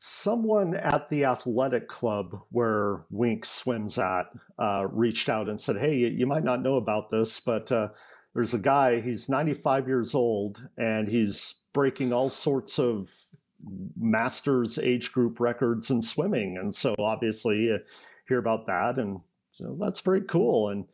someone 0.04 0.74
at 0.74 1.10
the 1.10 1.24
athletic 1.24 1.88
club 1.88 2.41
where 2.49 3.06
Wink 3.12 3.45
swims 3.45 3.99
at 3.99 4.32
uh, 4.58 4.88
reached 4.89 5.30
out 5.30 5.47
and 5.47 5.62
said, 5.62 5.78
Hey, 5.78 5.95
you 5.95 6.26
might 6.26 6.43
not 6.43 6.64
know 6.64 6.78
about 6.78 7.12
this, 7.12 7.39
but 7.39 7.72
uh, 7.72 7.89
there's 8.34 8.56
a 8.56 8.60
guy, 8.60 8.99
he's 8.99 9.30
95 9.30 9.88
years 9.88 10.16
old, 10.16 10.68
and 10.76 11.08
he's 11.08 11.62
breaking 11.72 12.12
all 12.12 12.30
sorts 12.30 12.80
of 12.80 13.14
masters 13.95 14.80
age 14.80 15.12
group 15.12 15.39
records 15.39 15.91
in 15.91 16.02
swimming. 16.02 16.58
And 16.58 16.74
so 16.74 16.95
obviously, 16.97 17.66
you 17.66 17.80
hear 18.28 18.39
about 18.39 18.66
that, 18.66 18.97
and 18.97 19.22
so 19.52 19.76
that's 19.80 19.99
very 19.99 20.22
cool. 20.22 20.70
And 20.70 20.88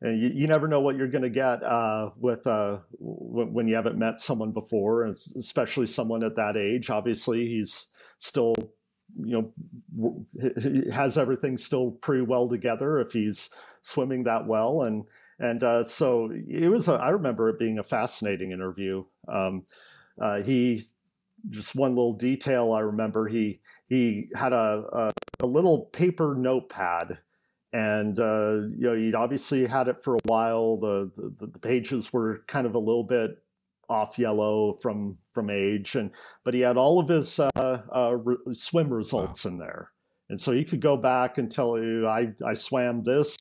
and 0.00 0.20
you, 0.20 0.28
you, 0.28 0.46
never 0.46 0.68
know 0.68 0.80
what 0.80 0.96
you're 0.96 1.08
going 1.08 1.22
to 1.22 1.30
get 1.30 1.62
uh, 1.64 2.10
with 2.20 2.46
uh, 2.46 2.78
w- 3.00 3.48
when 3.48 3.66
you 3.66 3.74
haven't 3.74 3.98
met 3.98 4.20
someone 4.20 4.52
before, 4.52 5.06
especially 5.06 5.86
someone 5.86 6.22
at 6.22 6.36
that 6.36 6.56
age. 6.56 6.90
Obviously, 6.90 7.48
he's 7.48 7.90
still 8.18 8.54
you 9.16 9.52
know 9.96 10.24
has 10.92 11.16
everything 11.16 11.56
still 11.56 11.92
pretty 11.92 12.22
well 12.22 12.48
together 12.48 12.98
if 12.98 13.12
he's 13.12 13.54
swimming 13.80 14.24
that 14.24 14.46
well. 14.46 14.82
And 14.82 15.04
and 15.38 15.62
uh, 15.62 15.84
so 15.84 16.30
it 16.32 16.68
was 16.68 16.88
a, 16.88 16.94
I 16.94 17.10
remember 17.10 17.48
it 17.48 17.58
being 17.58 17.78
a 17.78 17.82
fascinating 17.82 18.52
interview. 18.52 19.04
Um, 19.28 19.64
uh, 20.20 20.42
he 20.42 20.80
just 21.50 21.76
one 21.76 21.90
little 21.90 22.14
detail 22.14 22.72
I 22.72 22.80
remember 22.80 23.28
he 23.28 23.60
he 23.86 24.28
had 24.34 24.52
a, 24.52 24.84
a, 24.92 25.12
a 25.40 25.46
little 25.46 25.86
paper 25.86 26.34
notepad 26.34 27.18
and 27.72 28.18
uh, 28.18 28.52
you 28.78 28.82
know 28.82 28.94
he'd 28.94 29.14
obviously 29.14 29.66
had 29.66 29.88
it 29.88 30.02
for 30.02 30.14
a 30.14 30.20
while. 30.24 30.76
The, 30.76 31.10
the 31.16 31.46
the 31.48 31.58
pages 31.58 32.12
were 32.12 32.44
kind 32.46 32.66
of 32.66 32.74
a 32.74 32.78
little 32.78 33.02
bit 33.02 33.43
off 33.88 34.18
yellow 34.18 34.74
from 34.74 35.18
from 35.32 35.50
age, 35.50 35.94
and 35.94 36.10
but 36.44 36.54
he 36.54 36.60
had 36.60 36.76
all 36.76 36.98
of 36.98 37.08
his 37.08 37.38
uh, 37.38 37.50
uh, 37.56 38.16
re- 38.16 38.54
swim 38.54 38.92
results 38.92 39.44
wow. 39.44 39.50
in 39.50 39.58
there, 39.58 39.90
and 40.28 40.40
so 40.40 40.52
he 40.52 40.64
could 40.64 40.80
go 40.80 40.96
back 40.96 41.38
and 41.38 41.50
tell 41.50 41.78
you, 41.78 42.06
I 42.06 42.32
I 42.44 42.54
swam 42.54 43.02
this. 43.02 43.36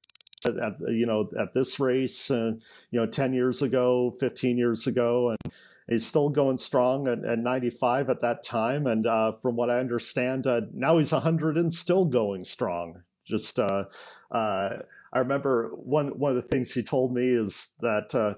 At, 0.46 0.58
at 0.58 0.74
you 0.90 1.06
know 1.06 1.30
at 1.40 1.54
this 1.54 1.80
race, 1.80 2.30
uh, 2.30 2.52
you 2.92 3.00
know, 3.00 3.06
ten 3.06 3.34
years 3.34 3.62
ago, 3.62 4.12
fifteen 4.20 4.58
years 4.58 4.88
ago, 4.88 5.30
and 5.30 5.54
he's 5.88 6.06
still 6.06 6.30
going 6.30 6.58
strong 6.58 7.08
at, 7.08 7.24
at 7.24 7.40
95 7.40 8.10
at 8.10 8.22
that 8.22 8.44
time. 8.44 8.88
And 8.88 9.08
uh, 9.08 9.34
from 9.34 9.56
what 9.56 9.70
I 9.70 9.80
understand, 9.80 10.48
uh, 10.48 10.62
now 10.74 10.98
he's 10.98 11.12
100 11.12 11.58
and 11.58 11.74
still 11.74 12.06
going 12.06 12.44
strong. 12.44 13.04
Just 13.26 13.58
uh, 13.58 13.86
uh, 14.32 14.70
I 15.14 15.20
remember 15.20 15.70
one 15.76 16.20
one 16.20 16.36
of 16.36 16.42
the 16.42 16.48
things 16.48 16.74
he 16.74 16.84
told 16.84 17.14
me 17.14 17.30
is 17.30 17.76
that 17.80 18.14
uh, 18.14 18.34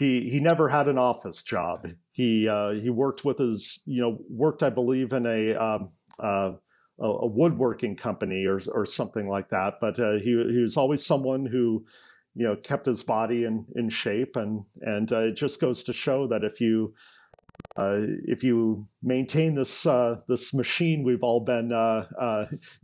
he 0.00 0.30
he 0.30 0.40
never 0.40 0.70
had 0.70 0.88
an 0.88 0.96
office 0.96 1.42
job. 1.42 1.86
He 2.10 2.48
uh, 2.48 2.70
he 2.70 2.88
worked 2.88 3.22
with 3.22 3.38
his 3.38 3.82
you 3.84 4.00
know 4.00 4.18
worked 4.30 4.62
I 4.62 4.70
believe 4.70 5.12
in 5.12 5.26
a 5.26 5.54
um, 5.54 5.90
uh, 6.18 6.52
a 6.98 7.26
woodworking 7.26 7.96
company 7.96 8.46
or 8.46 8.60
or 8.72 8.86
something 8.86 9.28
like 9.28 9.50
that. 9.50 9.74
But 9.78 10.00
uh, 10.00 10.12
he 10.12 10.30
he 10.30 10.62
was 10.62 10.78
always 10.78 11.04
someone 11.04 11.44
who 11.44 11.84
you 12.34 12.46
know 12.46 12.56
kept 12.56 12.86
his 12.86 13.02
body 13.02 13.44
in 13.44 13.66
in 13.76 13.90
shape 13.90 14.36
and 14.36 14.64
and 14.80 15.12
uh, 15.12 15.24
it 15.24 15.36
just 15.36 15.60
goes 15.60 15.84
to 15.84 15.92
show 15.92 16.26
that 16.28 16.44
if 16.44 16.62
you 16.62 16.94
uh, 17.76 18.00
if 18.24 18.42
you 18.42 18.86
maintain 19.02 19.54
this 19.54 19.84
uh, 19.84 20.16
this 20.28 20.54
machine 20.54 21.04
we've 21.04 21.22
all 21.22 21.40
been 21.40 21.68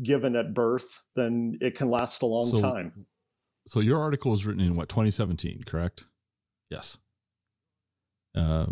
given 0.02 0.36
at 0.36 0.52
birth, 0.52 1.00
then 1.14 1.56
it 1.62 1.76
can 1.76 1.88
last 1.88 2.20
a 2.20 2.26
long 2.26 2.48
so, 2.48 2.60
time. 2.60 3.06
So 3.66 3.80
your 3.80 4.02
article 4.02 4.32
was 4.32 4.44
written 4.44 4.60
in 4.60 4.74
what 4.76 4.90
2017, 4.90 5.62
correct? 5.64 6.04
Yes. 6.68 6.98
Uh, 8.36 8.66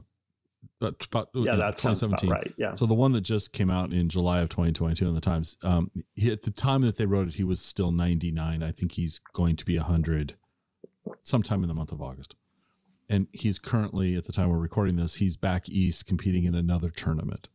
but, 0.81 1.07
but 1.11 1.29
yeah, 1.35 1.57
that 1.57 1.77
2017. 1.77 2.29
right. 2.29 2.53
Yeah. 2.59 2.75
So 2.75 2.85
the 2.85 2.95
one 2.95 3.13
that 3.13 3.23
just 3.23 3.53
came 3.53 3.71
out 3.71 3.93
in 3.93 4.09
July 4.09 4.41
of 4.41 4.51
2022 4.51 5.07
in 5.07 5.15
the 5.15 5.21
Times, 5.21 5.57
um, 5.63 5.91
he, 6.15 6.31
at 6.31 6.43
the 6.43 6.51
time 6.51 6.83
that 6.83 6.99
they 6.99 7.07
wrote 7.07 7.29
it, 7.29 7.35
he 7.35 7.45
was 7.45 7.61
still 7.61 7.91
99. 7.91 8.63
I 8.63 8.71
think 8.71 8.93
he's 8.93 9.19
going 9.19 9.57
to 9.57 9.65
be 9.65 9.79
100 9.79 10.35
sometime 11.23 11.63
in 11.63 11.69
the 11.69 11.75
month 11.75 11.93
of 11.93 12.03
August. 12.03 12.35
And 13.09 13.29
he's 13.33 13.59
currently, 13.59 14.17
at 14.17 14.25
the 14.25 14.33
time 14.33 14.49
we're 14.49 14.59
recording 14.59 14.97
this, 14.97 15.17
he's 15.17 15.37
back 15.37 15.69
east 15.69 16.07
competing 16.07 16.45
in 16.45 16.55
another 16.55 16.91
tournament, 16.91 17.49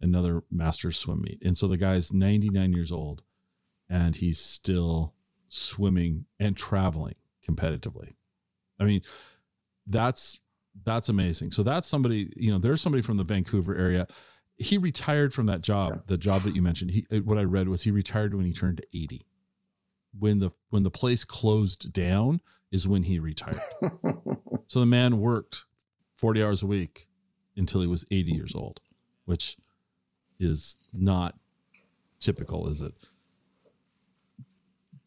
another 0.00 0.44
Masters 0.50 0.96
swim 0.96 1.22
meet. 1.22 1.42
And 1.44 1.56
so 1.56 1.66
the 1.66 1.76
guy's 1.76 2.12
99 2.12 2.72
years 2.72 2.92
old 2.92 3.22
and 3.88 4.16
he's 4.16 4.38
still 4.38 5.14
swimming 5.48 6.26
and 6.38 6.56
traveling 6.56 7.16
competitively. 7.46 8.14
I 8.78 8.84
mean, 8.84 9.02
that's 9.86 10.40
that's 10.82 11.08
amazing. 11.08 11.52
So 11.52 11.62
that's 11.62 11.88
somebody, 11.88 12.32
you 12.36 12.50
know, 12.50 12.58
there's 12.58 12.80
somebody 12.80 13.02
from 13.02 13.16
the 13.16 13.24
Vancouver 13.24 13.76
area. 13.76 14.06
He 14.56 14.78
retired 14.78 15.32
from 15.32 15.46
that 15.46 15.62
job, 15.62 16.06
the 16.06 16.16
job 16.16 16.42
that 16.42 16.54
you 16.54 16.62
mentioned. 16.62 16.90
He 16.90 17.06
uh, 17.12 17.18
what 17.18 17.38
I 17.38 17.44
read 17.44 17.68
was 17.68 17.82
he 17.82 17.90
retired 17.90 18.34
when 18.34 18.44
he 18.44 18.52
turned 18.52 18.80
80. 18.92 19.22
When 20.16 20.38
the 20.38 20.50
when 20.70 20.82
the 20.84 20.90
place 20.90 21.24
closed 21.24 21.92
down 21.92 22.40
is 22.70 22.86
when 22.86 23.04
he 23.04 23.18
retired. 23.18 23.60
so 24.66 24.80
the 24.80 24.86
man 24.86 25.20
worked 25.20 25.64
40 26.16 26.42
hours 26.42 26.62
a 26.62 26.66
week 26.66 27.06
until 27.56 27.80
he 27.80 27.86
was 27.86 28.06
80 28.10 28.32
years 28.32 28.54
old, 28.54 28.80
which 29.24 29.56
is 30.38 30.96
not 31.00 31.34
typical, 32.20 32.68
is 32.68 32.80
it? 32.80 32.94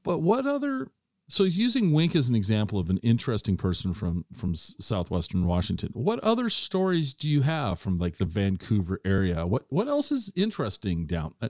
But 0.04 0.20
what 0.20 0.46
other 0.46 0.92
so 1.30 1.44
using 1.44 1.92
Wink 1.92 2.16
as 2.16 2.30
an 2.30 2.36
example 2.36 2.80
of 2.80 2.90
an 2.90 2.98
interesting 3.00 3.58
person 3.58 3.94
from 3.94 4.26
from 4.34 4.56
southwestern 4.56 5.46
Washington, 5.46 5.90
what 5.94 6.20
other 6.20 6.48
stories 6.50 7.14
do 7.14 7.30
you 7.30 7.42
have 7.42 7.80
from 7.80 7.98
like 7.98 8.18
the 8.18 8.26
Vancouver 8.26 9.02
area? 9.04 9.46
What 9.46 9.66
what 9.70 9.88
else 9.88 10.12
is 10.12 10.32
interesting 10.36 11.06
down? 11.06 11.34
Uh, 11.42 11.50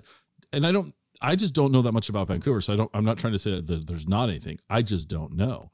and 0.52 0.66
I 0.66 0.72
don't, 0.72 0.96
I 1.22 1.36
just 1.36 1.54
don't 1.54 1.72
know 1.72 1.82
that 1.84 1.92
much 1.92 2.10
about 2.10 2.28
Vancouver, 2.28 2.60
so 2.62 2.74
I 2.74 2.76
don't. 2.76 2.90
I'm 2.94 3.06
not 3.06 3.20
trying 3.20 3.34
to 3.34 3.40
say 3.40 3.62
that 3.62 3.88
there's 3.88 4.08
not 4.08 4.30
anything. 4.30 4.60
I 4.70 4.82
just 4.82 5.10
don't 5.10 5.34
know. 5.34 5.72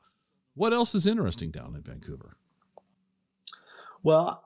What 0.54 0.74
else 0.74 0.93
is 0.93 1.08
interesting 1.08 1.51
down 1.51 1.74
in 1.76 1.82
Vancouver? 1.82 2.34
Well, 4.04 4.43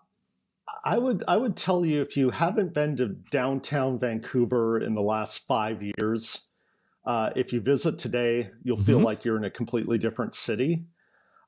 I 0.86 1.00
would 1.00 1.24
I 1.28 1.38
would 1.38 1.56
tell 1.56 1.86
you 1.86 2.02
if 2.02 2.16
you 2.16 2.30
haven't 2.30 2.74
been 2.74 2.96
to 2.98 3.08
downtown 3.08 3.98
Vancouver 3.98 4.80
in 4.80 4.94
the 4.94 5.02
last 5.02 5.48
five 5.48 5.82
years, 5.82 6.47
uh, 7.08 7.32
if 7.36 7.54
you 7.54 7.62
visit 7.62 7.98
today, 7.98 8.52
you'll 8.64 8.84
feel 8.84 9.00
Mhm. 9.00 9.06
like 9.06 9.26
you're 9.26 9.38
in 9.38 9.46
a 9.46 9.50
completely 9.50 9.98
different 9.98 10.36
city. 10.36 10.86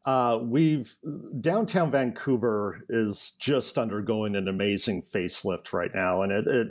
Uh, 0.05 0.39
we've 0.41 0.95
downtown 1.41 1.91
Vancouver 1.91 2.85
is 2.89 3.33
just 3.39 3.77
undergoing 3.77 4.35
an 4.37 4.47
amazing 4.47 5.01
facelift 5.03 5.73
right 5.73 5.93
now, 5.93 6.21
and 6.21 6.31
it, 6.31 6.47
it, 6.47 6.67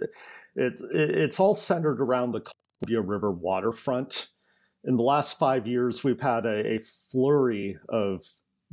it, 0.57 0.81
it 0.95 1.11
it's 1.11 1.39
all 1.39 1.55
centered 1.55 2.01
around 2.01 2.33
the 2.33 2.41
Columbia 2.41 3.03
River 3.03 3.31
waterfront. 3.31 4.29
In 4.85 4.97
the 4.97 5.03
last 5.03 5.39
five 5.39 5.67
years, 5.67 6.03
we've 6.03 6.23
had 6.23 6.47
a, 6.47 6.77
a 6.77 6.79
flurry 6.79 7.79
of 7.91 8.25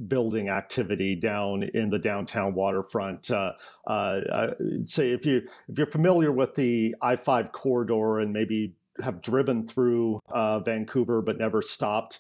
building 0.08 0.48
activity 0.50 1.16
down 1.16 1.64
in 1.64 1.90
the 1.90 2.00
downtown 2.00 2.54
waterfront. 2.54 3.30
Uh, 3.30 3.52
uh, 3.88 4.22
I'd 4.34 4.88
say 4.88 5.12
if 5.12 5.26
you 5.26 5.42
if 5.68 5.78
you're 5.78 5.88
familiar 5.88 6.32
with 6.32 6.56
the 6.56 6.96
I 7.02 7.18
five 7.18 7.52
corridor 7.52 8.20
and 8.20 8.32
maybe 8.32 8.76
have 9.02 9.22
driven 9.22 9.68
through 9.68 10.20
uh, 10.30 10.60
Vancouver 10.60 11.22
but 11.22 11.38
never 11.38 11.62
stopped, 11.62 12.20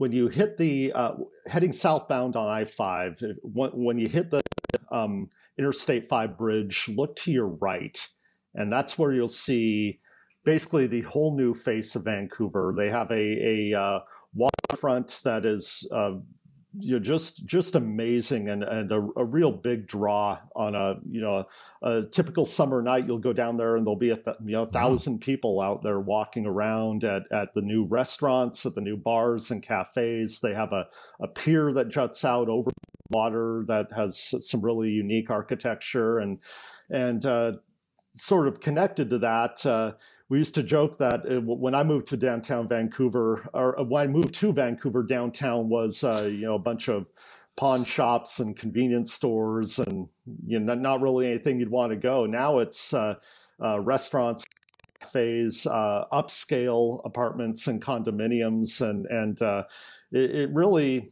when 0.00 0.12
you 0.12 0.28
hit 0.28 0.56
the 0.56 0.92
uh, 0.94 1.12
heading 1.46 1.72
southbound 1.72 2.34
on 2.34 2.48
I 2.48 2.64
five, 2.64 3.22
when, 3.42 3.98
you 3.98 4.08
hit 4.08 4.30
the 4.30 4.40
um, 4.90 5.28
Interstate 5.58 6.08
five 6.08 6.38
bridge, 6.38 6.88
look 6.88 7.16
to 7.16 7.30
your 7.30 7.48
right, 7.48 8.08
and 8.54 8.72
that's 8.72 8.98
where 8.98 9.12
you'll 9.12 9.28
see 9.28 10.00
basically 10.42 10.86
the 10.86 11.02
whole 11.02 11.36
new 11.36 11.52
face 11.52 11.94
of 11.96 12.04
Vancouver. 12.04 12.72
They 12.74 12.88
have 12.88 13.10
a 13.10 13.72
a 13.74 13.78
uh, 13.78 14.00
waterfront 14.34 15.20
that 15.24 15.44
is 15.44 15.86
uh, 15.92 16.12
you 16.78 16.94
know 16.94 17.00
just 17.00 17.46
just 17.46 17.74
amazing 17.74 18.48
and 18.48 18.62
and 18.62 18.92
a, 18.92 19.08
a 19.16 19.24
real 19.24 19.50
big 19.50 19.86
draw 19.86 20.38
on 20.54 20.74
a 20.74 20.98
you 21.04 21.20
know 21.20 21.46
a 21.82 22.02
typical 22.02 22.46
summer 22.46 22.80
night. 22.80 23.06
You'll 23.06 23.18
go 23.18 23.32
down 23.32 23.56
there 23.56 23.76
and 23.76 23.86
there'll 23.86 23.96
be 23.96 24.10
a 24.10 24.16
th- 24.16 24.36
you 24.44 24.52
know 24.52 24.66
thousand 24.66 25.20
people 25.20 25.60
out 25.60 25.82
there 25.82 25.98
walking 25.98 26.46
around 26.46 27.02
at 27.04 27.22
at 27.32 27.54
the 27.54 27.62
new 27.62 27.84
restaurants 27.84 28.64
at 28.66 28.74
the 28.74 28.80
new 28.80 28.96
bars 28.96 29.50
and 29.50 29.62
cafes. 29.62 30.40
They 30.40 30.54
have 30.54 30.72
a 30.72 30.86
a 31.20 31.26
pier 31.26 31.72
that 31.72 31.88
juts 31.88 32.24
out 32.24 32.48
over 32.48 32.70
water 33.10 33.64
that 33.66 33.88
has 33.92 34.34
some 34.40 34.60
really 34.60 34.90
unique 34.90 35.30
architecture 35.30 36.18
and 36.18 36.38
and 36.88 37.24
uh, 37.26 37.52
sort 38.14 38.48
of 38.48 38.60
connected 38.60 39.10
to 39.10 39.18
that 39.18 39.64
uh, 39.66 39.92
we 40.30 40.38
used 40.38 40.54
to 40.54 40.62
joke 40.62 40.96
that 40.98 41.26
uh, 41.30 41.40
when 41.40 41.74
I 41.74 41.82
moved 41.82 42.06
to 42.08 42.16
downtown 42.16 42.68
Vancouver, 42.68 43.50
or 43.52 43.78
uh, 43.78 43.82
when 43.82 44.02
I 44.04 44.06
moved 44.06 44.32
to 44.34 44.52
Vancouver, 44.52 45.02
downtown 45.02 45.68
was 45.68 46.02
uh, 46.02 46.30
you 46.32 46.42
know 46.42 46.54
a 46.54 46.58
bunch 46.58 46.88
of 46.88 47.08
pawn 47.56 47.84
shops 47.84 48.38
and 48.38 48.56
convenience 48.56 49.12
stores, 49.12 49.80
and 49.80 50.08
you 50.46 50.58
know 50.58 50.74
not 50.74 51.02
really 51.02 51.26
anything 51.26 51.58
you'd 51.58 51.68
want 51.68 51.90
to 51.90 51.96
go. 51.96 52.26
Now 52.26 52.60
it's 52.60 52.94
uh, 52.94 53.16
uh, 53.62 53.80
restaurants, 53.80 54.46
cafes, 55.00 55.66
uh, 55.66 56.04
upscale 56.12 57.04
apartments 57.04 57.66
and 57.66 57.82
condominiums, 57.82 58.80
and 58.80 59.06
and 59.06 59.42
uh, 59.42 59.64
it, 60.12 60.30
it 60.30 60.50
really, 60.54 61.10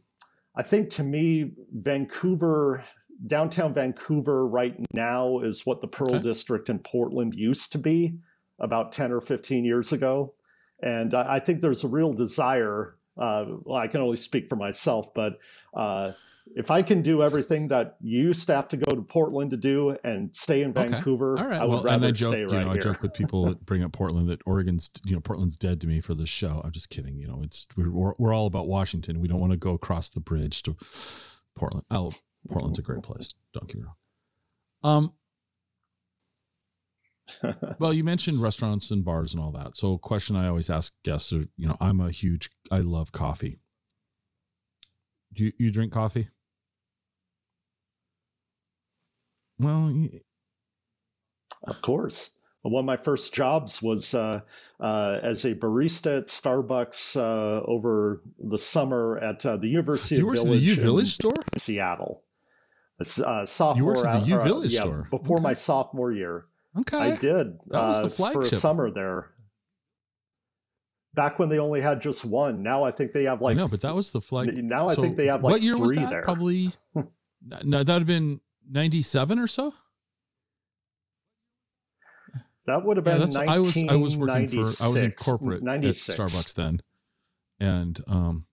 I 0.54 0.62
think 0.62 0.90
to 0.90 1.02
me, 1.02 1.50
Vancouver 1.72 2.84
downtown 3.26 3.74
Vancouver 3.74 4.46
right 4.46 4.76
now 4.94 5.40
is 5.40 5.66
what 5.66 5.80
the 5.80 5.88
Pearl 5.88 6.14
Okay. 6.14 6.22
District 6.22 6.70
in 6.70 6.78
Portland 6.78 7.34
used 7.34 7.72
to 7.72 7.78
be 7.78 8.14
about 8.58 8.92
10 8.92 9.12
or 9.12 9.20
15 9.20 9.64
years 9.64 9.92
ago. 9.92 10.34
And 10.82 11.14
I, 11.14 11.34
I 11.36 11.38
think 11.40 11.60
there's 11.60 11.84
a 11.84 11.88
real 11.88 12.12
desire. 12.12 12.96
Uh, 13.16 13.44
well, 13.64 13.76
I 13.76 13.88
can 13.88 14.00
only 14.00 14.16
speak 14.16 14.48
for 14.48 14.56
myself, 14.56 15.12
but 15.12 15.38
uh, 15.74 16.12
if 16.56 16.70
I 16.70 16.82
can 16.82 17.02
do 17.02 17.22
everything 17.22 17.68
that 17.68 17.96
you 18.00 18.22
used 18.22 18.46
to 18.46 18.54
have 18.54 18.68
to 18.68 18.76
go 18.76 18.94
to 18.94 19.02
Portland 19.02 19.50
to 19.50 19.56
do 19.56 19.96
and 20.04 20.34
stay 20.34 20.62
in 20.62 20.70
Okay. 20.70 20.88
Vancouver, 20.88 21.38
All 21.38 21.46
right. 21.46 21.60
I 21.60 21.64
would 21.64 21.70
Well, 21.70 21.82
rather 21.82 21.96
and 21.96 22.04
I 22.06 22.10
joke, 22.12 22.32
stay 22.32 22.40
you 22.40 22.46
right 22.46 22.64
know, 22.64 22.72
I 22.72 22.78
joke 22.78 23.02
with 23.02 23.12
people 23.14 23.44
that 23.46 23.66
bring 23.66 23.82
up 23.82 23.92
Portland 23.92 24.28
that 24.28 24.40
Oregon's, 24.46 24.88
you 25.04 25.14
know, 25.14 25.20
Portland's 25.20 25.56
dead 25.56 25.80
to 25.82 25.86
me 25.86 26.00
for 26.00 26.14
this 26.14 26.28
show. 26.30 26.60
I'm 26.64 26.70
just 26.70 26.90
kidding. 26.90 27.18
You 27.18 27.26
know, 27.26 27.40
it's 27.42 27.66
we're 27.76 27.90
we're, 27.90 28.14
we're 28.18 28.32
all 28.34 28.46
about 28.46 28.66
Washington. 28.68 29.20
We 29.20 29.28
don't 29.28 29.40
want 29.40 29.52
to 29.52 29.58
go 29.58 29.74
across 29.74 30.08
the 30.08 30.20
bridge 30.20 30.62
to 30.62 30.76
Portland. 31.56 31.84
Oh, 31.90 32.12
Portland's 32.48 32.78
a 32.78 32.82
great 32.82 33.02
place. 33.02 33.34
Don't 33.52 33.66
get 33.66 33.76
me 33.76 33.82
wrong. 33.84 33.94
Um. 34.84 35.12
Well, 37.78 37.92
you 37.92 38.04
mentioned 38.04 38.42
restaurants 38.42 38.90
and 38.90 39.04
bars 39.04 39.34
and 39.34 39.42
all 39.42 39.52
that. 39.52 39.76
So, 39.76 39.94
a 39.94 39.98
question 39.98 40.34
I 40.36 40.48
always 40.48 40.70
ask 40.70 40.94
guests 41.04 41.32
are, 41.32 41.44
you 41.56 41.68
know, 41.68 41.76
I'm 41.80 42.00
a 42.00 42.10
huge, 42.10 42.50
I 42.70 42.78
love 42.80 43.12
coffee. 43.12 43.60
Do 45.32 45.44
you, 45.44 45.52
you 45.58 45.70
drink 45.70 45.92
coffee? 45.92 46.28
Well, 49.58 50.08
Of 51.64 51.82
course. 51.82 52.36
One 52.62 52.80
of 52.82 52.86
my 52.86 52.96
first 52.96 53.32
jobs 53.32 53.80
was 53.80 54.14
uh, 54.14 54.40
uh, 54.80 55.20
as 55.22 55.44
a 55.44 55.54
barista 55.54 56.18
at 56.18 56.26
Starbucks 56.26 57.16
uh, 57.16 57.62
over 57.64 58.22
the 58.38 58.58
summer 58.58 59.16
at 59.18 59.46
uh, 59.46 59.56
the 59.56 59.68
University 59.68 60.16
you 60.16 60.22
of 60.22 60.26
worked 60.26 60.40
at 60.40 60.44
Village 60.46 60.60
the 60.60 60.66
U 60.66 60.72
in 60.74 60.80
Village 60.80 61.14
store? 61.14 61.34
Seattle. 61.56 62.24
It's, 63.00 63.20
Uh, 63.20 63.46
sophomore, 63.46 64.06
at 64.06 64.20
the 64.20 64.26
U 64.26 64.36
uh, 64.38 64.44
Village 64.44 64.74
yeah, 64.74 64.80
store? 64.80 65.06
before 65.10 65.36
Okay. 65.36 65.44
my 65.44 65.52
sophomore 65.54 66.12
year. 66.12 66.46
Okay. 66.80 66.98
I 67.12 67.16
did 67.16 67.60
That 67.66 67.82
was 67.82 68.00
the 68.00 68.06
uh, 68.06 68.08
for 68.08 68.28
a 68.28 68.32
flagship. 68.32 68.58
summer 68.58 68.90
there. 68.90 69.30
Back 71.14 71.38
when 71.38 71.48
they 71.48 71.58
only 71.58 71.80
had 71.80 72.00
just 72.00 72.24
one. 72.24 72.62
Now 72.62 72.84
I 72.84 72.90
think 72.90 73.12
they 73.12 73.24
have 73.24 73.40
like 73.40 73.56
no, 73.56 73.66
but 73.66 73.80
that 73.80 73.94
was 73.94 74.12
the 74.12 74.20
flag. 74.20 74.54
now 74.62 74.88
I 74.88 74.94
think 74.94 75.16
they 75.16 75.26
have 75.26 75.42
like 75.42 75.52
what 75.52 75.62
year 75.62 75.74
three 75.74 75.82
was 75.82 75.94
that? 75.96 76.10
there. 76.10 76.22
Probably. 76.22 76.68
no, 76.94 77.82
that 77.82 77.92
would 77.92 78.02
have 78.02 78.06
been 78.06 78.40
ninety-seven 78.70 79.38
or 79.38 79.46
so. 79.46 79.74
that 82.66 82.84
would 82.84 82.98
have 82.98 83.04
been 83.04 83.18
that's. 83.18 83.36
I 83.36 83.58
was. 83.58 83.76
I 83.88 83.96
was 83.96 84.16
working 84.16 84.48
for. 84.48 84.56
I 84.58 84.88
was 84.88 84.96
in 84.96 85.10
1996, 85.10 85.24
corporate 85.24 85.62
at 85.66 85.80
Starbucks 85.80 86.54
then, 86.54 86.80
and 87.58 88.00
um, 88.06 88.46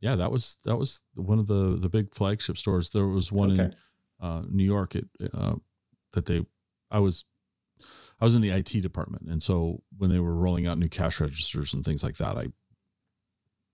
yeah, 0.00 0.16
that 0.16 0.30
was 0.32 0.58
that 0.64 0.76
was 0.76 1.02
one 1.14 1.38
of 1.38 1.46
the 1.46 1.76
the 1.80 1.88
big 1.88 2.14
flagship 2.14 2.58
stores. 2.58 2.90
There 2.90 3.06
was 3.06 3.30
one 3.30 3.60
in 3.60 3.74
uh, 4.20 4.42
New 4.48 4.64
York. 4.64 4.96
It 4.96 5.06
uh, 5.32 5.56
that 6.14 6.26
they. 6.26 6.44
I 6.90 6.98
was. 6.98 7.24
I 8.20 8.24
was 8.24 8.34
in 8.34 8.42
the 8.42 8.50
IT 8.50 8.80
department, 8.80 9.28
and 9.28 9.42
so 9.42 9.82
when 9.96 10.10
they 10.10 10.18
were 10.18 10.34
rolling 10.34 10.66
out 10.66 10.78
new 10.78 10.88
cash 10.88 11.20
registers 11.20 11.74
and 11.74 11.84
things 11.84 12.02
like 12.02 12.16
that, 12.16 12.36
I 12.36 12.48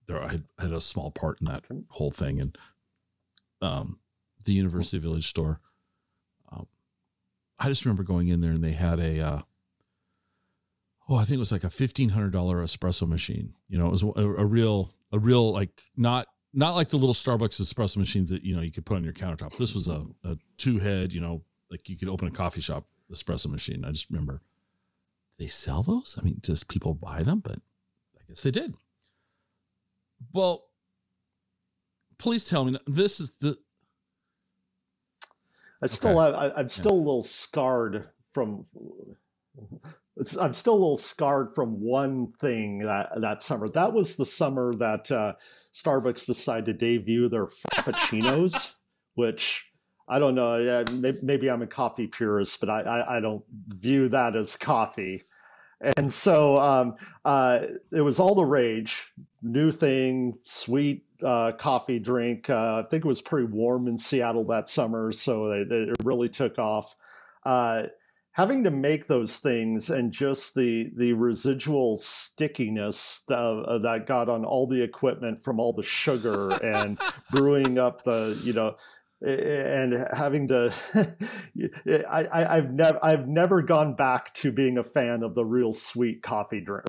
there 0.07 0.21
I 0.21 0.31
had, 0.31 0.43
had 0.59 0.71
a 0.73 0.81
small 0.81 1.11
part 1.11 1.39
in 1.39 1.47
that 1.47 1.63
whole 1.91 2.11
thing, 2.11 2.41
and 2.41 2.57
um, 3.61 3.99
the 4.45 4.53
University 4.53 4.99
Village 4.99 5.27
store. 5.27 5.61
Um, 6.51 6.67
I 7.57 7.69
just 7.69 7.85
remember 7.85 8.03
going 8.03 8.27
in 8.27 8.41
there, 8.41 8.51
and 8.51 8.63
they 8.63 8.71
had 8.71 8.99
a. 8.99 9.19
Uh, 9.19 9.41
oh, 11.07 11.15
I 11.15 11.23
think 11.23 11.35
it 11.35 11.39
was 11.39 11.51
like 11.51 11.63
a 11.63 11.69
fifteen 11.69 12.09
hundred 12.09 12.33
dollar 12.33 12.57
espresso 12.63 13.07
machine. 13.07 13.53
You 13.69 13.77
know, 13.77 13.87
it 13.87 13.91
was 13.91 14.03
a, 14.03 14.07
a 14.07 14.45
real, 14.45 14.93
a 15.13 15.19
real 15.19 15.53
like 15.53 15.83
not 15.95 16.27
not 16.53 16.75
like 16.75 16.89
the 16.89 16.97
little 16.97 17.15
Starbucks 17.15 17.61
espresso 17.61 17.97
machines 17.97 18.29
that 18.29 18.43
you 18.43 18.55
know 18.55 18.61
you 18.61 18.71
could 18.71 18.85
put 18.85 18.97
on 18.97 19.05
your 19.05 19.13
countertop. 19.13 19.57
This 19.57 19.73
was 19.73 19.87
a, 19.87 20.05
a 20.25 20.37
two 20.57 20.79
head, 20.79 21.13
you 21.13 21.21
know, 21.21 21.43
like 21.71 21.87
you 21.87 21.97
could 21.97 22.09
open 22.09 22.27
a 22.27 22.31
coffee 22.31 22.61
shop 22.61 22.85
espresso 23.13 23.49
machine. 23.49 23.85
I 23.85 23.89
just 23.91 24.09
remember, 24.09 24.41
they 25.39 25.47
sell 25.47 25.81
those? 25.83 26.17
I 26.19 26.23
mean, 26.23 26.37
does 26.41 26.63
people 26.63 26.93
buy 26.93 27.21
them? 27.21 27.39
But 27.39 27.59
I 28.19 28.23
guess 28.27 28.41
they 28.41 28.51
did. 28.51 28.75
Well, 30.31 30.65
please 32.17 32.45
tell 32.49 32.65
me 32.65 32.77
this 32.87 33.19
is 33.19 33.31
the 33.39 33.57
I 35.81 35.87
still 35.87 36.17
Okay. 36.17 36.37
have, 36.37 36.53
I, 36.53 36.59
I'm 36.59 36.69
still 36.69 36.93
a 36.93 36.95
little 36.95 37.23
scarred 37.23 38.07
from. 38.31 38.65
It's, 40.15 40.37
I'm 40.37 40.53
still 40.53 40.73
a 40.73 40.75
little 40.75 40.97
scarred 40.97 41.53
from 41.53 41.81
one 41.81 42.31
thing 42.39 42.79
that 42.79 43.09
that 43.19 43.43
summer. 43.43 43.67
That 43.67 43.93
was 43.93 44.15
the 44.15 44.25
summer 44.25 44.73
that 44.75 45.11
uh, 45.11 45.33
Starbucks 45.73 46.25
decided 46.25 46.65
to 46.67 46.73
debut 46.73 47.27
their 47.27 47.47
frappuccinos, 47.47 48.75
which 49.15 49.72
I 50.07 50.19
don't 50.19 50.35
know. 50.35 50.57
Yeah, 50.57 50.83
maybe, 51.21 51.49
I'm 51.49 51.61
a 51.61 51.67
coffee 51.67 52.07
purist, 52.07 52.59
but 52.59 52.69
I, 52.69 52.81
I, 52.81 53.17
I 53.17 53.19
don't 53.19 53.43
view 53.67 54.09
that 54.09 54.35
as 54.35 54.55
coffee. 54.55 55.23
And 55.97 56.11
so 56.11 56.57
um, 56.57 56.95
uh, 57.25 57.59
it 57.91 58.01
was 58.01 58.19
all 58.19 58.35
the 58.35 58.45
rage, 58.45 59.11
new 59.41 59.71
thing, 59.71 60.37
sweet 60.43 61.05
uh, 61.23 61.53
coffee 61.53 61.99
drink. 61.99 62.49
Uh, 62.49 62.83
I 62.85 62.89
think 62.89 63.05
it 63.05 63.07
was 63.07 63.21
pretty 63.21 63.47
warm 63.47 63.87
in 63.87 63.97
Seattle 63.97 64.45
that 64.45 64.69
summer, 64.69 65.11
so 65.11 65.49
they, 65.49 65.75
it 65.75 65.95
really 66.03 66.29
took 66.29 66.57
off. 66.57 66.95
Uh, 67.45 67.83
having 68.33 68.63
to 68.63 68.71
make 68.71 69.07
those 69.07 69.37
things 69.37 69.89
and 69.89 70.11
just 70.11 70.55
the 70.55 70.89
the 70.95 71.13
residual 71.13 71.95
stickiness 71.95 73.23
that, 73.27 73.79
that 73.83 74.05
got 74.05 74.27
on 74.27 74.43
all 74.43 74.67
the 74.67 74.81
equipment 74.81 75.43
from 75.43 75.59
all 75.59 75.73
the 75.73 75.83
sugar 75.83 76.51
and 76.63 76.99
brewing 77.31 77.77
up 77.77 78.03
the 78.03 78.39
you 78.43 78.53
know 78.53 78.75
and 79.23 80.07
having 80.11 80.49
to 80.49 80.73
I, 82.09 82.57
I've 82.57 82.71
never 82.73 82.99
I've 83.03 83.27
never 83.27 83.61
gone 83.61 83.95
back 83.95 84.33
to 84.35 84.51
being 84.51 84.77
a 84.77 84.83
fan 84.83 85.23
of 85.23 85.33
the 85.33 85.45
real 85.45 85.71
sweet 85.71 86.21
coffee 86.21 86.61
drink. 86.61 86.85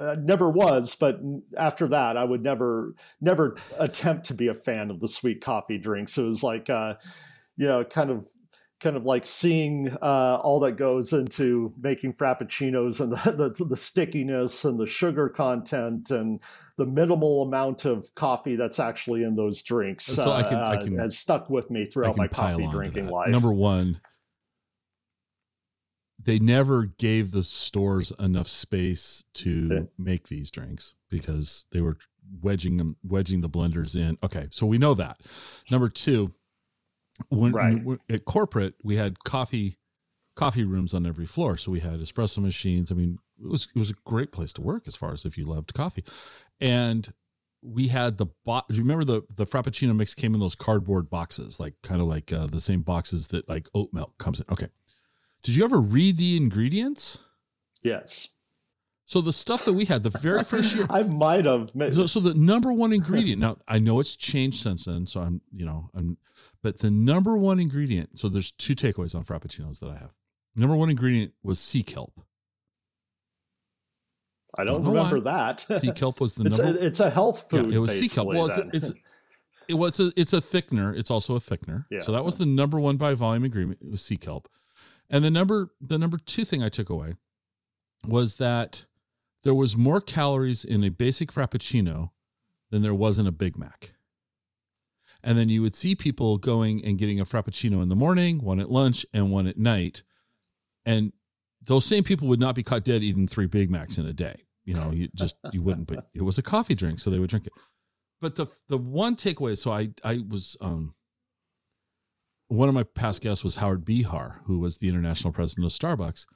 I 0.00 0.14
never 0.14 0.48
was, 0.48 0.94
but 0.94 1.20
after 1.56 1.86
that, 1.88 2.16
I 2.16 2.24
would 2.24 2.42
never 2.42 2.94
never 3.20 3.56
attempt 3.78 4.24
to 4.26 4.34
be 4.34 4.48
a 4.48 4.54
fan 4.54 4.90
of 4.90 5.00
the 5.00 5.08
sweet 5.08 5.40
coffee 5.40 5.78
drinks. 5.78 6.16
It 6.16 6.24
was 6.24 6.42
like, 6.42 6.70
uh, 6.70 6.94
you 7.56 7.66
know, 7.66 7.84
kind 7.84 8.10
of 8.10 8.24
kind 8.80 8.96
of 8.96 9.04
like 9.04 9.26
seeing 9.26 9.96
uh, 10.02 10.38
all 10.42 10.60
that 10.60 10.72
goes 10.72 11.12
into 11.12 11.72
making 11.80 12.12
frappuccinos 12.14 13.00
and 13.00 13.12
the, 13.38 13.54
the, 13.56 13.64
the 13.64 13.76
stickiness 13.76 14.64
and 14.64 14.78
the 14.78 14.86
sugar 14.86 15.28
content 15.28 16.10
and 16.10 16.40
the 16.78 16.86
minimal 16.86 17.42
amount 17.42 17.84
of 17.84 18.14
coffee 18.14 18.56
that's 18.56 18.78
actually 18.78 19.22
in 19.22 19.36
those 19.36 19.62
drinks 19.62 20.04
So 20.06 20.32
I 20.32 20.42
can- 20.42 20.58
I 20.58 20.74
uh, 20.76 20.82
can- 20.82 20.98
has 20.98 21.18
stuck 21.18 21.50
with 21.50 21.70
me 21.70 21.84
throughout 21.86 22.16
my 22.16 22.28
coffee 22.28 22.66
drinking 22.68 23.08
life. 23.08 23.30
Number 23.30 23.52
one, 23.52 24.00
they 26.22 26.38
never 26.38 26.86
gave 26.86 27.32
the 27.32 27.42
stores 27.42 28.12
enough 28.18 28.46
space 28.48 29.24
to 29.34 29.68
Okay. 29.72 29.88
make 29.98 30.28
these 30.28 30.50
drinks 30.50 30.94
because 31.10 31.66
they 31.72 31.80
were 31.80 31.98
wedging 32.40 32.76
them, 32.76 32.96
wedging 33.02 33.40
the 33.40 33.48
blenders 33.50 33.96
in. 33.96 34.16
Okay, 34.22 34.46
so 34.50 34.64
we 34.66 34.78
know 34.78 34.94
that. 34.94 35.20
Number 35.70 35.88
two, 35.88 36.32
when, 37.28 37.52
Right. 37.52 37.82
when- 37.84 37.98
at 38.08 38.24
corporate, 38.24 38.74
we 38.82 38.96
had 38.96 39.22
coffee 39.24 39.78
coffee 40.34 40.64
rooms 40.64 40.94
on 40.94 41.04
every 41.04 41.26
floor, 41.26 41.58
so 41.58 41.70
we 41.70 41.80
had 41.80 42.00
espresso 42.00 42.38
machines. 42.38 42.90
I 42.90 42.94
mean, 42.94 43.18
it 43.38 43.46
was 43.48 43.68
it 43.74 43.78
was 43.78 43.90
a 43.90 43.94
great 44.06 44.32
place 44.32 44.50
to 44.54 44.62
work 44.62 44.88
as 44.88 44.96
far 44.96 45.12
as 45.12 45.26
if 45.26 45.36
you 45.36 45.44
loved 45.44 45.74
coffee, 45.74 46.02
and 46.62 47.12
we 47.62 47.88
had 47.88 48.16
the 48.18 48.26
you 48.70 48.78
remember 48.78 49.04
the 49.04 49.22
the 49.36 49.44
frappuccino 49.46 49.94
mix 49.94 50.14
came 50.14 50.32
in 50.34 50.40
those 50.40 50.54
cardboard 50.54 51.10
boxes, 51.10 51.60
like 51.60 51.74
kind 51.82 52.00
of 52.00 52.06
like 52.06 52.32
uh, 52.32 52.46
the 52.46 52.60
same 52.60 52.80
boxes 52.82 53.28
that 53.28 53.48
like 53.48 53.68
oat 53.74 53.90
milk 53.92 54.16
comes 54.18 54.40
in. 54.40 54.46
Okay, 54.50 54.68
did 55.42 55.54
you 55.56 55.64
ever 55.64 55.80
read 55.80 56.16
the 56.16 56.36
ingredients? 56.36 57.18
yes. 57.82 58.28
So 59.04 59.20
the 59.20 59.32
stuff 59.32 59.66
that 59.66 59.74
we 59.74 59.84
had 59.84 60.04
the 60.04 60.10
very 60.20 60.42
first 60.42 60.74
year. 60.74 60.86
I 60.90 61.02
might 61.02 61.44
have. 61.44 61.74
ma- 61.74 61.90
So, 61.90 62.06
so 62.06 62.18
the 62.18 62.32
number 62.32 62.72
one 62.72 62.94
ingredient. 62.94 63.42
Now 63.42 63.58
I 63.68 63.78
know 63.78 64.00
it's 64.00 64.16
changed 64.16 64.62
since 64.62 64.86
then. 64.86 65.06
So 65.06 65.20
I'm, 65.20 65.42
you 65.52 65.66
know, 65.66 65.90
I'm, 65.94 66.16
but 66.62 66.78
the 66.78 66.90
number 66.90 67.36
one 67.36 67.60
ingredient. 67.60 68.18
So 68.18 68.30
there's 68.30 68.52
two 68.52 68.74
takeaways 68.74 69.14
on 69.14 69.22
frappuccinos 69.24 69.80
that 69.80 69.90
I 69.90 69.98
have. 69.98 70.12
Number 70.56 70.74
one 70.76 70.88
ingredient 70.88 71.32
was 71.42 71.60
sea 71.60 71.82
kelp. 71.82 72.22
I 74.56 74.64
don't 74.64 74.82
don't 74.82 74.94
remember 74.94 75.20
why. 75.20 75.32
that. 75.32 75.60
Sea 75.80 75.92
kelp 75.92 76.20
was 76.20 76.34
the 76.34 76.44
it's, 76.44 76.58
number. 76.58 76.78
a, 76.78 76.82
it's 76.82 77.00
a 77.00 77.10
health 77.10 77.46
yeah, 77.52 77.62
food. 77.62 77.74
it 77.74 77.78
was 77.78 77.98
sea 77.98 78.08
kelp. 78.08 78.28
Well, 78.28 78.46
it's, 78.46 78.88
it's 78.88 78.98
it 79.68 79.74
was 79.74 79.98
a, 80.00 80.12
it's 80.16 80.32
a 80.32 80.40
thickener. 80.40 80.96
It's 80.96 81.10
also 81.10 81.36
a 81.36 81.38
thickener. 81.38 81.86
Yeah. 81.90 82.00
So 82.00 82.12
that 82.12 82.24
was 82.24 82.36
the 82.36 82.46
number 82.46 82.78
one 82.78 82.96
by 82.96 83.14
volume 83.14 83.44
agreement. 83.44 83.80
It 83.82 83.90
was 83.90 84.02
sea 84.02 84.16
kelp, 84.16 84.48
and 85.08 85.24
the 85.24 85.30
number 85.30 85.70
the 85.80 85.98
number 85.98 86.18
two 86.18 86.44
thing 86.44 86.62
I 86.62 86.68
took 86.68 86.90
away 86.90 87.14
was 88.06 88.36
that 88.36 88.84
there 89.42 89.54
was 89.54 89.76
more 89.76 90.00
calories 90.00 90.64
in 90.64 90.84
a 90.84 90.90
basic 90.90 91.32
frappuccino 91.32 92.10
than 92.70 92.82
there 92.82 92.94
was 92.94 93.18
in 93.18 93.26
a 93.26 93.32
Big 93.32 93.56
Mac. 93.56 93.94
And 95.24 95.38
then 95.38 95.48
you 95.48 95.62
would 95.62 95.74
see 95.74 95.94
people 95.94 96.36
going 96.36 96.84
and 96.84 96.98
getting 96.98 97.20
a 97.20 97.24
frappuccino 97.24 97.80
in 97.82 97.88
the 97.88 97.96
morning, 97.96 98.42
one 98.42 98.58
at 98.58 98.70
lunch, 98.70 99.06
and 99.14 99.30
one 99.30 99.46
at 99.46 99.56
night. 99.56 100.02
And 100.84 101.12
those 101.66 101.84
same 101.84 102.04
people 102.04 102.28
would 102.28 102.40
not 102.40 102.54
be 102.54 102.62
caught 102.62 102.84
dead 102.84 103.02
eating 103.02 103.26
three 103.26 103.46
Big 103.46 103.70
Macs 103.70 103.98
in 103.98 104.06
a 104.06 104.12
day. 104.12 104.44
You 104.64 104.74
know, 104.74 104.90
you 104.90 105.08
just 105.14 105.36
you 105.52 105.62
wouldn't. 105.62 105.88
But 105.88 106.04
it 106.14 106.22
was 106.22 106.38
a 106.38 106.42
coffee 106.42 106.74
drink, 106.74 106.98
so 106.98 107.10
they 107.10 107.18
would 107.18 107.30
drink 107.30 107.46
it. 107.46 107.52
But 108.20 108.36
the 108.36 108.46
the 108.68 108.78
one 108.78 109.16
takeaway, 109.16 109.56
so 109.56 109.72
I 109.72 109.90
I 110.04 110.20
was 110.28 110.56
um 110.60 110.94
one 112.48 112.68
of 112.68 112.74
my 112.74 112.82
past 112.82 113.22
guests 113.22 113.42
was 113.42 113.56
Howard 113.56 113.84
Behar, 113.84 114.42
who 114.46 114.58
was 114.58 114.78
the 114.78 114.88
international 114.88 115.32
president 115.32 115.66
of 115.66 115.72
Starbucks. 115.72 116.26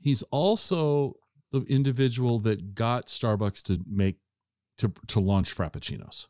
He's 0.00 0.22
also 0.24 1.14
the 1.52 1.60
individual 1.62 2.38
that 2.40 2.74
got 2.74 3.06
Starbucks 3.06 3.62
to 3.64 3.80
make 3.88 4.16
to 4.78 4.92
to 5.08 5.20
launch 5.20 5.54
Frappuccinos. 5.54 6.26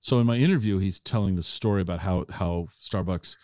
So 0.00 0.18
in 0.18 0.26
my 0.26 0.36
interview, 0.36 0.78
he's 0.78 0.98
telling 0.98 1.36
the 1.36 1.42
story 1.42 1.82
about 1.82 2.00
how 2.00 2.26
how 2.30 2.68
Starbucks 2.78 3.36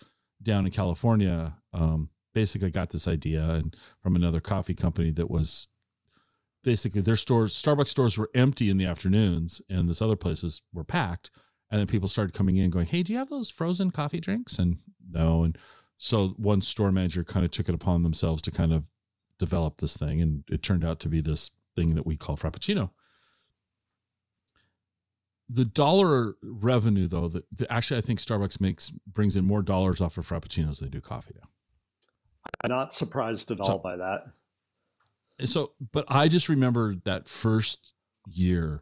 down 0.42 0.66
in 0.66 0.72
California 0.72 1.56
um, 1.72 2.10
basically 2.36 2.70
got 2.70 2.90
this 2.90 3.08
idea 3.08 3.42
and 3.48 3.74
from 4.02 4.14
another 4.14 4.40
coffee 4.40 4.74
company 4.74 5.10
that 5.10 5.30
was 5.30 5.68
basically 6.62 7.00
their 7.00 7.16
stores 7.16 7.54
Starbucks 7.54 7.88
stores 7.88 8.18
were 8.18 8.28
empty 8.34 8.68
in 8.68 8.76
the 8.76 8.84
afternoons 8.84 9.62
and 9.70 9.88
this 9.88 10.02
other 10.02 10.16
places 10.16 10.60
were 10.70 10.84
packed. 10.84 11.30
And 11.70 11.80
then 11.80 11.86
people 11.86 12.08
started 12.08 12.34
coming 12.34 12.58
in 12.58 12.68
going 12.68 12.88
hey 12.88 13.02
do 13.02 13.10
you 13.10 13.18
have 13.18 13.30
those 13.30 13.48
frozen 13.48 13.90
coffee 13.90 14.20
drinks? 14.20 14.58
And 14.58 14.80
no. 15.10 15.44
And 15.44 15.56
so 15.96 16.34
one 16.36 16.60
store 16.60 16.92
manager 16.92 17.24
kind 17.24 17.42
of 17.42 17.52
took 17.52 17.70
it 17.70 17.74
upon 17.74 18.02
themselves 18.02 18.42
to 18.42 18.50
kind 18.50 18.74
of 18.74 18.84
develop 19.38 19.78
this 19.78 19.96
thing. 19.96 20.20
And 20.20 20.44
it 20.50 20.62
turned 20.62 20.84
out 20.84 21.00
to 21.00 21.08
be 21.08 21.22
this 21.22 21.52
thing 21.74 21.94
that 21.94 22.04
we 22.04 22.18
call 22.18 22.36
frappuccino. 22.36 22.90
The 25.48 25.64
dollar 25.64 26.34
revenue 26.42 27.08
though 27.08 27.28
that 27.28 27.44
actually 27.70 27.96
i 27.96 28.02
think 28.02 28.18
starbucks 28.18 28.60
makes 28.60 28.90
brings 28.90 29.36
in 29.36 29.46
more 29.46 29.62
dollars 29.62 30.02
off 30.02 30.18
of 30.18 30.28
frappuccinos 30.28 30.80
than 30.80 30.90
they 30.90 30.98
do 30.98 31.00
coffee 31.00 31.34
now 31.40 31.48
I'm 32.62 32.70
not 32.70 32.92
surprised 32.94 33.50
at 33.50 33.58
So- 33.58 33.72
all 33.74 33.78
by 33.78 33.96
that. 33.96 34.22
so 35.44 35.70
but 35.92 36.04
i 36.08 36.28
just 36.28 36.48
remember 36.48 36.94
that 37.04 37.28
first 37.28 37.94
year 38.26 38.80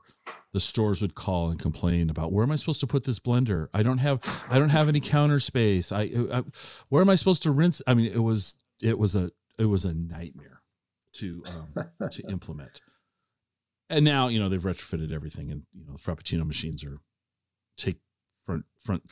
the 0.52 0.60
stores 0.60 1.02
would 1.02 1.14
call 1.14 1.50
and 1.50 1.58
complain 1.58 2.08
about 2.08 2.32
where 2.32 2.44
am 2.44 2.52
i 2.52 2.56
supposed 2.56 2.80
to 2.80 2.86
put 2.86 3.04
this 3.04 3.18
blender? 3.18 3.66
I 3.74 3.82
don't 3.82 3.98
have 3.98 4.20
i 4.50 4.58
don't 4.58 4.68
have 4.70 4.88
any 4.88 5.00
counter 5.00 5.38
space. 5.40 5.90
I, 5.92 6.02
I 6.32 6.42
where 6.88 7.02
am 7.02 7.10
i 7.10 7.14
supposed 7.16 7.42
to 7.42 7.50
rinse? 7.50 7.82
I 7.86 7.94
mean 7.94 8.10
it 8.12 8.22
was 8.22 8.54
it 8.80 8.98
was 8.98 9.14
a 9.16 9.30
it 9.58 9.66
was 9.66 9.84
a 9.84 9.92
nightmare 9.92 10.62
to 11.14 11.42
um 11.46 11.66
to 12.10 12.22
implement. 12.30 12.80
And 13.90 14.04
now 14.04 14.28
you 14.28 14.38
know 14.40 14.48
they've 14.48 14.62
retrofitted 14.62 15.12
everything 15.12 15.50
and 15.50 15.64
you 15.74 15.84
know 15.84 15.92
the 15.92 15.98
frappuccino 15.98 16.46
machines 16.46 16.84
are 16.84 16.98
take 17.76 17.98
front 18.44 18.64
front 18.78 19.02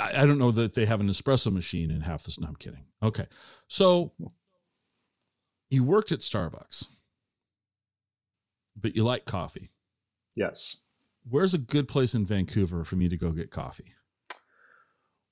I, 0.00 0.22
I 0.22 0.26
don't 0.26 0.38
know 0.38 0.50
that 0.50 0.74
they 0.74 0.86
have 0.86 1.00
an 1.00 1.08
espresso 1.08 1.52
machine 1.52 1.90
in 1.90 2.02
half 2.02 2.24
this 2.24 2.38
no 2.38 2.48
i'm 2.48 2.56
kidding. 2.56 2.84
Okay. 3.02 3.26
So 3.68 4.12
you 5.70 5.84
worked 5.84 6.12
at 6.12 6.20
starbucks 6.20 6.88
but 8.80 8.96
you 8.96 9.04
like 9.04 9.24
coffee. 9.24 9.70
Yes. 10.34 10.76
where's 11.28 11.54
a 11.54 11.58
good 11.58 11.88
place 11.88 12.14
in 12.14 12.24
vancouver 12.24 12.84
for 12.84 12.96
me 12.96 13.08
to 13.08 13.16
go 13.16 13.32
get 13.32 13.50
coffee? 13.50 13.94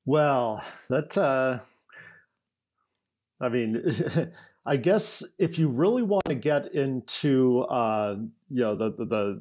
Well, 0.04 0.64
that 0.88 1.16
uh 1.16 1.61
I 3.40 3.48
mean, 3.48 3.82
I 4.66 4.76
guess 4.76 5.24
if 5.38 5.58
you 5.58 5.68
really 5.68 6.02
want 6.02 6.26
to 6.26 6.34
get 6.34 6.74
into 6.74 7.62
uh, 7.62 8.16
you 8.51 8.62
know 8.62 8.74
the 8.74 8.90
the 8.90 9.05
the, 9.05 9.40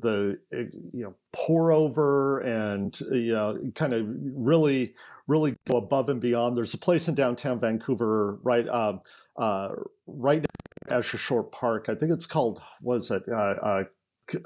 the 0.51 0.57
uh, 0.57 0.80
you 0.93 1.03
know 1.03 1.14
pour 1.34 1.72
over 1.72 2.39
and 2.39 2.97
uh, 3.12 3.16
you 3.16 3.34
know 3.34 3.57
kind 3.76 3.93
of 3.93 4.07
really 4.36 4.93
really 5.28 5.55
go 5.68 5.78
above 5.78 6.10
and 6.10 6.22
beyond. 6.22 6.55
There's 6.55 6.74
a 6.74 6.78
place 6.78 7.07
in 7.07 7.16
downtown 7.16 7.60
Vancouver, 7.60 8.39
right 8.43 8.68
uh, 8.68 8.99
uh, 9.38 9.70
right 10.07 10.45
Esther 10.89 11.18
Short 11.18 11.51
Park. 11.51 11.88
I 11.89 11.95
think 11.95 12.12
it's 12.12 12.28
called 12.28 12.62
was 12.82 13.12
it 13.12 13.24
uh, 13.30 13.36
uh, 13.36 13.84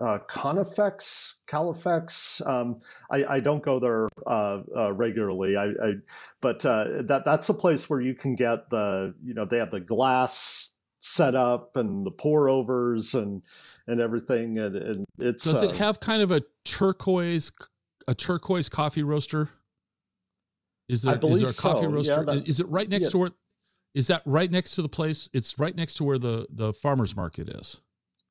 uh, 0.02 0.20
Conifex, 0.30 1.40
Califex. 1.48 2.46
Um, 2.48 2.82
I, 3.12 3.26
I 3.26 3.40
don't 3.40 3.64
go 3.64 3.80
there 3.80 4.08
uh, 4.26 4.62
uh, 4.76 4.94
regularly. 4.94 5.58
I, 5.58 5.66
I 5.66 5.94
but 6.42 6.66
uh, 6.66 6.86
that 7.04 7.24
that's 7.26 7.50
a 7.50 7.54
place 7.54 7.90
where 7.90 8.02
you 8.02 8.16
can 8.16 8.36
get 8.36 8.70
the 8.70 9.14
you 9.24 9.34
know 9.34 9.46
they 9.46 9.58
have 9.58 9.72
the 9.72 9.80
glass 9.80 10.73
set 11.06 11.36
up 11.36 11.76
and 11.76 12.06
the 12.06 12.12
pour 12.12 12.48
overs 12.50 13.14
and 13.14 13.42
and 13.88 14.00
everything 14.00 14.58
and, 14.58 14.76
and 14.76 15.06
it's 15.20 15.44
does 15.44 15.62
uh, 15.64 15.68
it 15.68 15.76
have 15.76 16.00
kind 16.00 16.22
of 16.22 16.32
a 16.32 16.42
turquoise 16.64 17.52
a 18.08 18.14
turquoise 18.14 18.70
coffee 18.70 19.04
roaster 19.04 19.50
is 20.88 21.02
there 21.02 21.20
is 21.22 21.42
there 21.42 21.50
a 21.50 21.54
coffee 21.54 21.82
so. 21.82 21.90
Yeah, 21.90 21.96
roaster 21.96 22.24
that- 22.26 22.48
is 22.48 22.60
it 22.60 22.68
right 22.70 22.88
next 22.90 23.06
yeah. 23.06 23.10
to 23.10 23.18
where 23.18 23.30
is 23.94 24.08
that 24.08 24.22
right 24.26 24.50
next 24.50 24.76
to 24.76 24.82
the 24.82 24.90
place 24.90 25.30
it's 25.34 25.60
right 25.60 25.76
next 25.76 25.96
to 25.96 26.04
where 26.04 26.18
the 26.18 26.48
the 26.50 26.74
farmers 26.74 27.16
market 27.16 27.50
is 27.50 27.82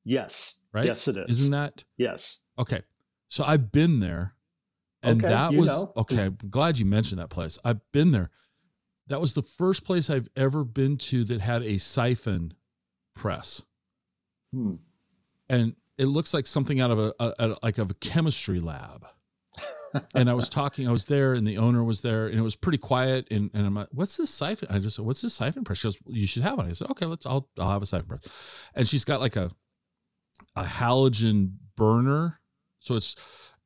yes 0.03 0.59
right 0.73 0.85
yes 0.85 1.07
it 1.07 1.17
is 1.17 1.39
isn't 1.41 1.51
that 1.51 1.83
yes 1.97 2.39
Okay. 2.59 2.81
So 3.29 3.43
I've 3.43 3.71
been 3.71 3.99
there. 3.99 4.35
And 5.01 5.21
Okay, 5.23 5.33
that 5.33 5.53
was 5.53 5.67
know. 5.67 5.93
okay. 5.97 6.25
I'm 6.25 6.37
glad 6.49 6.79
you 6.79 6.85
mentioned 6.85 7.19
that 7.19 7.29
place. 7.29 7.59
I've 7.65 7.81
been 7.91 8.11
there. 8.11 8.29
That 9.07 9.19
was 9.19 9.33
the 9.33 9.41
first 9.41 9.85
place 9.85 10.09
I've 10.09 10.29
ever 10.35 10.63
been 10.63 10.97
to 10.97 11.25
that 11.25 11.41
had 11.41 11.61
a 11.63 11.77
siphon 11.77 12.53
press. 13.15 13.61
Hmm. 14.51 14.73
And 15.49 15.75
it 15.97 16.05
looks 16.05 16.33
like 16.33 16.45
something 16.45 16.79
out 16.79 16.91
of 16.91 16.99
a, 16.99 17.13
a, 17.19 17.33
a 17.39 17.55
like 17.63 17.77
of 17.77 17.91
a 17.91 17.95
chemistry 17.95 18.59
lab. 18.59 19.05
and 20.15 20.29
I 20.29 20.33
was 20.33 20.49
talking, 20.49 20.87
I 20.87 20.91
was 20.91 21.05
there 21.05 21.33
and 21.33 21.45
the 21.45 21.57
owner 21.57 21.83
was 21.83 22.01
there 22.01 22.27
and 22.27 22.37
it 22.37 22.41
was 22.41 22.55
pretty 22.55 22.77
quiet. 22.77 23.27
And, 23.31 23.51
and 23.53 23.65
I'm 23.65 23.75
like, 23.75 23.89
what's 23.91 24.17
this 24.17 24.29
siphon? 24.29 24.69
I 24.71 24.79
just 24.79 24.95
said, 24.95 25.05
what's 25.05 25.21
this 25.21 25.33
siphon 25.33 25.63
press? 25.63 25.79
She 25.79 25.87
goes, 25.87 25.97
you 26.07 26.27
should 26.27 26.43
have 26.43 26.59
it. 26.59 26.65
I 26.65 26.73
said, 26.73 26.89
okay, 26.91 27.05
let's, 27.05 27.25
I'll, 27.25 27.49
I'll 27.59 27.71
have 27.71 27.81
a 27.81 27.85
siphon 27.85 28.07
press. 28.07 28.71
And 28.75 28.87
she's 28.87 29.05
got 29.05 29.19
like 29.19 29.35
a, 29.35 29.51
a 30.55 30.63
halogen 30.63 31.53
burner. 31.75 32.39
So 32.79 32.95
it's, 32.95 33.15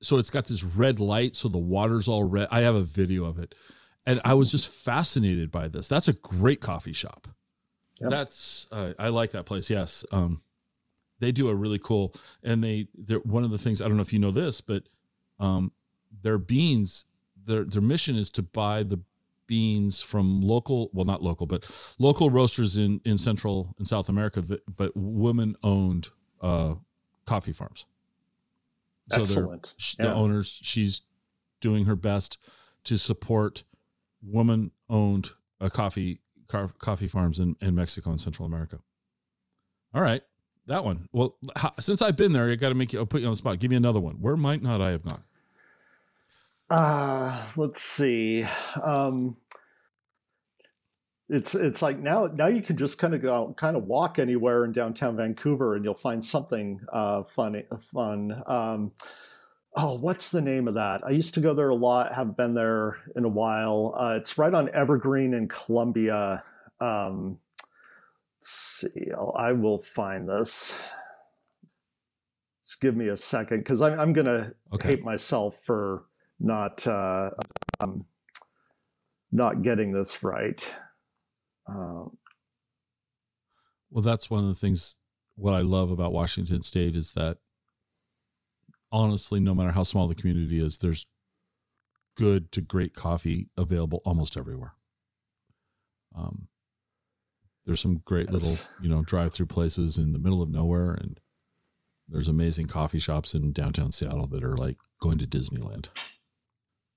so 0.02 0.18
it's 0.18 0.30
got 0.30 0.46
this 0.46 0.64
red 0.64 1.00
light. 1.00 1.36
So 1.36 1.48
the 1.48 1.58
water's 1.58 2.08
all 2.08 2.24
red. 2.24 2.48
I 2.52 2.62
have 2.62 2.76
a 2.76 2.82
video 2.82 3.26
of 3.26 3.40
it. 3.40 3.56
And 4.06 4.22
I 4.24 4.36
was 4.36 4.52
just 4.52 4.72
fascinated 4.72 5.52
by 5.52 5.68
this. 5.68 5.88
That's 5.88 6.08
a 6.08 6.14
great 6.14 6.62
coffee 6.62 6.94
shop. 6.94 7.28
Yep. 8.02 8.10
That's, 8.10 8.68
uh, 8.72 8.94
I 9.00 9.10
like 9.10 9.32
that 9.32 9.46
place. 9.46 9.70
Yes. 9.70 10.06
Um, 10.12 10.42
they 11.20 11.32
do 11.32 11.50
a 11.50 11.56
really 11.56 11.80
cool, 11.80 12.14
and 12.44 12.64
they, 12.64 12.88
they're 12.96 13.20
one 13.20 13.44
of 13.44 13.52
the 13.52 13.58
things, 13.58 13.82
I 13.82 13.88
don't 13.88 13.98
know 13.98 14.02
if 14.02 14.14
you 14.14 14.20
know 14.20 14.32
this, 14.32 14.62
but, 14.62 14.84
um, 15.40 15.72
their 16.22 16.38
beans, 16.38 17.06
their, 17.46 17.64
their 17.64 17.82
mission 17.82 18.16
is 18.16 18.30
to 18.32 18.44
buy 18.44 18.84
the 18.84 19.00
beans 19.48 20.02
from 20.02 20.42
local, 20.42 20.90
well, 20.94 21.06
not 21.06 21.24
local, 21.24 21.48
but 21.48 21.66
local 22.00 22.30
roasters 22.30 22.76
in 22.76 23.00
in 23.06 23.18
Central 23.18 23.74
and 23.78 23.88
South 23.88 24.10
America, 24.10 24.42
that, 24.42 24.62
but 24.78 24.92
women 24.94 25.56
owned 25.64 26.10
uh, 26.42 26.76
coffee 27.26 27.54
farms. 27.54 27.86
So 29.10 29.22
Excellent. 29.22 29.74
The 29.98 30.14
owners, 30.14 30.60
she's 30.62 31.04
doing 31.62 31.86
her 31.86 31.96
best 31.96 32.38
to 32.84 32.98
support 32.98 33.64
woman 34.22 34.72
owned 34.90 35.30
uh, 35.62 35.70
coffee 35.70 36.20
coffee 36.48 37.08
farms 37.08 37.40
in, 37.40 37.56
in 37.62 37.76
Mexico 37.76 38.10
and 38.10 38.20
Central 38.20 38.46
America. 38.46 38.80
All 39.94 40.02
right, 40.02 40.22
that 40.68 40.84
one. 40.84 41.08
Well, 41.12 41.38
how, 41.56 41.74
since 41.80 42.02
I've 42.02 42.18
been 42.18 42.34
there, 42.34 42.50
I 42.50 42.56
got 42.56 42.70
to 42.70 42.76
make 42.76 42.94
you. 42.94 43.00
I'll 43.00 43.06
put 43.06 43.22
you 43.22 43.28
on 43.28 43.34
the 43.34 43.38
spot. 43.38 43.60
Give 43.60 43.72
me 43.72 43.78
another 43.78 44.00
one. 44.00 44.16
Where 44.16 44.38
might 44.38 44.62
not 44.62 44.82
I 44.82 44.92
have 44.92 45.04
gone? 45.04 45.22
Uh, 46.70 47.46
let's 47.56 47.82
see. 47.82 48.46
Um, 48.84 49.38
it's 51.30 51.56
it's 51.56 51.82
like 51.82 52.00
now 52.00 52.28
now 52.28 52.48
you 52.48 52.62
can 52.62 52.78
just 52.78 53.00
kind 53.00 53.14
of 53.14 53.22
go 53.22 53.54
kind 53.58 53.76
of 53.76 53.84
walk 53.84 54.18
anywhere 54.18 54.64
in 54.64 54.72
downtown 54.72 55.18
Vancouver 55.18 55.76
and 55.76 55.84
you'll 55.84 55.94
find 55.94 56.24
something 56.24 56.80
uh, 56.92 57.24
fun 57.24 57.64
fun. 57.80 58.44
Um, 58.48 58.92
oh, 59.78 59.98
what's 60.00 60.32
the 60.32 60.42
name 60.42 60.68
of 60.68 60.74
that? 60.74 61.02
I 61.06 61.12
used 61.12 61.34
to 61.36 61.40
go 61.40 61.54
there 61.54 61.70
a 61.70 61.76
lot. 61.76 62.14
Haven't 62.14 62.36
been 62.36 62.54
there 62.54 62.98
in 63.16 63.24
a 63.24 63.30
while. 63.30 63.96
Uh, 63.98 64.16
it's 64.18 64.38
right 64.38 64.54
on 64.54 64.70
Evergreen 64.74 65.34
in 65.34 65.48
Columbia. 65.48 66.44
Um, 66.82 67.38
let's 68.40 68.50
see. 68.50 69.12
I'll, 69.16 69.34
I 69.38 69.52
will 69.54 69.80
find 69.80 70.28
this. 70.28 70.78
Just 72.66 72.82
give 72.82 72.98
me 72.98 73.08
a 73.08 73.18
second 73.18 73.60
because 73.60 73.82
I'm 73.82 73.98
I'm 73.98 74.14
gonna 74.14 74.52
okay. 74.74 74.90
hate 74.90 75.06
myself 75.06 75.56
for 75.64 76.04
not 76.40 76.86
uh, 76.86 77.30
um, 77.80 78.06
not 79.32 79.62
getting 79.62 79.94
this 79.94 80.24
right. 80.24 80.76
Um, 81.68 82.18
well, 83.90 84.02
that's 84.02 84.30
one 84.30 84.42
of 84.42 84.50
the 84.50 84.56
things. 84.56 84.98
What 85.36 85.54
I 85.54 85.62
love 85.62 85.92
about 85.92 86.14
Washington 86.14 86.62
State 86.62 86.96
is 86.96 87.14
that, 87.14 87.38
honestly, 88.92 89.40
no 89.40 89.54
matter 89.54 89.72
how 89.72 89.84
small 89.84 90.08
the 90.08 90.16
community 90.16 90.60
is, 90.60 90.78
there's 90.78 91.06
good 92.16 92.52
to 92.52 92.62
great 92.62 92.94
coffee 92.94 93.50
available 93.58 94.02
almost 94.06 94.38
everywhere. 94.38 94.74
Um, 96.16 96.48
there's 97.66 97.82
some 97.82 98.02
great 98.06 98.30
yes. 98.32 98.34
little, 98.34 98.66
you 98.82 98.90
know, 98.90 99.04
drive-through 99.04 99.48
places 99.48 99.98
in 99.98 100.14
the 100.14 100.20
middle 100.20 100.42
of 100.42 100.50
nowhere, 100.50 100.94
and 100.94 101.20
there's 102.08 102.28
amazing 102.28 102.68
coffee 102.68 103.00
shops 103.00 103.36
in 103.36 103.52
downtown 103.52 103.92
Seattle 103.92 104.28
that 104.28 104.44
are 104.44 104.56
like 104.56 104.78
going 105.02 105.18
to 105.18 105.28
Disneyland. 105.28 105.90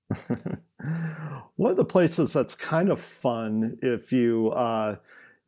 One 1.55 1.71
of 1.71 1.77
the 1.77 1.85
places 1.85 2.33
that's 2.33 2.55
kind 2.55 2.89
of 2.89 2.99
fun 2.99 3.77
if 3.81 4.11
you 4.11 4.49
uh, 4.51 4.95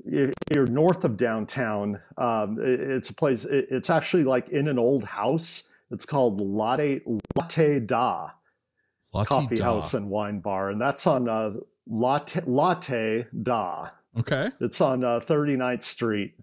if 0.05 0.33
you're 0.53 0.67
north 0.67 1.03
of 1.03 1.17
downtown, 1.17 1.99
um, 2.17 2.57
it's 2.61 3.09
a 3.09 3.13
place. 3.13 3.45
It's 3.45 3.89
actually 3.89 4.23
like 4.23 4.49
in 4.49 4.67
an 4.67 4.77
old 4.77 5.05
house. 5.05 5.69
It's 5.93 6.05
called 6.05 6.41
Latte 6.41 7.01
Latte 7.35 7.79
Da 7.79 8.31
Latte 9.13 9.27
Coffee 9.27 9.55
da. 9.55 9.63
House 9.63 9.93
and 9.93 10.09
Wine 10.09 10.39
Bar, 10.39 10.71
and 10.71 10.81
that's 10.81 11.05
on 11.05 11.29
uh, 11.29 11.51
Latte 11.87 12.41
Latte 12.45 13.27
Da. 13.43 13.89
Okay, 14.19 14.49
it's 14.59 14.81
on 14.81 15.03
uh, 15.03 15.19
39th 15.19 15.83
Street, 15.83 16.33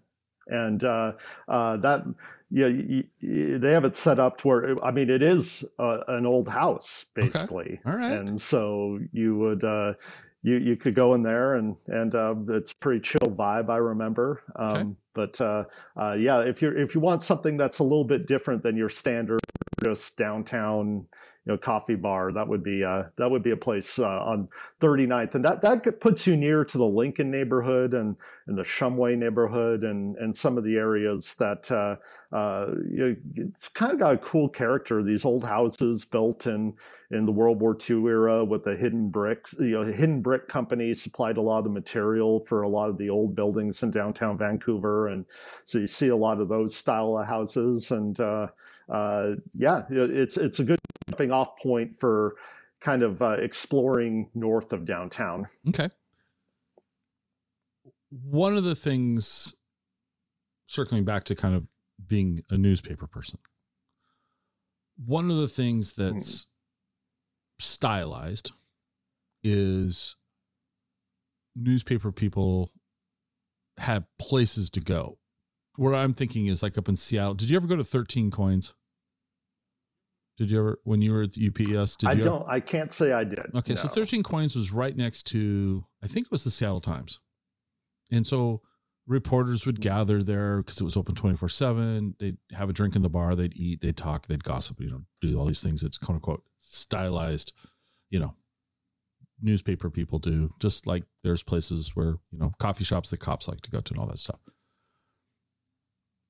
and 0.47 0.83
uh, 0.85 1.13
uh, 1.49 1.77
that 1.79 2.05
yeah, 2.51 2.67
you, 2.67 3.05
you, 3.21 3.59
they 3.59 3.73
have 3.73 3.85
it 3.85 3.95
set 3.95 4.19
up 4.19 4.39
to 4.39 4.49
where 4.49 4.85
I 4.85 4.91
mean 4.93 5.11
it 5.11 5.23
is 5.23 5.69
uh, 5.79 5.99
an 6.09 6.27
old 6.27 6.49
house 6.49 7.07
basically, 7.15 7.81
okay. 7.81 7.81
all 7.87 7.97
right, 7.97 8.13
and 8.13 8.41
so 8.41 9.01
you 9.13 9.37
would 9.37 9.65
uh, 9.65 9.95
you 10.43 10.57
you 10.57 10.77
could 10.77 10.95
go 10.95 11.15
in 11.15 11.23
there 11.23 11.55
and 11.55 11.77
and 11.87 12.15
uh, 12.15 12.35
it's 12.49 12.73
pretty 12.73 13.01
chill 13.01 13.31
vibe. 13.31 13.69
I 13.69 13.77
remember, 13.77 14.43
um, 14.57 14.73
okay. 14.73 14.97
But 15.15 15.41
uh, 15.41 15.65
uh, 15.97 16.17
yeah, 16.19 16.41
if 16.41 16.63
you 16.63 16.71
if 16.71 16.95
you 16.95 17.01
want 17.01 17.23
something 17.23 17.57
that's 17.57 17.79
a 17.79 17.83
little 17.83 18.05
bit 18.05 18.27
different 18.27 18.63
than 18.63 18.77
your 18.77 18.89
standard 18.89 19.41
just 19.83 20.17
downtown 20.17 21.07
you 21.47 21.53
know 21.53 21.59
coffee 21.59 21.95
bar 21.95 22.33
that 22.33 22.47
would 22.47 22.63
be 22.63 22.85
uh, 22.85 23.05
that 23.17 23.31
would 23.31 23.43
be 23.43 23.51
a 23.51 23.57
place 23.57 23.99
uh, 23.99 24.07
on 24.07 24.49
39th 24.81 25.35
and 25.35 25.45
that 25.45 25.63
that 25.63 26.01
puts 26.01 26.27
you 26.27 26.37
near 26.37 26.65
to 26.65 26.77
the 26.77 26.87
Lincoln 26.87 27.31
neighborhood 27.31 27.95
and 27.95 28.17
and 28.47 28.59
the 28.59 28.63
Shumway 28.63 29.17
neighborhood 29.17 29.83
and 29.83 30.17
and 30.17 30.37
some 30.37 30.59
of 30.59 30.65
the 30.65 30.77
areas 30.77 31.35
that 31.37 31.71
uh, 31.71 31.97
uh, 32.35 32.75
you 32.91 32.99
know, 32.99 33.17
it's 33.37 33.69
kind 33.69 33.93
of 33.93 33.99
got 33.99 34.15
a 34.15 34.19
cool 34.19 34.49
character 34.49 35.03
these 35.03 35.25
old 35.25 35.45
houses 35.45 36.05
built 36.05 36.47
in 36.47 36.75
in 37.11 37.25
the 37.25 37.33
World 37.33 37.61
War 37.61 37.77
II 37.89 38.05
era 38.07 38.45
with 38.45 38.65
the 38.65 38.77
hidden 38.77 39.09
bricks 39.09 39.55
you 39.59 39.71
know 39.71 39.85
hidden 39.85 40.21
brick 40.21 40.47
company 40.47 40.93
supplied 40.93 41.39
a 41.39 41.43
lot 41.43 41.59
of 41.59 41.65
the 41.65 41.71
material 41.71 42.41
for 42.41 42.63
a 42.63 42.69
lot 42.69 42.91
of 42.91 42.99
the 42.99 43.09
old 43.09 43.35
buildings 43.35 43.83
in 43.83 43.91
downtown 43.91 44.37
Vancouver 44.37 45.09
and 45.09 45.25
so 45.65 45.79
you 45.79 45.87
see 45.87 46.09
a 46.09 46.17
lot 46.17 46.39
of 46.39 46.49
those 46.51 46.75
style 46.77 47.17
of 47.17 47.27
houses 47.27 47.91
and 47.91 48.21
uh, 48.21 48.49
uh, 48.91 49.37
yeah, 49.55 49.83
it's 49.89 50.37
it's 50.37 50.59
a 50.59 50.65
good 50.65 50.79
jumping 51.09 51.31
off 51.31 51.57
point 51.59 51.97
for 51.99 52.35
kind 52.81 53.03
of 53.03 53.23
uh, 53.23 53.37
exploring 53.39 54.31
north 54.35 54.73
of 54.73 54.85
downtown. 54.85 55.47
Okay. 55.69 55.89
One 58.11 58.57
of 58.57 58.65
the 58.65 58.75
things, 58.75 59.55
circling 60.67 61.05
back 61.05 61.25
to 61.25 61.35
kind 61.37 61.55
of 61.55 61.67
being 62.05 62.43
a 62.51 62.59
newspaper 62.59 63.07
person, 63.07 63.39
one 65.05 65.31
of 65.31 65.37
the 65.37 65.49
things 65.49 65.93
that's 65.93 66.45
hmm. 66.45 66.49
stylized 67.61 68.53
is 69.45 70.17
newspaper 71.55 72.11
people 72.11 72.73
have 73.79 74.05
places 74.19 74.69
to 74.71 74.81
go. 74.81 75.19
What 75.77 75.95
I'm 75.95 76.13
thinking 76.13 76.47
is 76.47 76.63
like 76.63 76.77
up 76.77 76.89
in 76.89 76.97
Seattle. 76.97 77.35
Did 77.35 77.51
you 77.51 77.57
ever 77.57 77.67
go 77.67 77.77
to 77.77 77.85
13 77.85 78.31
Coins? 78.31 78.75
Did 80.41 80.51
you 80.51 80.59
ever 80.59 80.81
when 80.85 81.03
you 81.03 81.13
were 81.13 81.25
at 81.25 81.35
the 81.35 81.49
UPS? 81.49 81.97
Did 81.97 82.09
I 82.09 82.13
you 82.13 82.23
don't. 82.23 82.41
Ever? 82.41 82.51
I 82.51 82.61
can't 82.61 82.91
say 82.95 83.13
I 83.13 83.25
did. 83.25 83.55
Okay, 83.55 83.75
no. 83.75 83.79
so 83.79 83.89
thirteen 83.89 84.23
coins 84.23 84.57
was 84.57 84.73
right 84.73 84.97
next 84.97 85.25
to 85.25 85.85
I 86.03 86.07
think 86.07 86.29
it 86.29 86.33
was 86.33 86.45
the 86.45 86.51
Seattle 86.51 86.81
Times, 86.81 87.21
and 88.11 88.27
so 88.27 88.63
reporters 89.07 89.67
would 89.67 89.83
gather 89.83 90.23
there 90.23 90.63
because 90.63 90.81
it 90.81 90.85
was 90.85 90.97
open 90.97 91.15
twenty 91.15 91.37
four 91.37 91.51
seven. 91.51 92.15
They'd 92.19 92.39
have 92.53 92.71
a 92.71 92.73
drink 92.73 92.97
in 92.97 93.03
the 93.03 93.11
bar. 93.11 93.35
They'd 93.35 93.55
eat. 93.55 93.83
They'd 93.83 93.99
talk. 93.99 94.29
They'd 94.29 94.43
gossip. 94.43 94.81
You 94.81 94.91
know, 94.91 95.03
do 95.21 95.39
all 95.39 95.45
these 95.45 95.63
things. 95.63 95.83
It's 95.83 95.99
quote 95.99 96.15
unquote 96.15 96.43
stylized. 96.57 97.53
You 98.09 98.21
know, 98.21 98.35
newspaper 99.43 99.91
people 99.91 100.19
do. 100.19 100.55
Just 100.59 100.87
like 100.87 101.05
there's 101.23 101.43
places 101.43 101.95
where 101.95 102.17
you 102.33 102.39
know 102.39 102.55
coffee 102.59 102.85
shops 102.85 103.11
that 103.11 103.21
cops 103.21 103.47
like 103.47 103.61
to 103.61 103.71
go 103.71 103.81
to 103.81 103.93
and 103.93 104.01
all 104.01 104.09
that 104.09 104.19
stuff 104.19 104.41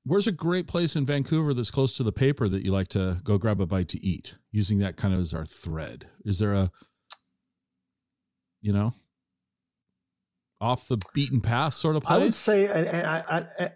where's 0.05 0.27
a 0.27 0.33
great 0.33 0.67
place 0.67 0.97
in 0.97 1.07
Vancouver 1.07 1.55
that's 1.55 1.71
close 1.71 1.97
to 1.97 2.03
the 2.03 2.13
paper 2.13 2.49
that 2.49 2.65
you 2.65 2.73
like 2.73 2.89
to 2.89 3.19
go 3.23 3.39
grab 3.39 3.61
a 3.61 3.67
bite 3.67 3.89
to 3.89 4.05
eat? 4.05 4.37
Using 4.51 4.79
that 4.81 4.97
kind 4.97 5.15
of 5.15 5.21
as 5.21 5.35
our 5.35 5.45
thread. 5.45 6.07
Is 6.25 6.39
there 6.39 6.55
a, 6.55 6.71
you 8.61 8.73
know, 8.73 8.95
off 10.61 10.89
the 10.89 10.99
beaten 11.15 11.41
path 11.41 11.75
sort 11.75 11.97
of 11.97 12.03
place? 12.03 12.21
I 12.21 12.25
would 12.25 12.35
say, 12.35 12.67
and, 12.67 12.87
and 12.87 13.07
I, 13.07 13.25
I, 13.29 13.65
I, 13.65 13.71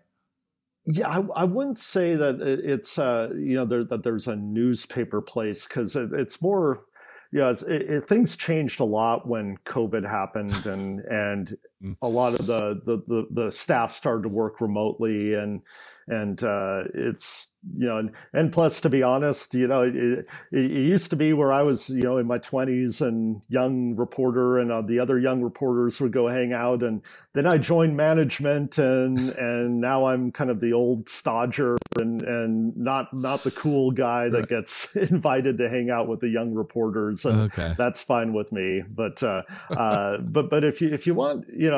yeah, 0.86 1.08
I, 1.08 1.26
I, 1.34 1.44
wouldn't 1.44 1.78
say 1.78 2.14
that 2.14 2.40
it's 2.42 2.98
uh, 2.98 3.30
you 3.34 3.54
know 3.54 3.64
there, 3.64 3.84
that 3.84 4.02
there's 4.02 4.26
a 4.26 4.36
newspaper 4.36 5.22
place 5.22 5.66
because 5.66 5.96
it, 5.96 6.12
it's 6.12 6.42
more 6.42 6.84
yeah, 7.32 7.50
it, 7.50 7.68
it, 7.68 8.04
things 8.04 8.36
changed 8.36 8.80
a 8.80 8.84
lot 8.84 9.26
when 9.26 9.56
COVID 9.64 10.08
happened, 10.08 10.66
and 10.66 11.00
and. 11.00 11.56
A 12.02 12.08
lot 12.08 12.38
of 12.38 12.46
the, 12.46 12.80
the 12.84 13.02
the 13.06 13.26
the 13.30 13.52
staff 13.52 13.92
started 13.92 14.22
to 14.22 14.28
work 14.28 14.60
remotely, 14.60 15.34
and 15.34 15.62
and 16.06 16.42
uh, 16.42 16.84
it's 16.94 17.54
you 17.76 17.86
know 17.86 17.96
and, 17.96 18.14
and 18.34 18.52
plus 18.52 18.78
to 18.80 18.90
be 18.90 19.02
honest 19.02 19.54
you 19.54 19.66
know 19.66 19.82
it, 19.82 20.26
it, 20.52 20.70
used 20.70 21.08
to 21.08 21.16
be 21.16 21.32
where 21.32 21.50
i 21.50 21.62
was 21.62 21.88
you 21.88 22.02
know 22.02 22.18
in 22.18 22.26
my 22.26 22.38
20s 22.38 23.00
and 23.00 23.42
young 23.48 23.96
reporter 23.96 24.58
and 24.58 24.70
uh, 24.70 24.82
the 24.82 24.98
other 24.98 25.18
young 25.18 25.40
reporters 25.40 25.98
would 25.98 26.12
go 26.12 26.28
hang 26.28 26.52
out 26.52 26.82
and 26.82 27.00
then 27.32 27.46
i 27.46 27.56
joined 27.56 27.96
management 27.96 28.76
and 28.76 29.18
and 29.18 29.80
now 29.80 30.04
i'm 30.04 30.30
kind 30.30 30.50
of 30.50 30.60
the 30.60 30.74
old 30.74 31.06
stodger 31.06 31.78
and 31.98 32.22
and 32.22 32.76
not 32.76 33.14
not 33.14 33.42
the 33.44 33.50
cool 33.52 33.90
guy 33.90 34.28
that 34.28 34.40
right. 34.40 34.48
gets 34.48 34.94
invited 35.10 35.56
to 35.56 35.66
hang 35.70 35.88
out 35.88 36.06
with 36.06 36.20
the 36.20 36.28
young 36.28 36.52
reporters 36.52 37.24
and 37.24 37.40
okay. 37.50 37.72
that's 37.78 38.02
fine 38.02 38.34
with 38.34 38.52
me 38.52 38.82
but 38.94 39.22
uh, 39.22 39.42
uh, 39.70 40.18
but 40.18 40.50
but 40.50 40.64
if 40.64 40.82
you 40.82 40.92
if 40.92 41.06
you 41.06 41.14
want 41.14 41.46
you 41.48 41.70
know 41.70 41.73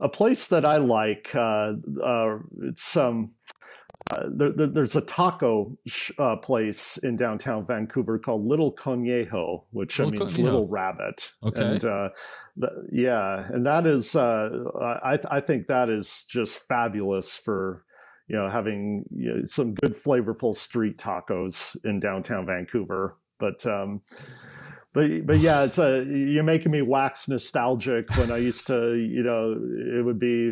a 0.00 0.08
place 0.08 0.48
that 0.48 0.64
i 0.64 0.76
like 0.76 1.34
uh, 1.34 1.72
uh 2.02 2.38
it's 2.62 2.96
um 2.96 3.30
uh, 4.10 4.28
there, 4.28 4.50
there, 4.50 4.66
there's 4.66 4.96
a 4.96 5.00
taco 5.02 5.76
sh- 5.86 6.10
uh, 6.18 6.36
place 6.36 6.96
in 6.98 7.16
downtown 7.16 7.64
Vancouver 7.64 8.18
called 8.18 8.44
Little 8.44 8.72
Conejo, 8.72 9.64
which 9.70 9.98
Little 9.98 10.12
means 10.12 10.34
Conejo. 10.34 10.44
little 10.44 10.68
rabbit. 10.68 11.32
Okay. 11.44 11.62
And 11.62 11.84
uh, 11.84 12.08
the, 12.56 12.88
yeah, 12.90 13.46
and 13.50 13.64
that 13.66 13.86
is 13.86 14.16
uh, 14.16 14.48
I 14.80 15.18
I 15.30 15.40
think 15.40 15.68
that 15.68 15.88
is 15.88 16.24
just 16.28 16.66
fabulous 16.66 17.36
for 17.36 17.84
you 18.26 18.36
know 18.36 18.48
having 18.48 19.04
you 19.14 19.34
know, 19.34 19.44
some 19.44 19.74
good 19.74 19.94
flavorful 19.94 20.56
street 20.56 20.98
tacos 20.98 21.76
in 21.84 22.00
downtown 22.00 22.46
Vancouver. 22.46 23.16
But 23.38 23.64
um, 23.66 24.02
but 24.92 25.26
but 25.26 25.38
yeah, 25.38 25.62
it's 25.62 25.78
a 25.78 26.04
you're 26.04 26.42
making 26.42 26.72
me 26.72 26.82
wax 26.82 27.28
nostalgic 27.28 28.10
when 28.16 28.30
I 28.30 28.38
used 28.38 28.66
to, 28.66 28.94
you 28.94 29.22
know, 29.22 29.52
it 29.52 30.04
would 30.04 30.18
be 30.18 30.50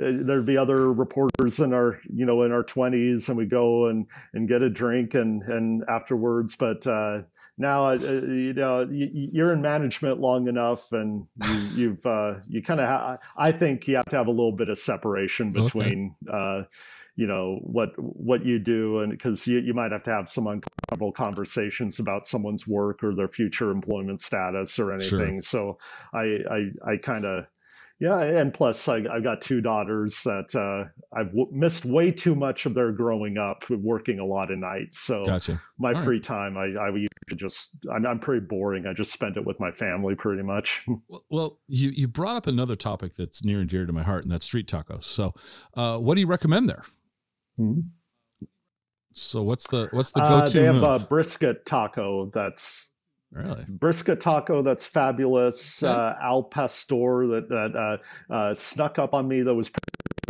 uh, 0.00 0.12
there'd 0.22 0.46
be 0.46 0.56
other 0.56 0.92
reporters 0.92 1.60
in 1.60 1.72
our 1.72 2.00
you 2.08 2.26
know 2.26 2.42
in 2.42 2.52
our 2.52 2.64
20s 2.64 3.28
and 3.28 3.36
we 3.36 3.46
go 3.46 3.86
and 3.86 4.06
and 4.34 4.48
get 4.48 4.62
a 4.62 4.70
drink 4.70 5.14
and 5.14 5.42
and 5.42 5.84
afterwards. 5.88 6.56
But 6.56 6.86
uh 6.86 7.22
now 7.58 7.90
uh, 7.90 7.94
you 7.94 8.54
know 8.54 8.88
you're 8.90 9.52
in 9.52 9.60
management 9.60 10.20
long 10.20 10.48
enough 10.48 10.92
and 10.92 11.26
you, 11.74 11.90
have 12.04 12.06
uh, 12.06 12.34
you 12.48 12.62
kind 12.62 12.80
of 12.80 12.86
ha- 12.86 13.18
i 13.36 13.52
think 13.52 13.86
you 13.86 13.96
have 13.96 14.06
to 14.06 14.16
have 14.16 14.28
a 14.28 14.30
little 14.30 14.52
bit 14.52 14.68
of 14.68 14.78
separation 14.78 15.52
between 15.52 16.14
okay. 16.26 16.36
uh, 16.36 16.62
you 17.16 17.26
know 17.26 17.58
what 17.62 17.90
what 17.96 18.44
you 18.44 18.58
do 18.58 19.00
and 19.00 19.10
because 19.10 19.46
you, 19.46 19.58
you 19.58 19.74
might 19.74 19.90
have 19.90 20.04
to 20.04 20.10
have 20.10 20.28
some 20.28 20.46
uncomfortable 20.46 21.12
conversations 21.12 21.98
about 21.98 22.26
someone's 22.26 22.66
work 22.66 23.02
or 23.02 23.14
their 23.14 23.28
future 23.28 23.70
employment 23.70 24.20
status 24.20 24.78
or 24.78 24.92
anything 24.92 25.40
sure. 25.40 25.40
so 25.40 25.78
i 26.14 26.38
i, 26.50 26.92
I 26.92 26.96
kind 26.96 27.26
of 27.26 27.46
yeah, 28.00 28.20
and 28.22 28.54
plus 28.54 28.86
I, 28.86 29.00
have 29.00 29.24
got 29.24 29.40
two 29.40 29.60
daughters 29.60 30.22
that 30.22 30.54
uh, 30.54 30.88
I've 31.12 31.28
w- 31.28 31.48
missed 31.50 31.84
way 31.84 32.12
too 32.12 32.36
much 32.36 32.64
of 32.64 32.74
their 32.74 32.92
growing 32.92 33.38
up, 33.38 33.68
working 33.70 34.20
a 34.20 34.24
lot 34.24 34.52
of 34.52 34.58
nights. 34.58 35.00
So 35.00 35.24
gotcha. 35.24 35.60
my 35.78 35.92
All 35.92 36.02
free 36.02 36.16
right. 36.16 36.22
time, 36.22 36.56
I, 36.56 36.66
I 36.80 37.06
just 37.34 37.76
I'm, 37.92 38.06
I'm, 38.06 38.20
pretty 38.20 38.46
boring. 38.46 38.86
I 38.86 38.92
just 38.92 39.12
spend 39.12 39.36
it 39.36 39.44
with 39.44 39.58
my 39.58 39.72
family 39.72 40.14
pretty 40.14 40.44
much. 40.44 40.86
well, 41.30 41.58
you 41.66 41.90
you 41.90 42.06
brought 42.06 42.36
up 42.36 42.46
another 42.46 42.76
topic 42.76 43.14
that's 43.14 43.44
near 43.44 43.60
and 43.60 43.68
dear 43.68 43.84
to 43.84 43.92
my 43.92 44.04
heart, 44.04 44.22
and 44.22 44.32
that's 44.32 44.46
street 44.46 44.68
tacos. 44.68 45.04
So, 45.04 45.34
uh, 45.74 45.98
what 45.98 46.14
do 46.14 46.20
you 46.20 46.28
recommend 46.28 46.68
there? 46.68 46.84
Mm-hmm. 47.58 47.80
So 49.12 49.42
what's 49.42 49.66
the 49.68 49.88
what's 49.90 50.12
the 50.12 50.20
go 50.20 50.28
to? 50.28 50.34
Uh, 50.44 50.48
they 50.48 50.64
have 50.64 50.76
move? 50.76 51.02
a 51.02 51.04
brisket 51.04 51.66
taco 51.66 52.26
that's 52.26 52.87
Really? 53.30 53.64
Brisket 53.68 54.20
taco 54.20 54.62
that's 54.62 54.86
fabulous. 54.86 55.82
Okay. 55.82 55.92
Uh, 55.92 56.14
al 56.22 56.42
pastor 56.42 57.26
that 57.26 57.48
that 57.50 57.76
uh, 57.76 58.32
uh, 58.32 58.54
snuck 58.54 58.98
up 58.98 59.12
on 59.12 59.28
me 59.28 59.42
that 59.42 59.54
was 59.54 59.70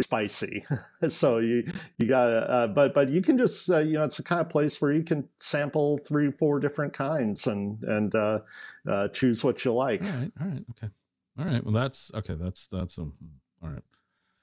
spicy. 0.03 0.65
so 1.09 1.39
you 1.39 1.65
you 1.99 2.07
got 2.07 2.29
uh, 2.29 2.67
but 2.67 2.95
but 2.95 3.09
you 3.09 3.23
can 3.23 3.39
just 3.39 3.71
uh, 3.71 3.79
you 3.79 3.95
know 3.95 4.05
it's 4.05 4.19
a 4.19 4.25
kind 4.25 4.41
of 4.41 4.49
place 4.49 4.81
where 4.81 4.93
you 4.93 5.05
can 5.05 5.29
sample 5.37 5.99
three 5.99 6.31
four 6.33 6.59
different 6.59 6.93
kinds 6.93 7.47
and 7.47 7.83
and 7.85 8.15
uh, 8.15 8.41
uh, 8.89 9.09
choose 9.09 9.45
what 9.45 9.65
you 9.65 9.73
like. 9.73 10.03
All 10.03 10.11
right. 10.11 10.33
All 10.41 10.47
right. 10.49 10.65
Okay. 10.71 10.93
All 11.39 11.45
right. 11.45 11.65
Well, 11.65 11.75
that's 11.75 12.13
okay. 12.15 12.35
That's 12.35 12.67
that's 12.67 12.99
um, 12.99 13.15
all 13.63 13.71
right. 13.71 13.85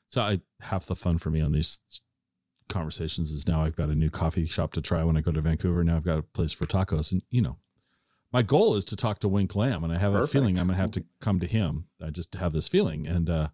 So 0.09 0.21
I 0.21 0.39
half 0.61 0.85
the 0.85 0.95
fun 0.95 1.17
for 1.17 1.29
me 1.29 1.41
on 1.41 1.51
these 1.51 1.81
conversations 2.69 3.31
is 3.31 3.47
now 3.47 3.61
I've 3.61 3.75
got 3.75 3.89
a 3.89 3.95
new 3.95 4.09
coffee 4.09 4.45
shop 4.45 4.71
to 4.73 4.81
try 4.81 5.03
when 5.03 5.17
I 5.17 5.21
go 5.21 5.31
to 5.31 5.41
Vancouver. 5.41 5.83
Now 5.83 5.97
I've 5.97 6.05
got 6.05 6.19
a 6.19 6.23
place 6.23 6.53
for 6.53 6.65
tacos, 6.65 7.11
and 7.11 7.21
you 7.29 7.41
know 7.41 7.57
my 8.35 8.41
goal 8.41 8.75
is 8.75 8.83
to 8.83 8.97
talk 8.97 9.19
to 9.19 9.29
Wink 9.29 9.55
Lamb, 9.55 9.85
and 9.85 9.93
I 9.93 9.97
have 9.97 10.11
Perfect. 10.11 10.29
a 10.29 10.37
feeling 10.37 10.59
I'm 10.59 10.67
gonna 10.67 10.77
have 10.77 10.91
to 10.91 11.05
come 11.21 11.39
to 11.39 11.47
him. 11.47 11.85
I 12.05 12.09
just 12.09 12.33
have 12.33 12.51
this 12.51 12.67
feeling, 12.67 13.07
and 13.07 13.29
uh, 13.29 13.47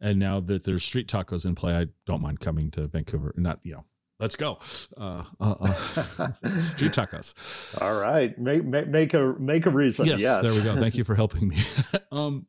and 0.00 0.18
now 0.18 0.40
that 0.40 0.64
there's 0.64 0.84
street 0.84 1.06
tacos 1.06 1.44
in 1.44 1.54
play, 1.54 1.76
I 1.76 1.88
don't 2.06 2.22
mind 2.22 2.40
coming 2.40 2.70
to 2.70 2.86
Vancouver. 2.86 3.34
Not 3.36 3.60
you 3.62 3.74
know, 3.74 3.84
let's 4.18 4.34
go, 4.34 4.58
uh, 4.96 5.24
uh, 5.38 5.54
uh, 5.60 6.32
street 6.60 6.92
tacos. 6.92 7.78
All 7.82 8.00
right, 8.00 8.36
make, 8.38 8.64
make 8.64 8.88
make 8.88 9.12
a 9.12 9.34
make 9.38 9.66
a 9.66 9.70
reason. 9.70 10.06
Yes, 10.06 10.22
yes. 10.22 10.40
there 10.40 10.54
we 10.54 10.62
go. 10.62 10.80
Thank 10.80 10.94
you 10.94 11.04
for 11.04 11.14
helping 11.14 11.48
me. 11.48 11.58
um, 12.10 12.46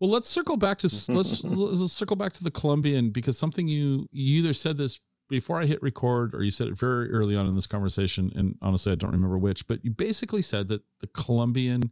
well, 0.00 0.08
let's 0.08 0.26
circle 0.26 0.56
back 0.56 0.78
to 0.78 0.86
let's 1.12 1.44
let's 1.44 1.92
circle 1.92 2.16
back 2.16 2.32
to 2.32 2.42
the 2.42 2.50
Columbian 2.50 3.10
because 3.10 3.36
something 3.36 3.68
you 3.68 4.08
you 4.10 4.38
either 4.38 4.54
said 4.54 4.78
this 4.78 5.00
before 5.28 5.60
I 5.60 5.66
hit 5.66 5.82
record, 5.82 6.34
or 6.34 6.42
you 6.42 6.50
said 6.50 6.68
it 6.68 6.78
very 6.78 7.10
early 7.10 7.36
on 7.36 7.46
in 7.46 7.54
this 7.54 7.66
conversation, 7.66 8.32
and 8.34 8.56
honestly, 8.62 8.92
I 8.92 8.94
don't 8.94 9.12
remember 9.12 9.38
which, 9.38 9.66
but 9.66 9.84
you 9.84 9.90
basically 9.90 10.42
said 10.42 10.68
that 10.68 10.82
the 11.00 11.08
Columbian 11.08 11.90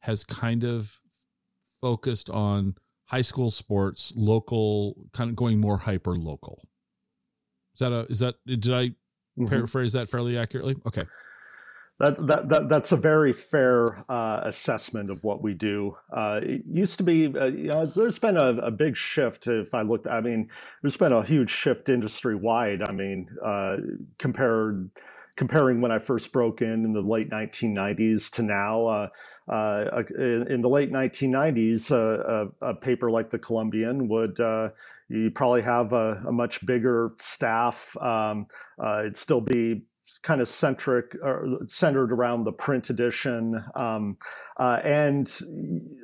has 0.00 0.24
kind 0.24 0.64
of 0.64 1.00
focused 1.80 2.30
on 2.30 2.76
high 3.06 3.20
school 3.22 3.50
sports, 3.50 4.12
local, 4.16 4.94
kind 5.12 5.30
of 5.30 5.36
going 5.36 5.60
more 5.60 5.78
hyper 5.78 6.14
local. 6.14 6.62
Is 7.74 7.80
that 7.80 7.92
a, 7.92 8.00
is 8.10 8.18
that, 8.20 8.36
did 8.46 8.68
I 8.68 8.88
mm-hmm. 8.88 9.46
paraphrase 9.46 9.92
that 9.92 10.08
fairly 10.08 10.38
accurately? 10.38 10.76
Okay. 10.86 11.04
That, 12.00 12.26
that, 12.28 12.48
that, 12.48 12.68
that's 12.70 12.92
a 12.92 12.96
very 12.96 13.34
fair 13.34 13.84
uh, 14.08 14.40
assessment 14.44 15.10
of 15.10 15.22
what 15.22 15.42
we 15.42 15.52
do. 15.52 15.98
Uh, 16.10 16.40
it 16.42 16.62
used 16.66 16.96
to 16.96 17.02
be, 17.02 17.26
uh, 17.26 17.44
you 17.44 17.66
know, 17.66 17.84
there's 17.84 18.18
been 18.18 18.38
a, 18.38 18.56
a, 18.56 18.70
big 18.70 18.96
shift. 18.96 19.46
If 19.46 19.74
I 19.74 19.82
look, 19.82 20.06
I 20.06 20.22
mean, 20.22 20.48
there's 20.80 20.96
been 20.96 21.12
a 21.12 21.22
huge 21.22 21.50
shift 21.50 21.90
industry 21.90 22.34
wide. 22.34 22.82
I 22.88 22.92
mean, 22.92 23.28
uh, 23.44 23.76
compared 24.18 24.90
comparing 25.36 25.82
when 25.82 25.92
I 25.92 25.98
first 25.98 26.32
broke 26.32 26.62
in 26.62 26.84
in 26.84 26.92
the 26.94 27.02
late 27.02 27.28
1990s 27.28 28.30
to 28.32 28.42
now. 28.42 28.86
Uh, 28.86 29.08
uh, 29.48 30.02
in, 30.18 30.46
in, 30.48 30.60
the 30.62 30.68
late 30.68 30.92
1990s, 30.92 31.90
a, 31.90 32.48
a, 32.62 32.74
paper 32.74 33.10
like 33.10 33.30
the 33.30 33.38
Columbian 33.38 34.08
would 34.08 34.38
you 35.08 35.30
probably 35.30 35.62
have 35.62 35.92
a, 35.92 36.22
a 36.26 36.32
much 36.32 36.64
bigger 36.64 37.12
staff. 37.18 37.96
Um, 38.00 38.46
it'd 38.82 39.16
still 39.16 39.40
be 39.40 39.82
kind 40.18 40.40
of 40.40 40.48
centric 40.48 41.16
or 41.22 41.58
centered 41.64 42.12
around 42.12 42.44
the 42.44 42.52
print 42.52 42.90
edition. 42.90 43.64
Um, 43.74 44.16
uh, 44.58 44.80
and 44.82 45.30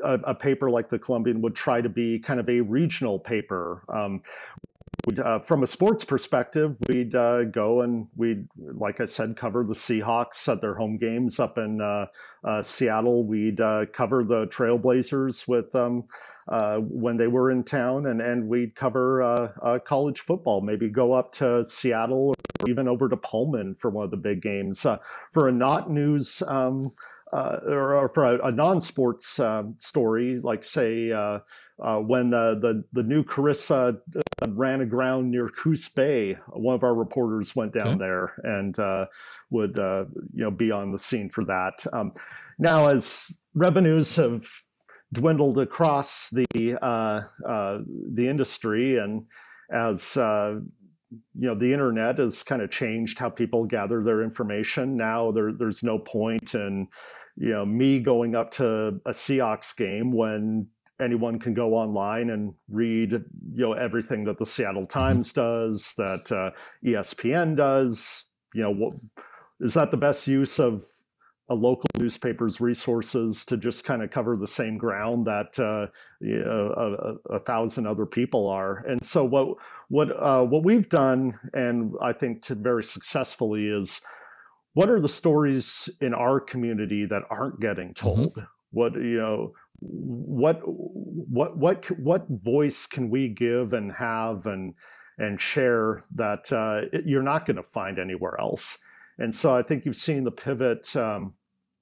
a, 0.04 0.14
a, 0.24 0.34
paper 0.34 0.70
like 0.70 0.88
the 0.88 0.98
Columbian 0.98 1.42
would 1.42 1.54
try 1.54 1.80
to 1.80 1.88
be 1.88 2.18
kind 2.18 2.40
of 2.40 2.48
a 2.48 2.60
regional 2.60 3.18
paper. 3.18 3.82
Um, 3.88 4.22
uh, 5.18 5.38
from 5.38 5.62
a 5.62 5.66
sports 5.66 6.04
perspective, 6.04 6.76
we'd 6.88 7.14
uh, 7.14 7.44
go 7.44 7.80
and 7.80 8.08
we'd, 8.16 8.48
like 8.56 9.00
I 9.00 9.04
said, 9.04 9.36
cover 9.36 9.62
the 9.64 9.74
Seahawks 9.74 10.48
at 10.50 10.60
their 10.60 10.74
home 10.74 10.98
games 10.98 11.38
up 11.38 11.58
in 11.58 11.80
uh, 11.80 12.06
uh 12.44 12.62
Seattle. 12.62 13.24
We'd 13.24 13.60
uh, 13.60 13.86
cover 13.92 14.24
the 14.24 14.46
Trailblazers 14.48 15.46
with 15.46 15.74
um, 15.74 16.04
uh, 16.48 16.80
when 16.80 17.16
they 17.16 17.28
were 17.28 17.50
in 17.50 17.62
town, 17.62 18.06
and 18.06 18.20
and 18.20 18.48
we'd 18.48 18.74
cover 18.74 19.52
college 19.84 20.20
football. 20.20 20.60
Maybe 20.60 20.88
go 20.88 21.12
up 21.12 21.32
to 21.34 21.62
Seattle 21.62 22.30
or 22.30 22.68
even 22.68 22.88
over 22.88 23.08
to 23.08 23.16
Pullman 23.16 23.76
for 23.76 23.90
one 23.90 24.04
of 24.04 24.10
the 24.10 24.16
big 24.16 24.42
games. 24.42 24.84
for 25.32 25.48
a 25.48 25.52
not 25.52 25.90
news. 25.90 26.42
Um, 26.48 26.92
uh, 27.32 27.58
or, 27.66 27.94
or, 27.96 28.08
for 28.08 28.24
a, 28.24 28.46
a 28.46 28.52
non-sports 28.52 29.40
uh, 29.40 29.64
story, 29.76 30.38
like 30.38 30.62
say 30.62 31.10
uh, 31.10 31.40
uh 31.82 31.98
when 31.98 32.30
the, 32.30 32.58
the, 32.60 32.84
the 32.92 33.02
new 33.02 33.24
Carissa 33.24 33.98
uh, 34.16 34.50
ran 34.50 34.80
aground 34.80 35.30
near 35.30 35.48
Coos 35.48 35.88
Bay, 35.88 36.36
one 36.54 36.74
of 36.74 36.84
our 36.84 36.94
reporters 36.94 37.56
went 37.56 37.72
down 37.72 37.88
okay. 37.88 37.98
there 37.98 38.34
and 38.44 38.78
uh, 38.78 39.06
would 39.50 39.76
you 39.76 40.44
know 40.44 40.50
be 40.50 40.70
on 40.70 40.92
the 40.92 40.98
scene 40.98 41.28
for 41.28 41.44
that. 41.44 41.84
Um, 41.92 42.12
now, 42.58 42.88
as 42.88 43.36
revenues 43.54 44.16
have 44.16 44.46
dwindled 45.12 45.58
across 45.58 46.30
the 46.30 46.46
the 46.54 48.28
industry 48.28 48.98
and 48.98 49.26
as 49.70 50.16
you 51.10 51.46
know 51.46 51.54
the 51.54 51.72
internet 51.72 52.18
has 52.18 52.42
kind 52.42 52.62
of 52.62 52.70
changed 52.70 53.18
how 53.18 53.30
people 53.30 53.64
gather 53.64 54.02
their 54.02 54.22
information 54.22 54.96
now 54.96 55.30
there, 55.30 55.52
there's 55.52 55.82
no 55.82 55.98
point 55.98 56.54
in 56.54 56.88
you 57.36 57.50
know 57.50 57.64
me 57.64 58.00
going 58.00 58.34
up 58.34 58.50
to 58.50 59.00
a 59.06 59.10
Seahawks 59.10 59.76
game 59.76 60.12
when 60.12 60.66
anyone 61.00 61.38
can 61.38 61.54
go 61.54 61.74
online 61.74 62.30
and 62.30 62.54
read 62.68 63.12
you 63.12 63.22
know 63.54 63.72
everything 63.72 64.24
that 64.24 64.38
the 64.38 64.46
Seattle 64.46 64.82
mm-hmm. 64.82 64.98
Times 64.98 65.32
does 65.32 65.94
that 65.96 66.32
uh, 66.32 66.50
ESPN 66.84 67.56
does 67.56 68.32
you 68.54 68.62
know 68.62 68.72
what 68.72 68.94
is 69.60 69.74
that 69.74 69.90
the 69.90 69.96
best 69.96 70.26
use 70.26 70.58
of 70.58 70.84
a 71.48 71.54
local 71.54 71.88
newspaper's 71.98 72.60
resources 72.60 73.44
to 73.46 73.56
just 73.56 73.84
kind 73.84 74.02
of 74.02 74.10
cover 74.10 74.36
the 74.36 74.46
same 74.46 74.76
ground 74.76 75.26
that 75.26 75.58
uh, 75.58 75.86
you 76.20 76.44
know, 76.44 77.18
a, 77.30 77.34
a, 77.34 77.38
thousand 77.40 77.86
other 77.86 78.06
people 78.06 78.48
are. 78.48 78.84
And 78.86 79.04
so 79.04 79.24
what 79.24 79.56
what 79.88 80.10
uh, 80.10 80.44
what 80.44 80.64
we've 80.64 80.88
done, 80.88 81.38
and 81.54 81.94
I 82.02 82.12
think 82.12 82.42
to 82.42 82.54
very 82.56 82.82
successfully, 82.82 83.68
is 83.68 84.00
what 84.74 84.90
are 84.90 85.00
the 85.00 85.08
stories 85.08 85.88
in 86.00 86.14
our 86.14 86.40
community 86.40 87.06
that 87.06 87.22
aren't 87.30 87.60
getting 87.60 87.94
mm-hmm. 87.94 88.06
told? 88.06 88.34
Mm-hmm. 88.34 88.44
What 88.72 88.94
you 88.94 89.18
know, 89.18 89.52
what 89.78 90.60
what 90.64 91.56
what 91.56 91.86
what 91.98 92.26
voice 92.28 92.86
can 92.86 93.08
we 93.08 93.28
give 93.28 93.72
and 93.72 93.92
have 93.92 94.46
and 94.46 94.74
and 95.16 95.40
share 95.40 96.04
that 96.14 96.52
uh, 96.52 96.98
you're 97.04 97.22
not 97.22 97.46
going 97.46 97.56
to 97.56 97.62
find 97.62 98.00
anywhere 98.00 98.38
else? 98.40 98.78
And 99.18 99.34
so 99.34 99.56
I 99.56 99.62
think 99.62 99.84
you've 99.84 99.96
seen 99.96 100.24
the 100.24 100.30
pivot, 100.30 100.94
um, 100.94 101.34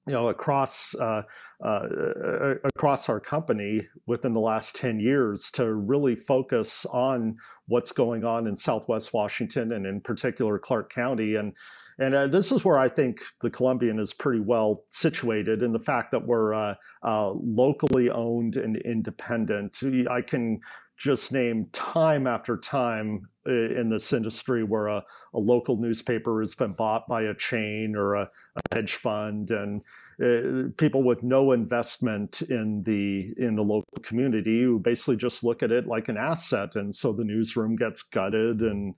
you 0.07 0.13
know, 0.13 0.29
across 0.29 0.93
uh, 0.95 1.23
uh, 1.63 2.55
across 2.63 3.09
our 3.09 3.19
company 3.19 3.81
within 4.05 4.33
the 4.33 4.39
last 4.39 4.75
ten 4.75 4.99
years 4.99 5.49
to 5.51 5.73
really 5.73 6.15
focus 6.15 6.85
on 6.85 7.37
what's 7.67 7.91
going 7.91 8.23
on 8.23 8.47
in 8.47 8.55
Southwest 8.55 9.13
Washington 9.13 9.71
and 9.71 9.85
in 9.85 10.01
particular 10.01 10.59
Clark 10.59 10.91
County 10.93 11.35
and. 11.35 11.53
And 11.97 12.13
uh, 12.13 12.27
this 12.27 12.51
is 12.51 12.65
where 12.65 12.77
I 12.77 12.89
think 12.89 13.21
the 13.41 13.49
Columbian 13.49 13.99
is 13.99 14.13
pretty 14.13 14.41
well 14.41 14.83
situated 14.89 15.63
in 15.63 15.71
the 15.71 15.79
fact 15.79 16.11
that 16.11 16.27
we're 16.27 16.53
uh, 16.53 16.75
uh, 17.03 17.31
locally 17.31 18.09
owned 18.09 18.57
and 18.57 18.75
independent. 18.75 19.77
I 20.11 20.19
can 20.19 20.59
just 20.97 21.31
name 21.31 21.67
time 21.71 22.25
after 22.27 22.57
time 22.57 23.27
in 23.45 23.89
this 23.89 24.11
industry 24.11 24.63
where 24.63 24.87
a, 24.87 25.03
a 25.33 25.39
local 25.39 25.77
newspaper 25.77 26.39
has 26.39 26.55
been 26.55 26.73
bought 26.73 27.07
by 27.07 27.23
a 27.23 27.33
chain 27.33 27.95
or 27.95 28.15
a, 28.15 28.23
a 28.55 28.75
hedge 28.75 28.95
fund 28.95 29.51
and 29.51 29.81
uh, 30.23 30.69
people 30.77 31.03
with 31.03 31.21
no 31.21 31.51
investment 31.51 32.41
in 32.43 32.81
the 32.83 33.33
in 33.37 33.55
the 33.55 33.61
local 33.61 34.01
community 34.01 34.63
who 34.63 34.79
basically 34.79 35.15
just 35.15 35.43
look 35.43 35.61
at 35.61 35.71
it 35.71 35.85
like 35.85 36.09
an 36.09 36.17
asset 36.17 36.75
and 36.75 36.95
so 36.95 37.13
the 37.13 37.23
newsroom 37.23 37.75
gets 37.75 38.01
gutted 38.01 38.61
and 38.61 38.95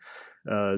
uh, 0.50 0.78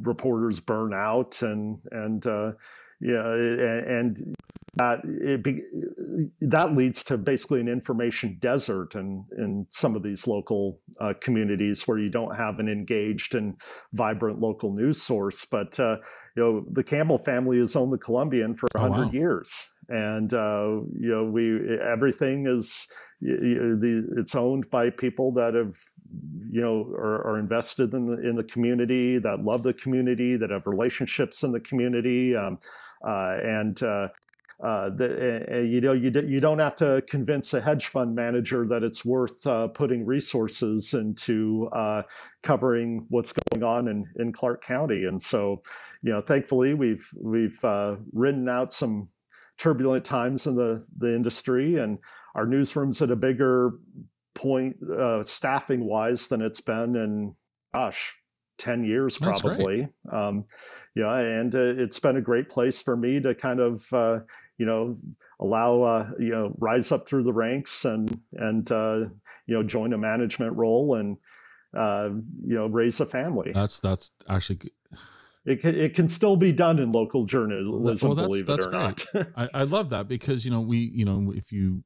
reporters 0.00 0.60
burn 0.60 0.94
out 0.94 1.42
and 1.42 1.78
and 1.90 2.26
uh, 2.26 2.52
yeah 3.00 3.34
and 3.34 4.36
that 4.74 5.00
it 5.04 5.42
be, 5.42 5.62
that 6.40 6.74
leads 6.74 7.02
to 7.04 7.18
basically 7.18 7.60
an 7.60 7.68
information 7.68 8.36
desert 8.40 8.94
in 8.94 9.24
in 9.36 9.66
some 9.68 9.96
of 9.96 10.02
these 10.02 10.26
local 10.26 10.78
uh, 11.00 11.12
communities 11.20 11.88
where 11.88 11.98
you 11.98 12.08
don't 12.08 12.36
have 12.36 12.60
an 12.60 12.68
engaged 12.68 13.34
and 13.34 13.56
vibrant 13.92 14.40
local 14.40 14.72
news 14.72 15.02
source. 15.02 15.44
But 15.44 15.78
uh, 15.80 15.98
you 16.36 16.42
know, 16.42 16.64
the 16.70 16.84
Campbell 16.84 17.18
family 17.18 17.58
has 17.58 17.74
owned 17.74 17.92
the 17.92 17.98
Columbian 17.98 18.54
for 18.54 18.68
hundred 18.76 18.96
oh, 18.96 19.06
wow. 19.06 19.12
years, 19.12 19.68
and 19.88 20.32
uh, 20.32 20.80
you 20.98 21.08
know, 21.08 21.24
we 21.24 21.78
everything 21.80 22.46
is 22.46 22.86
you 23.20 23.76
the, 23.80 24.06
it's 24.18 24.34
owned 24.34 24.70
by 24.70 24.90
people 24.90 25.32
that 25.32 25.54
have 25.54 25.76
you 26.50 26.60
know 26.60 26.86
are, 26.96 27.26
are, 27.26 27.38
invested 27.38 27.92
in 27.92 28.06
the 28.06 28.28
in 28.28 28.36
the 28.36 28.44
community, 28.44 29.18
that 29.18 29.44
love 29.44 29.64
the 29.64 29.74
community, 29.74 30.36
that 30.36 30.50
have 30.50 30.66
relationships 30.66 31.42
in 31.42 31.50
the 31.50 31.60
community. 31.60 32.36
Um, 32.36 32.58
uh, 33.02 33.38
and 33.42 33.82
uh, 33.82 34.08
uh, 34.62 34.90
the, 34.90 35.46
uh, 35.50 35.58
you 35.60 35.80
know 35.80 35.92
you, 35.92 36.10
you 36.26 36.38
don't 36.38 36.58
have 36.58 36.74
to 36.76 37.02
convince 37.08 37.54
a 37.54 37.60
hedge 37.60 37.86
fund 37.86 38.14
manager 38.14 38.66
that 38.66 38.84
it's 38.84 39.04
worth 39.04 39.46
uh, 39.46 39.68
putting 39.68 40.04
resources 40.04 40.92
into 40.92 41.68
uh, 41.72 42.02
covering 42.42 43.06
what's 43.08 43.32
going 43.32 43.62
on 43.62 43.88
in, 43.88 44.04
in 44.16 44.32
Clark 44.32 44.62
County. 44.62 45.04
And 45.04 45.20
so 45.20 45.62
you 46.02 46.12
know 46.12 46.20
thankfully 46.20 46.74
we've 46.74 47.08
we've 47.18 47.62
uh, 47.64 47.96
ridden 48.12 48.48
out 48.48 48.72
some 48.74 49.08
turbulent 49.56 50.04
times 50.04 50.46
in 50.46 50.56
the 50.56 50.84
the 50.98 51.14
industry 51.14 51.76
and 51.76 51.98
our 52.34 52.46
newsroom's 52.46 53.00
at 53.02 53.10
a 53.10 53.16
bigger 53.16 53.72
point 54.34 54.76
uh, 54.98 55.22
staffing 55.22 55.84
wise 55.84 56.28
than 56.28 56.40
it's 56.42 56.60
been 56.60 56.96
in 56.96 57.34
gosh 57.72 58.16
10 58.58 58.84
years 58.84 59.16
probably. 59.16 59.88
Um, 60.12 60.44
yeah 60.94 61.16
and 61.16 61.54
uh, 61.54 61.74
it's 61.78 61.98
been 61.98 62.16
a 62.16 62.22
great 62.22 62.48
place 62.48 62.82
for 62.82 62.96
me 62.96 63.20
to 63.20 63.34
kind 63.34 63.60
of 63.60 63.86
uh, 63.92 64.20
you 64.60 64.66
know 64.66 64.98
allow 65.40 65.82
uh, 65.82 66.10
you 66.18 66.28
know 66.28 66.54
rise 66.58 66.92
up 66.92 67.08
through 67.08 67.24
the 67.24 67.32
ranks 67.32 67.86
and 67.86 68.20
and 68.34 68.70
uh, 68.70 69.06
you 69.46 69.54
know 69.54 69.62
join 69.62 69.94
a 69.94 69.98
management 69.98 70.54
role 70.54 70.96
and 70.96 71.16
uh, 71.76 72.10
you 72.42 72.54
know 72.54 72.66
raise 72.66 73.00
a 73.00 73.06
family. 73.06 73.50
That's 73.52 73.80
that's 73.80 74.12
actually. 74.28 74.60
It 75.46 75.62
can, 75.62 75.74
it 75.74 75.94
can 75.94 76.06
still 76.06 76.36
be 76.36 76.52
done 76.52 76.78
in 76.78 76.92
local 76.92 77.24
journalism, 77.24 77.82
well, 77.82 78.14
that's, 78.14 78.28
believe 78.28 78.44
that's 78.44 78.66
it 78.66 78.68
or 78.68 78.70
great. 78.70 79.06
not. 79.14 79.26
I, 79.54 79.60
I 79.60 79.62
love 79.62 79.88
that 79.88 80.06
because 80.06 80.44
you 80.44 80.50
know 80.50 80.60
we 80.60 80.76
you 80.76 81.06
know 81.06 81.32
if 81.34 81.50
you 81.50 81.82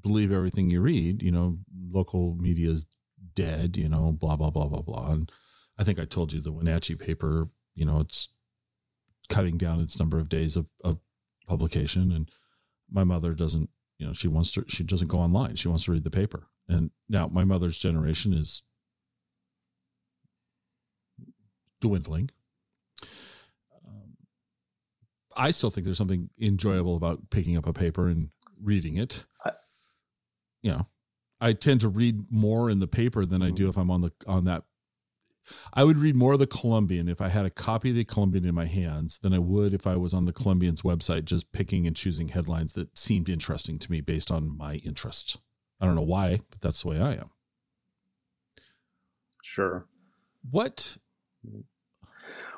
believe 0.00 0.30
everything 0.30 0.70
you 0.70 0.80
read, 0.80 1.20
you 1.20 1.32
know 1.32 1.58
local 1.90 2.36
media 2.36 2.70
is 2.70 2.86
dead. 3.34 3.76
You 3.76 3.88
know 3.88 4.12
blah 4.12 4.36
blah 4.36 4.50
blah 4.50 4.68
blah 4.68 4.82
blah. 4.82 5.10
And 5.10 5.32
I 5.76 5.82
think 5.82 5.98
I 5.98 6.04
told 6.04 6.32
you 6.32 6.40
the 6.40 6.52
Wenatchee 6.52 6.94
paper. 6.94 7.48
You 7.74 7.84
know 7.84 7.98
it's 7.98 8.28
cutting 9.28 9.58
down 9.58 9.80
its 9.80 9.98
number 9.98 10.20
of 10.20 10.28
days 10.28 10.56
of, 10.56 10.66
of 10.84 11.00
publication 11.52 12.10
and 12.10 12.30
my 12.90 13.04
mother 13.04 13.34
doesn't 13.34 13.68
you 13.98 14.06
know 14.06 14.12
she 14.14 14.28
wants 14.28 14.50
to 14.52 14.64
she 14.68 14.82
doesn't 14.82 15.08
go 15.08 15.18
online. 15.18 15.56
She 15.56 15.68
wants 15.68 15.84
to 15.84 15.92
read 15.92 16.04
the 16.04 16.10
paper. 16.10 16.48
And 16.66 16.90
now 17.08 17.28
my 17.28 17.44
mother's 17.44 17.78
generation 17.78 18.32
is 18.32 18.62
dwindling. 21.80 22.30
Um, 23.86 24.16
i 25.36 25.50
still 25.50 25.70
think 25.70 25.84
there's 25.84 25.98
something 25.98 26.30
enjoyable 26.40 26.96
about 26.96 27.30
picking 27.30 27.56
up 27.56 27.66
a 27.66 27.72
paper 27.72 28.08
and 28.08 28.30
reading 28.62 28.96
it. 28.96 29.26
I, 29.44 29.52
you 30.62 30.70
know 30.70 30.86
i 31.40 31.52
tend 31.52 31.80
to 31.80 31.88
read 31.88 32.30
more 32.30 32.70
in 32.70 32.78
the 32.78 32.86
paper 32.86 33.24
than 33.24 33.42
i 33.42 33.50
do 33.50 33.64
mm-hmm. 33.64 33.70
if 33.70 33.76
i'm 33.76 33.90
on 33.90 34.00
the 34.00 34.12
on 34.26 34.44
that 34.44 34.62
I 35.74 35.84
would 35.84 35.96
read 35.96 36.14
more 36.14 36.34
of 36.34 36.38
the 36.38 36.46
Columbian 36.46 37.08
if 37.08 37.20
I 37.20 37.28
had 37.28 37.44
a 37.44 37.50
copy 37.50 37.90
of 37.90 37.96
the 37.96 38.04
Columbian 38.04 38.44
in 38.44 38.54
my 38.54 38.66
hands 38.66 39.18
than 39.18 39.32
I 39.32 39.38
would 39.38 39.74
if 39.74 39.86
I 39.86 39.96
was 39.96 40.14
on 40.14 40.24
the 40.24 40.32
Columbian's 40.32 40.82
website 40.82 41.24
just 41.24 41.52
picking 41.52 41.86
and 41.86 41.96
choosing 41.96 42.28
headlines 42.28 42.74
that 42.74 42.96
seemed 42.96 43.28
interesting 43.28 43.78
to 43.80 43.90
me 43.90 44.00
based 44.00 44.30
on 44.30 44.56
my 44.56 44.76
interests. 44.76 45.38
I 45.80 45.86
don't 45.86 45.96
know 45.96 46.02
why, 46.02 46.40
but 46.50 46.60
that's 46.60 46.82
the 46.82 46.88
way 46.88 47.00
I 47.00 47.12
am. 47.14 47.30
Sure. 49.42 49.86
What? 50.50 50.96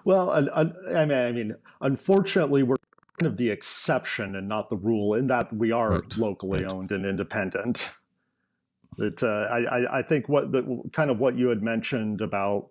Well, 0.05 0.31
I, 0.31 0.71
I, 0.95 1.05
mean, 1.07 1.19
I 1.19 1.33
mean, 1.33 1.57
unfortunately, 1.81 2.63
we're 2.63 2.77
kind 3.19 3.33
of 3.33 3.39
the 3.39 3.51
exception 3.51 4.37
and 4.37 4.49
not 4.49 4.69
the 4.69 4.77
rule 4.77 5.15
in 5.15 5.27
that 5.29 5.53
we 5.53 5.73
are 5.73 5.91
right. 5.93 6.19
locally 6.19 6.65
right. 6.65 6.73
owned 6.73 6.93
and 6.93 7.07
independent. 7.07 7.91
It, 8.99 9.23
uh, 9.23 9.47
I, 9.51 9.99
I 9.99 10.03
think 10.03 10.29
what 10.29 10.53
the 10.53 10.83
kind 10.93 11.11
of 11.11 11.19
what 11.19 11.37
you 11.37 11.49
had 11.49 11.63
mentioned 11.63 12.21
about, 12.21 12.69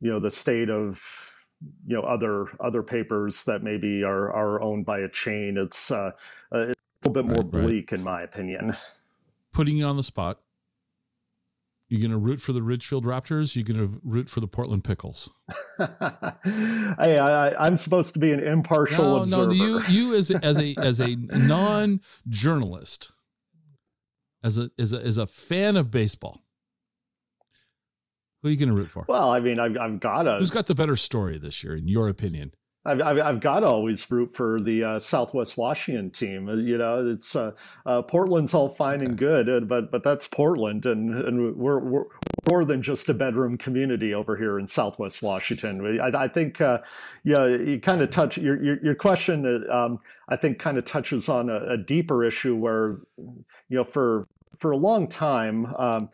you 0.00 0.10
know, 0.10 0.18
the 0.18 0.30
state 0.30 0.70
of, 0.70 1.02
you 1.86 1.96
know, 1.96 2.02
other 2.02 2.46
other 2.60 2.82
papers 2.82 3.44
that 3.44 3.62
maybe 3.62 4.02
are 4.02 4.32
are 4.32 4.62
owned 4.62 4.84
by 4.84 5.00
a 5.00 5.08
chain. 5.08 5.56
It's, 5.56 5.90
uh, 5.90 6.12
uh 6.52 6.58
it's 6.68 7.06
a 7.06 7.08
little 7.08 7.22
bit 7.22 7.26
more 7.26 7.42
right, 7.42 7.50
bleak, 7.50 7.92
right. 7.92 7.98
in 7.98 8.04
my 8.04 8.22
opinion. 8.22 8.76
Putting 9.52 9.78
you 9.78 9.86
on 9.86 9.96
the 9.96 10.02
spot. 10.02 10.40
you're 11.88 12.02
gonna 12.02 12.18
root 12.18 12.40
for 12.42 12.52
the 12.52 12.62
Ridgefield 12.62 13.06
Raptors? 13.06 13.56
you're 13.56 13.64
gonna 13.64 13.98
root 14.04 14.28
for 14.28 14.40
the 14.40 14.48
Portland 14.48 14.84
Pickles? 14.84 15.30
hey, 15.78 17.18
I, 17.18 17.66
am 17.66 17.78
supposed 17.78 18.12
to 18.14 18.18
be 18.18 18.32
an 18.32 18.40
impartial 18.40 19.04
no, 19.04 19.22
observer. 19.22 19.46
No, 19.46 19.52
you 19.52 19.80
you 19.88 20.14
as 20.14 20.30
as 20.30 20.58
a 20.58 20.74
as 20.78 21.00
a 21.00 21.16
non 21.30 22.00
journalist 22.28 23.12
as 24.46 24.58
a 24.58 24.70
as 24.78 24.92
a 24.92 25.04
as 25.04 25.18
a 25.18 25.26
fan 25.26 25.76
of 25.76 25.90
baseball, 25.90 26.40
who 28.42 28.48
are 28.48 28.52
you 28.52 28.56
going 28.56 28.68
to 28.68 28.74
root 28.74 28.90
for? 28.90 29.04
Well, 29.08 29.30
I 29.30 29.40
mean, 29.40 29.58
I've, 29.58 29.76
I've 29.76 29.98
got 29.98 30.22
to. 30.22 30.36
Who's 30.38 30.52
got 30.52 30.66
the 30.66 30.74
better 30.74 30.94
story 30.94 31.36
this 31.36 31.64
year, 31.64 31.74
in 31.74 31.88
your 31.88 32.08
opinion? 32.08 32.52
I've, 32.86 33.02
I've, 33.02 33.18
I've 33.18 33.40
got 33.40 33.60
to 33.60 33.66
always 33.66 34.08
root 34.10 34.34
for 34.34 34.60
the 34.60 34.84
uh, 34.84 34.98
Southwest 34.98 35.58
Washington 35.58 36.10
team. 36.10 36.48
Uh, 36.48 36.54
you 36.54 36.78
know, 36.78 37.06
it's 37.06 37.34
uh, 37.34 37.52
uh, 37.84 38.02
Portland's 38.02 38.54
all 38.54 38.68
fine 38.68 38.98
okay. 38.98 39.06
and 39.06 39.16
good, 39.16 39.48
uh, 39.48 39.60
but 39.60 39.90
but 39.90 40.02
that's 40.02 40.28
Portland, 40.28 40.86
and 40.86 41.14
and 41.14 41.56
we're, 41.56 41.80
we're 41.80 42.04
more 42.48 42.64
than 42.64 42.82
just 42.82 43.08
a 43.08 43.14
bedroom 43.14 43.58
community 43.58 44.14
over 44.14 44.36
here 44.36 44.58
in 44.58 44.66
Southwest 44.66 45.20
Washington. 45.22 46.00
I, 46.00 46.24
I 46.24 46.28
think, 46.28 46.60
uh, 46.60 46.78
yeah, 47.24 47.46
you 47.46 47.80
kind 47.80 48.02
of 48.02 48.10
touch 48.10 48.38
your 48.38 48.62
your, 48.62 48.78
your 48.82 48.94
question. 48.94 49.68
Um, 49.70 49.98
I 50.28 50.36
think 50.36 50.58
kind 50.58 50.78
of 50.78 50.84
touches 50.84 51.28
on 51.28 51.50
a, 51.50 51.72
a, 51.72 51.76
deeper 51.76 52.24
issue 52.24 52.56
where, 52.56 52.98
you 53.16 53.76
know, 53.76 53.84
for 53.84 54.28
for 54.56 54.70
a 54.70 54.76
long 54.76 55.08
time, 55.08 55.66
um, 55.76 56.08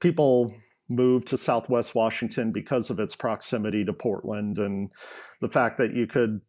people 0.00 0.50
moved 0.90 1.28
to 1.28 1.36
Southwest 1.36 1.94
Washington 1.94 2.52
because 2.52 2.90
of 2.90 2.98
its 2.98 3.14
proximity 3.14 3.84
to 3.84 3.92
Portland 3.92 4.58
and 4.58 4.90
the 5.40 5.48
fact 5.48 5.78
that 5.78 5.94
you 5.94 6.06
could, 6.06 6.40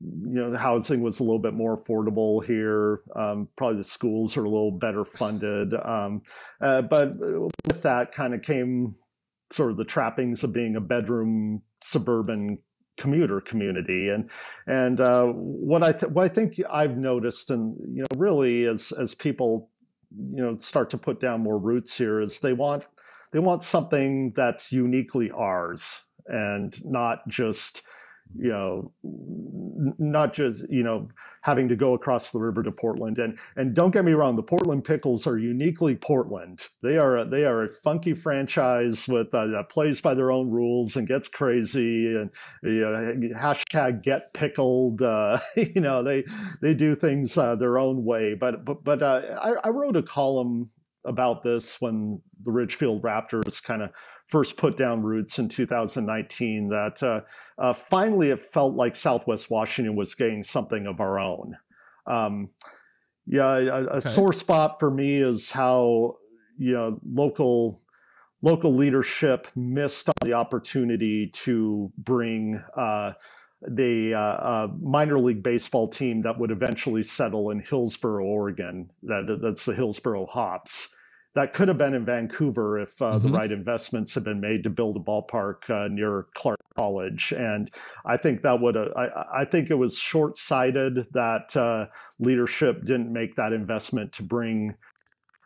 you 0.00 0.34
know, 0.34 0.50
the 0.50 0.58
housing 0.58 1.00
was 1.00 1.18
a 1.18 1.24
little 1.24 1.40
bit 1.40 1.54
more 1.54 1.76
affordable 1.76 2.44
here. 2.44 3.00
Um, 3.16 3.48
probably 3.56 3.78
the 3.78 3.84
schools 3.84 4.36
are 4.36 4.44
a 4.44 4.48
little 4.48 4.70
better 4.70 5.04
funded. 5.04 5.74
Um, 5.74 6.22
uh, 6.60 6.82
but 6.82 7.18
with 7.18 7.82
that 7.82 8.12
kind 8.12 8.34
of 8.34 8.42
came 8.42 8.94
sort 9.50 9.70
of 9.70 9.76
the 9.76 9.84
trappings 9.84 10.44
of 10.44 10.52
being 10.52 10.76
a 10.76 10.80
bedroom 10.80 11.62
suburban 11.80 12.58
commuter 12.96 13.40
community 13.40 14.08
and 14.08 14.28
and 14.66 15.00
uh, 15.00 15.24
what 15.26 15.84
I 15.84 15.92
th- 15.92 16.12
what 16.12 16.24
I 16.24 16.28
think 16.28 16.60
I've 16.68 16.98
noticed 16.98 17.48
and 17.48 17.76
you 17.94 18.02
know 18.02 18.18
really 18.18 18.64
as 18.64 18.92
as 18.92 19.14
people 19.14 19.70
you 20.16 20.42
know 20.42 20.58
start 20.58 20.90
to 20.90 20.98
put 20.98 21.20
down 21.20 21.42
more 21.42 21.58
roots 21.58 21.96
here 21.96 22.20
is 22.20 22.40
they 22.40 22.52
want 22.52 22.88
they 23.32 23.38
want 23.38 23.64
something 23.64 24.32
that's 24.34 24.72
uniquely 24.72 25.30
ours 25.30 26.04
and 26.26 26.74
not 26.84 27.26
just 27.28 27.82
you 28.36 28.50
know 28.50 28.92
not 29.98 30.34
just 30.34 30.68
you 30.68 30.82
know 30.82 31.08
having 31.42 31.68
to 31.68 31.76
go 31.76 31.94
across 31.94 32.30
the 32.30 32.38
river 32.38 32.62
to 32.62 32.70
Portland. 32.72 33.18
And 33.18 33.38
and 33.56 33.74
don't 33.74 33.90
get 33.90 34.04
me 34.04 34.12
wrong 34.12 34.36
the 34.36 34.42
Portland 34.42 34.84
Pickles 34.84 35.26
are 35.26 35.38
uniquely 35.38 35.94
Portland. 35.96 36.68
They 36.82 36.98
are 36.98 37.24
they 37.24 37.44
are 37.44 37.62
a 37.62 37.68
funky 37.68 38.14
franchise 38.14 39.08
with 39.08 39.34
uh, 39.34 39.46
that 39.46 39.68
plays 39.70 40.00
by 40.00 40.14
their 40.14 40.30
own 40.30 40.50
rules 40.50 40.96
and 40.96 41.06
gets 41.06 41.28
crazy 41.28 42.06
and 42.14 42.30
you 42.62 42.80
know, 42.80 43.30
hashtag 43.38 44.02
get 44.02 44.34
pickled 44.34 45.00
uh, 45.02 45.38
you 45.56 45.80
know 45.80 46.02
they 46.02 46.24
they 46.60 46.74
do 46.74 46.94
things 46.94 47.36
uh, 47.38 47.54
their 47.56 47.78
own 47.78 48.04
way. 48.04 48.34
But 48.34 48.64
but 48.64 48.84
but 48.84 49.02
uh, 49.02 49.22
I, 49.42 49.68
I 49.68 49.70
wrote 49.70 49.96
a 49.96 50.02
column 50.02 50.70
about 51.08 51.42
this 51.42 51.80
when 51.80 52.20
the 52.42 52.52
Ridgefield 52.52 53.02
Raptors 53.02 53.62
kind 53.62 53.82
of 53.82 53.90
first 54.26 54.56
put 54.56 54.76
down 54.76 55.02
roots 55.02 55.38
in 55.38 55.48
2019 55.48 56.68
that 56.68 57.02
uh, 57.02 57.22
uh, 57.58 57.72
finally 57.72 58.30
it 58.30 58.40
felt 58.40 58.74
like 58.74 58.94
Southwest 58.94 59.50
Washington 59.50 59.96
was 59.96 60.14
getting 60.14 60.42
something 60.42 60.86
of 60.86 61.00
our 61.00 61.18
own. 61.18 61.56
Um, 62.06 62.50
yeah, 63.26 63.56
a, 63.56 63.84
a 63.84 63.96
okay. 63.96 64.08
sore 64.08 64.32
spot 64.32 64.78
for 64.78 64.90
me 64.90 65.16
is 65.16 65.50
how 65.50 66.16
you 66.58 66.74
know 66.74 67.00
local 67.04 67.80
local 68.42 68.72
leadership 68.72 69.48
missed 69.56 70.08
on 70.08 70.14
the 70.22 70.32
opportunity 70.32 71.28
to 71.28 71.92
bring 71.98 72.62
uh, 72.76 73.12
the 73.60 74.14
uh, 74.14 74.18
uh, 74.18 74.68
minor 74.80 75.18
league 75.18 75.42
baseball 75.42 75.88
team 75.88 76.22
that 76.22 76.38
would 76.38 76.50
eventually 76.50 77.02
settle 77.02 77.50
in 77.50 77.60
Hillsboro, 77.60 78.24
Oregon. 78.24 78.90
That, 79.02 79.40
that's 79.42 79.64
the 79.64 79.74
Hillsboro 79.74 80.26
Hops. 80.26 80.94
That 81.38 81.52
could 81.52 81.68
have 81.68 81.78
been 81.78 81.94
in 81.94 82.04
Vancouver 82.04 82.80
if 82.80 83.00
uh, 83.00 83.12
mm-hmm. 83.12 83.28
the 83.28 83.32
right 83.32 83.52
investments 83.52 84.12
had 84.14 84.24
been 84.24 84.40
made 84.40 84.64
to 84.64 84.70
build 84.70 84.96
a 84.96 84.98
ballpark 84.98 85.70
uh, 85.70 85.86
near 85.86 86.26
Clark 86.34 86.58
College. 86.76 87.30
And 87.30 87.70
I 88.04 88.16
think 88.16 88.42
that 88.42 88.60
would 88.60 88.76
I, 88.76 89.26
I 89.32 89.44
think 89.44 89.70
it 89.70 89.76
was 89.76 89.96
short 89.96 90.36
sighted 90.36 91.06
that 91.12 91.56
uh, 91.56 91.86
leadership 92.18 92.84
didn't 92.84 93.12
make 93.12 93.36
that 93.36 93.52
investment 93.52 94.10
to 94.14 94.24
bring 94.24 94.74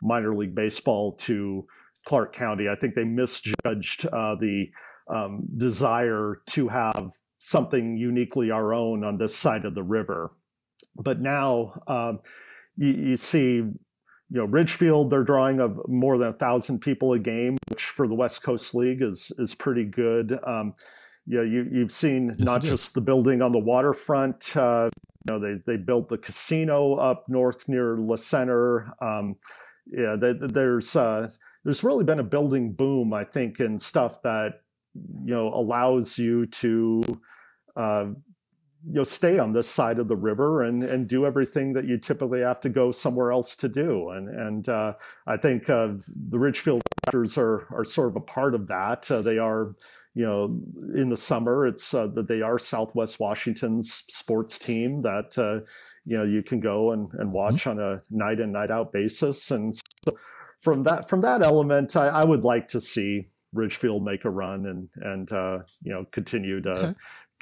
minor 0.01 0.33
league 0.33 0.55
baseball 0.55 1.11
to 1.11 1.67
Clark 2.07 2.33
County. 2.33 2.67
I 2.67 2.75
think 2.75 2.95
they 2.95 3.03
misjudged 3.03 4.07
uh, 4.07 4.33
the 4.33 4.71
um, 5.07 5.47
desire 5.55 6.41
to 6.47 6.69
have 6.69 7.11
something 7.37 7.97
uniquely 7.97 8.49
our 8.49 8.73
own 8.73 9.03
on 9.03 9.19
this 9.19 9.35
side 9.35 9.63
of 9.63 9.75
the 9.75 9.83
river. 9.83 10.31
But 10.95 11.21
now 11.21 11.83
um, 11.85 12.21
you, 12.77 12.93
you, 12.93 13.15
see, 13.15 13.61
you 14.33 14.39
know, 14.39 14.45
Ridgefield, 14.45 15.11
they're 15.11 15.23
drawing 15.23 15.59
of 15.59 15.79
more 15.87 16.17
than 16.17 16.29
a 16.29 16.33
thousand 16.33 16.79
people 16.79 17.13
a 17.13 17.19
game, 17.19 17.55
which 17.69 17.85
for 17.85 18.07
the 18.07 18.15
West 18.15 18.41
Coast 18.41 18.73
League 18.73 19.03
is 19.03 19.31
is 19.37 19.53
pretty 19.53 19.85
good. 19.85 20.39
Um, 20.47 20.73
you 21.27 21.37
know, 21.37 21.43
you, 21.43 21.69
you've 21.71 21.91
seen 21.91 22.29
yes, 22.29 22.39
not 22.39 22.63
just 22.63 22.95
the 22.95 23.01
building 23.01 23.43
on 23.43 23.51
the 23.51 23.59
waterfront. 23.59 24.57
Uh, 24.57 24.89
you 24.95 25.33
know, 25.33 25.37
they 25.37 25.61
they 25.67 25.77
built 25.77 26.09
the 26.09 26.17
casino 26.17 26.95
up 26.95 27.29
north 27.29 27.69
near 27.69 27.95
La 27.97 28.15
Center. 28.15 28.91
Um, 29.01 29.35
yeah, 29.85 30.15
they, 30.15 30.33
there's 30.33 30.95
uh, 30.95 31.29
there's 31.63 31.83
really 31.83 32.03
been 32.03 32.19
a 32.19 32.23
building 32.23 32.71
boom, 32.73 33.13
I 33.13 33.25
think, 33.25 33.59
in 33.59 33.77
stuff 33.77 34.23
that 34.23 34.61
you 34.95 35.35
know 35.35 35.53
allows 35.53 36.17
you 36.17 36.47
to 36.47 37.03
uh, 37.75 38.07
you 38.85 38.93
know 38.93 39.03
stay 39.03 39.39
on 39.39 39.53
this 39.53 39.69
side 39.69 39.99
of 39.99 40.07
the 40.07 40.15
river 40.15 40.63
and 40.63 40.83
and 40.83 41.07
do 41.07 41.25
everything 41.25 41.73
that 41.73 41.85
you 41.85 41.97
typically 41.97 42.41
have 42.41 42.59
to 42.59 42.69
go 42.69 42.91
somewhere 42.91 43.31
else 43.31 43.55
to 43.55 43.69
do 43.69 44.09
and 44.09 44.29
and 44.29 44.69
uh, 44.69 44.93
I 45.25 45.37
think 45.37 45.69
uh, 45.69 45.89
the 46.07 46.39
Ridgefield 46.39 46.81
Raptors 47.05 47.37
are 47.37 47.67
are 47.71 47.85
sort 47.85 48.09
of 48.09 48.15
a 48.15 48.21
part 48.21 48.55
of 48.55 48.67
that 48.67 49.09
uh, 49.09 49.21
they 49.21 49.37
are 49.37 49.75
you 50.13 50.25
know 50.25 50.45
in 50.95 51.09
the 51.09 51.17
summer 51.17 51.65
it's 51.65 51.93
uh, 51.93 52.07
that 52.07 52.27
they 52.27 52.41
are 52.41 52.57
Southwest 52.57 53.19
Washington's 53.19 53.91
sports 53.93 54.59
team 54.59 55.01
that 55.03 55.37
uh, 55.37 55.65
you 56.05 56.17
know 56.17 56.23
you 56.23 56.43
can 56.43 56.59
go 56.59 56.91
and, 56.91 57.09
and 57.13 57.27
mm-hmm. 57.27 57.31
watch 57.31 57.63
mm-hmm. 57.63 57.79
on 57.79 57.79
a 57.79 58.01
night 58.11 58.39
in 58.39 58.51
night 58.51 58.71
out 58.71 58.91
basis 58.91 59.49
and 59.51 59.75
so 59.75 60.17
from 60.61 60.83
that 60.83 61.07
from 61.07 61.21
that 61.21 61.41
element 61.41 61.95
I, 61.95 62.07
I 62.07 62.23
would 62.23 62.43
like 62.43 62.67
to 62.69 62.81
see 62.81 63.27
Ridgefield 63.53 64.03
make 64.03 64.25
a 64.25 64.29
run 64.29 64.65
and 64.65 64.89
and 65.01 65.31
uh, 65.31 65.59
you 65.81 65.93
know 65.93 66.05
continue 66.11 66.61
to 66.61 66.71
okay. 66.71 66.93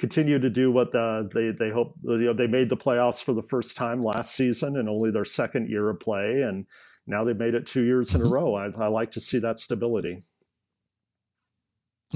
Continue 0.02 0.36
to 0.36 0.50
do 0.50 0.72
what 0.72 0.90
the, 0.90 1.30
they 1.32 1.52
they 1.52 1.72
hope 1.72 1.94
you 2.02 2.18
know 2.18 2.32
they 2.32 2.48
made 2.48 2.68
the 2.68 2.76
playoffs 2.76 3.22
for 3.22 3.32
the 3.32 3.40
first 3.40 3.76
time 3.76 4.02
last 4.02 4.34
season 4.34 4.76
and 4.76 4.88
only 4.88 5.12
their 5.12 5.24
second 5.24 5.70
year 5.70 5.88
of 5.88 6.00
play 6.00 6.42
and 6.42 6.66
now 7.06 7.22
they've 7.22 7.36
made 7.36 7.54
it 7.54 7.66
two 7.66 7.84
years 7.84 8.08
mm-hmm. 8.08 8.16
in 8.16 8.22
a 8.22 8.24
mm-hmm. 8.24 8.34
row. 8.34 8.54
I, 8.56 8.84
I 8.84 8.88
like 8.88 9.12
to 9.12 9.20
see 9.20 9.38
that 9.38 9.60
stability. 9.60 10.18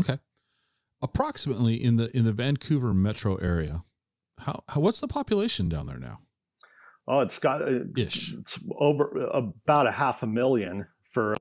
Okay, 0.00 0.18
approximately 1.00 1.76
in 1.80 1.96
the 1.96 2.14
in 2.14 2.24
the 2.24 2.32
Vancouver 2.32 2.92
metro 2.92 3.36
area, 3.36 3.84
how, 4.38 4.64
how 4.68 4.80
what's 4.80 5.00
the 5.00 5.06
population 5.06 5.68
down 5.68 5.86
there 5.86 6.00
now? 6.00 6.22
Oh, 7.06 7.20
it's 7.20 7.38
got 7.38 7.62
uh, 7.62 7.84
Ish. 7.96 8.34
it's 8.34 8.58
over 8.78 9.12
about 9.32 9.86
a 9.86 9.92
half 9.92 10.24
a 10.24 10.26
million 10.26 10.86
for 11.08 11.36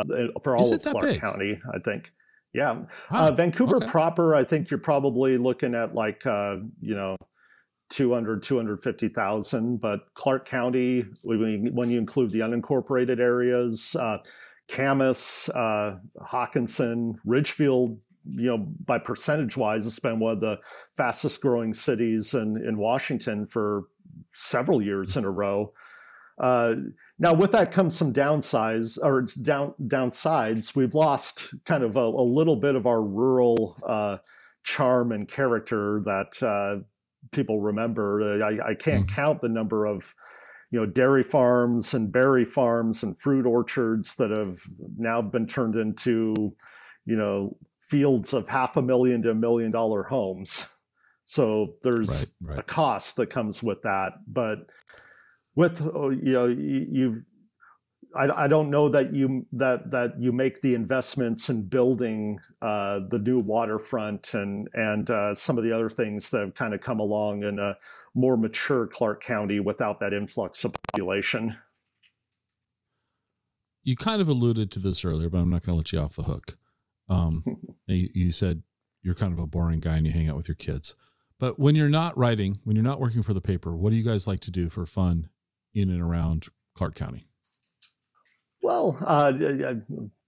uh, 0.00 0.04
for 0.42 0.56
all 0.56 0.74
of 0.74 0.82
Clark 0.82 1.04
big? 1.04 1.20
County, 1.20 1.60
I 1.72 1.78
think. 1.78 2.10
Yeah, 2.54 2.72
wow. 2.72 2.86
uh, 3.10 3.30
Vancouver 3.32 3.76
okay. 3.76 3.88
proper, 3.88 4.34
I 4.34 4.44
think 4.44 4.70
you're 4.70 4.78
probably 4.78 5.36
looking 5.36 5.74
at 5.74 5.94
like 5.94 6.24
uh, 6.24 6.56
you 6.80 6.94
know 6.94 7.16
200 7.90 8.42
250,000, 8.42 9.78
but 9.78 10.06
Clark 10.14 10.46
County 10.46 11.04
when 11.24 11.90
you 11.90 11.98
include 11.98 12.30
the 12.30 12.40
unincorporated 12.40 13.18
areas, 13.18 13.96
uh, 13.98 14.18
Camas, 14.68 15.50
uh, 15.54 15.96
Hockinson, 16.22 17.16
Ridgefield, 17.24 17.98
you 18.24 18.46
know, 18.46 18.58
by 18.58 18.98
percentage 18.98 19.56
wise, 19.56 19.86
it's 19.86 19.98
been 19.98 20.18
one 20.18 20.34
of 20.34 20.40
the 20.40 20.58
fastest 20.96 21.42
growing 21.42 21.72
cities 21.72 22.34
in, 22.34 22.56
in 22.66 22.78
Washington 22.78 23.46
for 23.46 23.84
several 24.32 24.80
years 24.80 25.16
in 25.16 25.24
a 25.24 25.30
row. 25.30 25.72
Uh, 26.38 26.74
now, 27.18 27.32
with 27.32 27.52
that 27.52 27.70
comes 27.70 27.96
some 27.96 28.12
downsides 28.12 28.98
or 29.00 29.24
down 29.42 29.74
downsides. 29.82 30.74
We've 30.74 30.94
lost 30.94 31.54
kind 31.64 31.84
of 31.84 31.96
a, 31.96 32.00
a 32.00 32.26
little 32.26 32.56
bit 32.56 32.74
of 32.74 32.86
our 32.86 33.02
rural 33.02 33.76
uh, 33.86 34.18
charm 34.64 35.12
and 35.12 35.28
character 35.28 36.02
that 36.04 36.42
uh, 36.42 36.82
people 37.30 37.60
remember. 37.60 38.42
I, 38.42 38.70
I 38.70 38.74
can't 38.74 39.06
mm. 39.06 39.14
count 39.14 39.42
the 39.42 39.48
number 39.48 39.86
of 39.86 40.14
you 40.72 40.80
know 40.80 40.86
dairy 40.86 41.22
farms 41.22 41.94
and 41.94 42.12
berry 42.12 42.44
farms 42.44 43.04
and 43.04 43.20
fruit 43.20 43.46
orchards 43.46 44.16
that 44.16 44.30
have 44.30 44.58
now 44.96 45.22
been 45.22 45.46
turned 45.46 45.76
into 45.76 46.56
you 47.06 47.16
know 47.16 47.56
fields 47.80 48.32
of 48.32 48.48
half 48.48 48.76
a 48.76 48.82
million 48.82 49.22
to 49.22 49.30
a 49.30 49.34
million 49.34 49.70
dollar 49.70 50.02
homes. 50.02 50.68
So 51.26 51.74
there's 51.82 52.34
right, 52.40 52.50
right. 52.50 52.58
a 52.58 52.62
cost 52.64 53.16
that 53.16 53.30
comes 53.30 53.62
with 53.62 53.82
that, 53.82 54.14
but 54.26 54.66
with 55.54 55.80
oh, 55.82 56.10
you 56.10 56.32
know 56.32 56.46
you, 56.46 57.22
I, 58.16 58.44
I 58.44 58.48
don't 58.48 58.70
know 58.70 58.88
that 58.88 59.12
you 59.12 59.46
that 59.52 59.90
that 59.90 60.20
you 60.20 60.32
make 60.32 60.62
the 60.62 60.74
investments 60.74 61.48
in 61.48 61.68
building 61.68 62.38
uh, 62.62 63.00
the 63.08 63.18
new 63.18 63.40
waterfront 63.40 64.34
and 64.34 64.68
and 64.74 65.08
uh, 65.10 65.34
some 65.34 65.58
of 65.58 65.64
the 65.64 65.72
other 65.72 65.88
things 65.88 66.30
that 66.30 66.40
have 66.40 66.54
kind 66.54 66.74
of 66.74 66.80
come 66.80 67.00
along 67.00 67.42
in 67.42 67.58
a 67.58 67.76
more 68.14 68.36
mature 68.36 68.86
Clark 68.86 69.22
County 69.22 69.60
without 69.60 70.00
that 70.00 70.12
influx 70.12 70.64
of 70.64 70.74
population. 70.90 71.56
You 73.82 73.96
kind 73.96 74.22
of 74.22 74.28
alluded 74.28 74.70
to 74.72 74.78
this 74.78 75.04
earlier, 75.04 75.28
but 75.28 75.38
I'm 75.38 75.50
not 75.50 75.64
going 75.64 75.74
to 75.74 75.76
let 75.76 75.92
you 75.92 75.98
off 75.98 76.16
the 76.16 76.22
hook. 76.22 76.56
Um, 77.08 77.44
you, 77.86 78.08
you 78.14 78.32
said 78.32 78.62
you're 79.02 79.14
kind 79.14 79.32
of 79.32 79.38
a 79.38 79.46
boring 79.46 79.80
guy 79.80 79.96
and 79.96 80.06
you 80.06 80.12
hang 80.12 80.28
out 80.28 80.36
with 80.36 80.48
your 80.48 80.54
kids. 80.54 80.94
But 81.38 81.58
when 81.58 81.74
you're 81.74 81.90
not 81.90 82.16
writing, 82.16 82.60
when 82.64 82.76
you're 82.76 82.84
not 82.84 83.00
working 83.00 83.22
for 83.22 83.34
the 83.34 83.42
paper, 83.42 83.76
what 83.76 83.90
do 83.90 83.96
you 83.96 84.04
guys 84.04 84.26
like 84.26 84.40
to 84.40 84.50
do 84.50 84.70
for 84.70 84.86
fun 84.86 85.28
in 85.74 85.90
and 85.90 86.00
around 86.00 86.48
Clark 86.74 86.94
County? 86.94 87.24
Well, 88.62 88.96
uh, 89.04 89.32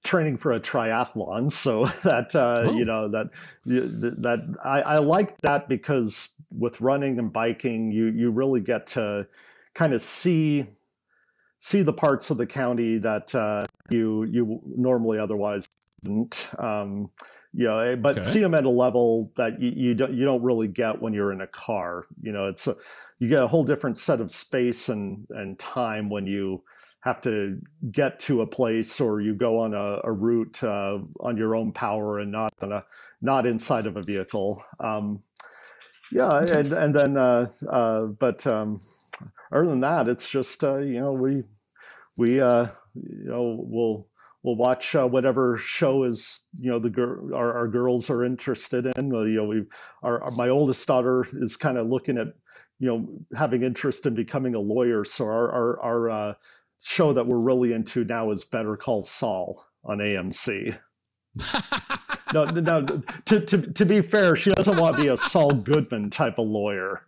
training 0.04 0.36
for 0.36 0.52
a 0.52 0.60
triathlon, 0.60 1.50
so 1.50 1.86
that 2.04 2.34
uh, 2.34 2.56
oh. 2.58 2.72
you 2.72 2.84
know 2.84 3.08
that 3.08 3.30
that 3.64 4.56
I, 4.64 4.82
I 4.82 4.98
like 4.98 5.38
that 5.38 5.68
because 5.68 6.30
with 6.50 6.80
running 6.80 7.18
and 7.18 7.32
biking, 7.32 7.90
you 7.90 8.06
you 8.06 8.30
really 8.30 8.60
get 8.60 8.86
to 8.88 9.26
kind 9.74 9.92
of 9.92 10.00
see 10.02 10.66
see 11.58 11.82
the 11.82 11.92
parts 11.92 12.30
of 12.30 12.36
the 12.36 12.46
county 12.46 12.98
that 12.98 13.34
uh, 13.34 13.64
you 13.90 14.24
you 14.24 14.60
normally 14.64 15.18
otherwise 15.18 15.68
wouldn't. 16.02 16.50
Um, 16.58 17.10
you 17.52 17.64
know, 17.64 17.78
eh, 17.78 17.96
but 17.96 18.18
okay. 18.18 18.26
see 18.26 18.40
them 18.40 18.54
at 18.54 18.66
a 18.66 18.70
level 18.70 19.32
that 19.36 19.60
you, 19.60 19.70
you 19.70 19.94
don't 19.94 20.12
you 20.12 20.24
don't 20.26 20.42
really 20.42 20.68
get 20.68 21.00
when 21.00 21.14
you're 21.14 21.32
in 21.32 21.40
a 21.40 21.46
car. 21.46 22.04
You 22.20 22.32
know, 22.32 22.48
it's 22.48 22.66
a, 22.66 22.74
you 23.18 23.28
get 23.28 23.42
a 23.42 23.46
whole 23.46 23.64
different 23.64 23.96
set 23.96 24.20
of 24.20 24.30
space 24.30 24.88
and 24.88 25.26
and 25.30 25.58
time 25.58 26.10
when 26.10 26.26
you 26.26 26.62
have 27.06 27.20
to 27.20 27.60
get 27.92 28.18
to 28.18 28.42
a 28.42 28.46
place 28.46 29.00
or 29.00 29.20
you 29.20 29.32
go 29.32 29.60
on 29.60 29.74
a, 29.74 30.00
a 30.02 30.10
route 30.10 30.62
uh, 30.64 30.98
on 31.20 31.36
your 31.36 31.54
own 31.54 31.70
power 31.70 32.18
and 32.18 32.32
not 32.32 32.52
on 32.60 32.72
a 32.72 32.84
not 33.22 33.46
inside 33.46 33.86
of 33.86 33.96
a 33.96 34.02
vehicle. 34.02 34.60
Um, 34.80 35.22
yeah, 36.10 36.38
and 36.38 36.72
and 36.72 36.94
then 36.94 37.16
uh, 37.16 37.50
uh, 37.70 38.06
but 38.06 38.46
um, 38.46 38.80
other 39.52 39.66
than 39.66 39.80
that, 39.80 40.08
it's 40.08 40.28
just 40.28 40.62
uh, 40.64 40.78
you 40.78 40.98
know 40.98 41.12
we 41.12 41.42
we 42.18 42.40
uh, 42.40 42.66
you 42.94 43.24
know 43.24 43.64
we'll 43.64 44.08
we'll 44.42 44.56
watch 44.56 44.94
uh, 44.94 45.06
whatever 45.06 45.56
show 45.56 46.04
is 46.04 46.46
you 46.56 46.70
know 46.70 46.78
the 46.78 46.90
girl 46.90 47.34
our, 47.34 47.56
our 47.56 47.68
girls 47.68 48.10
are 48.10 48.24
interested 48.24 48.86
in. 48.96 49.10
you 49.10 49.36
know, 49.36 49.44
we 49.46 49.62
our, 50.02 50.22
our, 50.22 50.30
my 50.32 50.48
oldest 50.48 50.86
daughter 50.86 51.26
is 51.34 51.56
kind 51.56 51.78
of 51.78 51.88
looking 51.88 52.18
at 52.18 52.28
you 52.78 52.86
know 52.86 53.08
having 53.36 53.62
interest 53.62 54.06
in 54.06 54.14
becoming 54.14 54.54
a 54.54 54.60
lawyer. 54.60 55.04
So 55.04 55.26
our 55.26 55.52
our, 55.52 55.80
our 55.80 56.10
uh, 56.10 56.34
show 56.80 57.12
that 57.12 57.26
we're 57.26 57.38
really 57.38 57.72
into 57.72 58.04
now 58.04 58.30
is 58.30 58.44
Better 58.44 58.76
Call 58.76 59.02
Saul 59.02 59.66
on 59.84 59.98
AMC. 59.98 60.78
no, 62.34 62.44
no. 62.44 63.02
To, 63.26 63.40
to 63.40 63.72
to 63.72 63.86
be 63.86 64.02
fair, 64.02 64.36
she 64.36 64.52
doesn't 64.52 64.78
want 64.78 64.96
to 64.96 65.02
be 65.02 65.08
a 65.08 65.16
Saul 65.16 65.52
Goodman 65.52 66.10
type 66.10 66.38
of 66.38 66.46
lawyer, 66.46 67.02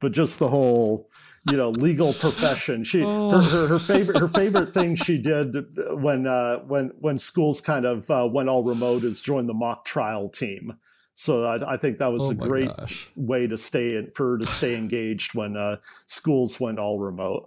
but 0.00 0.12
just 0.12 0.38
the 0.38 0.48
whole 0.48 1.08
you 1.50 1.56
know 1.56 1.70
legal 1.70 2.12
profession. 2.12 2.84
She 2.84 3.02
oh. 3.02 3.30
her, 3.30 3.40
her, 3.40 3.66
her, 3.66 3.78
favorite 3.78 4.18
her 4.18 4.28
favorite 4.28 4.74
thing 4.74 4.94
she 4.94 5.18
did 5.18 5.56
when 5.90 6.26
uh, 6.26 6.60
when 6.60 6.92
when 6.98 7.18
schools 7.18 7.60
kind 7.60 7.84
of 7.84 8.10
uh, 8.10 8.28
went 8.30 8.48
all 8.48 8.62
remote 8.62 9.04
is 9.04 9.22
join 9.22 9.46
the 9.46 9.54
mock 9.54 9.84
trial 9.84 10.28
team. 10.28 10.78
So 11.14 11.44
I, 11.44 11.74
I 11.74 11.76
think 11.76 11.98
that 11.98 12.12
was 12.12 12.28
oh 12.28 12.30
a 12.30 12.34
great 12.34 12.74
gosh. 12.74 13.10
way 13.16 13.46
to 13.46 13.56
stay 13.56 13.96
in, 13.96 14.08
for 14.10 14.32
her 14.32 14.38
to 14.38 14.46
stay 14.46 14.76
engaged 14.76 15.34
when 15.34 15.56
uh, 15.56 15.76
schools 16.06 16.58
went 16.58 16.78
all 16.78 16.98
remote. 16.98 17.44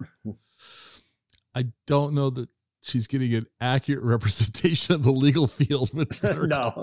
I 1.55 1.65
don't 1.87 2.13
know 2.13 2.29
that 2.31 2.49
she's 2.81 3.07
getting 3.07 3.33
an 3.33 3.47
accurate 3.59 4.03
representation 4.03 4.95
of 4.95 5.03
the 5.03 5.11
legal 5.11 5.47
field 5.47 5.89
with 5.93 6.23
no. 6.47 6.73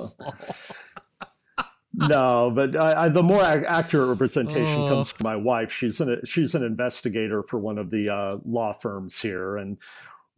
no, 1.94 2.52
but 2.54 2.74
I, 2.74 3.04
I, 3.04 3.08
the 3.08 3.22
more 3.22 3.42
accurate 3.42 4.08
representation 4.08 4.82
uh, 4.82 4.88
comes 4.88 5.12
from 5.12 5.24
my 5.24 5.36
wife. 5.36 5.70
She's 5.70 6.00
an 6.00 6.20
she's 6.24 6.54
an 6.54 6.64
investigator 6.64 7.42
for 7.42 7.58
one 7.58 7.78
of 7.78 7.90
the 7.90 8.08
uh, 8.08 8.38
law 8.44 8.72
firms 8.72 9.20
here, 9.20 9.56
and 9.56 9.78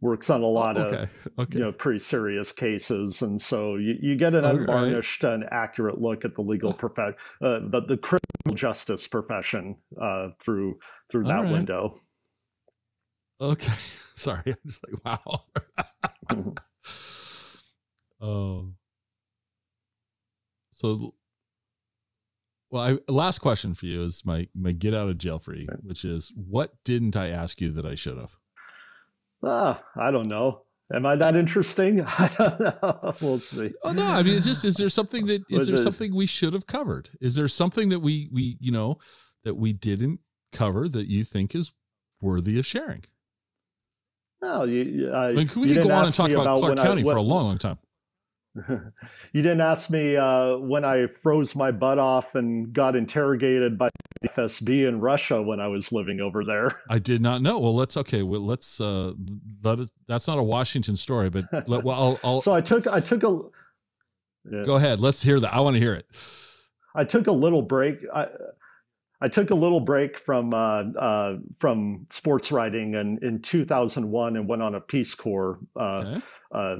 works 0.01 0.29
on 0.29 0.41
a 0.41 0.47
lot 0.47 0.77
okay. 0.77 1.03
of 1.03 1.39
okay. 1.39 1.57
you 1.57 1.63
know 1.63 1.71
pretty 1.71 1.99
serious 1.99 2.51
cases, 2.51 3.21
and 3.21 3.41
so 3.41 3.75
you, 3.75 3.97
you 4.01 4.15
get 4.15 4.33
an 4.33 4.43
unvarnished 4.45 5.23
right. 5.23 5.33
and 5.33 5.45
accurate 5.51 5.99
look 5.99 6.25
at 6.25 6.35
the 6.35 6.41
legal 6.41 6.73
profession, 6.73 7.15
uh, 7.41 7.59
the, 7.67 7.81
the 7.81 7.97
criminal 7.97 8.53
justice 8.53 9.07
profession 9.07 9.77
uh, 9.99 10.29
through 10.39 10.77
through 11.09 11.23
that 11.23 11.43
right. 11.43 11.51
window. 11.51 11.93
Okay, 13.39 13.73
sorry, 14.15 14.43
I'm 14.45 14.57
just 14.65 14.81
like 14.87 15.05
wow. 15.05 15.43
oh, 18.21 18.69
so 20.71 21.13
well, 22.71 22.83
I, 22.83 23.11
last 23.11 23.39
question 23.39 23.73
for 23.73 23.85
you 23.85 24.03
is 24.03 24.25
my 24.25 24.47
my 24.53 24.71
get 24.71 24.93
out 24.93 25.09
of 25.09 25.17
jail 25.17 25.39
free, 25.39 25.67
which 25.81 26.03
is 26.03 26.33
what 26.35 26.73
didn't 26.83 27.15
I 27.15 27.29
ask 27.29 27.61
you 27.61 27.71
that 27.71 27.85
I 27.85 27.95
should 27.95 28.17
have? 28.17 28.37
Ah, 29.43 29.83
I 29.95 30.11
don't 30.11 30.27
know. 30.27 30.61
Am 30.93 31.05
I 31.05 31.15
that 31.15 31.35
interesting? 31.35 32.01
I 32.05 32.29
don't 32.37 32.59
know. 32.59 33.13
We'll 33.21 33.39
see. 33.39 33.73
Oh 33.83 33.91
no, 33.91 34.05
I 34.05 34.21
mean, 34.23 34.37
it's 34.37 34.45
just 34.45 34.63
is 34.65 34.75
there 34.75 34.89
something 34.89 35.25
that 35.27 35.43
is 35.49 35.67
there 35.67 35.77
something 35.77 36.13
we 36.13 36.27
should 36.27 36.53
have 36.53 36.67
covered? 36.67 37.09
Is 37.19 37.35
there 37.35 37.47
something 37.47 37.89
that 37.89 37.99
we 37.99 38.29
we 38.31 38.57
you 38.59 38.71
know 38.71 38.99
that 39.43 39.55
we 39.55 39.73
didn't 39.73 40.19
cover 40.51 40.87
that 40.87 41.07
you 41.07 41.23
think 41.23 41.55
is 41.55 41.73
worthy 42.21 42.59
of 42.59 42.65
sharing? 42.65 43.03
No, 44.41 44.63
you. 44.63 45.11
I 45.11 45.33
mean, 45.33 45.49
we 45.55 45.73
could 45.73 45.83
go 45.83 45.91
on 45.91 46.05
and 46.05 46.13
talk 46.13 46.29
about, 46.29 46.59
Clark 46.59 46.77
County 46.77 47.01
I, 47.01 47.05
for 47.05 47.17
a 47.17 47.21
long, 47.21 47.45
long 47.45 47.57
time. 47.57 47.79
you 49.33 49.41
didn't 49.41 49.61
ask 49.61 49.89
me 49.89 50.15
uh, 50.15 50.57
when 50.57 50.85
I 50.85 51.07
froze 51.07 51.55
my 51.55 51.71
butt 51.71 51.99
off 51.99 52.35
and 52.35 52.71
got 52.71 52.95
interrogated 52.95 53.77
by 53.77 53.89
FSB 54.25 54.87
in 54.87 55.01
Russia 55.01 55.41
when 55.41 55.59
I 55.59 55.67
was 55.67 55.91
living 55.91 56.21
over 56.21 56.43
there. 56.43 56.71
I 56.89 56.99
did 56.99 57.21
not 57.21 57.41
know. 57.41 57.59
Well, 57.59 57.75
let's 57.75 57.97
okay. 57.97 58.23
Well, 58.23 58.41
let's 58.41 58.79
uh, 58.79 59.13
let 59.63 59.79
us, 59.79 59.91
that's 60.07 60.27
not 60.27 60.37
a 60.37 60.43
Washington 60.43 60.95
story, 60.95 61.29
but 61.29 61.45
let, 61.67 61.83
well, 61.83 61.95
I'll, 61.95 62.19
I'll, 62.23 62.39
so 62.39 62.53
I 62.53 62.61
took 62.61 62.87
I 62.87 62.99
took 62.99 63.23
a. 63.23 63.41
Yeah. 64.49 64.63
Go 64.63 64.75
ahead. 64.75 65.01
Let's 65.01 65.21
hear 65.21 65.39
that. 65.39 65.53
I 65.53 65.59
want 65.59 65.75
to 65.75 65.81
hear 65.81 65.95
it. 65.95 66.05
I 66.93 67.03
took 67.03 67.27
a 67.27 67.31
little 67.31 67.61
break. 67.61 67.97
I, 68.13 68.27
I 69.21 69.27
took 69.27 69.49
a 69.49 69.55
little 69.55 69.79
break 69.79 70.17
from 70.17 70.53
uh, 70.53 70.83
uh, 70.97 71.37
from 71.57 72.05
sports 72.09 72.51
writing 72.51 72.95
and 72.95 73.21
in 73.23 73.41
2001 73.41 74.35
and 74.35 74.47
went 74.47 74.61
on 74.61 74.75
a 74.75 74.81
Peace 74.81 75.15
Corps 75.15 75.59
uh, 75.79 76.03
okay. 76.05 76.21
Uh, 76.51 76.77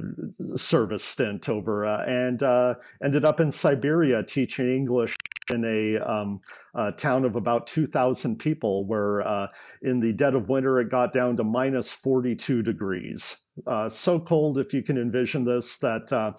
service 0.56 1.03
stint 1.03 1.49
over 1.49 1.86
uh, 1.86 2.03
and 2.06 2.41
uh, 2.44 2.76
ended 3.03 3.26
up 3.26 3.40
in 3.40 3.52
Siberia 3.52 4.24
teaching 4.24 4.74
English 4.74 5.16
in 5.52 5.64
a, 5.66 5.98
um, 5.99 6.40
a 6.74 6.91
town 6.91 7.24
of 7.24 7.36
about 7.36 7.68
2,000 7.68 8.38
people, 8.38 8.88
where 8.88 9.49
in 9.84 9.99
the 9.99 10.12
dead 10.14 10.34
of 10.34 10.49
winter 10.49 10.80
it 10.80 10.90
got 10.90 11.14
down 11.14 11.38
to 11.38 11.44
minus 11.44 11.94
42 11.94 12.64
degrees. 12.64 13.45
so 13.90 14.20
cold, 14.20 14.57
if 14.57 14.74
you 14.74 14.82
can 14.82 14.98
envision 14.98 15.45
this, 15.45 15.78
that 15.78 16.36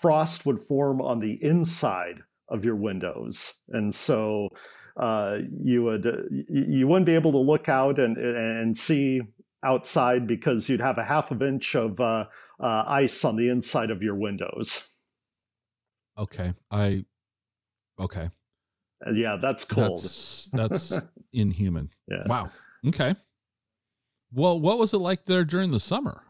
frost 0.00 0.46
would 0.46 0.60
form 0.60 1.00
on 1.00 1.18
the 1.18 1.42
inside 1.42 2.22
of 2.50 2.64
your 2.64 2.76
windows, 2.76 3.62
and 3.68 3.94
so 3.94 4.48
uh, 4.96 5.38
you 5.62 5.82
would 5.84 6.04
you 6.48 6.86
wouldn't 6.86 7.06
be 7.06 7.14
able 7.14 7.32
to 7.32 7.38
look 7.38 7.68
out 7.68 7.98
and 7.98 8.16
and 8.16 8.76
see 8.76 9.22
outside 9.62 10.26
because 10.26 10.68
you'd 10.68 10.80
have 10.80 10.98
a 10.98 11.04
half 11.04 11.30
of 11.30 11.42
inch 11.42 11.74
of 11.74 12.00
uh, 12.00 12.24
uh, 12.58 12.84
ice 12.86 13.24
on 13.24 13.36
the 13.36 13.48
inside 13.48 13.90
of 13.90 14.02
your 14.02 14.14
windows. 14.14 14.88
Okay, 16.18 16.54
I 16.70 17.04
okay. 17.98 18.30
Uh, 19.06 19.12
yeah, 19.12 19.36
that's 19.40 19.64
cold. 19.64 19.96
That's, 19.96 20.50
that's 20.52 21.00
inhuman. 21.32 21.90
Yeah. 22.08 22.24
Wow. 22.26 22.50
Okay. 22.86 23.14
Well, 24.32 24.60
what 24.60 24.78
was 24.78 24.94
it 24.94 24.98
like 24.98 25.24
there 25.24 25.44
during 25.44 25.70
the 25.70 25.80
summer? 25.80 26.22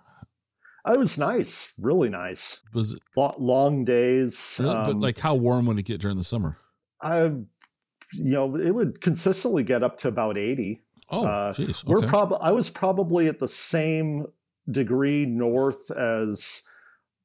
It 0.86 0.98
was 0.98 1.18
nice, 1.18 1.74
really 1.78 2.08
nice. 2.08 2.62
Was 2.72 2.94
it 2.94 3.00
long 3.16 3.84
days? 3.84 4.56
Really? 4.58 4.74
Um, 4.74 4.84
but 4.86 4.96
like, 4.96 5.18
how 5.18 5.34
warm 5.34 5.66
would 5.66 5.78
it 5.78 5.82
get 5.82 6.00
during 6.00 6.16
the 6.16 6.24
summer? 6.24 6.58
I, 7.02 7.24
you 7.24 7.44
know, 8.12 8.56
it 8.56 8.70
would 8.70 9.00
consistently 9.00 9.62
get 9.62 9.82
up 9.82 9.98
to 9.98 10.08
about 10.08 10.38
eighty. 10.38 10.82
Oh, 11.10 11.26
uh, 11.26 11.52
geez. 11.52 11.84
Okay. 11.84 11.92
We're 11.92 12.06
probably. 12.06 12.38
I 12.40 12.52
was 12.52 12.70
probably 12.70 13.26
at 13.26 13.38
the 13.38 13.48
same 13.48 14.26
degree 14.70 15.26
north 15.26 15.90
as 15.90 16.62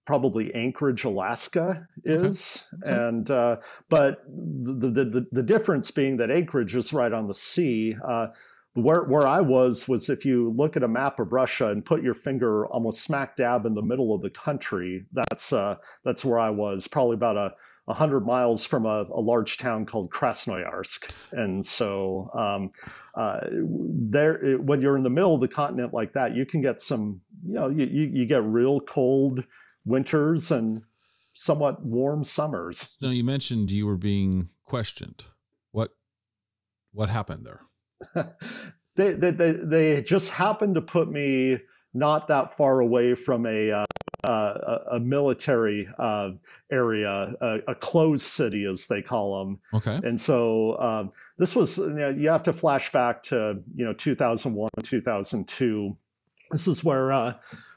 probably 0.05 0.53
Anchorage, 0.53 1.03
Alaska 1.03 1.87
is, 2.03 2.63
okay. 2.75 2.91
Okay. 2.91 3.07
and 3.07 3.31
uh, 3.31 3.57
but 3.89 4.23
the, 4.27 4.89
the, 4.89 5.05
the 5.05 5.27
the 5.31 5.43
difference 5.43 5.91
being 5.91 6.17
that 6.17 6.29
Anchorage 6.29 6.75
is 6.75 6.93
right 6.93 7.13
on 7.13 7.27
the 7.27 7.33
sea. 7.33 7.95
Uh, 8.07 8.27
where 8.75 9.03
where 9.03 9.27
I 9.27 9.41
was 9.41 9.87
was 9.87 10.09
if 10.09 10.25
you 10.25 10.53
look 10.55 10.75
at 10.75 10.83
a 10.83 10.87
map 10.87 11.19
of 11.19 11.31
Russia 11.31 11.67
and 11.67 11.83
put 11.83 12.03
your 12.03 12.13
finger 12.13 12.67
almost 12.67 13.03
smack 13.03 13.37
dab 13.37 13.65
in 13.65 13.73
the 13.73 13.81
middle 13.81 14.13
of 14.13 14.21
the 14.21 14.29
country, 14.29 15.05
that's 15.11 15.51
uh, 15.51 15.77
that's 16.03 16.23
where 16.23 16.37
I 16.37 16.49
was, 16.49 16.87
probably 16.87 17.15
about 17.15 17.37
a 17.37 17.51
100 17.85 18.25
miles 18.25 18.65
from 18.65 18.85
a, 18.85 19.05
a, 19.13 19.21
large 19.21 19.57
town 19.57 19.85
called 19.85 20.09
Krasnoyarsk. 20.09 21.13
And 21.31 21.63
so 21.63 22.31
um, 22.33 22.71
uh, 23.13 23.41
there, 23.51 24.57
when 24.57 24.81
you're 24.81 24.97
in 24.97 25.03
the 25.03 25.11
middle 25.11 25.35
of 25.35 25.41
the 25.41 25.47
continent 25.47 25.93
like 25.93 26.13
that, 26.13 26.35
you 26.35 26.47
can 26.47 26.61
get 26.61 26.81
some, 26.81 27.21
you 27.45 27.53
know, 27.53 27.69
you, 27.69 27.85
you, 27.85 28.09
you 28.11 28.25
get 28.25 28.43
real 28.43 28.79
cold 28.79 29.45
winters 29.85 30.51
and 30.51 30.81
somewhat 31.35 31.85
warm 31.85 32.23
summers. 32.23 32.97
Now 33.01 33.11
you 33.11 33.23
mentioned 33.23 33.69
you 33.69 33.85
were 33.85 33.97
being 33.97 34.49
questioned. 34.63 35.25
What 35.71 35.91
what 36.91 37.09
happened 37.09 37.45
there? 37.45 37.61
They, 38.95 39.13
they, 39.13 39.31
they, 39.31 39.51
they 39.51 40.03
just 40.03 40.31
happened 40.31 40.75
to 40.75 40.81
put 40.81 41.11
me 41.11 41.59
not 41.93 42.27
that 42.27 42.57
far 42.57 42.79
away 42.79 43.15
from 43.15 43.45
a 43.45 43.71
uh, 43.71 43.85
uh, 44.25 44.79
a, 44.93 44.99
military 44.99 45.87
uh, 45.99 46.31
area, 46.71 47.33
a, 47.41 47.59
a, 47.67 47.75
closed 47.75 48.23
city 48.23 48.65
as 48.65 48.87
they 48.87 49.01
call 49.01 49.39
them. 49.39 49.59
Okay. 49.73 49.99
And 50.03 50.19
so 50.19 50.79
um, 50.79 51.11
this 51.37 51.55
was 51.55 51.77
you, 51.77 51.93
know, 51.93 52.09
you, 52.09 52.29
have 52.29 52.41
to 52.43 52.53
flash 52.53 52.91
back 52.91 53.21
to 53.23 53.61
you 53.75 53.85
know 53.85 53.93
2001, 53.93 54.69
2002. 54.81 55.97
This 56.51 56.67
is 56.67 56.83
where 56.83 57.11
uh, 57.11 57.33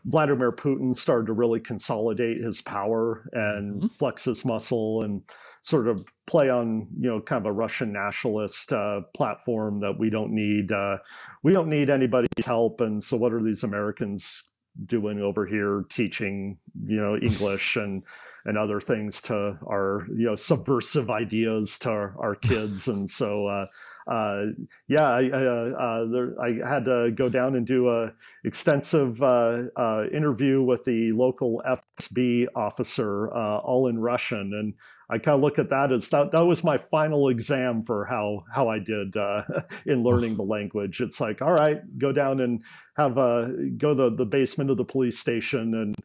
Vladimir 0.06 0.52
Putin 0.52 0.94
started 0.94 1.26
to 1.26 1.32
really 1.34 1.60
consolidate 1.60 2.42
his 2.42 2.62
power 2.62 3.28
and 3.32 3.76
mm-hmm. 3.76 3.86
flex 3.88 4.24
his 4.24 4.44
muscle 4.44 5.02
and 5.02 5.22
sort 5.60 5.88
of 5.88 6.04
play 6.26 6.50
on 6.50 6.88
you 6.98 7.08
know 7.08 7.20
kind 7.20 7.40
of 7.40 7.46
a 7.46 7.52
Russian 7.52 7.92
nationalist 7.92 8.72
uh, 8.72 9.02
platform 9.14 9.80
that 9.80 9.98
we 9.98 10.10
don't 10.10 10.32
need 10.32 10.72
uh, 10.72 10.98
we 11.42 11.52
don't 11.52 11.68
need 11.68 11.90
anybody's 11.90 12.44
help. 12.44 12.80
And 12.80 13.02
so 13.02 13.16
what 13.16 13.32
are 13.32 13.42
these 13.42 13.64
Americans 13.64 14.44
doing 14.86 15.20
over 15.20 15.44
here 15.44 15.84
teaching 15.88 16.56
you 16.86 17.00
know 17.00 17.16
english 17.16 17.74
and 17.74 18.04
and 18.44 18.56
other 18.56 18.80
things 18.80 19.20
to 19.20 19.58
our 19.66 20.06
you 20.10 20.26
know 20.26 20.36
subversive 20.36 21.10
ideas 21.10 21.78
to 21.80 21.90
our, 21.90 22.14
our 22.18 22.34
kids? 22.34 22.88
And 22.88 23.08
so 23.08 23.46
uh, 23.46 23.66
uh, 24.08 24.46
yeah 24.88 25.08
I, 25.08 25.30
uh, 25.30 25.36
uh, 25.36 26.04
there, 26.10 26.34
I, 26.40 26.68
had 26.68 26.84
to 26.86 27.10
go 27.14 27.28
down 27.28 27.56
and 27.56 27.66
do 27.66 27.88
a 27.88 28.12
extensive 28.44 29.22
uh, 29.22 30.04
interview 30.12 30.62
with 30.62 30.84
the 30.84 31.12
local 31.12 31.62
fsb 31.66 32.46
officer 32.54 33.32
all 33.32 33.88
in 33.88 33.98
russian 33.98 34.52
and 34.54 34.74
I 35.10 35.18
kind 35.18 35.34
of 35.36 35.40
look 35.40 35.58
at 35.58 35.70
that 35.70 35.90
as 35.90 36.08
that, 36.10 36.32
that 36.32 36.44
was 36.44 36.62
my 36.62 36.76
final 36.76 37.28
exam 37.28 37.82
for 37.82 38.04
how 38.04 38.44
how 38.52 38.68
I 38.68 38.78
did 38.78 39.16
uh, 39.16 39.42
in 39.86 40.02
learning 40.02 40.36
the 40.36 40.42
language. 40.42 41.00
It's 41.00 41.20
like, 41.20 41.40
all 41.40 41.52
right, 41.52 41.80
go 41.98 42.12
down 42.12 42.40
and 42.40 42.62
have 42.96 43.16
a 43.16 43.52
go 43.76 43.94
the 43.94 44.14
the 44.14 44.26
basement 44.26 44.70
of 44.70 44.76
the 44.76 44.84
police 44.84 45.18
station 45.18 45.74
and 45.74 45.96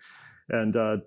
and 0.50 0.76
uh, 0.76 0.98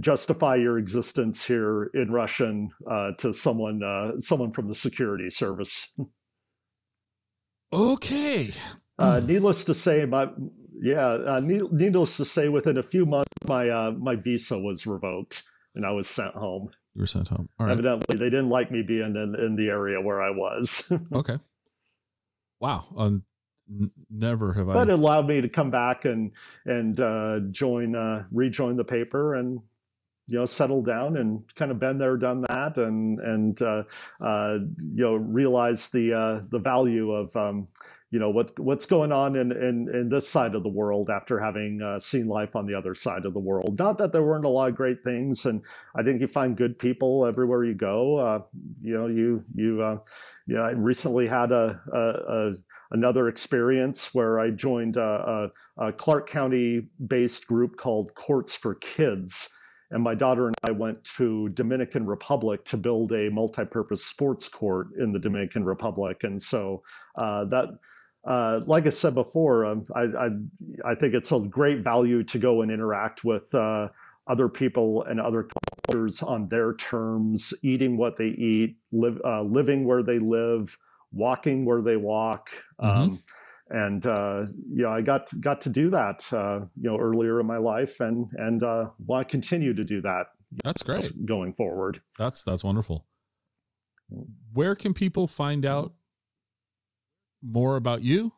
justify 0.00 0.56
your 0.56 0.78
existence 0.78 1.46
here 1.46 1.90
in 1.94 2.10
Russian 2.10 2.70
uh, 2.90 3.12
to 3.18 3.32
someone 3.32 3.82
someone 4.18 4.50
from 4.50 4.68
the 4.68 4.74
security 4.74 5.30
service. 5.30 5.92
Okay. 7.74 8.50
Uh, 8.98 9.20
needless 9.20 9.64
to 9.64 9.74
say, 9.74 10.04
my 10.04 10.28
yeah, 10.80 11.06
uh, 11.06 11.40
needless 11.40 12.16
to 12.18 12.24
say, 12.24 12.48
within 12.48 12.78
a 12.78 12.82
few 12.82 13.06
months, 13.06 13.30
my 13.46 13.68
uh, 13.68 13.92
my 13.92 14.16
visa 14.16 14.58
was 14.58 14.86
revoked 14.86 15.42
and 15.74 15.84
I 15.84 15.92
was 15.92 16.08
sent 16.08 16.34
home. 16.34 16.70
You 16.94 17.00
were 17.02 17.06
sent 17.06 17.28
home. 17.28 17.48
All 17.58 17.66
right. 17.66 17.72
Evidently, 17.72 18.18
they 18.18 18.30
didn't 18.30 18.50
like 18.50 18.70
me 18.70 18.82
being 18.82 19.16
in, 19.16 19.34
in 19.38 19.56
the 19.56 19.68
area 19.68 20.00
where 20.00 20.22
I 20.22 20.30
was. 20.30 20.90
okay. 21.12 21.38
Wow. 22.60 22.84
Um, 22.96 23.24
n- 23.68 23.90
never 24.10 24.52
have 24.52 24.68
I. 24.68 24.74
But 24.74 24.88
it 24.88 24.94
allowed 24.94 25.26
me 25.26 25.40
to 25.40 25.48
come 25.48 25.70
back 25.70 26.04
and 26.04 26.30
and 26.64 26.98
uh, 27.00 27.40
join 27.50 27.96
uh, 27.96 28.26
rejoin 28.30 28.76
the 28.76 28.84
paper 28.84 29.34
and 29.34 29.60
you 30.26 30.38
know 30.38 30.44
settle 30.44 30.82
down 30.82 31.16
and 31.16 31.42
kind 31.54 31.70
of 31.70 31.78
been 31.78 31.98
there 31.98 32.16
done 32.16 32.44
that 32.48 32.78
and 32.78 33.20
and 33.20 33.60
uh, 33.62 33.82
uh, 34.20 34.58
you 34.78 35.04
know 35.04 35.14
realize 35.14 35.88
the 35.88 36.12
uh, 36.12 36.40
the 36.50 36.58
value 36.58 37.12
of 37.12 37.34
um, 37.36 37.68
you 38.10 38.18
know 38.18 38.30
what 38.30 38.58
what's 38.58 38.86
going 38.86 39.12
on 39.12 39.36
in, 39.36 39.50
in 39.50 39.88
in 39.92 40.08
this 40.08 40.28
side 40.28 40.54
of 40.54 40.62
the 40.62 40.68
world 40.68 41.10
after 41.10 41.40
having 41.40 41.82
uh, 41.82 41.98
seen 41.98 42.26
life 42.26 42.54
on 42.54 42.64
the 42.64 42.74
other 42.74 42.94
side 42.94 43.26
of 43.26 43.34
the 43.34 43.40
world. 43.40 43.78
Not 43.78 43.98
that 43.98 44.12
there 44.12 44.22
weren't 44.22 44.44
a 44.44 44.48
lot 44.48 44.68
of 44.70 44.76
great 44.76 45.02
things, 45.02 45.44
and 45.44 45.62
I 45.96 46.02
think 46.04 46.20
you 46.20 46.26
find 46.26 46.56
good 46.56 46.78
people 46.78 47.26
everywhere 47.26 47.64
you 47.64 47.74
go. 47.74 48.16
Uh, 48.16 48.42
you 48.80 48.94
know, 48.94 49.08
you 49.08 49.44
you 49.54 49.82
uh, 49.82 49.98
yeah. 50.46 50.60
I 50.60 50.70
recently 50.70 51.26
had 51.26 51.50
a, 51.50 51.80
a, 51.92 51.98
a 51.98 52.52
another 52.92 53.28
experience 53.28 54.14
where 54.14 54.38
I 54.38 54.50
joined 54.50 54.96
a, 54.96 55.50
a 55.76 55.92
Clark 55.92 56.28
County 56.28 56.86
based 57.04 57.48
group 57.48 57.76
called 57.76 58.14
Courts 58.14 58.54
for 58.54 58.76
Kids. 58.76 59.50
And 59.90 60.02
my 60.02 60.14
daughter 60.14 60.48
and 60.48 60.56
I 60.64 60.70
went 60.70 61.04
to 61.16 61.48
Dominican 61.50 62.06
Republic 62.06 62.64
to 62.66 62.76
build 62.76 63.12
a 63.12 63.28
multi-purpose 63.30 64.04
sports 64.04 64.48
court 64.48 64.88
in 64.98 65.12
the 65.12 65.18
Dominican 65.18 65.64
Republic, 65.64 66.24
and 66.24 66.40
so 66.40 66.82
uh, 67.16 67.44
that 67.46 67.68
uh, 68.26 68.60
like 68.66 68.86
I 68.86 68.90
said 68.90 69.14
before, 69.14 69.66
um, 69.66 69.84
I, 69.94 70.02
I, 70.02 70.28
I 70.92 70.94
think 70.94 71.14
it's 71.14 71.30
a 71.30 71.40
great 71.40 71.80
value 71.80 72.22
to 72.24 72.38
go 72.38 72.62
and 72.62 72.70
interact 72.70 73.22
with 73.22 73.54
uh, 73.54 73.88
other 74.26 74.48
people 74.48 75.02
and 75.02 75.20
other 75.20 75.46
cultures 75.86 76.22
on 76.22 76.48
their 76.48 76.74
terms, 76.74 77.52
eating 77.62 77.96
what 77.96 78.16
they 78.16 78.28
eat, 78.28 78.76
live, 78.92 79.20
uh, 79.24 79.42
living 79.42 79.84
where 79.84 80.02
they 80.02 80.18
live, 80.18 80.78
walking 81.12 81.64
where 81.64 81.82
they 81.82 81.96
walk. 81.96 82.50
Mm-hmm. 82.80 83.02
Um, 83.02 83.22
and 83.70 84.04
uh, 84.04 84.46
yeah, 84.70 84.90
I 84.90 85.00
got 85.00 85.30
got 85.40 85.60
to 85.62 85.70
do 85.70 85.90
that, 85.90 86.30
uh, 86.32 86.60
you 86.76 86.90
know, 86.90 86.98
earlier 86.98 87.40
in 87.40 87.46
my 87.46 87.56
life, 87.56 88.00
and 88.00 88.28
and 88.34 88.62
uh, 88.62 88.90
want 88.98 89.28
to 89.28 89.30
continue 89.30 89.74
to 89.74 89.84
do 89.84 90.00
that. 90.02 90.26
That's 90.62 90.82
great 90.82 91.10
going 91.24 91.52
forward. 91.52 92.00
That's 92.18 92.42
that's 92.42 92.62
wonderful. 92.62 93.06
Where 94.52 94.74
can 94.74 94.94
people 94.94 95.26
find 95.26 95.64
out 95.64 95.94
more 97.42 97.76
about 97.76 98.02
you, 98.02 98.32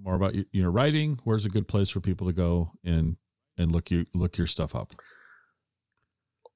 more 0.00 0.14
about 0.14 0.34
your 0.52 0.70
writing, 0.70 1.18
where's 1.24 1.44
a 1.44 1.50
good 1.50 1.68
place 1.68 1.90
for 1.90 2.00
people 2.00 2.26
to 2.26 2.32
go 2.32 2.72
and 2.84 3.16
and 3.58 3.72
look 3.72 3.90
you 3.90 4.06
look 4.14 4.38
your 4.38 4.46
stuff 4.46 4.74
up? 4.74 4.94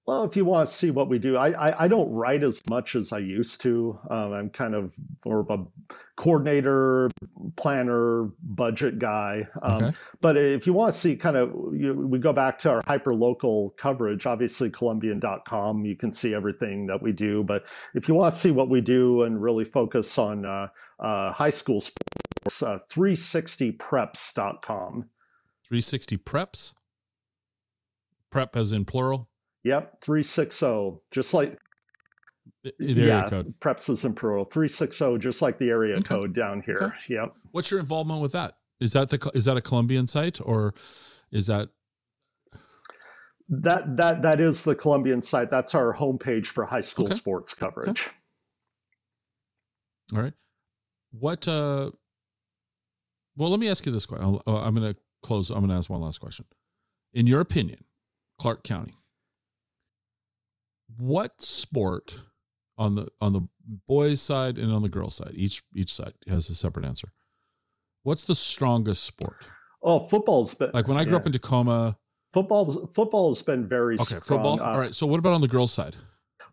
Well, 0.09 0.24
if 0.24 0.36
you 0.39 0.47
want 0.47 0.70
to 0.70 0.74
see 0.74 0.90
what 0.90 1.10
we 1.10 1.18
do, 1.18 1.36
I, 1.36 1.51
I, 1.51 1.85
I 1.85 1.89
don't 1.89 2.10
write 2.10 2.43
as 2.43 2.66
much 2.66 2.97
as 2.97 3.12
I 3.12 3.18
used 3.18 3.60
to. 3.60 3.98
Um, 4.09 4.32
I'm 4.32 4.48
kind 4.48 4.74
of 4.74 4.94
more 5.22 5.40
of 5.40 5.51
a 5.51 5.66
coordinator, 6.16 7.10
planner, 7.56 8.30
budget 8.40 8.98
guy. 8.98 9.47
Um, 9.60 9.85
okay. 9.85 9.94
But 10.22 10.39
if 10.39 10.66
you 10.66 10.72
want 10.72 10.94
to 10.94 10.98
see 10.98 11.14
kind 11.14 11.36
of, 11.36 11.51
you, 11.74 11.93
we 11.93 12.18
go 12.18 12.32
back 12.32 12.56
to 12.60 12.70
our 12.70 12.82
hyper 12.86 13.14
local 13.14 13.74
coverage, 13.76 14.24
obviously 14.24 14.70
Columbian.com, 14.70 15.85
you 15.85 15.94
can 15.94 16.10
see 16.10 16.35
everything 16.35 16.86
that 16.86 17.02
we 17.02 17.12
do. 17.12 17.44
But 17.44 17.66
if 17.93 18.09
you 18.09 18.14
want 18.14 18.32
to 18.32 18.40
see 18.40 18.51
what 18.51 18.70
we 18.70 18.80
do 18.80 19.24
and 19.24 19.43
really 19.43 19.64
focus 19.64 20.16
on 20.16 20.47
uh, 20.47 20.68
uh, 20.98 21.32
high 21.32 21.51
school 21.51 21.80
sports, 21.80 22.62
uh, 22.62 22.78
360preps.com. 22.90 25.10
360 25.68 26.16
preps? 26.16 26.72
Prep 28.30 28.56
as 28.56 28.72
in 28.72 28.86
plural? 28.86 29.27
Yep, 29.69 30.01
360, 30.03 31.01
just 31.11 31.35
like 31.35 31.59
the 32.65 32.74
yeah, 32.78 33.28
code. 33.28 33.55
Preps 33.61 33.89
is 33.90 34.05
in 34.05 34.15
plural. 34.15 34.45
360, 34.45 35.19
just 35.19 35.43
like 35.43 35.59
the 35.59 35.70
area 35.70 35.97
okay. 35.97 36.05
code 36.05 36.35
down 36.35 36.62
here. 36.65 36.78
Okay. 36.81 37.15
Yep. 37.15 37.35
What's 37.53 37.70
your 37.70 37.81
involvement 37.81 38.20
with 38.20 38.32
that? 38.32 38.55
Is 38.81 38.93
that 38.93 39.11
the 39.11 39.31
is 39.35 39.45
that 39.47 39.57
a 39.57 39.61
Columbian 39.61 40.07
site 40.07 40.40
or 40.43 40.73
is 41.32 41.49
that 41.49 41.70
that 43.49 43.97
that 43.97 44.23
that 44.23 44.40
is 44.40 44.65
the 44.65 44.74
Columbian 44.74 45.23
site. 45.23 45.51
That's 45.51 45.74
our 45.74 45.95
homepage 45.95 46.47
for 46.47 46.66
high 46.66 46.81
school 46.81 47.07
okay. 47.07 47.15
sports 47.15 47.55
coverage. 47.55 48.09
All 50.15 50.23
right. 50.23 50.35
What 51.11 51.49
uh 51.49 51.90
well, 53.36 53.51
let 53.51 53.61
me 53.61 53.69
ask 53.69 53.86
you 53.86 53.93
this 53.93 54.07
question. 54.07 54.40
i 54.47 54.66
am 54.66 54.74
going 54.74 54.93
to 54.93 54.99
close. 55.23 55.51
I'm 55.51 55.61
going 55.61 55.70
to 55.70 55.77
ask 55.77 55.89
one 55.89 56.01
last 56.01 56.19
question. 56.19 56.45
In 57.15 57.28
your 57.28 57.40
opinion, 57.40 57.85
Clark 58.36 58.65
County, 58.65 58.95
what 60.97 61.43
sport 61.43 62.20
on 62.77 62.94
the 62.94 63.09
on 63.20 63.32
the 63.32 63.47
boys 63.86 64.20
side 64.20 64.56
and 64.56 64.73
on 64.73 64.82
the 64.82 64.89
girls 64.89 65.16
side 65.16 65.32
each 65.35 65.62
each 65.74 65.93
side 65.93 66.15
has 66.28 66.48
a 66.48 66.55
separate 66.55 66.85
answer 66.85 67.12
what's 68.02 68.24
the 68.24 68.35
strongest 68.35 69.05
sport 69.05 69.47
oh 69.82 70.01
football's 70.01 70.55
been 70.55 70.70
like 70.73 70.89
when 70.89 70.97
i 70.97 71.05
grew 71.05 71.12
yeah. 71.12 71.19
up 71.19 71.27
in 71.27 71.32
tacoma 71.32 71.98
football 72.32 72.86
football 72.86 73.31
has 73.31 73.43
been 73.43 73.69
very 73.69 73.97
okay 73.97 74.05
strong. 74.05 74.20
football 74.23 74.60
uh, 74.60 74.73
all 74.73 74.78
right 74.78 74.94
so 74.94 75.06
what 75.06 75.19
about 75.19 75.35
on 75.35 75.40
the 75.40 75.48
girls 75.48 75.73
side 75.73 75.97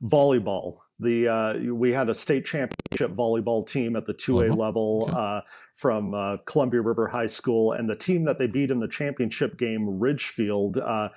volleyball 0.03 0.79
the 0.99 1.27
uh, 1.27 1.73
we 1.73 1.91
had 1.91 2.09
a 2.09 2.13
state 2.13 2.45
championship 2.45 3.11
volleyball 3.15 3.67
team 3.67 3.95
at 3.95 4.05
the 4.05 4.13
2A 4.13 4.45
uh-huh. 4.45 4.55
level 4.55 5.05
okay. 5.09 5.17
uh, 5.17 5.41
from 5.73 6.13
uh, 6.13 6.37
Columbia 6.45 6.81
River 6.81 7.07
High 7.07 7.25
School, 7.25 7.73
and 7.73 7.89
the 7.89 7.95
team 7.95 8.23
that 8.23 8.39
they 8.39 8.47
beat 8.47 8.71
in 8.71 8.79
the 8.79 8.87
championship 8.87 9.57
game, 9.57 9.99
Ridgefield, 9.99 10.77
uh, 10.77 11.09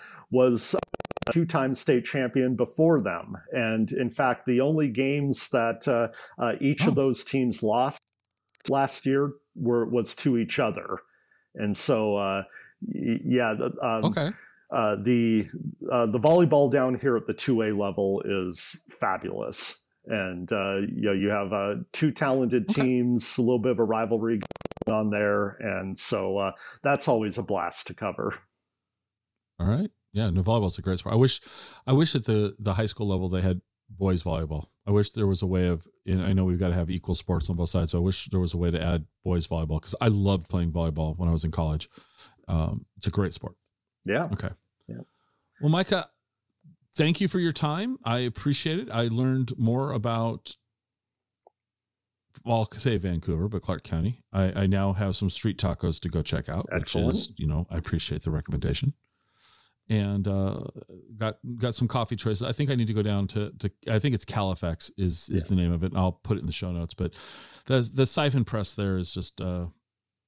was 1.29 1.35
two-time 1.35 1.75
state 1.75 2.05
champion 2.05 2.57
before 2.57 3.01
them. 3.01 3.37
And 3.53 3.91
in 3.93 4.11
fact, 4.11 4.47
the 4.47 4.61
only 4.61 4.89
games 4.89 5.49
that 5.51 5.87
uh, 5.87 6.09
uh, 6.43 6.55
each 6.61 6.85
oh. 6.85 6.89
of 6.89 6.95
those 6.95 7.25
teams 7.25 7.63
lost 7.63 8.01
last 8.69 9.07
year 9.07 9.33
were 9.55 9.87
was 9.87 10.15
to 10.17 10.39
each 10.39 10.59
other. 10.59 10.99
And 11.55 11.77
so, 11.77 12.17
uh, 12.17 12.43
yeah, 12.81 13.51
um, 13.83 14.05
okay. 14.05 14.31
Uh, 14.71 14.97
the 15.03 15.49
uh, 15.91 16.07
the 16.07 16.21
volleyball 16.21 16.71
down 16.71 16.99
here 16.99 17.17
at 17.17 17.27
the 17.27 17.33
two 17.33 17.63
A 17.63 17.73
level 17.73 18.23
is 18.25 18.83
fabulous, 18.91 19.83
and 20.07 20.53
uh, 20.53 20.77
you 20.77 21.03
know 21.03 21.13
you 21.13 21.31
have 21.31 21.51
two 21.93 22.11
talented 22.11 22.69
teams, 22.69 23.39
a 23.39 23.41
little 23.41 23.59
bit 23.59 23.73
of 23.73 23.79
a 23.79 23.85
rivalry 23.85 24.41
going 24.87 24.99
on 24.99 25.11
there, 25.11 25.57
and 25.61 25.97
so 25.99 26.53
that's 26.83 27.09
always 27.09 27.39
a 27.39 27.43
blast 27.43 27.87
to 27.87 27.95
cover. 27.95 28.35
All 29.59 29.67
right. 29.67 29.91
Yeah, 30.19 30.31
no, 30.31 30.43
volleyball's 30.43 30.78
a 30.78 30.82
great 30.82 30.99
sport. 30.99 31.15
I 31.15 31.19
wish, 31.19 31.40
I 31.86 31.93
wish 31.93 32.15
at 32.16 32.24
the 32.24 32.57
the 32.59 32.74
high 32.74 32.86
school 32.86 33.07
level 33.07 33.28
they 33.28 33.40
had 33.40 33.61
boys 33.89 34.24
volleyball. 34.24 34.66
I 34.86 34.90
wish 34.90 35.12
there 35.12 35.27
was 35.27 35.43
a 35.43 35.47
way 35.47 35.69
of. 35.69 35.86
I 36.09 36.32
know 36.32 36.45
we've 36.45 36.59
got 36.59 36.69
to 36.69 36.74
have 36.74 36.90
equal 36.90 37.15
sports 37.15 37.49
on 37.49 37.57
both 37.57 37.69
sides. 37.69 37.93
So 37.93 37.99
I 37.99 38.01
wish 38.01 38.27
there 38.27 38.40
was 38.40 38.55
a 38.55 38.57
way 38.57 38.70
to 38.70 38.82
add 38.82 39.07
boys 39.24 39.47
volleyball 39.47 39.81
because 39.81 39.95
I 40.01 40.09
loved 40.09 40.49
playing 40.49 40.73
volleyball 40.73 41.16
when 41.16 41.28
I 41.28 41.32
was 41.32 41.45
in 41.45 41.51
college. 41.51 41.89
Um, 42.49 42.86
it's 42.97 43.07
a 43.07 43.11
great 43.11 43.32
sport. 43.32 43.55
Yeah. 44.05 44.24
Okay. 44.32 44.51
Yeah. 44.89 45.03
Well, 45.61 45.70
Micah, 45.70 46.07
thank 46.97 47.20
you 47.20 47.28
for 47.28 47.39
your 47.39 47.53
time. 47.53 47.99
I 48.05 48.19
appreciate 48.20 48.81
it. 48.81 48.90
I 48.90 49.09
learned 49.09 49.53
more 49.57 49.93
about. 49.93 50.57
Well, 52.45 52.57
I'll 52.57 52.70
say 52.73 52.97
Vancouver, 52.97 53.49
but 53.49 53.62
Clark 53.62 53.82
County. 53.82 54.23
I, 54.32 54.62
I 54.62 54.66
now 54.66 54.95
have 54.95 55.16
some 55.16 55.28
street 55.28 55.59
tacos 55.59 56.01
to 56.01 56.09
go 56.09 56.23
check 56.23 56.49
out, 56.49 56.66
Excellent. 56.73 57.09
which 57.09 57.15
is, 57.16 57.32
you 57.36 57.47
know, 57.47 57.66
I 57.70 57.77
appreciate 57.77 58.23
the 58.23 58.31
recommendation 58.31 58.95
and 59.89 60.28
uh, 60.28 60.60
got 61.16 61.39
got 61.56 61.74
some 61.74 61.89
coffee 61.89 62.16
choices. 62.16 62.43
I 62.43 62.52
think 62.52 62.70
I 62.70 62.74
need 62.74 62.86
to 62.89 62.93
go 62.93 63.02
down 63.02 63.27
to 63.28 63.51
to 63.59 63.70
I 63.90 63.98
think 63.98 64.15
it's 64.15 64.24
Califex 64.24 64.90
is 64.97 65.28
is 65.28 65.44
yeah. 65.44 65.48
the 65.48 65.55
name 65.56 65.73
of 65.73 65.82
it, 65.82 65.93
and 65.93 65.98
I'll 65.98 66.12
put 66.12 66.36
it 66.36 66.40
in 66.40 66.47
the 66.47 66.52
show 66.52 66.73
notes. 66.73 66.94
But 66.94 67.15
the 67.66 67.89
the 67.93 68.06
siphon 68.06 68.44
press 68.44 68.74
there 68.74 68.98
is 68.98 69.15
just 69.15 69.40
uh, 69.40 69.66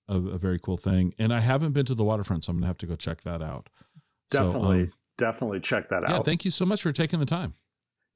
a, 0.09 0.16
a 0.16 0.39
very 0.39 0.59
cool 0.59 0.77
thing, 0.77 1.15
and 1.19 1.32
I 1.32 1.41
haven't 1.41 1.73
been 1.73 1.87
to 1.87 1.95
the 1.95 2.05
waterfront, 2.05 2.45
so 2.45 2.51
I'm 2.51 2.57
gonna 2.57 2.66
have 2.66 2.78
to 2.78 2.87
go 2.87 2.97
check 2.97 3.23
that 3.23 3.43
out. 3.43 3.69
Definitely, 4.31 4.78
so, 4.78 4.85
um, 4.85 4.93
definitely 5.19 5.61
check 5.61 5.89
that 5.91 6.05
out. 6.05 6.11
Yeah, 6.11 6.19
thank 6.20 6.45
you 6.45 6.51
so 6.51 6.65
much 6.65 6.82
for 6.82 6.93
taking 6.93 7.20
the 7.20 7.27
time. 7.27 7.55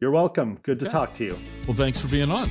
You're 0.00 0.12
welcome. 0.12 0.58
Good 0.62 0.78
to 0.80 0.86
yeah. 0.86 0.90
talk 0.90 1.12
to 1.14 1.24
you. 1.24 1.38
Well, 1.66 1.76
thanks 1.76 2.00
for 2.00 2.08
being 2.08 2.30
on. 2.30 2.50